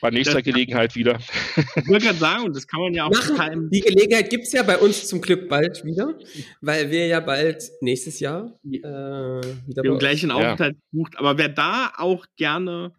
bei 0.00 0.10
nächster 0.10 0.34
das, 0.34 0.44
Gelegenheit 0.44 0.94
wieder. 0.96 1.18
Ich 1.76 1.88
wollte 1.88 2.06
gerade 2.06 2.18
sagen, 2.18 2.44
und 2.44 2.54
das 2.54 2.66
kann 2.66 2.80
man 2.80 2.94
ja 2.94 3.06
auch 3.06 3.10
Machen. 3.10 3.70
Die 3.70 3.80
Gelegenheit 3.80 4.28
gibt 4.28 4.44
es 4.44 4.52
ja 4.52 4.62
bei 4.62 4.78
uns 4.78 5.08
zum 5.08 5.20
Glück 5.20 5.48
bald 5.48 5.84
wieder, 5.84 6.18
weil 6.60 6.90
wir 6.90 7.06
ja 7.06 7.20
bald 7.20 7.70
nächstes 7.80 8.20
Jahr 8.20 8.58
äh, 8.64 8.78
wieder 8.80 9.82
wir 9.82 9.90
haben 9.90 9.98
gleich 9.98 10.22
einen 10.22 10.32
Aufenthalt 10.32 10.76
ja. 10.76 10.82
bucht. 10.92 11.18
Aber 11.18 11.38
wer 11.38 11.48
da 11.48 11.92
auch 11.96 12.26
gerne 12.36 12.92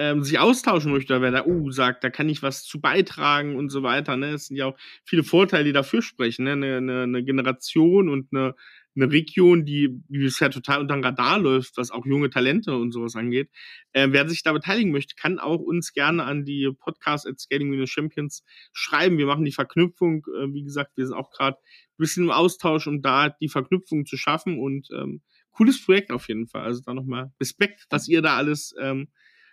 ähm, 0.00 0.24
sich 0.24 0.38
austauschen 0.38 0.92
möchte, 0.92 1.20
wer 1.20 1.30
da 1.30 1.44
uh, 1.44 1.70
sagt, 1.70 2.02
da 2.04 2.10
kann 2.10 2.28
ich 2.28 2.42
was 2.42 2.64
zu 2.64 2.80
beitragen 2.80 3.56
und 3.56 3.68
so 3.68 3.82
weiter, 3.82 4.16
ne? 4.16 4.30
Es 4.30 4.46
sind 4.46 4.56
ja 4.56 4.66
auch 4.66 4.76
viele 5.04 5.22
Vorteile, 5.22 5.64
die 5.64 5.72
dafür 5.72 6.00
sprechen, 6.00 6.44
ne? 6.44 6.52
Eine, 6.52 6.76
eine, 6.78 7.02
eine 7.02 7.22
Generation 7.22 8.08
und 8.08 8.28
eine 8.32 8.54
eine 8.96 9.10
Region, 9.10 9.64
die, 9.64 9.88
bisher 10.08 10.50
total 10.50 10.80
unter 10.80 10.94
dem 10.94 11.04
Radar 11.04 11.38
läuft, 11.38 11.76
was 11.76 11.90
auch 11.90 12.04
junge 12.06 12.30
Talente 12.30 12.74
und 12.74 12.92
sowas 12.92 13.16
angeht. 13.16 13.50
Äh, 13.92 14.08
wer 14.10 14.28
sich 14.28 14.42
da 14.42 14.52
beteiligen 14.52 14.90
möchte, 14.90 15.14
kann 15.14 15.38
auch 15.38 15.60
uns 15.60 15.92
gerne 15.92 16.24
an 16.24 16.44
die 16.44 16.70
Podcast 16.78 17.26
at 17.26 17.38
Scaling-Champions 17.38 18.44
schreiben. 18.72 19.18
Wir 19.18 19.26
machen 19.26 19.44
die 19.44 19.52
Verknüpfung. 19.52 20.26
Äh, 20.36 20.52
wie 20.52 20.64
gesagt, 20.64 20.96
wir 20.96 21.06
sind 21.06 21.16
auch 21.16 21.30
gerade 21.30 21.56
ein 21.56 21.98
bisschen 21.98 22.24
im 22.24 22.30
Austausch, 22.30 22.86
um 22.86 23.00
da 23.02 23.28
die 23.28 23.48
Verknüpfung 23.48 24.06
zu 24.06 24.16
schaffen 24.16 24.58
und 24.58 24.88
ähm, 24.92 25.22
cooles 25.50 25.84
Projekt 25.84 26.10
auf 26.10 26.28
jeden 26.28 26.46
Fall. 26.46 26.62
Also 26.62 26.80
da 26.84 26.94
nochmal 26.94 27.32
Respekt, 27.40 27.86
was 27.90 28.08
ihr 28.08 28.22
da 28.22 28.36
alles 28.36 28.74
ähm, 28.80 29.08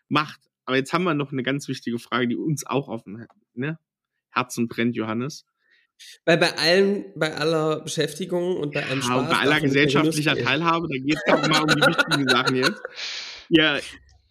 macht. 0.07 0.41
Aber 0.65 0.77
jetzt 0.77 0.93
haben 0.93 1.03
wir 1.03 1.13
noch 1.13 1.31
eine 1.31 1.43
ganz 1.43 1.67
wichtige 1.67 1.99
Frage, 1.99 2.27
die 2.27 2.35
uns 2.35 2.65
auch 2.65 2.89
auf 2.89 3.03
dem 3.03 3.25
ne? 3.53 3.79
Herzen 4.31 4.67
brennt, 4.67 4.95
Johannes. 4.95 5.45
Weil 6.25 6.37
bei 6.37 6.57
allen, 6.57 7.05
bei 7.15 7.33
aller 7.35 7.81
Beschäftigung 7.81 8.57
und 8.57 8.73
bei 8.73 8.85
allem 8.85 9.01
Spaß. 9.01 9.23
Ja, 9.23 9.29
bei 9.29 9.37
aller 9.37 9.61
gesellschaftlicher 9.61 10.35
Teilhabe, 10.35 10.87
da 10.89 10.97
geht 10.97 11.15
es 11.15 11.23
doch 11.25 11.47
mal 11.47 11.61
um 11.61 11.67
die 11.67 11.87
wichtigen 11.87 12.27
Sachen 12.27 12.55
jetzt. 12.55 12.81
Ja, 13.49 13.79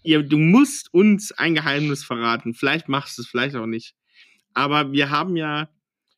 ja, 0.02 0.22
du 0.22 0.38
musst 0.38 0.94
uns 0.94 1.32
ein 1.32 1.54
Geheimnis 1.54 2.04
verraten. 2.04 2.54
Vielleicht 2.54 2.88
machst 2.88 3.18
du 3.18 3.22
es, 3.22 3.28
vielleicht 3.28 3.56
auch 3.56 3.66
nicht. 3.66 3.94
Aber 4.54 4.92
wir 4.92 5.10
haben 5.10 5.36
ja, 5.36 5.68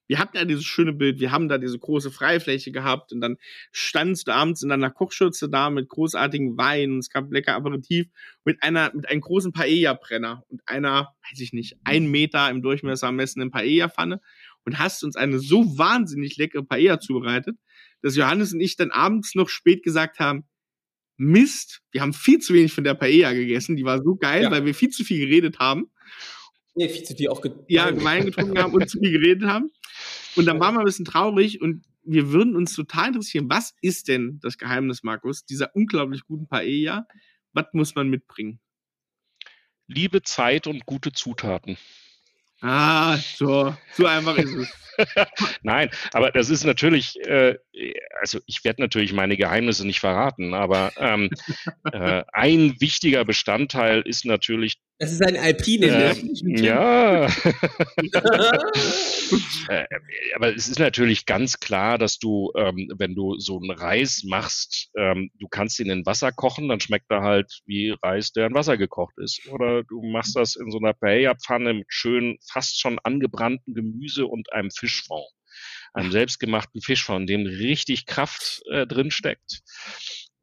wir 0.08 0.18
hatten 0.18 0.36
ja 0.36 0.44
dieses 0.44 0.64
schöne 0.64 0.92
Bild, 0.92 1.20
wir 1.20 1.32
haben 1.32 1.48
da 1.48 1.58
diese 1.58 1.78
große 1.78 2.10
Freifläche 2.10 2.70
gehabt 2.70 3.12
und 3.12 3.20
dann 3.20 3.36
standst 3.72 4.28
du 4.28 4.32
abends 4.32 4.62
in 4.62 4.68
deiner 4.68 4.90
Kochschürze 4.90 5.48
da 5.48 5.70
mit 5.70 5.88
großartigen 5.88 6.56
Wein, 6.56 6.98
es 6.98 7.10
gab 7.10 7.32
lecker 7.32 7.54
Aperitif 7.54 8.08
mit 8.44 8.62
einer, 8.62 8.90
mit 8.94 9.08
einem 9.08 9.20
großen 9.20 9.52
Paella-Brenner 9.52 10.44
und 10.48 10.60
einer, 10.66 11.14
weiß 11.30 11.40
ich 11.40 11.52
nicht, 11.52 11.76
ein 11.84 12.10
Meter 12.10 12.50
im 12.50 12.62
Durchmesser 12.62 13.10
messenden 13.10 13.50
Paella-Pfanne 13.50 14.20
und 14.64 14.78
hast 14.78 15.02
uns 15.04 15.16
eine 15.16 15.38
so 15.38 15.78
wahnsinnig 15.78 16.36
leckere 16.36 16.62
Paella 16.64 17.00
zubereitet, 17.00 17.56
dass 18.02 18.16
Johannes 18.16 18.52
und 18.52 18.60
ich 18.60 18.76
dann 18.76 18.90
abends 18.90 19.34
noch 19.34 19.48
spät 19.48 19.82
gesagt 19.82 20.18
haben, 20.18 20.44
Mist, 21.16 21.80
wir 21.90 22.00
haben 22.00 22.12
viel 22.12 22.38
zu 22.38 22.54
wenig 22.54 22.72
von 22.72 22.84
der 22.84 22.94
Paella 22.94 23.32
gegessen. 23.32 23.74
Die 23.74 23.84
war 23.84 24.02
so 24.02 24.14
geil, 24.14 24.44
Ja. 24.44 24.50
weil 24.52 24.64
wir 24.64 24.74
viel 24.74 24.90
zu 24.90 25.02
viel 25.04 25.18
geredet 25.26 25.58
haben. 25.58 25.90
Nee, 26.76 26.88
viel 26.88 27.02
zu 27.02 27.16
viel 27.16 27.28
auch 27.28 27.42
ge 27.42 27.52
Ja, 27.66 27.90
Wein 28.04 28.24
getrunken 28.26 28.56
haben 28.58 28.72
und 28.72 28.88
zu 28.88 29.00
viel 29.00 29.10
geredet 29.10 29.48
haben. 29.48 29.72
Und 30.36 30.46
dann 30.46 30.60
waren 30.60 30.74
wir 30.76 30.80
ein 30.80 30.84
bisschen 30.84 31.04
traurig 31.04 31.60
und 31.60 31.84
wir 32.04 32.30
würden 32.30 32.54
uns 32.54 32.72
total 32.74 33.08
interessieren, 33.08 33.50
was 33.50 33.74
ist 33.82 34.06
denn 34.06 34.38
das 34.40 34.58
Geheimnis, 34.58 35.02
Markus, 35.02 35.44
dieser 35.44 35.74
unglaublich 35.74 36.22
guten 36.24 36.46
Paella? 36.46 37.06
Was 37.52 37.66
muss 37.72 37.96
man 37.96 38.08
mitbringen? 38.08 38.60
Liebe, 39.88 40.22
Zeit 40.22 40.66
und 40.68 40.86
gute 40.86 41.12
Zutaten. 41.12 41.76
Ah, 42.60 43.16
so, 43.16 43.74
so 43.92 44.06
einfach 44.06 44.36
ist 44.36 44.54
es. 44.54 44.74
Nein, 45.62 45.90
aber 46.12 46.32
das 46.32 46.50
ist 46.50 46.64
natürlich, 46.64 47.20
äh, 47.24 47.56
also 48.20 48.40
ich 48.46 48.64
werde 48.64 48.82
natürlich 48.82 49.12
meine 49.12 49.36
Geheimnisse 49.36 49.86
nicht 49.86 50.00
verraten, 50.00 50.54
aber 50.54 50.92
ähm, 50.96 51.30
äh, 51.92 52.24
ein 52.32 52.80
wichtiger 52.80 53.24
Bestandteil 53.24 54.02
ist 54.02 54.24
natürlich, 54.24 54.80
Das 54.98 55.12
ist 55.12 55.22
ein 55.22 55.36
Alpine, 55.36 55.86
äh, 55.86 56.14
ne? 56.42 56.60
ja, 56.60 57.26
äh, 59.68 59.86
aber 60.34 60.54
es 60.54 60.68
ist 60.68 60.80
natürlich 60.80 61.24
ganz 61.24 61.60
klar, 61.60 61.98
dass 61.98 62.18
du, 62.18 62.50
ähm, 62.56 62.90
wenn 62.96 63.14
du 63.14 63.38
so 63.38 63.58
einen 63.58 63.70
Reis 63.70 64.24
machst, 64.24 64.90
ähm, 64.96 65.30
du 65.38 65.46
kannst 65.48 65.78
ihn 65.78 65.90
in 65.90 66.04
Wasser 66.04 66.32
kochen, 66.32 66.68
dann 66.68 66.80
schmeckt 66.80 67.10
er 67.10 67.22
halt 67.22 67.60
wie 67.66 67.94
Reis, 68.02 68.32
der 68.32 68.46
in 68.46 68.54
Wasser 68.54 68.76
gekocht 68.76 69.14
ist. 69.18 69.46
Oder 69.48 69.84
du 69.84 70.02
machst 70.02 70.34
das 70.34 70.56
in 70.56 70.70
so 70.70 70.78
einer 70.78 70.94
Paella-Pfanne 70.94 71.74
mit 71.74 71.86
schön 71.88 72.38
fast 72.50 72.80
schon 72.80 72.98
angebrannten 72.98 73.74
Gemüse 73.74 74.26
und 74.26 74.52
einem 74.52 74.70
Fischfond. 74.70 75.26
Einem 75.92 76.10
selbstgemachten 76.10 76.82
Fischfond, 76.82 77.30
in 77.30 77.44
dem 77.44 77.46
richtig 77.46 78.06
Kraft 78.06 78.62
äh, 78.70 78.86
drin 78.86 79.10
steckt. 79.10 79.62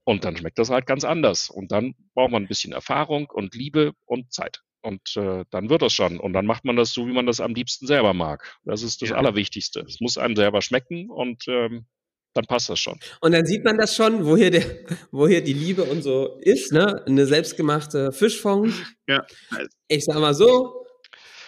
Und 0.06 0.23
dann 0.23 0.38
schmeckt 0.38 0.57
das 0.60 0.69
halt 0.69 0.86
ganz 0.86 1.03
anders. 1.03 1.49
Und 1.49 1.72
dann 1.72 1.95
braucht 2.14 2.32
man 2.32 2.44
ein 2.44 2.48
bisschen 2.48 2.73
Erfahrung 2.73 3.27
und 3.30 3.53
Liebe 3.56 3.91
und 4.06 4.32
Zeit. 4.32 4.61
Und 4.82 5.02
äh, 5.18 5.45
dann 5.49 5.69
wird 5.69 5.82
das 5.82 5.94
schon. 5.94 6.19
Und 6.19 6.34
dann 6.34 6.45
macht 6.45 6.64
man 6.64 6.76
das 6.76 6.94
so, 6.94 7.07
wie 7.07 7.11
man 7.11 7.26
das 7.26 7.40
am 7.40 7.56
liebsten 7.56 7.88
selber 7.88 8.14
mag. 8.14 8.56
Das 8.65 8.84
ist 8.84 9.02
das 9.02 9.10
Ja. 9.10 9.15
Allerwichtigste. 9.15 9.80
Es 9.82 9.99
muss 9.99 10.18
einem 10.19 10.36
selber 10.36 10.61
schmecken 10.61 11.10
und 11.10 11.45
ähm, 11.48 11.88
dann 12.36 12.45
passt 12.45 12.69
das 12.69 12.80
schon. 12.80 12.99
Und 13.22 13.32
dann 13.32 13.45
sieht 13.48 13.64
man 13.64 13.77
das 13.80 13.95
schon, 13.95 14.26
wo 14.26 14.38
hier, 14.38 14.52
der, 14.52 14.64
wo 15.11 15.27
hier 15.27 15.44
die 15.44 15.53
Liebe 15.53 15.84
und 15.86 16.03
so 16.03 16.38
ist, 16.41 16.72
ne? 16.72 17.03
Eine 17.07 17.26
selbstgemachte 17.26 18.11
Fischfond. 18.11 18.73
Ja. 19.07 19.26
Ich 19.88 20.06
sag 20.06 20.19
mal 20.19 20.36
so, 20.36 20.86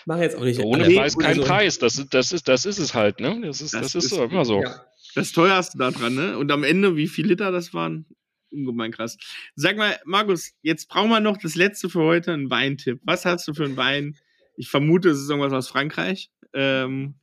mach 0.07 0.17
jetzt 0.17 0.35
auch 0.35 0.43
nicht 0.43 0.59
Ohne 0.61 0.85
Preis 0.89 1.15
kein 1.15 1.27
also- 1.37 1.43
Preis. 1.43 1.77
Das, 1.77 1.97
ist- 1.99 2.13
das, 2.15 2.31
ist, 2.31 2.47
das 2.47 2.65
ist 2.65 2.79
es 2.79 2.95
halt, 2.95 3.19
ne? 3.19 3.39
Das 3.45 3.61
ist, 3.61 3.75
Das 3.75 3.81
das, 3.91 3.95
ist, 3.95 4.05
ist- 4.05 4.09
so, 4.17 4.23
immer 4.23 4.45
so. 4.45 4.61
Ja. 4.63 4.83
Das 5.13 5.31
teuerste 5.31 5.77
da 5.77 5.91
dran, 5.91 6.15
ne? 6.15 6.37
Und 6.39 6.51
am 6.51 6.63
Ende, 6.63 6.95
wie 6.95 7.07
viel 7.07 7.27
Liter 7.27 7.51
das 7.51 7.73
waren? 7.75 8.05
Ungemein 8.51 8.91
krass. 8.91 9.17
Sag 9.55 9.77
mal, 9.77 9.99
Markus, 10.05 10.53
jetzt 10.61 10.87
brauchen 10.87 11.09
wir 11.09 11.19
noch 11.19 11.37
das 11.37 11.55
letzte 11.55 11.89
für 11.89 12.01
heute, 12.01 12.33
einen 12.33 12.49
Weintipp. 12.49 12.99
Was 13.03 13.25
hast 13.25 13.47
du 13.47 13.53
für 13.53 13.65
einen 13.65 13.77
Wein? 13.77 14.17
Ich 14.55 14.69
vermute, 14.69 15.09
es 15.09 15.19
ist 15.19 15.29
irgendwas 15.29 15.53
aus 15.53 15.67
Frankreich, 15.67 16.31
ähm, 16.53 17.15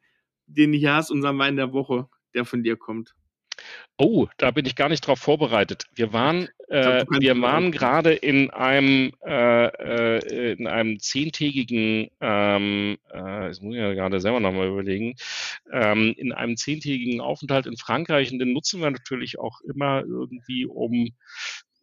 den 0.46 0.72
ich 0.72 0.86
hast, 0.86 1.10
unseren 1.10 1.38
Wein 1.38 1.56
der 1.56 1.72
Woche, 1.72 2.08
der 2.34 2.44
von 2.44 2.62
dir 2.62 2.76
kommt. 2.76 3.14
Oh, 3.96 4.26
da 4.38 4.50
bin 4.50 4.66
ich 4.66 4.76
gar 4.76 4.88
nicht 4.88 5.06
drauf 5.06 5.18
vorbereitet. 5.18 5.86
Wir 5.94 6.12
waren, 6.12 6.48
äh, 6.68 7.04
wir 7.20 7.40
waren 7.40 7.72
gerade 7.72 8.12
in 8.12 8.50
einem 8.50 9.12
äh, 9.24 9.66
äh, 9.66 10.52
in 10.52 10.66
einem 10.66 10.98
zehntägigen, 10.98 12.08
ähm, 12.20 12.96
äh, 13.10 13.48
das 13.48 13.60
muss 13.60 13.74
ich 13.74 13.80
ja 13.80 13.92
gerade 13.94 14.20
selber 14.20 14.40
nochmal 14.40 14.68
überlegen, 14.68 15.14
ähm, 15.72 16.14
in 16.16 16.32
einem 16.32 16.56
zehntägigen 16.56 17.20
Aufenthalt 17.20 17.66
in 17.66 17.76
Frankreich. 17.76 18.32
Und 18.32 18.38
den 18.38 18.52
nutzen 18.52 18.80
wir 18.80 18.90
natürlich 18.90 19.38
auch 19.38 19.60
immer 19.62 20.02
irgendwie, 20.02 20.66
um 20.66 21.10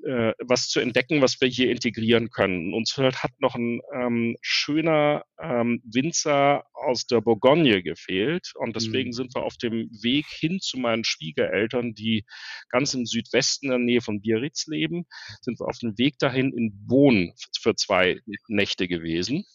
äh, 0.05 0.33
was 0.39 0.67
zu 0.69 0.79
entdecken, 0.79 1.21
was 1.21 1.39
wir 1.41 1.47
hier 1.47 1.71
integrieren 1.71 2.29
können. 2.29 2.73
Uns 2.73 2.97
hat 2.97 3.31
noch 3.39 3.55
ein 3.55 3.81
ähm, 3.93 4.37
schöner 4.41 5.23
ähm, 5.41 5.81
Winzer 5.85 6.63
aus 6.73 7.05
der 7.07 7.21
Bourgogne 7.21 7.83
gefehlt 7.83 8.51
und 8.55 8.75
deswegen 8.75 9.09
Mhm. 9.09 9.13
sind 9.13 9.35
wir 9.35 9.43
auf 9.43 9.57
dem 9.57 9.89
Weg 10.01 10.25
hin 10.27 10.59
zu 10.59 10.77
meinen 10.79 11.03
Schwiegereltern, 11.03 11.93
die 11.93 12.25
ganz 12.69 12.93
im 12.93 13.05
Südwesten 13.05 13.67
in 13.67 13.71
der 13.71 13.79
Nähe 13.79 14.01
von 14.01 14.21
Biarritz 14.21 14.67
leben, 14.67 15.05
sind 15.41 15.59
wir 15.59 15.67
auf 15.67 15.77
dem 15.79 15.97
Weg 15.97 16.17
dahin 16.19 16.53
in 16.53 16.71
Bohn 16.87 17.33
für 17.59 17.75
zwei 17.75 18.19
Nächte 18.47 18.87
gewesen. 18.87 19.45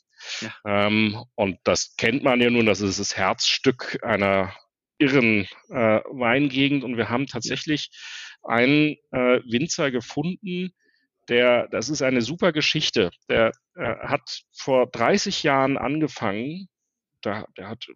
Ja. 0.40 0.54
Ähm, 0.86 1.24
und 1.34 1.58
das 1.64 1.94
kennt 1.96 2.22
man 2.24 2.40
ja 2.40 2.50
nun, 2.50 2.66
das 2.66 2.80
ist 2.80 2.98
das 2.98 3.16
Herzstück 3.16 3.98
einer 4.02 4.54
irren 4.98 5.46
äh, 5.68 6.00
Weingegend 6.10 6.84
und 6.84 6.96
wir 6.96 7.08
haben 7.08 7.26
tatsächlich 7.26 7.90
einen 8.42 8.96
äh, 9.12 9.40
Winzer 9.44 9.90
gefunden, 9.90 10.72
der, 11.28 11.68
das 11.68 11.88
ist 11.88 12.02
eine 12.02 12.22
super 12.22 12.52
Geschichte. 12.52 13.10
Der 13.28 13.52
äh, 13.74 13.96
hat 13.96 14.42
vor 14.52 14.86
30 14.86 15.42
Jahren 15.42 15.76
angefangen, 15.76 16.68
der, 17.24 17.46
der 17.56 17.68
hat 17.68 17.86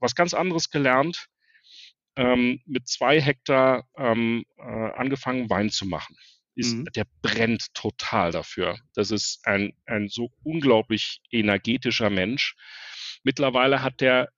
was 0.00 0.14
ganz 0.14 0.34
anderes 0.34 0.70
gelernt, 0.70 1.28
ähm, 2.16 2.60
mit 2.66 2.88
zwei 2.88 3.20
Hektar 3.20 3.88
ähm, 3.96 4.44
äh, 4.58 4.62
angefangen, 4.62 5.48
Wein 5.48 5.70
zu 5.70 5.86
machen. 5.86 6.16
Ist, 6.54 6.74
Mhm. 6.74 6.86
Der 6.96 7.06
brennt 7.22 7.72
total 7.74 8.32
dafür. 8.32 8.78
Das 8.94 9.12
ist 9.12 9.46
ein, 9.46 9.72
ein 9.86 10.08
so 10.08 10.30
unglaublich 10.42 11.22
energetischer 11.30 12.10
Mensch. 12.10 12.56
Mittlerweile 13.22 13.82
hat 13.82 14.00
der 14.00 14.28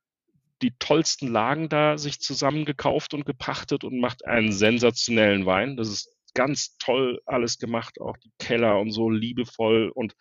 die 0.63 0.73
tollsten 0.79 1.29
Lagen 1.29 1.69
da 1.69 1.99
sich 1.99 2.21
zusammengekauft 2.21 3.15
und 3.15 3.25
gepachtet 3.25 3.85
und 3.85 4.01
macht 4.01 4.25
einen 4.27 4.53
sensationellen 4.53 5.47
Wein. 5.47 5.77
Das 5.77 5.89
ist 5.89 6.15
ganz 6.35 6.77
toll 6.79 7.21
alles 7.27 7.59
gemacht, 7.59 8.01
auch 8.01 8.17
die 8.19 8.33
Keller 8.39 8.79
und 8.79 8.93
so 8.93 9.11
liebevoll. 9.11 9.91
Und 9.95 10.15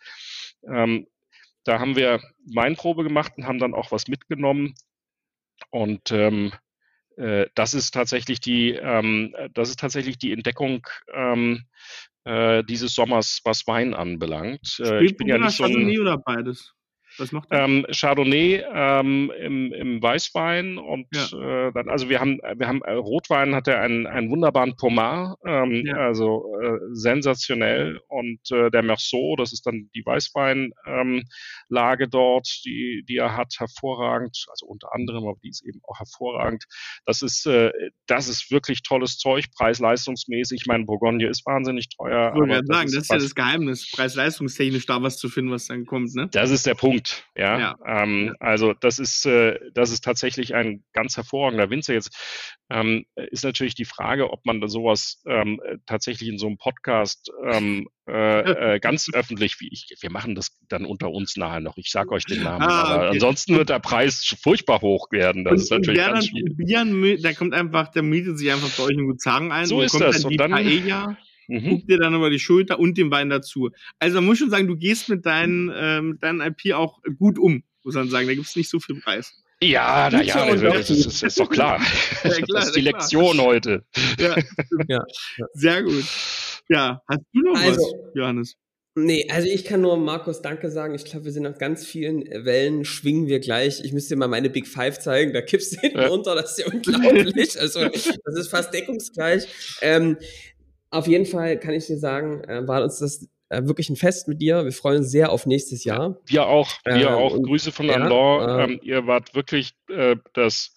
ähm, 0.66 1.06
da 1.64 1.78
haben 1.78 1.96
wir 1.96 2.20
Weinprobe 2.52 3.04
gemacht 3.04 3.32
und 3.36 3.46
haben 3.46 3.58
dann 3.58 3.74
auch 3.74 3.92
was 3.92 4.08
mitgenommen. 4.08 4.74
Und 5.70 6.10
ähm, 6.10 6.52
äh, 7.16 7.46
das 7.54 7.74
ist 7.74 7.92
tatsächlich 7.92 8.40
die, 8.40 8.70
ähm, 8.70 9.34
das 9.52 9.68
ist 9.68 9.78
tatsächlich 9.78 10.18
die 10.18 10.32
Entdeckung 10.32 10.86
ähm, 11.12 11.66
äh, 12.24 12.64
dieses 12.64 12.94
Sommers, 12.94 13.40
was 13.44 13.66
Wein 13.66 13.94
anbelangt. 13.94 14.80
Äh, 14.82 15.04
ich 15.04 15.16
bin 15.16 15.28
ja 15.28 15.38
nicht 15.38 15.56
so 15.56 15.64
ein 15.64 15.72
Chardonnay 15.72 15.98
oder 15.98 16.18
beides? 16.18 16.74
Was 17.20 17.32
macht 17.32 17.48
er? 17.50 17.64
ähm, 17.64 17.86
Chardonnay 17.90 18.64
ähm, 18.72 19.32
im, 19.38 19.72
im 19.72 20.02
Weißwein 20.02 20.78
und 20.78 21.06
Ja. 21.14 21.68
äh, 21.68 21.72
dann, 21.72 21.88
also 21.88 22.08
wir 22.08 22.20
haben, 22.20 22.38
wir 22.56 22.66
haben 22.66 22.82
äh, 22.82 22.92
Rotwein 22.92 23.54
hat 23.54 23.68
er 23.68 23.80
einen, 23.80 24.06
einen 24.06 24.30
wunderbaren 24.30 24.76
Pomar, 24.76 25.38
ähm, 25.46 25.84
Ja. 25.86 25.96
also 25.96 26.54
äh, 26.60 26.78
sensationell 26.92 28.00
und 28.08 28.40
äh, 28.50 28.70
der 28.70 28.82
Merceau, 28.82 29.36
das 29.36 29.52
ist 29.52 29.66
dann 29.66 29.90
die 29.94 30.04
Weißweinlage 30.04 32.04
ähm, 32.04 32.10
dort, 32.10 32.48
die, 32.64 33.04
die 33.08 33.16
er 33.16 33.36
hat, 33.36 33.54
hervorragend, 33.58 34.46
also 34.50 34.66
unter 34.66 34.94
anderem, 34.94 35.24
aber 35.26 35.36
die 35.42 35.48
ist 35.50 35.64
eben 35.66 35.80
auch 35.86 35.98
hervorragend. 35.98 36.64
Das 37.04 37.22
ist, 37.22 37.46
äh, 37.46 37.70
das 38.06 38.28
ist 38.28 38.50
wirklich 38.50 38.82
tolles 38.82 39.18
Zeug, 39.18 39.46
preis-leistungsmäßig. 39.56 40.60
Ich 40.62 40.66
meine, 40.66 40.84
Bourgogne 40.84 41.26
ist 41.28 41.44
wahnsinnig 41.46 41.88
teuer. 41.90 42.32
Ich 42.34 42.40
gerade 42.40 42.66
sagen, 42.66 42.90
das 42.92 43.02
ist 43.02 43.10
ja 43.10 43.18
das 43.18 43.34
Geheimnis, 43.34 43.90
preis-leistungstechnisch 43.92 44.86
da 44.86 45.02
was 45.02 45.18
zu 45.18 45.28
finden, 45.28 45.50
was 45.50 45.66
dann 45.66 45.86
kommt, 45.86 46.14
ne? 46.14 46.28
das 46.32 46.50
ist 46.50 46.66
der 46.66 46.74
Punkt, 46.74 47.09
ja. 47.36 47.58
Ja. 47.58 47.76
Ähm. 47.86 48.34
Also 48.40 48.72
das 48.74 48.98
ist, 48.98 49.26
äh, 49.26 49.58
das 49.74 49.90
ist 49.90 50.04
tatsächlich 50.04 50.54
ein 50.54 50.84
ganz 50.92 51.16
hervorragender 51.16 51.70
Winzer. 51.70 51.94
Jetzt 51.94 52.16
ähm, 52.70 53.04
ist 53.16 53.44
natürlich 53.44 53.74
die 53.74 53.84
Frage, 53.84 54.30
ob 54.30 54.44
man 54.46 54.60
da 54.60 54.68
sowas 54.68 55.22
ähm, 55.26 55.60
äh, 55.64 55.78
tatsächlich 55.86 56.28
in 56.28 56.38
so 56.38 56.46
einem 56.46 56.58
Podcast 56.58 57.30
ähm, 57.44 57.88
äh, 58.06 58.40
äh, 58.76 58.80
ganz 58.80 59.08
öffentlich, 59.12 59.60
wie 59.60 59.68
ich, 59.72 59.94
wir 60.00 60.10
machen 60.10 60.34
das 60.34 60.56
dann 60.68 60.84
unter 60.84 61.10
uns 61.10 61.36
nachher 61.36 61.60
noch. 61.60 61.76
Ich 61.76 61.90
sage 61.90 62.10
euch 62.12 62.24
den 62.24 62.42
Namen, 62.42 62.62
Ah, 62.62 62.82
aber 62.84 62.96
okay. 62.96 63.14
ansonsten 63.14 63.56
wird 63.56 63.68
der 63.70 63.80
Preis 63.80 64.36
furchtbar 64.42 64.80
hoch 64.80 65.10
werden. 65.10 65.44
Das 65.44 65.52
und, 65.52 65.58
ist 65.60 65.70
natürlich 65.70 66.00
ganz 66.00 66.30
dann 66.30 66.44
probieren 66.44 67.22
der 67.22 67.34
kommt 67.34 67.54
einfach, 67.54 67.88
der 67.88 68.02
mietet 68.02 68.38
sich 68.38 68.50
einfach 68.52 68.70
bei 68.76 68.84
euch 68.84 68.96
in 68.96 69.06
Guzang 69.06 69.52
ein 69.52 69.66
So 69.66 69.78
und 69.78 69.84
ist 69.84 70.00
das. 70.00 70.22
dann 70.22 70.30
Und 70.32 70.36
dann- 70.38 71.16
Mhm. 71.50 71.68
guckt 71.70 71.90
dir 71.90 71.98
dann 71.98 72.14
über 72.14 72.30
die 72.30 72.38
Schulter 72.38 72.78
und 72.78 72.96
den 72.98 73.10
Wein 73.10 73.28
dazu. 73.30 73.70
Also 73.98 74.16
man 74.16 74.24
muss 74.26 74.38
schon 74.38 74.50
sagen, 74.50 74.66
du 74.66 74.76
gehst 74.76 75.08
mit 75.08 75.26
deinen, 75.26 75.70
ähm, 75.74 76.18
deinen 76.20 76.40
IP 76.40 76.72
auch 76.74 77.00
gut 77.18 77.38
um, 77.38 77.62
muss 77.84 77.94
man 77.94 78.08
sagen. 78.08 78.26
Da 78.28 78.34
gibt's 78.34 78.56
nicht 78.56 78.70
so 78.70 78.78
viel 78.80 79.00
Preis. 79.00 79.32
Ja, 79.62 80.08
na 80.10 80.22
ja, 80.22 80.32
Tja, 80.32 80.44
und 80.52 80.62
das, 80.62 80.86
doch- 80.88 80.94
ist, 80.96 81.22
ist, 81.22 81.38
doch 81.38 81.50
klar. 81.50 81.80
Ja, 82.24 82.30
klar, 82.30 82.46
das 82.60 82.66
ist 82.68 82.76
die 82.76 82.82
na 82.82 82.90
klar. 82.92 83.00
Lektion 83.02 83.40
heute. 83.40 83.84
Ja, 84.18 84.36
Ja, 84.88 85.04
sehr 85.52 85.82
gut. 85.82 86.04
Ja, 86.68 87.02
hast 87.08 87.20
du 87.34 87.40
noch 87.42 87.60
Also- 87.60 87.80
was, 87.82 88.14
Johannes? 88.14 88.56
Nee, 88.96 89.28
also 89.30 89.46
ich 89.48 89.64
kann 89.64 89.82
nur 89.82 89.96
Markus 89.96 90.42
Danke 90.42 90.68
sagen. 90.68 90.94
Ich 90.96 91.04
glaube, 91.04 91.24
wir 91.24 91.32
sind 91.32 91.46
auf 91.46 91.58
ganz 91.58 91.86
vielen 91.86 92.22
Wellen, 92.44 92.84
schwingen 92.84 93.28
wir 93.28 93.38
gleich. 93.38 93.80
Ich 93.84 93.92
müsste 93.92 94.14
dir 94.14 94.18
mal 94.18 94.26
meine 94.26 94.50
Big 94.50 94.66
Five 94.66 94.98
zeigen, 94.98 95.32
da 95.32 95.42
kippst 95.42 95.74
du 95.76 95.80
hinten 95.80 95.98
Ja. 96.00 96.06
runter, 96.08 96.34
das 96.34 96.58
ist 96.58 96.66
ja 96.66 96.72
unglaublich. 96.72 97.58
Also 97.58 97.84
das 97.84 98.36
ist 98.36 98.48
fast 98.48 98.74
deckungsgleich. 98.74 99.46
Ähm, 99.80 100.16
auf 100.90 101.06
jeden 101.06 101.26
Fall 101.26 101.58
kann 101.58 101.74
ich 101.74 101.86
dir 101.86 101.98
sagen, 101.98 102.42
äh, 102.44 102.66
war 102.66 102.82
uns 102.82 102.98
das 102.98 103.28
äh, 103.48 103.62
wirklich 103.64 103.90
ein 103.90 103.96
Fest 103.96 104.28
mit 104.28 104.40
dir. 104.40 104.64
Wir 104.64 104.72
freuen 104.72 104.98
uns 104.98 105.10
sehr 105.10 105.30
auf 105.32 105.46
nächstes 105.46 105.84
Jahr. 105.84 106.16
Wir 106.26 106.46
auch, 106.46 106.70
wir 106.84 106.94
Äh, 106.96 107.06
auch. 107.06 107.40
Grüße 107.40 107.72
von 107.72 107.86
ja, 107.86 107.94
Alain. 107.94 108.70
äh, 108.70 108.72
ähm, 108.74 108.80
ihr 108.82 109.06
wart 109.06 109.34
wirklich 109.34 109.72
äh, 109.88 110.16
das, 110.34 110.74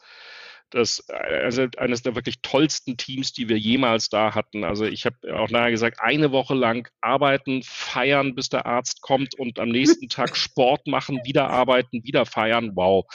das 0.74 1.04
also 1.10 1.68
eines 1.78 2.02
der 2.02 2.16
wirklich 2.16 2.42
tollsten 2.42 2.98
Teams, 2.98 3.32
die 3.32 3.48
wir 3.48 3.58
jemals 3.58 4.10
da 4.10 4.34
hatten. 4.34 4.64
Also 4.64 4.86
ich 4.86 5.06
habe 5.06 5.16
auch 5.36 5.50
nachher 5.50 5.72
gesagt, 5.72 6.00
eine 6.02 6.32
Woche 6.32 6.56
lang 6.56 6.90
arbeiten, 7.02 7.62
feiern, 7.64 8.34
bis 8.34 8.50
der 8.50 8.66
Arzt 8.66 9.02
kommt 9.02 9.38
und 9.38 9.60
am 9.60 9.70
nächsten 9.70 10.10
Tag 10.10 10.36
Sport 10.38 10.88
machen, 10.88 11.20
wieder 11.26 11.50
arbeiten, 11.50 12.04
wieder 12.04 12.26
feiern. 12.26 12.72
Wow. 12.76 13.06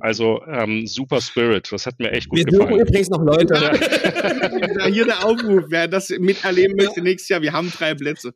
Also 0.00 0.42
ähm, 0.46 0.86
super 0.86 1.20
Spirit. 1.20 1.70
Das 1.70 1.86
hat 1.86 1.98
mir 1.98 2.10
echt 2.10 2.28
gut 2.28 2.38
wir 2.38 2.46
gefallen. 2.46 2.74
Wir 2.74 2.82
übrigens 2.82 3.10
noch 3.10 3.22
Leute. 3.22 3.54
Ja. 3.54 4.86
Hier 4.86 5.04
der 5.04 5.24
Aufruf, 5.24 5.64
wer 5.68 5.86
das 5.88 6.10
miterleben 6.10 6.76
möchte 6.76 7.00
nächstes 7.00 7.28
Jahr, 7.28 7.42
wir 7.42 7.52
haben 7.52 7.70
drei 7.70 7.94
Plätze. 7.94 8.34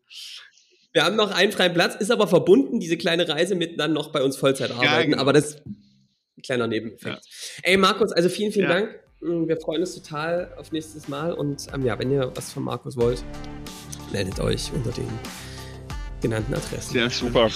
Wir 0.92 1.04
haben 1.04 1.16
noch 1.16 1.30
einen 1.32 1.52
freien 1.52 1.74
Platz, 1.74 1.96
ist 1.96 2.10
aber 2.10 2.26
verbunden, 2.28 2.80
diese 2.80 2.96
kleine 2.96 3.28
Reise 3.28 3.54
mit 3.54 3.78
dann 3.78 3.92
noch 3.92 4.10
bei 4.10 4.22
uns 4.22 4.36
Vollzeit 4.36 4.70
arbeiten. 4.70 4.84
Ja, 4.84 5.02
genau. 5.02 5.18
Aber 5.18 5.32
das 5.32 5.62
kleiner 6.42 6.66
Nebeneffekt. 6.66 7.24
Ja. 7.24 7.62
Ey, 7.62 7.76
Markus, 7.76 8.12
also 8.12 8.28
vielen, 8.28 8.52
vielen 8.52 8.68
ja. 8.68 8.74
Dank. 8.74 9.00
Mm, 9.20 9.48
wir 9.48 9.56
freuen 9.58 9.80
uns 9.80 9.94
total 9.94 10.52
auf 10.56 10.72
nächstes 10.72 11.08
Mal. 11.08 11.32
Und 11.32 11.66
ähm, 11.74 11.84
ja, 11.84 11.98
wenn 11.98 12.10
ihr 12.10 12.30
was 12.34 12.52
von 12.52 12.64
Markus 12.64 12.96
wollt, 12.96 13.24
meldet 14.12 14.40
euch 14.40 14.70
unter 14.74 14.90
den 14.90 15.08
genannten 16.20 16.54
Adressen. 16.54 16.92
Sehr 16.92 17.10
super. 17.10 17.50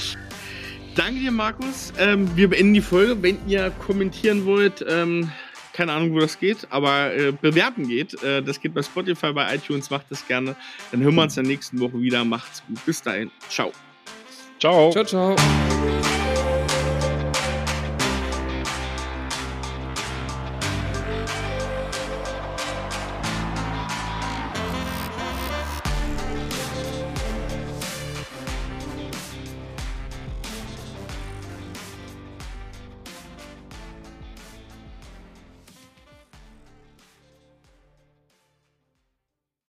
Danke 0.95 1.21
dir, 1.21 1.31
Markus. 1.31 1.93
Ähm, 1.99 2.29
wir 2.37 2.49
beenden 2.49 2.75
die 2.75 2.81
Folge. 2.81 3.23
Wenn 3.23 3.39
ihr 3.49 3.71
kommentieren 3.87 4.45
wollt, 4.45 4.85
ähm, 4.87 5.31
keine 5.73 5.93
Ahnung, 5.93 6.13
wo 6.13 6.21
das 6.21 6.39
geht, 6.39 6.67
aber 6.71 7.15
äh, 7.15 7.33
bewerten 7.33 7.89
geht. 7.89 8.23
Äh, 8.23 8.43
das 8.43 8.61
geht 8.61 8.75
bei 8.75 8.83
Spotify, 8.83 9.33
bei 9.33 9.55
iTunes, 9.55 9.89
macht 9.89 10.07
das 10.11 10.27
gerne. 10.27 10.55
Dann 10.91 11.03
hören 11.03 11.15
wir 11.15 11.23
uns 11.23 11.37
in 11.37 11.45
der 11.45 11.53
nächsten 11.53 11.81
Woche 11.81 11.99
wieder. 11.99 12.25
Macht's 12.25 12.63
gut. 12.67 12.85
Bis 12.85 13.01
dahin. 13.01 13.31
Ciao. 13.49 13.73
Ciao. 14.59 14.91
Ciao, 14.93 15.05
ciao. 15.05 16.22